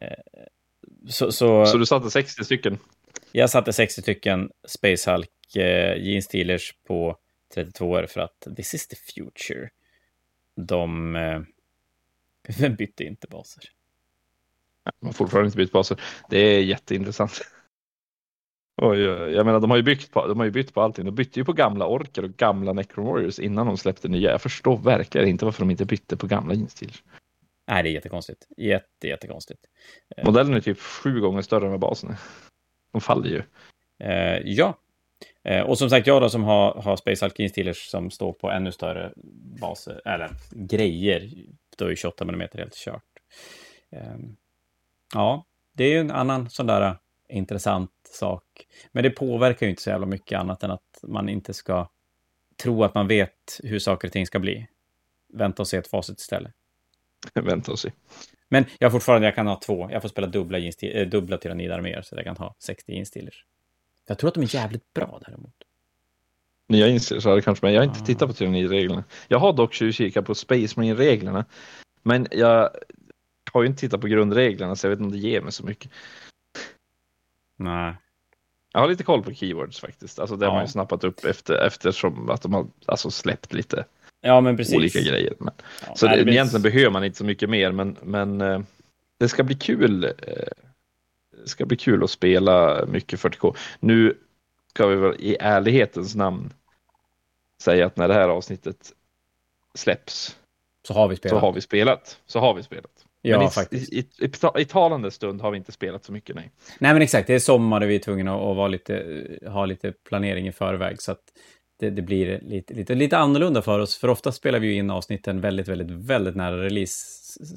Eh, 0.00 0.44
så, 1.08 1.32
så, 1.32 1.66
Så 1.66 1.78
du 1.78 1.86
satte 1.86 2.10
60 2.10 2.44
stycken. 2.44 2.78
jag 3.32 3.50
satte 3.50 3.72
60 3.72 4.02
stycken 4.02 4.50
Space 4.68 5.10
Hulk 5.10 5.56
eh, 5.56 5.96
Gene 6.02 6.22
Stealers 6.22 6.74
på 6.86 7.16
32 7.54 7.98
er 7.98 8.06
för 8.06 8.20
att 8.20 8.46
this 8.56 8.74
is 8.74 8.88
the 8.88 8.96
future. 8.96 9.70
De, 10.56 11.16
eh, 11.16 11.40
de 12.58 12.68
bytte 12.78 13.04
inte 13.04 13.26
baser. 13.26 13.64
Man 14.84 15.08
har 15.08 15.12
fortfarande 15.12 15.46
inte 15.46 15.56
bytt 15.56 15.72
baser. 15.72 16.00
Det 16.30 16.38
är 16.38 16.62
jätteintressant. 16.62 17.40
Oj, 18.82 19.00
jag 19.00 19.46
menar, 19.46 19.60
de 19.60 19.70
har 19.70 19.76
ju 19.76 19.82
byggt 19.82 20.10
på, 20.12 20.26
de 20.26 20.38
har 20.38 20.44
ju 20.44 20.50
bytt 20.50 20.74
på 20.74 20.80
allting. 20.80 21.04
De 21.04 21.14
bytte 21.14 21.40
ju 21.40 21.44
på 21.44 21.52
gamla 21.52 21.86
orker 21.86 22.24
och 22.24 22.36
gamla 22.36 22.72
Necron 22.72 23.06
Warriors 23.06 23.38
innan 23.38 23.66
de 23.66 23.76
släppte 23.76 24.08
nya. 24.08 24.30
Jag 24.30 24.42
förstår 24.42 24.76
verkligen 24.76 25.28
inte 25.28 25.44
varför 25.44 25.60
de 25.60 25.70
inte 25.70 25.84
bytte 25.84 26.16
på 26.16 26.26
gamla 26.26 26.54
Instils. 26.54 27.02
Nej, 27.68 27.82
det 27.82 27.88
är 27.88 27.92
jättekonstigt. 27.92 28.46
Jätte, 28.56 29.08
jättekonstigt. 29.08 29.60
Eh, 30.16 30.24
Modellen 30.24 30.54
är 30.54 30.60
typ 30.60 30.78
sju 30.78 31.20
gånger 31.20 31.42
större 31.42 31.64
än 31.64 31.70
vad 31.70 31.80
basen 31.80 32.10
är. 32.10 32.16
De 32.92 33.00
faller 33.00 33.28
ju. 33.28 33.42
Eh, 34.08 34.38
ja. 34.44 34.78
Eh, 35.44 35.62
och 35.62 35.78
som 35.78 35.90
sagt, 35.90 36.06
jag 36.06 36.22
då 36.22 36.28
som 36.28 36.44
har, 36.44 36.74
har 36.74 36.96
Space 36.96 37.24
Hulk 37.24 37.38
Gene 37.38 37.48
Stealers 37.48 37.86
som 37.90 38.10
står 38.10 38.32
på 38.32 38.50
ännu 38.50 38.72
större 38.72 39.12
baser, 39.60 40.00
eller 40.04 40.30
grejer, 40.50 41.30
då 41.78 41.84
är 41.84 41.90
ju 41.90 41.96
28 41.96 42.24
mm 42.24 42.48
helt 42.54 42.74
kört. 42.74 43.02
Eh, 43.92 44.16
ja, 45.14 45.46
det 45.72 45.84
är 45.84 45.88
ju 45.88 45.98
en 45.98 46.10
annan 46.10 46.50
sån 46.50 46.66
där 46.66 46.80
eh, 46.82 46.94
intressant 47.36 47.90
sak. 48.12 48.44
Men 48.92 49.02
det 49.02 49.10
påverkar 49.10 49.66
ju 49.66 49.70
inte 49.70 49.82
så 49.82 49.90
jävla 49.90 50.06
mycket 50.06 50.38
annat 50.38 50.62
än 50.62 50.70
att 50.70 51.00
man 51.02 51.28
inte 51.28 51.54
ska 51.54 51.88
tro 52.62 52.84
att 52.84 52.94
man 52.94 53.08
vet 53.08 53.60
hur 53.62 53.78
saker 53.78 54.08
och 54.08 54.12
ting 54.12 54.26
ska 54.26 54.38
bli. 54.38 54.66
Vänta 55.32 55.62
och 55.62 55.68
se 55.68 55.76
ett 55.76 55.88
facit 55.88 56.18
istället. 56.20 56.52
Vänta 57.34 57.72
och 57.72 57.78
se. 57.78 57.92
Men 58.48 58.64
jag 58.78 58.92
fortfarande, 58.92 59.26
jag 59.26 59.34
kan 59.34 59.46
ha 59.46 59.60
två. 59.60 59.88
Jag 59.92 60.02
får 60.02 60.08
spela 60.08 60.26
dubbla, 60.26 60.58
eh, 60.58 61.08
dubbla 61.08 61.38
tyrannidarméer 61.38 62.02
så 62.02 62.16
jag 62.16 62.24
kan 62.24 62.36
ha 62.36 62.54
60 62.58 62.92
Gene 62.92 63.06
Stealers. 63.06 63.44
Jag 64.06 64.18
tror 64.18 64.28
att 64.28 64.34
de 64.34 64.42
är 64.42 64.54
jävligt 64.54 64.94
bra 64.94 65.20
däremot. 65.26 65.54
Nya 66.68 66.88
Instils 66.88 67.24
hade 67.24 67.42
kanske, 67.42 67.66
men 67.66 67.74
jag 67.74 67.80
har 67.80 67.84
inte 67.86 68.00
Ah. 68.02 68.06
tittat 68.06 68.28
på 68.28 68.34
tyrannireglerna. 68.34 69.04
Jag 69.28 69.38
har 69.38 69.52
dock 69.52 69.74
kikat 69.74 70.24
på 70.24 70.34
Space 70.34 70.80
Marine-reglerna. 70.80 71.44
Men 72.02 72.26
jag 72.30 72.70
har 73.52 73.62
ju 73.62 73.66
inte 73.68 73.80
tittat 73.80 74.00
på 74.00 74.06
grundreglerna 74.06 74.76
så 74.76 74.86
jag 74.86 74.90
vet 74.90 74.98
inte 74.98 75.06
om 75.06 75.12
det 75.12 75.28
ger 75.28 75.40
mig 75.40 75.52
så 75.52 75.64
mycket. 75.66 75.90
Nej. 77.56 77.94
Jag 78.72 78.80
har 78.80 78.88
lite 78.88 79.04
koll 79.04 79.22
på 79.22 79.34
keywords 79.34 79.80
faktiskt. 79.80 80.18
Alltså 80.18 80.36
det 80.36 80.46
har 80.46 80.52
Ja. 80.52 80.56
man 80.56 80.64
ju 80.64 80.70
snappat 80.72 81.04
upp 81.04 81.24
efter, 81.24 81.54
eftersom 81.66 82.30
att 82.30 82.42
de 82.42 82.54
har 82.54 82.66
alltså, 82.86 83.10
släppt 83.10 83.52
lite 83.52 83.84
Ja, 84.20 84.40
men 84.40 84.56
precis. 84.56 84.76
olika 84.76 85.00
grejer. 85.00 85.34
Men, 85.38 85.54
Ja, 85.86 85.94
så 85.96 86.06
nej, 86.06 86.16
det, 86.18 86.24
blir- 86.24 86.34
egentligen 86.34 86.62
behöver 86.62 86.90
man 86.90 87.04
inte 87.04 87.18
så 87.18 87.24
mycket 87.24 87.50
mer, 87.50 87.72
men, 87.72 87.96
men 88.02 88.40
eh, 88.40 88.60
det 89.18 89.28
ska 89.28 89.42
bli 89.42 89.54
kul. 89.54 90.04
eh, 90.04 90.10
Det 91.42 91.48
ska 91.48 91.66
bli 91.66 91.76
kul 91.76 92.04
att 92.04 92.10
spela 92.10 92.86
mycket 92.86 93.20
40K. 93.20 93.56
Nu 93.80 94.18
ska 94.74 94.86
vi 94.86 94.96
väl 94.96 95.14
i 95.18 95.36
ärlighetens 95.40 96.14
namn 96.14 96.52
säga 97.62 97.86
att 97.86 97.96
när 97.96 98.08
det 98.08 98.14
här 98.14 98.28
avsnittet 98.28 98.92
släpps 99.74 100.38
Så 100.86 100.94
har 100.94 101.08
vi 101.08 101.16
spelat. 101.16 101.40
så 101.40 101.46
har 101.46 101.52
vi 101.52 101.60
spelat. 101.60 102.20
Så 102.26 102.38
har 102.40 102.54
vi 102.54 102.62
spelat. 102.62 103.01
Ja, 103.22 103.38
men 103.38 103.46
i, 103.46 103.50
faktiskt. 103.50 103.92
I, 103.92 103.98
i, 103.98 104.24
i, 104.24 104.28
ta- 104.28 104.58
i 104.58 104.64
talande 104.64 105.10
stund 105.10 105.40
har 105.40 105.50
vi 105.50 105.56
inte 105.58 105.72
spelat 105.72 106.04
så 106.04 106.12
mycket, 106.12 106.36
nej. 106.36 106.50
Nej, 106.78 106.92
men 106.92 107.02
exakt. 107.02 107.26
Det 107.26 107.34
är 107.34 107.38
sommar 107.38 107.80
och 107.80 107.90
vi 107.90 107.94
är 107.94 107.98
tvungna 107.98 108.34
att, 108.34 108.58
att 108.58 108.70
lite, 108.70 109.38
ha 109.46 109.66
lite 109.66 109.92
planering 109.92 110.48
i 110.48 110.52
förväg. 110.52 111.02
Så 111.02 111.12
att 111.12 111.22
det, 111.78 111.90
det 111.90 112.02
blir 112.02 112.40
lite, 112.42 112.74
lite, 112.74 112.94
lite 112.94 113.18
annorlunda 113.18 113.62
för 113.62 113.78
oss. 113.78 113.96
För 113.96 114.08
ofta 114.08 114.32
spelar 114.32 114.58
vi 114.58 114.66
ju 114.66 114.74
in 114.74 114.90
avsnitten 114.90 115.40
väldigt, 115.40 115.68
väldigt, 115.68 115.90
väldigt 115.90 116.36
nära 116.36 116.62
release 116.64 116.96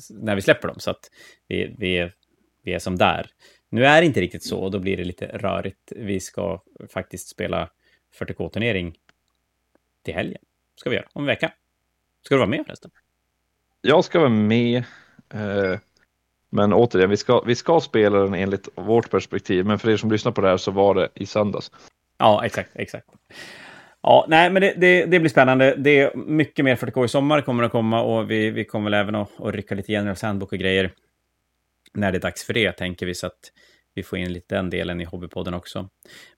när 0.10 0.36
vi 0.36 0.42
släpper 0.42 0.68
dem. 0.68 0.80
Så 0.80 0.92
att 0.92 1.12
vi, 1.48 1.76
vi, 1.78 1.98
är, 1.98 2.14
vi 2.64 2.74
är 2.74 2.80
som 2.80 2.98
där. 2.98 3.28
Nu 3.70 3.86
är 3.86 4.02
det 4.02 4.08
inte 4.08 4.22
riktigt 4.22 4.44
så 4.44 4.60
och 4.60 4.72
då 4.72 4.80
blir 4.80 4.98
det 4.98 5.04
lite 5.04 5.26
rörigt. 5.28 5.92
Vi 5.96 6.20
ska 6.20 6.62
faktiskt 6.90 7.28
spela 7.28 7.70
40K-turnering 8.20 8.96
till 10.04 10.14
helgen. 10.14 10.42
Ska 10.76 10.90
vi 10.90 10.96
göra, 10.96 11.08
om 11.14 11.22
en 11.24 11.28
vecka. 11.28 11.52
Ska 12.26 12.36
du 12.36 12.40
vara 12.40 12.50
med 12.50 12.66
förresten? 12.66 12.92
Jag 13.82 14.06
ska 14.06 14.20
vara 14.20 14.30
med. 14.30 14.84
Eh, 15.34 15.80
men 16.50 16.74
återigen, 16.74 17.10
vi 17.10 17.18
ska, 17.18 17.42
vi 17.42 17.56
ska 17.56 17.80
spela 17.80 18.20
den 18.20 18.34
enligt 18.34 18.70
vårt 18.76 19.10
perspektiv. 19.10 19.66
Men 19.66 19.80
för 19.80 19.90
er 19.90 19.98
som 19.98 20.12
lyssnar 20.12 20.32
på 20.32 20.42
det 20.42 20.48
här 20.50 20.58
så 20.58 20.72
var 20.72 20.96
det 20.96 21.10
i 21.14 21.26
söndags. 21.26 21.72
Ja, 22.18 22.46
exakt, 22.46 22.70
exakt. 22.74 23.08
Ja, 24.02 24.26
nej, 24.30 24.50
men 24.50 24.62
det, 24.62 24.74
det, 24.78 25.06
det 25.06 25.20
blir 25.20 25.30
spännande. 25.30 25.76
Det 25.78 26.00
är 26.00 26.16
mycket 26.16 26.66
mer 26.66 26.76
40K 26.76 27.06
i 27.06 27.08
sommar 27.08 27.42
kommer 27.42 27.64
att 27.64 27.72
komma 27.72 28.02
och 28.02 28.32
vi, 28.32 28.50
vi 28.50 28.66
kommer 28.66 28.92
väl 28.92 29.00
även 29.00 29.16
att, 29.16 29.42
att 29.42 29.56
rycka 29.56 29.76
lite 29.76 29.92
General 29.92 30.16
Sandbook 30.16 30.52
och 30.52 30.60
grejer 30.60 30.92
när 31.94 32.12
det 32.12 32.18
är 32.18 32.22
dags 32.22 32.44
för 32.44 32.54
det, 32.54 32.72
tänker 32.72 33.06
vi, 33.06 33.16
så 33.16 33.28
att 33.28 33.40
vi 33.94 34.04
får 34.04 34.20
in 34.20 34.34
lite 34.34 34.56
den 34.56 34.70
delen 34.70 35.02
i 35.02 35.04
Hobbypodden 35.04 35.54
också. 35.54 35.90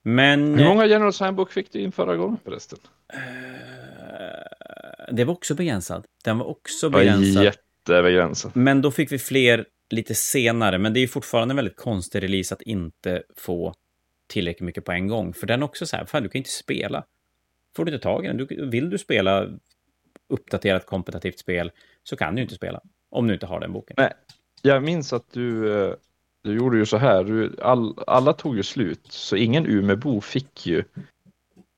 Men... 0.04 0.60
Hur 0.60 0.66
många 0.66 0.86
General 0.86 1.14
Handbook 1.20 1.52
fick 1.52 1.72
du 1.72 1.80
in 1.80 1.92
förra 1.92 2.16
gången 2.16 2.38
förresten? 2.44 2.80
eh, 3.14 3.20
Det 5.12 5.24
var 5.24 5.34
också 5.34 5.56
begränsad. 5.56 6.06
Den 6.24 6.38
var 6.38 6.46
också 6.46 6.90
Det 6.90 6.94
var 6.94 7.04
begränsad. 7.88 7.96
jättebegränsat. 7.96 8.56
Men 8.56 8.82
då 8.82 8.92
fick 8.92 9.12
vi 9.12 9.20
fler 9.20 9.66
lite 9.90 10.16
senare. 10.16 10.78
Men 10.78 10.94
det 10.94 11.00
är 11.00 11.02
ju 11.02 11.08
fortfarande 11.08 11.52
en 11.52 11.56
väldigt 11.56 11.76
konstig 11.78 12.24
release 12.24 12.54
att 12.56 12.62
inte 12.62 13.24
få 13.38 13.74
tillräckligt 14.28 14.66
mycket 14.66 14.86
på 14.86 14.92
en 14.92 15.08
gång. 15.08 15.34
För 15.34 15.48
den 15.48 15.62
är 15.62 15.66
också 15.66 15.86
så 15.86 15.98
här, 15.98 16.06
fan 16.06 16.24
du 16.24 16.30
kan 16.30 16.38
inte 16.40 16.50
spela. 16.50 17.04
Får 17.76 17.86
du 17.86 17.94
inte 17.94 18.04
tag 18.04 18.26
i 18.26 18.28
den, 18.28 18.38
du, 18.38 18.70
vill 18.70 18.90
du 18.90 18.98
spela 18.98 19.48
uppdaterat 20.30 20.86
kompetitivt 20.86 21.40
spel 21.40 21.72
så 22.04 22.16
kan 22.16 22.36
du 22.36 22.42
inte 22.42 22.56
spela. 22.56 22.82
Om 23.10 23.28
du 23.28 23.34
inte 23.34 23.46
har 23.46 23.60
den 23.60 23.74
boken. 23.74 23.96
Nej. 24.00 24.14
Jag 24.62 24.84
minns 24.84 25.14
att 25.14 25.32
du, 25.34 25.74
eh, 25.84 25.94
du 26.44 26.56
gjorde 26.56 26.78
ju 26.78 26.86
så 26.86 26.98
här. 26.98 27.24
Du, 27.24 27.56
all, 27.62 27.94
alla 28.08 28.34
tog 28.34 28.56
ju 28.58 28.64
slut, 28.64 29.02
så 29.10 29.36
ingen 29.36 29.66
Umebo 29.66 30.22
fick 30.22 30.68
ju 30.68 30.84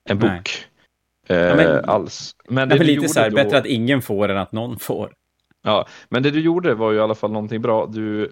en 0.10 0.18
Nej. 0.18 0.38
bok. 0.38 0.66
Eh, 1.28 1.55
men- 1.55 1.86
alls. 1.86 2.36
Men 2.49 2.55
Nej, 2.55 2.66
det 2.68 2.86
men 2.86 2.88
du 2.88 2.95
lite 2.95 3.10
så 3.14 3.20
här, 3.20 3.30
då- 3.30 3.36
bättre 3.36 3.57
att 3.57 3.66
ingen 3.66 4.01
får 4.01 4.30
än 4.30 4.38
att 4.38 4.51
någon 4.51 4.80
får. 4.80 5.14
Ja, 5.62 5.88
men 6.10 6.24
det 6.24 6.32
du 6.32 6.39
gjorde 6.41 6.76
var 6.76 6.91
ju 6.91 6.97
i 6.97 7.01
alla 7.01 7.16
fall 7.16 7.32
någonting 7.32 7.62
bra. 7.62 7.86
Du 7.86 8.32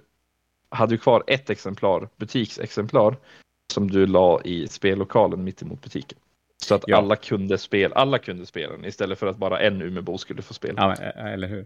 hade 0.69 0.93
ju 0.93 0.97
kvar 0.97 1.23
ett 1.27 1.49
exemplar, 1.49 2.09
butiksexemplar, 2.17 3.17
som 3.73 3.91
du 3.91 4.05
la 4.07 4.41
i 4.43 4.67
spellokalen 4.67 5.43
mitt 5.43 5.61
emot 5.61 5.81
butiken. 5.81 6.17
Så 6.63 6.75
att 6.75 6.83
Ja. 6.87 6.97
alla 6.97 7.15
kunde 7.15 7.57
spela, 7.57 7.95
alla 7.95 8.19
kunde 8.19 8.45
spela 8.45 8.71
den 8.71 8.85
istället 8.85 9.19
för 9.19 9.27
att 9.27 9.37
bara 9.37 9.59
en 9.59 9.81
Umebo 9.81 10.17
skulle 10.17 10.41
få 10.41 10.53
spela. 10.53 10.81
Ja, 10.99 11.05
eh, 11.05 11.33
eller 11.33 11.47
hur? 11.47 11.65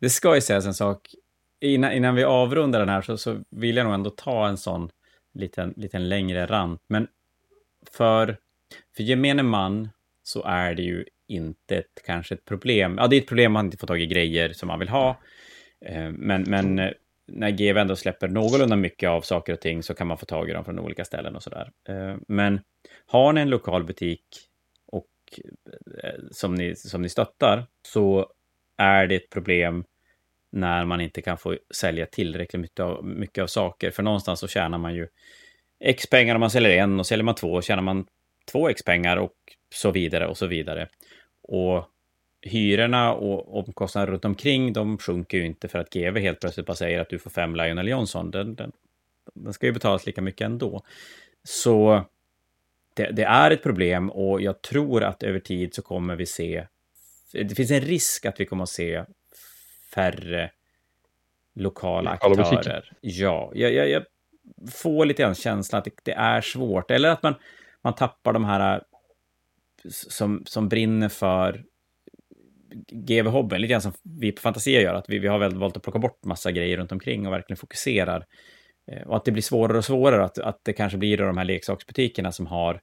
Det 0.00 0.10
ska 0.10 0.34
ju 0.34 0.40
sägas 0.40 0.66
en 0.66 0.74
sak. 0.74 1.14
Innan, 1.60 1.92
innan 1.92 2.14
vi 2.14 2.24
avrundar 2.24 2.80
den 2.80 2.88
här 2.88 3.02
så, 3.02 3.18
så 3.18 3.40
vill 3.50 3.76
jag 3.76 3.84
nog 3.84 3.94
ändå 3.94 4.10
ta 4.10 4.48
en 4.48 4.56
sån 4.56 4.90
liten, 5.34 5.74
liten 5.76 6.08
längre 6.08 6.46
rant. 6.46 6.82
Men 6.88 7.08
för, 7.90 8.36
för 8.96 9.02
gemene 9.02 9.42
man 9.42 9.88
så 10.22 10.42
är 10.44 10.74
det 10.74 10.82
ju 10.82 11.04
inte 11.32 11.76
ett, 11.76 12.02
kanske 12.06 12.34
ett 12.34 12.44
problem. 12.44 12.96
Ja, 12.98 13.06
det 13.06 13.16
är 13.16 13.20
ett 13.20 13.28
problem 13.28 13.48
om 13.48 13.52
man 13.52 13.64
inte 13.64 13.76
får 13.76 13.86
tag 13.86 14.00
i 14.00 14.06
grejer 14.06 14.52
som 14.52 14.68
man 14.68 14.78
vill 14.78 14.88
ha. 14.88 15.20
Eh, 15.84 16.10
men, 16.10 16.42
men 16.42 16.78
eh, 16.78 16.90
när 17.26 17.50
GV 17.50 17.78
ändå 17.78 17.96
släpper 17.96 18.28
någorlunda 18.28 18.76
mycket 18.76 19.08
av 19.08 19.20
saker 19.20 19.52
och 19.52 19.60
ting 19.60 19.82
så 19.82 19.94
kan 19.94 20.06
man 20.06 20.18
få 20.18 20.26
tag 20.26 20.50
i 20.50 20.52
dem 20.52 20.64
från 20.64 20.78
olika 20.78 21.04
ställen 21.04 21.36
och 21.36 21.42
sådär. 21.42 21.70
Eh, 21.88 22.16
men 22.28 22.60
har 23.06 23.32
ni 23.32 23.40
en 23.40 23.50
lokal 23.50 23.84
butik 23.84 24.24
och 24.86 25.08
som 26.30 26.54
ni, 26.54 26.76
som 26.76 27.02
ni 27.02 27.08
stöttar 27.08 27.66
så 27.82 28.32
är 28.76 29.06
det 29.06 29.16
ett 29.16 29.30
problem 29.30 29.84
när 30.52 30.84
man 30.84 31.00
inte 31.00 31.22
kan 31.22 31.38
få 31.38 31.56
sälja 31.74 32.06
tillräckligt 32.06 32.60
mycket 32.60 32.80
av, 32.80 33.04
mycket 33.04 33.42
av 33.42 33.46
saker. 33.46 33.90
För 33.90 34.02
någonstans 34.02 34.40
så 34.40 34.48
tjänar 34.48 34.78
man 34.78 34.94
ju 34.94 35.08
X 35.80 36.06
pengar 36.10 36.34
om 36.34 36.40
man 36.40 36.50
säljer 36.50 36.82
en 36.82 37.00
och 37.00 37.06
säljer 37.06 37.24
man 37.24 37.34
två 37.34 37.62
tjänar 37.62 37.82
man 37.82 38.06
två 38.52 38.68
X 38.68 38.82
pengar 38.82 39.16
och 39.16 39.34
så 39.74 39.90
vidare 39.90 40.26
och 40.26 40.38
så 40.38 40.46
vidare. 40.46 40.88
Och 41.42 41.84
hyrorna 42.42 43.14
och 43.14 43.58
omkostnader 43.58 44.12
runt 44.12 44.24
omkring 44.24 44.72
de 44.72 44.98
sjunker 44.98 45.38
ju 45.38 45.46
inte 45.46 45.68
för 45.68 45.78
att 45.78 45.90
GV 45.90 46.18
helt 46.18 46.40
plötsligt 46.40 46.66
bara 46.66 46.76
säger 46.76 47.00
att 47.00 47.08
du 47.08 47.18
får 47.18 47.30
fem 47.30 47.56
Lionel 47.56 47.88
Johnson. 47.88 48.30
Den, 48.30 48.54
den, 48.54 48.72
den 49.34 49.52
ska 49.52 49.66
ju 49.66 49.72
betalas 49.72 50.06
lika 50.06 50.20
mycket 50.22 50.44
ändå. 50.44 50.82
Så 51.44 52.04
det, 52.94 53.10
det 53.10 53.24
är 53.24 53.50
ett 53.50 53.62
problem 53.62 54.10
och 54.10 54.42
jag 54.42 54.62
tror 54.62 55.02
att 55.02 55.22
över 55.22 55.38
tid 55.38 55.74
så 55.74 55.82
kommer 55.82 56.16
vi 56.16 56.26
se 56.26 56.66
det 57.32 57.54
finns 57.54 57.70
en 57.70 57.80
risk 57.80 58.26
att 58.26 58.40
vi 58.40 58.46
kommer 58.46 58.62
att 58.62 58.68
se 58.68 59.04
färre 59.94 60.50
lokala 61.54 62.10
aktörer. 62.10 62.92
Ja, 63.00 63.50
jag, 63.54 63.72
jag, 63.72 63.88
jag, 63.88 64.04
få 64.72 65.04
lite 65.04 65.22
grann 65.22 65.34
känslan 65.34 65.78
att 65.78 65.84
det, 65.84 65.90
det, 66.02 66.12
är 66.12 66.40
svårt. 66.40 66.90
Eller 66.90 67.08
att 67.08 67.22
man, 67.22 67.34
man 67.82 67.94
tappar 67.94 68.32
de 68.32 68.44
här 68.44 68.82
som, 69.90 70.42
som 70.46 70.68
brinner 70.68 71.08
för 71.08 71.64
GV-hobbyn, 72.92 73.60
lite 73.60 73.70
grann 73.70 73.82
som 73.82 73.92
vi 74.02 74.32
på 74.32 74.40
Fantasia 74.40 74.80
gör, 74.80 74.94
att 74.94 75.08
vi, 75.08 75.18
vi 75.18 75.28
har 75.28 75.38
väl 75.38 75.58
valt 75.58 75.76
att 75.76 75.82
plocka 75.82 75.98
bort 75.98 76.24
massa 76.24 76.52
grejer 76.52 76.76
runt 76.76 76.92
omkring 76.92 77.26
och 77.26 77.32
verkligen 77.32 77.56
fokuserar. 77.56 78.24
Eh, 78.92 79.02
och 79.02 79.16
att 79.16 79.24
det 79.24 79.32
blir 79.32 79.42
svårare 79.42 79.78
och 79.78 79.84
svårare, 79.84 80.24
att, 80.24 80.38
att 80.38 80.60
det 80.62 80.72
kanske 80.72 80.98
blir 80.98 81.18
de 81.18 81.38
här 81.38 81.44
leksaksbutikerna 81.44 82.32
som 82.32 82.46
har 82.46 82.80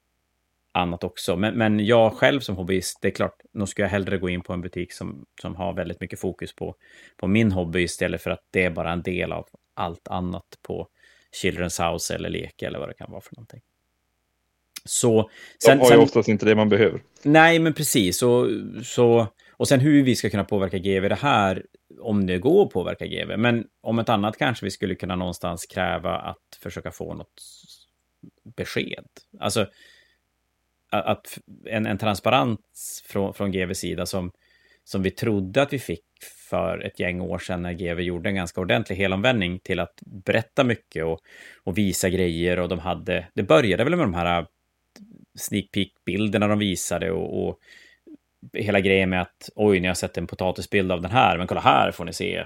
annat 0.74 1.04
också. 1.04 1.36
Men, 1.36 1.58
men 1.58 1.86
jag 1.86 2.14
själv 2.14 2.40
som 2.40 2.56
hobbyist, 2.56 3.00
det 3.02 3.08
är 3.08 3.12
klart, 3.12 3.36
nu 3.54 3.66
skulle 3.66 3.86
jag 3.86 3.92
hellre 3.92 4.18
gå 4.18 4.30
in 4.30 4.42
på 4.42 4.54
en 4.54 4.62
butik 4.62 4.94
som, 4.94 5.26
som 5.42 5.56
har 5.56 5.74
väldigt 5.74 6.02
mycket 6.02 6.20
fokus 6.20 6.56
på, 6.56 6.76
på 7.18 7.28
min 7.28 7.52
hobby 7.52 7.82
istället 7.82 8.22
för 8.22 8.32
att 8.32 8.44
det 8.52 8.64
är 8.64 8.70
bara 8.70 8.92
en 8.92 9.02
del 9.02 9.32
av 9.32 9.48
allt 9.76 10.08
annat 10.08 10.46
på 10.68 10.88
Children's 11.44 11.92
House 11.92 12.16
eller 12.16 12.30
Leke 12.30 12.68
eller 12.68 12.80
vad 12.80 12.90
det 12.90 12.94
kan 12.94 13.12
vara 13.12 13.22
för 13.22 13.36
någonting. 13.36 13.62
Så, 14.86 15.30
sen, 15.64 15.78
De 15.78 15.84
har 15.84 15.92
ju 15.92 15.92
sen, 15.92 16.00
oftast 16.00 16.30
inte 16.30 16.46
det 16.46 16.56
man 16.56 16.70
behöver. 16.70 17.02
Nej, 17.24 17.60
men 17.60 17.74
precis. 17.74 18.24
Och, 18.24 18.48
så, 18.84 19.28
och 19.52 19.68
sen 19.68 19.80
hur 19.80 20.04
vi 20.04 20.16
ska 20.16 20.30
kunna 20.30 20.44
påverka 20.44 20.78
GV 20.78 21.10
det 21.10 21.16
här, 21.16 21.66
om 22.00 22.26
det 22.26 22.38
går 22.38 22.66
att 22.66 22.70
påverka 22.70 23.06
GV. 23.06 23.38
Men 23.38 23.66
om 23.82 24.00
ett 24.00 24.10
annat 24.10 24.38
kanske 24.38 24.66
vi 24.66 24.72
skulle 24.72 24.96
kunna 24.96 25.16
någonstans 25.16 25.66
kräva 25.66 26.16
att 26.16 26.60
försöka 26.64 26.92
få 26.92 27.14
något 27.14 27.42
besked. 28.58 29.06
Alltså, 29.40 29.68
att 30.92 31.40
en, 31.66 31.86
en 31.86 31.98
transparens 31.98 33.04
från, 33.08 33.34
från 33.34 33.52
GVs 33.52 33.78
sida 33.78 34.06
som, 34.06 34.32
som 34.84 35.04
vi 35.04 35.12
trodde 35.12 35.62
att 35.62 35.74
vi 35.74 35.80
fick 35.80 36.04
för 36.50 36.86
ett 36.86 37.00
gäng 37.00 37.22
år 37.22 37.40
sedan 37.40 37.62
när 37.62 37.74
GV 37.74 38.00
gjorde 38.00 38.30
en 38.30 38.36
ganska 38.36 38.62
ordentlig 38.62 38.96
helomvändning 38.96 39.60
till 39.60 39.80
att 39.80 40.00
berätta 40.06 40.64
mycket 40.64 41.06
och, 41.06 41.20
och 41.64 41.78
visa 41.78 42.10
grejer 42.10 42.60
och 42.60 42.70
de 42.70 42.80
hade, 42.80 43.28
det 43.34 43.44
började 43.44 43.84
väl 43.84 43.96
med 43.96 44.06
de 44.06 44.14
här 44.14 44.46
sneak 45.40 45.72
peek-bilderna 45.72 46.48
de 46.48 46.60
visade 46.60 47.12
och, 47.12 47.48
och, 47.48 47.60
hela 48.54 48.80
grejen 48.80 49.10
med 49.10 49.22
att 49.22 49.50
oj, 49.56 49.80
ni 49.80 49.88
har 49.88 49.96
sett 49.96 50.18
en 50.18 50.28
potatisbild 50.28 50.92
av 50.92 51.02
den 51.02 51.12
här, 51.12 51.38
men 51.38 51.48
kolla 51.48 51.62
här 51.62 51.92
får 51.92 52.06
ni 52.06 52.14
se 52.14 52.46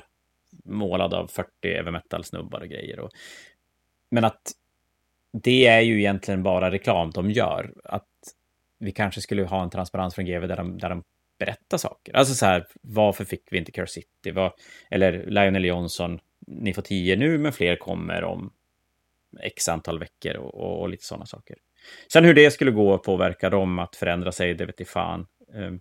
målad 0.66 1.14
av 1.14 1.28
40 1.28 1.50
heavy 1.64 1.92
Metal-snubbar 1.92 2.62
och 2.62 2.68
grejer. 2.68 3.00
Och, 3.00 3.12
men 4.10 4.24
att 4.24 4.52
det 5.32 5.68
är 5.68 5.82
ju 5.82 6.00
egentligen 6.00 6.44
bara 6.44 6.72
reklam 6.72 7.12
de 7.12 7.32
gör. 7.32 7.74
Att 7.84 8.08
vi 8.80 8.92
kanske 8.92 9.22
skulle 9.22 9.44
ha 9.44 9.64
en 9.64 9.70
transparens 9.70 10.16
från 10.16 10.26
GV 10.26 10.48
där 10.48 10.58
de, 10.58 10.78
där 10.78 10.90
de 10.90 11.04
berättar 11.40 11.78
saker. 11.78 12.16
Alltså 12.16 12.34
så 12.34 12.46
här, 12.46 12.68
varför 12.82 13.26
fick 13.26 13.44
vi 13.52 13.58
inte 13.58 13.72
Curse 13.72 13.94
City? 13.94 14.32
Var, 14.32 14.54
eller 14.92 15.26
Lionel 15.26 15.66
Johnson, 15.66 16.20
ni 16.48 16.74
får 16.74 16.82
tio 16.82 17.16
nu, 17.16 17.38
men 17.38 17.54
fler 17.54 17.76
kommer 17.76 18.24
om 18.24 18.54
x 19.40 19.70
antal 19.70 20.00
veckor 20.00 20.36
och, 20.36 20.56
och, 20.56 20.82
och 20.82 20.90
lite 20.90 21.06
sådana 21.06 21.26
saker. 21.26 21.58
Sen 22.08 22.26
hur 22.26 22.34
det 22.34 22.52
skulle 22.52 22.72
gå 22.72 22.94
att 22.94 23.04
påverka 23.04 23.50
dem 23.50 23.80
att 23.80 23.96
förändra 23.96 24.32
sig, 24.32 24.54
det 24.54 24.66
vet 24.66 24.80
jag 24.80 24.88
fan. 24.88 25.28
Ehm, 25.54 25.80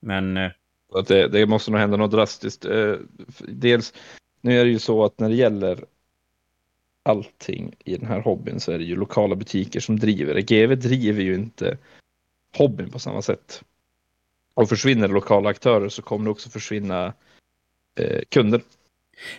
men... 0.00 0.36
Eh, 0.36 0.50
att 0.94 1.06
det, 1.08 1.28
det 1.28 1.46
måste 1.46 1.70
nog 1.70 1.80
hända 1.80 1.96
något 1.96 2.10
drastiskt. 2.10 2.64
Eh, 2.64 2.94
dels, 3.48 3.94
nu 4.40 4.60
är 4.60 4.64
det 4.64 4.70
ju 4.70 4.78
så 4.78 5.04
att 5.04 5.20
när 5.20 5.28
det 5.28 5.34
gäller 5.34 5.84
allting 7.02 7.74
i 7.84 7.96
den 7.96 8.06
här 8.06 8.20
hobbyn 8.20 8.60
så 8.60 8.72
är 8.72 8.78
det 8.78 8.84
ju 8.84 8.96
lokala 8.96 9.36
butiker 9.36 9.80
som 9.80 9.98
driver 9.98 10.34
det. 10.34 10.42
GV 10.42 10.76
driver 10.76 11.22
ju 11.22 11.34
inte 11.34 11.78
hobbyn 12.56 12.90
på 12.90 12.98
samma 12.98 13.22
sätt. 13.22 13.62
Och 14.54 14.68
försvinner 14.68 15.08
lokala 15.08 15.50
aktörer 15.50 15.88
så 15.88 16.02
kommer 16.02 16.24
det 16.24 16.30
också 16.30 16.50
försvinna 16.50 17.12
eh, 17.98 18.20
kunder. 18.28 18.60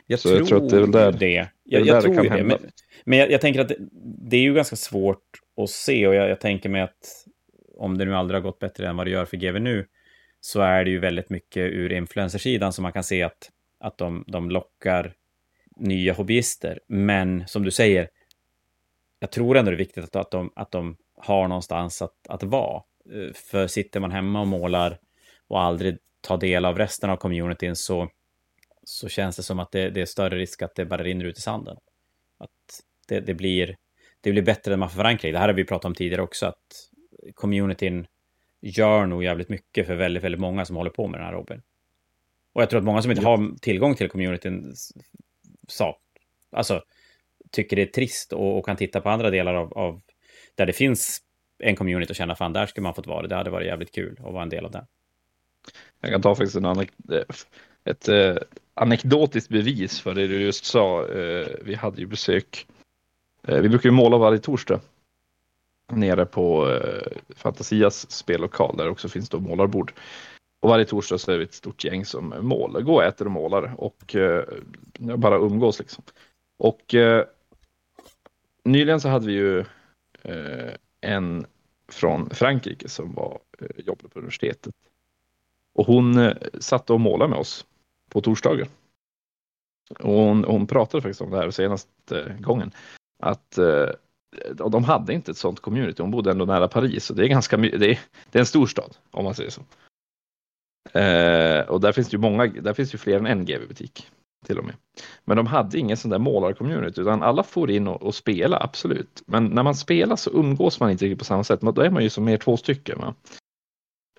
Jag, 0.07 0.19
tror 0.19 0.35
jag 0.35 0.47
tror 0.47 0.63
att 0.63 0.69
det 0.69 0.77
är 0.77 0.87
där 0.87 1.11
det. 1.11 1.49
Jag, 1.63 1.83
det, 1.83 1.87
jag 1.87 2.03
tror 2.03 2.13
det, 2.15 2.29
det 2.29 2.43
men, 2.43 2.57
men 3.03 3.19
jag, 3.19 3.31
jag, 3.31 3.41
tänker 3.41 3.61
att 3.61 3.67
det, 3.67 3.75
det, 4.01 4.37
är 4.37 4.41
ju 4.41 4.53
ganska 4.53 4.75
svårt 4.75 5.41
att 5.57 5.69
se 5.69 6.07
och 6.07 6.15
jag, 6.15 6.29
jag 6.29 6.39
tänker 6.39 6.69
mig 6.69 6.81
att 6.81 7.25
om 7.77 7.97
det 7.97 8.05
nu 8.05 8.15
aldrig 8.15 8.35
har 8.41 8.43
gått 8.43 8.59
bättre 8.59 8.87
än 8.87 8.97
vad 8.97 9.07
det 9.07 9.11
gör 9.11 9.25
för 9.25 9.37
GV 9.37 9.59
nu 9.59 9.87
så 10.39 10.61
är 10.61 10.83
det 10.83 10.89
ju 10.91 10.99
väldigt 10.99 11.29
mycket 11.29 11.61
ur 11.61 11.93
influencersidan 11.93 12.73
som 12.73 12.83
man 12.83 12.93
kan 12.93 13.03
se 13.03 13.23
att, 13.23 13.51
att 13.79 13.97
de, 13.97 14.23
de 14.27 14.49
lockar 14.49 15.13
nya 15.75 16.13
hobbyister. 16.13 16.79
Men 16.87 17.47
som 17.47 17.63
du 17.63 17.71
säger, 17.71 18.09
jag 19.19 19.31
tror 19.31 19.57
ändå 19.57 19.71
det 19.71 19.75
är 19.75 19.77
viktigt 19.77 20.03
att, 20.03 20.15
att, 20.15 20.31
de, 20.31 20.51
att 20.55 20.71
de 20.71 20.97
har 21.17 21.47
någonstans 21.47 22.01
att, 22.01 22.27
att 22.29 22.43
vara. 22.43 22.83
Eh, 23.13 23.33
för 23.33 23.67
sitter 23.67 23.99
man 23.99 24.11
hemma 24.11 24.41
och 24.41 24.47
målar 24.47 24.99
och 25.47 25.61
aldrig 25.61 25.97
tar 26.21 26.37
del 26.37 26.65
av 26.65 26.77
resten 26.77 27.09
av 27.09 27.17
communityn 27.17 27.75
så, 27.75 28.09
så 28.83 29.09
känns 29.09 29.35
det 29.35 29.43
som 29.43 29.59
att 29.59 29.71
det, 29.71 29.89
det 29.89 30.01
är 30.01 30.05
större 30.05 30.37
risk 30.37 30.61
att 30.61 30.75
det 30.75 30.85
bara 30.85 31.03
rinner 31.03 31.25
ut 31.25 31.37
i 31.37 31.41
sanden. 31.41 31.77
Att 32.37 32.83
det, 33.07 33.19
det, 33.19 33.33
blir, 33.33 33.77
det 34.21 34.31
blir 34.31 34.41
bättre 34.41 34.71
när 34.71 34.77
man 34.77 34.89
får 34.89 34.95
förankring. 34.97 35.33
Det 35.33 35.39
här 35.39 35.47
har 35.47 35.53
vi 35.53 35.65
pratat 35.65 35.85
om 35.85 35.95
tidigare 35.95 36.21
också, 36.21 36.45
att 36.45 36.89
communityn 37.33 38.07
gör 38.61 39.05
nog 39.05 39.23
jävligt 39.23 39.49
mycket 39.49 39.87
för 39.87 39.95
väldigt, 39.95 40.23
väldigt 40.23 40.41
många 40.41 40.65
som 40.65 40.75
håller 40.75 40.91
på 40.91 41.07
med 41.07 41.19
den 41.19 41.25
här 41.25 41.33
hobbyn. 41.33 41.61
Och 42.53 42.61
jag 42.61 42.69
tror 42.69 42.77
att 42.77 42.85
många 42.85 43.01
som 43.01 43.11
inte 43.11 43.23
ja. 43.23 43.29
har 43.29 43.59
tillgång 43.61 43.95
till 43.95 44.09
communityn 44.09 44.73
sak, 45.67 46.01
alltså, 46.51 46.83
tycker 47.51 47.75
det 47.75 47.81
är 47.81 47.85
trist 47.85 48.33
och, 48.33 48.57
och, 48.57 48.65
kan 48.65 48.77
titta 48.77 49.01
på 49.01 49.09
andra 49.09 49.29
delar 49.29 49.53
av, 49.53 49.73
av 49.73 50.01
där 50.55 50.65
det 50.65 50.73
finns 50.73 51.21
en 51.59 51.75
community 51.75 52.11
och 52.11 52.15
känna 52.15 52.35
fan 52.35 52.53
där 52.53 52.65
skulle 52.65 52.83
man 52.83 52.93
fått 52.93 53.07
vara. 53.07 53.27
Det 53.27 53.35
hade 53.35 53.49
varit 53.49 53.67
jävligt 53.67 53.95
kul 53.95 54.19
att 54.19 54.33
vara 54.33 54.43
en 54.43 54.49
del 54.49 54.65
av 54.65 54.71
den. 54.71 54.85
Jag 56.01 56.11
kan 56.11 56.21
ta 56.21 56.35
faktiskt 56.35 56.55
en 56.55 56.65
anek 56.65 56.89
ett 57.83 58.07
eh, 58.07 58.35
anekdotiskt 58.73 59.49
bevis 59.49 60.01
för 60.01 60.13
det 60.13 60.27
du 60.27 60.41
just 60.41 60.65
sa. 60.65 61.07
Eh, 61.07 61.47
vi 61.61 61.75
hade 61.75 62.01
ju 62.01 62.07
besök. 62.07 62.67
Eh, 63.47 63.61
vi 63.61 63.69
brukar 63.69 63.89
ju 63.89 63.95
måla 63.95 64.17
varje 64.17 64.39
torsdag 64.39 64.79
nere 65.91 66.25
på 66.25 66.69
eh, 66.69 67.17
Fantasias 67.35 68.11
spellokal 68.11 68.77
där 68.77 68.85
det 68.85 68.91
också 68.91 69.09
finns 69.09 69.29
då 69.29 69.39
målarbord. 69.39 69.93
Och 70.59 70.69
varje 70.69 70.85
torsdag 70.85 71.17
så 71.17 71.31
är 71.31 71.37
vi 71.37 71.43
ett 71.43 71.53
stort 71.53 71.83
gäng 71.83 72.05
som 72.05 72.33
målar, 72.41 72.81
går 72.81 72.93
och 72.93 73.03
äter 73.03 73.25
och 73.25 73.31
målar 73.31 73.73
och 73.77 74.15
eh, 74.15 74.43
bara 74.99 75.35
umgås 75.35 75.79
liksom. 75.79 76.03
Och 76.57 76.95
eh, 76.95 77.25
nyligen 78.63 79.01
så 79.01 79.09
hade 79.09 79.27
vi 79.27 79.33
ju 79.33 79.59
eh, 80.21 80.73
en 81.01 81.45
från 81.91 82.29
Frankrike 82.29 82.89
som 82.89 83.13
var, 83.13 83.39
eh, 83.59 83.85
jobbade 83.85 84.09
på 84.09 84.19
universitetet. 84.19 84.73
Och 85.73 85.85
hon 85.85 86.17
eh, 86.17 86.37
satt 86.59 86.89
och 86.89 86.99
målade 86.99 87.29
med 87.29 87.39
oss 87.39 87.65
på 88.09 88.21
torsdagar. 88.21 88.67
Och 89.99 90.13
hon, 90.13 90.43
hon 90.43 90.67
pratade 90.67 91.01
faktiskt 91.01 91.21
om 91.21 91.31
det 91.31 91.37
här 91.37 91.51
senaste 91.51 92.21
eh, 92.21 92.39
gången. 92.39 92.71
Att 93.19 93.57
eh, 93.57 93.89
och 94.59 94.71
de 94.71 94.83
hade 94.83 95.13
inte 95.13 95.31
ett 95.31 95.37
sånt 95.37 95.59
community. 95.59 96.01
Hon 96.01 96.11
bodde 96.11 96.31
ändå 96.31 96.45
nära 96.45 96.67
Paris 96.67 97.09
och 97.09 97.15
det 97.15 97.23
är 97.23 97.27
ganska 97.27 97.57
det 97.57 97.91
är, 97.91 97.99
det 98.31 98.37
är 98.37 98.39
en 98.39 98.45
storstad 98.45 98.97
om 99.11 99.23
man 99.23 99.35
säger 99.35 99.49
så. 99.49 99.61
Eh, 100.99 101.61
och 101.61 101.81
där 101.81 101.91
finns 101.91 102.09
det 102.09 102.15
ju 102.15 102.21
många, 102.21 102.47
där 102.47 102.73
finns 102.73 102.93
ju 102.93 102.97
fler 102.97 103.17
än 103.17 103.25
en 103.25 103.45
GV-butik 103.45 104.07
till 104.45 104.59
och 104.59 104.65
med. 104.65 104.75
Men 105.25 105.37
de 105.37 105.47
hade 105.47 105.79
ingen 105.79 105.97
sån 105.97 106.11
där 106.11 106.19
målarcommunity 106.19 107.01
utan 107.01 107.23
alla 107.23 107.43
får 107.43 107.71
in 107.71 107.87
och, 107.87 108.03
och 108.03 108.15
spela, 108.15 108.59
absolut. 108.59 109.23
Men 109.25 109.45
när 109.45 109.63
man 109.63 109.75
spelar 109.75 110.15
så 110.15 110.29
umgås 110.29 110.79
man 110.79 110.91
inte 110.91 111.05
riktigt 111.05 111.19
på 111.19 111.25
samma 111.25 111.43
sätt. 111.43 111.61
Då 111.61 111.81
är 111.81 111.89
man 111.89 112.03
ju 112.03 112.09
som 112.09 112.25
mer 112.25 112.37
två 112.37 112.57
stycken. 112.57 112.99
Va? 112.99 113.15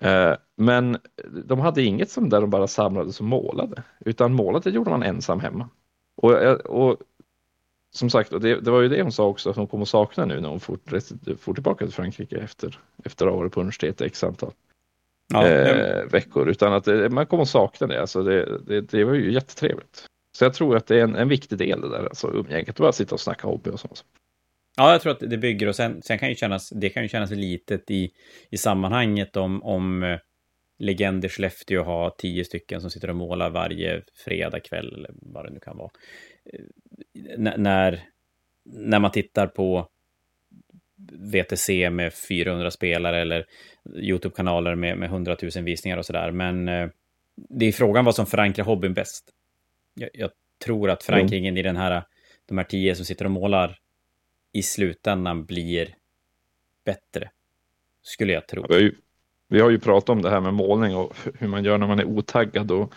Eh, 0.01 0.35
men 0.57 0.97
de 1.45 1.59
hade 1.59 1.83
inget 1.83 2.11
som 2.11 2.29
där 2.29 2.41
de 2.41 2.49
bara 2.49 2.67
samlades 2.67 3.19
och 3.19 3.25
målade, 3.25 3.83
utan 3.99 4.33
målade 4.33 4.69
gjorde 4.69 4.89
man 4.89 5.03
ensam 5.03 5.39
hemma. 5.39 5.69
Och, 6.21 6.33
eh, 6.33 6.53
och 6.53 6.97
som 7.91 8.09
sagt, 8.09 8.33
och 8.33 8.41
det, 8.41 8.61
det, 8.61 8.71
var 8.71 8.81
ju 8.81 8.89
det 8.89 9.01
hon 9.01 9.11
sa 9.11 9.25
också 9.25 9.49
att 9.49 9.55
hon 9.55 9.67
kommer 9.67 9.81
att 9.81 9.89
sakna 9.89 10.25
nu 10.25 10.41
när 10.41 10.49
hon 10.49 10.59
får, 10.59 11.53
tillbaka 11.53 11.85
till 11.85 11.93
Frankrike 11.93 12.37
efter, 12.37 12.79
efter 13.05 13.25
att 13.25 13.31
ha 13.31 13.39
varit 13.39 13.53
på 13.53 13.59
universitetet 13.59 14.07
x 14.07 14.23
antal 14.23 14.53
ja, 15.33 15.47
eh, 15.47 16.05
veckor. 16.05 16.49
Utan 16.49 16.73
att 16.73 16.83
det, 16.83 17.09
man 17.09 17.25
kommer 17.25 17.43
att 17.43 17.49
sakna 17.49 17.87
det. 17.87 18.01
Alltså 18.01 18.23
det, 18.23 18.59
det, 18.67 18.81
det, 18.81 19.03
var 19.03 19.13
ju 19.13 19.33
jättetrevligt. 19.33 20.05
Så 20.37 20.45
jag 20.45 20.53
tror 20.53 20.77
att 20.77 20.87
det 20.87 20.99
är 20.99 21.03
en, 21.03 21.15
en 21.15 21.29
viktig 21.29 21.57
del 21.57 21.81
det 21.81 21.89
där, 21.89 22.03
alltså 22.03 22.31
umgänget. 22.33 22.77
Bara 22.77 22.91
sitta 22.91 23.15
och 23.15 23.21
snacka 23.21 23.47
hobby 23.47 23.69
och 23.69 23.79
sånt. 23.79 24.03
Ja, 24.77 24.91
jag 24.91 25.01
tror 25.01 25.11
att 25.11 25.19
det 25.19 25.37
bygger 25.37 25.67
och 25.67 25.75
sen, 25.75 26.01
sen 26.01 26.19
kan 26.19 26.29
ju 26.29 26.35
kännas, 26.35 26.69
det 26.69 26.89
kan 26.89 27.03
ju 27.03 27.09
kännas 27.09 27.31
litet 27.31 27.91
i, 27.91 28.11
i 28.49 28.57
sammanhanget 28.57 29.37
om, 29.37 29.63
om 29.63 30.03
eh, 30.03 30.19
Legender 30.79 31.29
Skellefteå 31.29 31.83
har 31.83 32.09
tio 32.09 32.45
stycken 32.45 32.81
som 32.81 32.89
sitter 32.89 33.09
och 33.09 33.15
målar 33.15 33.49
varje 33.49 34.01
fredag 34.25 34.59
kväll 34.59 34.93
eller 34.93 35.11
vad 35.13 35.45
det 35.45 35.51
nu 35.51 35.59
kan 35.59 35.77
vara. 35.77 35.89
När, 37.37 38.03
när 38.63 38.99
man 38.99 39.11
tittar 39.11 39.47
på 39.47 39.87
VTC 41.11 41.89
med 41.89 42.13
400 42.13 42.71
spelare 42.71 43.21
eller 43.21 43.45
YouTube-kanaler 43.95 44.75
med, 44.75 44.97
med 44.97 45.09
100 45.09 45.37
000 45.55 45.63
visningar 45.63 45.97
och 45.97 46.05
sådär. 46.05 46.31
Men 46.31 46.67
eh, 46.67 46.89
det 47.35 47.65
är 47.65 47.71
frågan 47.71 48.05
vad 48.05 48.15
som 48.15 48.25
förankrar 48.25 48.65
hobbyn 48.65 48.93
bäst. 48.93 49.29
Jag, 49.93 50.09
jag 50.13 50.31
tror 50.65 50.89
att 50.89 51.03
förankringen 51.03 51.53
mm. 51.53 51.57
i 51.57 51.61
den 51.61 51.75
här, 51.75 52.03
de 52.45 52.57
här 52.57 52.65
tio 52.65 52.95
som 52.95 53.05
sitter 53.05 53.25
och 53.25 53.31
målar 53.31 53.79
i 54.51 54.63
slutändan 54.63 55.45
blir 55.45 55.95
bättre. 56.85 57.29
Skulle 58.01 58.33
jag 58.33 58.47
tro. 58.47 58.65
vi, 58.69 58.73
har 58.73 58.81
ju, 58.81 58.95
vi 59.47 59.59
har 59.59 59.69
ju 59.69 59.79
pratat 59.79 60.09
om 60.09 60.21
det 60.21 60.29
här 60.29 60.41
med 60.41 60.53
målning 60.53 60.95
och 60.95 61.13
hur 61.39 61.47
man 61.47 61.63
gör 61.63 61.77
när 61.77 61.87
man 61.87 61.99
är 61.99 62.05
otaggad. 62.05 62.71
Och 62.71 62.93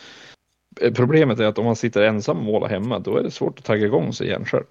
problemet 0.97 1.40
är 1.40 1.44
att 1.44 1.59
om 1.59 1.65
man 1.65 1.77
sitter 1.77 2.03
ensam 2.03 2.39
och 2.39 2.44
målar 2.44 2.69
hemma, 2.69 2.99
då 2.99 3.16
är 3.16 3.23
det 3.23 3.31
svårt 3.31 3.59
att 3.59 3.65
tagga 3.65 3.86
igång 3.86 4.12
sig 4.12 4.27
igen 4.27 4.44
själv. 4.44 4.65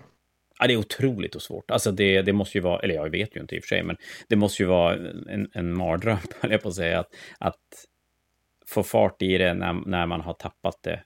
Ja, 0.60 0.68
det 0.68 0.74
är 0.74 0.78
otroligt 0.78 1.36
och 1.36 1.42
svårt. 1.42 1.72
Alltså 1.72 1.92
det, 1.92 2.22
det 2.22 2.34
måste 2.34 2.58
ju 2.58 2.62
vara, 2.62 2.80
eller 2.80 2.96
jag 2.96 3.10
vet 3.10 3.36
ju 3.36 3.42
inte 3.42 3.56
i 3.56 3.60
och 3.60 3.64
för 3.64 3.68
sig, 3.68 3.84
men 3.84 3.98
det 4.28 4.36
måste 4.36 4.64
ju 4.64 4.68
vara 4.68 4.94
en, 5.30 5.50
en 5.54 5.78
mardröm, 5.78 6.18
höll 6.40 6.52
jag 6.52 6.62
på 6.62 6.68
att 6.68 6.76
säga, 6.76 7.00
att, 7.00 7.10
att 7.40 7.86
få 8.68 8.84
fart 8.84 9.22
i 9.22 9.38
det 9.38 9.54
när, 9.54 9.74
när 9.74 10.06
man 10.06 10.22
har 10.22 10.34
tappat 10.34 10.84
det. 10.84 11.04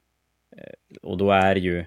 Eh, 0.57 0.97
och 1.01 1.17
då 1.17 1.31
är 1.31 1.55
ju, 1.55 1.85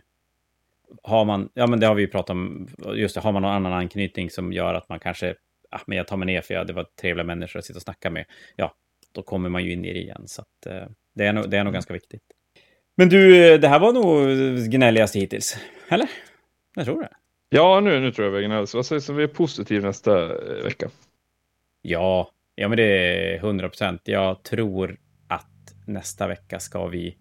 har 1.02 1.24
man, 1.24 1.48
ja 1.54 1.66
men 1.66 1.80
det 1.80 1.86
har 1.86 1.94
vi 1.94 2.02
ju 2.02 2.08
pratat 2.08 2.30
om, 2.30 2.68
just 2.94 3.14
det, 3.14 3.20
har 3.20 3.32
man 3.32 3.42
någon 3.42 3.52
annan 3.52 3.72
anknytning 3.72 4.30
som 4.30 4.52
gör 4.52 4.74
att 4.74 4.88
man 4.88 5.00
kanske, 5.00 5.34
ah, 5.70 5.80
men 5.86 5.98
jag 5.98 6.06
tar 6.06 6.16
mig 6.16 6.26
ner 6.26 6.40
för 6.40 6.54
jag, 6.54 6.66
det 6.66 6.72
var 6.72 6.86
trevliga 7.00 7.24
människor 7.24 7.58
att 7.58 7.64
sitta 7.64 7.76
och 7.76 7.82
snacka 7.82 8.10
med, 8.10 8.24
ja, 8.56 8.74
då 9.12 9.22
kommer 9.22 9.48
man 9.48 9.64
ju 9.64 9.72
in 9.72 9.84
i 9.84 9.92
det 9.92 10.00
igen. 10.00 10.22
Så 10.26 10.42
att, 10.42 10.66
eh, 10.66 10.88
det, 11.14 11.26
är 11.26 11.32
nog, 11.32 11.50
det 11.50 11.58
är 11.58 11.64
nog 11.64 11.72
ganska 11.72 11.92
viktigt. 11.92 12.22
Men 12.98 13.08
du, 13.08 13.58
det 13.58 13.68
här 13.68 13.78
var 13.78 13.92
nog 13.92 14.70
gnälligast 14.70 15.16
hittills, 15.16 15.56
eller? 15.88 16.10
Jag 16.74 16.84
tror 16.84 17.00
det. 17.00 17.10
Ja, 17.48 17.80
nu, 17.80 18.00
nu 18.00 18.12
tror 18.12 18.26
jag 18.26 18.32
vägen 18.32 18.50
helst. 18.50 18.74
Vad 18.74 18.86
sägs 18.86 19.08
om 19.08 19.16
vi 19.16 19.22
är 19.22 19.28
positiva 19.28 19.86
nästa 19.86 20.24
eh, 20.24 20.64
vecka? 20.64 20.88
Ja, 21.82 22.30
ja 22.54 22.68
men 22.68 22.76
det 22.76 22.82
är 22.82 23.36
100 23.36 23.68
procent. 23.68 24.00
Jag 24.04 24.42
tror 24.42 24.98
att 25.28 25.74
nästa 25.86 26.28
vecka 26.28 26.60
ska 26.60 26.86
vi 26.86 27.16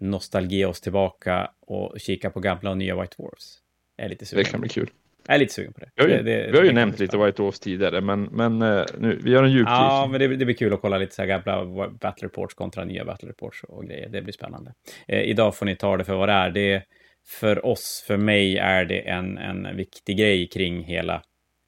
nostalgia 0.00 0.68
oss 0.68 0.80
tillbaka 0.80 1.50
och 1.60 2.00
kika 2.00 2.30
på 2.30 2.40
gamla 2.40 2.70
och 2.70 2.78
nya 2.78 3.00
White 3.00 3.14
Dwarfs. 3.18 3.58
Jag 3.96 4.04
är 4.04 4.08
lite 4.08 4.26
sugen. 4.26 4.44
Det 4.44 4.50
kan 4.50 4.60
bli 4.60 4.68
kul. 4.68 4.90
Jag 5.28 5.34
är 5.34 5.38
lite 5.38 5.54
sugen 5.54 5.72
på 5.72 5.80
det. 5.80 5.90
Vi 5.94 6.02
har 6.02 6.08
ju, 6.08 6.16
det, 6.16 6.22
det, 6.22 6.52
vi 6.52 6.58
har 6.58 6.64
ju 6.64 6.72
nämnt 6.72 6.98
lite 6.98 7.18
White 7.18 7.42
Dwarfs 7.42 7.60
tidigare, 7.60 8.00
men, 8.00 8.22
men 8.22 8.62
eh, 8.62 8.84
nu, 8.98 9.20
vi 9.22 9.30
gör 9.30 9.42
en 9.42 9.50
djupdykning. 9.50 9.74
Ja, 9.74 10.08
men 10.10 10.20
det, 10.20 10.36
det 10.36 10.44
blir 10.44 10.56
kul 10.56 10.72
att 10.72 10.80
kolla 10.80 10.98
lite 10.98 11.14
så 11.14 11.22
här 11.22 11.26
gamla 11.26 11.88
Battle 11.88 12.28
Reports 12.28 12.54
kontra 12.54 12.84
nya 12.84 13.04
Battle 13.04 13.28
Reports 13.28 13.64
och 13.68 13.84
grejer. 13.84 14.08
Det 14.08 14.22
blir 14.22 14.32
spännande. 14.32 14.72
Eh, 15.08 15.22
idag 15.22 15.56
får 15.56 15.66
ni 15.66 15.76
ta 15.76 15.96
det 15.96 16.04
för 16.04 16.14
vad 16.14 16.28
det 16.28 16.32
är. 16.32 16.50
Det 16.50 16.82
för 17.26 17.66
oss, 17.66 18.04
för 18.06 18.16
mig, 18.16 18.58
är 18.58 18.84
det 18.84 19.00
en, 19.00 19.38
en 19.38 19.76
viktig 19.76 20.18
grej 20.18 20.48
kring 20.48 20.84
hela, 20.84 21.22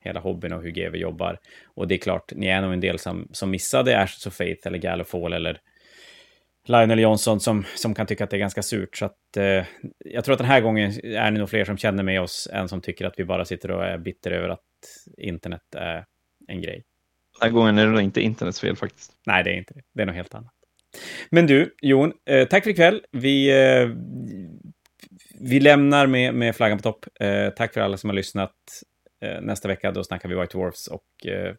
hela 0.05 0.21
hobbyn 0.21 0.53
och 0.53 0.63
hur 0.63 0.71
GW 0.71 0.99
jobbar. 0.99 1.39
Och 1.75 1.89
det 1.89 1.95
är 1.95 1.99
klart, 1.99 2.33
ni 2.35 2.47
är 2.47 2.61
nog 2.61 2.73
en 2.73 2.81
del 2.81 2.99
som, 2.99 3.29
som 3.33 3.51
missade 3.51 3.99
Ashes 3.99 4.27
of 4.27 4.35
Faith 4.35 4.67
eller 4.67 4.79
Gallofall 4.79 5.33
eller 5.33 5.59
Lionel 6.71 6.99
Johnson 6.99 7.41
som, 7.41 7.65
som 7.77 7.95
kan 7.95 8.07
tycka 8.07 8.25
att 8.25 8.31
det 8.31 8.37
är 8.37 8.39
ganska 8.39 8.63
surt. 8.63 8.97
Så 8.97 9.05
att, 9.05 9.37
eh, 9.37 9.65
jag 9.99 10.25
tror 10.25 10.33
att 10.33 10.39
den 10.39 10.47
här 10.47 10.61
gången 10.61 10.93
är 11.05 11.31
det 11.31 11.39
nog 11.39 11.51
fler 11.51 11.65
som 11.65 11.77
känner 11.77 12.03
med 12.03 12.21
oss 12.21 12.49
än 12.53 12.69
som 12.69 12.81
tycker 12.81 13.07
att 13.07 13.15
vi 13.17 13.25
bara 13.25 13.45
sitter 13.45 13.71
och 13.71 13.85
är 13.85 13.99
bitter 13.99 14.31
över 14.31 14.49
att 14.49 14.61
internet 15.19 15.75
är 15.77 16.05
en 16.49 16.63
grej. 16.63 16.85
Den 17.41 17.49
här 17.49 17.55
gången 17.55 17.79
är 17.79 17.87
det 17.87 17.93
nog 17.93 18.01
inte 18.01 18.21
internets 18.21 18.61
fel 18.61 18.77
faktiskt. 18.77 19.13
Nej, 19.27 19.45
det 19.45 19.51
är 19.51 19.55
inte 19.55 19.75
det. 19.75 19.83
Det 19.95 20.03
är 20.03 20.07
något 20.07 20.15
helt 20.15 20.35
annat. 20.35 20.53
Men 21.31 21.47
du, 21.47 21.75
Jon, 21.83 22.13
eh, 22.31 22.49
tack 22.49 22.65
för 22.65 22.71
ikväll. 22.71 23.03
Vi, 23.13 23.51
eh, 23.51 23.89
vi 25.41 25.61
lämnar 25.61 26.07
med, 26.07 26.35
med 26.35 26.57
flaggan 26.57 26.79
på 26.79 26.83
topp. 26.83 27.07
Eh, 27.21 27.51
tack 27.51 27.75
för 27.75 27.81
alla 27.81 27.97
som 27.97 28.11
har 28.11 28.15
lyssnat. 28.15 28.55
Eh, 29.25 29.41
nästa 29.41 29.69
vecka 29.69 29.93
då 29.93 30.05
snackar 30.05 30.29
vi 30.29 30.35
White 30.35 30.59
Dwarfs 30.59 30.87
och 30.87 31.27
eh, 31.27 31.55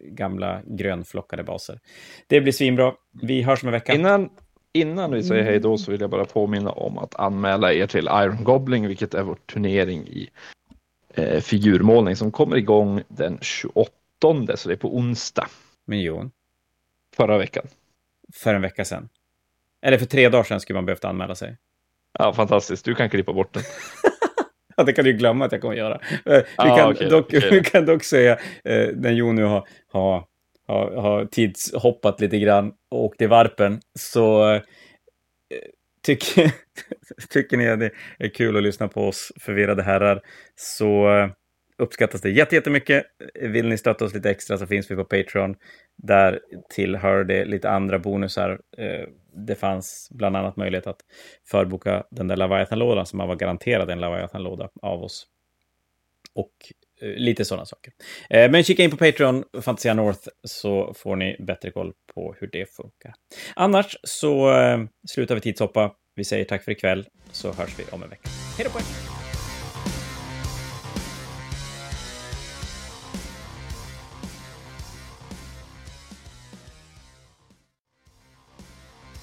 gamla 0.00 0.62
grönflockade 0.64 1.44
baser. 1.44 1.80
Det 2.26 2.40
blir 2.40 2.52
svinbra. 2.52 2.94
Vi 3.22 3.42
hörs 3.42 3.62
om 3.62 3.68
en 3.68 3.72
vecka. 3.72 3.94
Innan, 3.94 4.30
innan 4.80 5.10
vi 5.10 5.22
säger 5.22 5.42
hej 5.44 5.60
då 5.60 5.78
så 5.78 5.90
vill 5.90 6.00
jag 6.00 6.10
bara 6.10 6.24
påminna 6.24 6.70
om 6.70 6.98
att 6.98 7.14
anmäla 7.14 7.72
er 7.72 7.86
till 7.86 8.06
Iron 8.12 8.44
Goblin, 8.44 8.86
vilket 8.88 9.14
är 9.14 9.22
vår 9.22 9.34
turnering 9.52 10.00
i 10.08 10.30
eh, 11.14 11.40
figurmålning 11.40 12.16
som 12.16 12.30
kommer 12.32 12.56
igång 12.56 13.02
den 13.08 13.38
28, 13.40 13.90
så 14.56 14.68
det 14.68 14.74
är 14.74 14.76
på 14.76 14.96
onsdag. 14.96 15.46
Men 15.86 16.00
Jon, 16.00 16.30
Förra 17.16 17.38
veckan. 17.38 17.66
för 18.34 18.54
en 18.54 18.62
vecka 18.62 18.84
sedan. 18.84 19.08
Eller 19.82 19.98
för 19.98 20.06
tre 20.06 20.28
dagar 20.28 20.44
sedan 20.44 20.60
skulle 20.60 20.74
man 20.76 20.86
behövt 20.86 21.04
anmäla 21.04 21.34
sig. 21.34 21.56
Ja, 22.18 22.32
fantastiskt. 22.32 22.84
Du 22.84 22.94
kan 22.94 23.10
klippa 23.10 23.32
bort 23.32 23.52
den. 23.54 23.62
Ja, 24.78 24.84
det 24.84 24.92
kan 24.92 25.04
du 25.04 25.12
glömma 25.12 25.44
att 25.44 25.52
jag 25.52 25.60
kommer 25.60 25.74
göra. 25.74 25.94
Eh, 25.94 26.20
Vi, 26.24 26.42
Ah, 26.56 26.76
kan, 26.76 26.90
okej, 26.92 27.08
dock, 27.08 27.24
okej. 27.26 27.48
vi 27.50 27.60
kan 27.64 27.86
dock 27.86 28.04
säga, 28.04 28.32
eh, 28.64 28.88
när 28.94 29.10
Jon 29.10 29.34
nu 29.36 29.44
har, 29.44 29.68
har, 29.92 30.24
har, 30.66 30.90
har 30.90 31.24
tidshoppat 31.26 32.20
lite 32.20 32.38
grann 32.38 32.72
och 32.90 33.04
åkt 33.04 33.22
i 33.22 33.26
varpen, 33.26 33.80
så 33.98 34.52
eh, 34.52 34.62
tycker, 36.02 36.52
tycker 37.30 37.56
ni 37.56 37.68
att 37.68 37.80
det 37.80 37.90
är 38.18 38.28
kul 38.28 38.56
att 38.56 38.62
lyssna 38.62 38.88
på 38.88 39.08
oss 39.08 39.32
förvirrade 39.40 39.82
herrar, 39.82 40.22
så 40.54 41.18
eh, 41.18 41.28
uppskattas 41.78 42.20
det 42.20 42.30
jättemycket. 42.30 43.04
Vill 43.40 43.68
ni 43.68 43.78
stötta 43.78 44.04
oss 44.04 44.14
lite 44.14 44.30
extra 44.30 44.58
så 44.58 44.66
finns 44.66 44.90
vi 44.90 44.96
på 44.96 45.04
Patreon. 45.04 45.56
Där 45.96 46.40
tillhör 46.74 47.24
det 47.24 47.44
lite 47.44 47.70
andra 47.70 47.98
bonusar. 47.98 48.60
Eh, 48.78 49.08
det 49.46 49.54
fanns 49.54 50.08
bland 50.10 50.36
annat 50.36 50.56
möjlighet 50.56 50.86
att 50.86 51.00
förboka 51.50 52.04
den 52.10 52.28
där 52.28 52.36
Leviathan-lådan 52.36 53.06
som 53.06 53.16
man 53.16 53.28
var 53.28 53.36
garanterad 53.36 53.90
en 53.90 54.00
Leviathan-låda 54.00 54.68
av 54.82 55.02
oss. 55.02 55.26
Och 56.34 56.52
Eh, 57.02 57.08
lite 57.08 57.44
sådana 57.44 57.66
saker. 57.66 57.92
Eh, 58.30 58.50
Men 58.50 58.64
kika 58.64 58.82
in 58.82 58.90
på 58.90 58.96
Patreon, 58.96 59.44
Fantasia 59.62 59.94
North, 59.94 60.28
så 60.44 60.94
får 60.94 61.16
ni 61.16 61.36
bättre 61.38 61.70
koll 61.70 61.92
på 62.14 62.34
hur 62.40 62.48
det 62.52 62.74
funkar. 62.76 63.14
Annars 63.56 63.96
så 64.02 64.58
eh, 64.58 64.78
slutar 65.10 65.34
vi 65.34 65.40
tidshoppa. 65.40 65.92
Vi 66.14 66.24
säger 66.24 66.44
tack 66.44 66.64
för 66.64 66.72
ikväll, 66.72 67.06
så 67.32 67.52
hörs 67.52 67.78
vi 67.78 67.84
om 67.90 68.02
en 68.02 68.10
vecka. 68.10 68.28
Hej 68.58 68.64
då 68.64 68.70
på 68.70 68.78
er! 68.78 69.15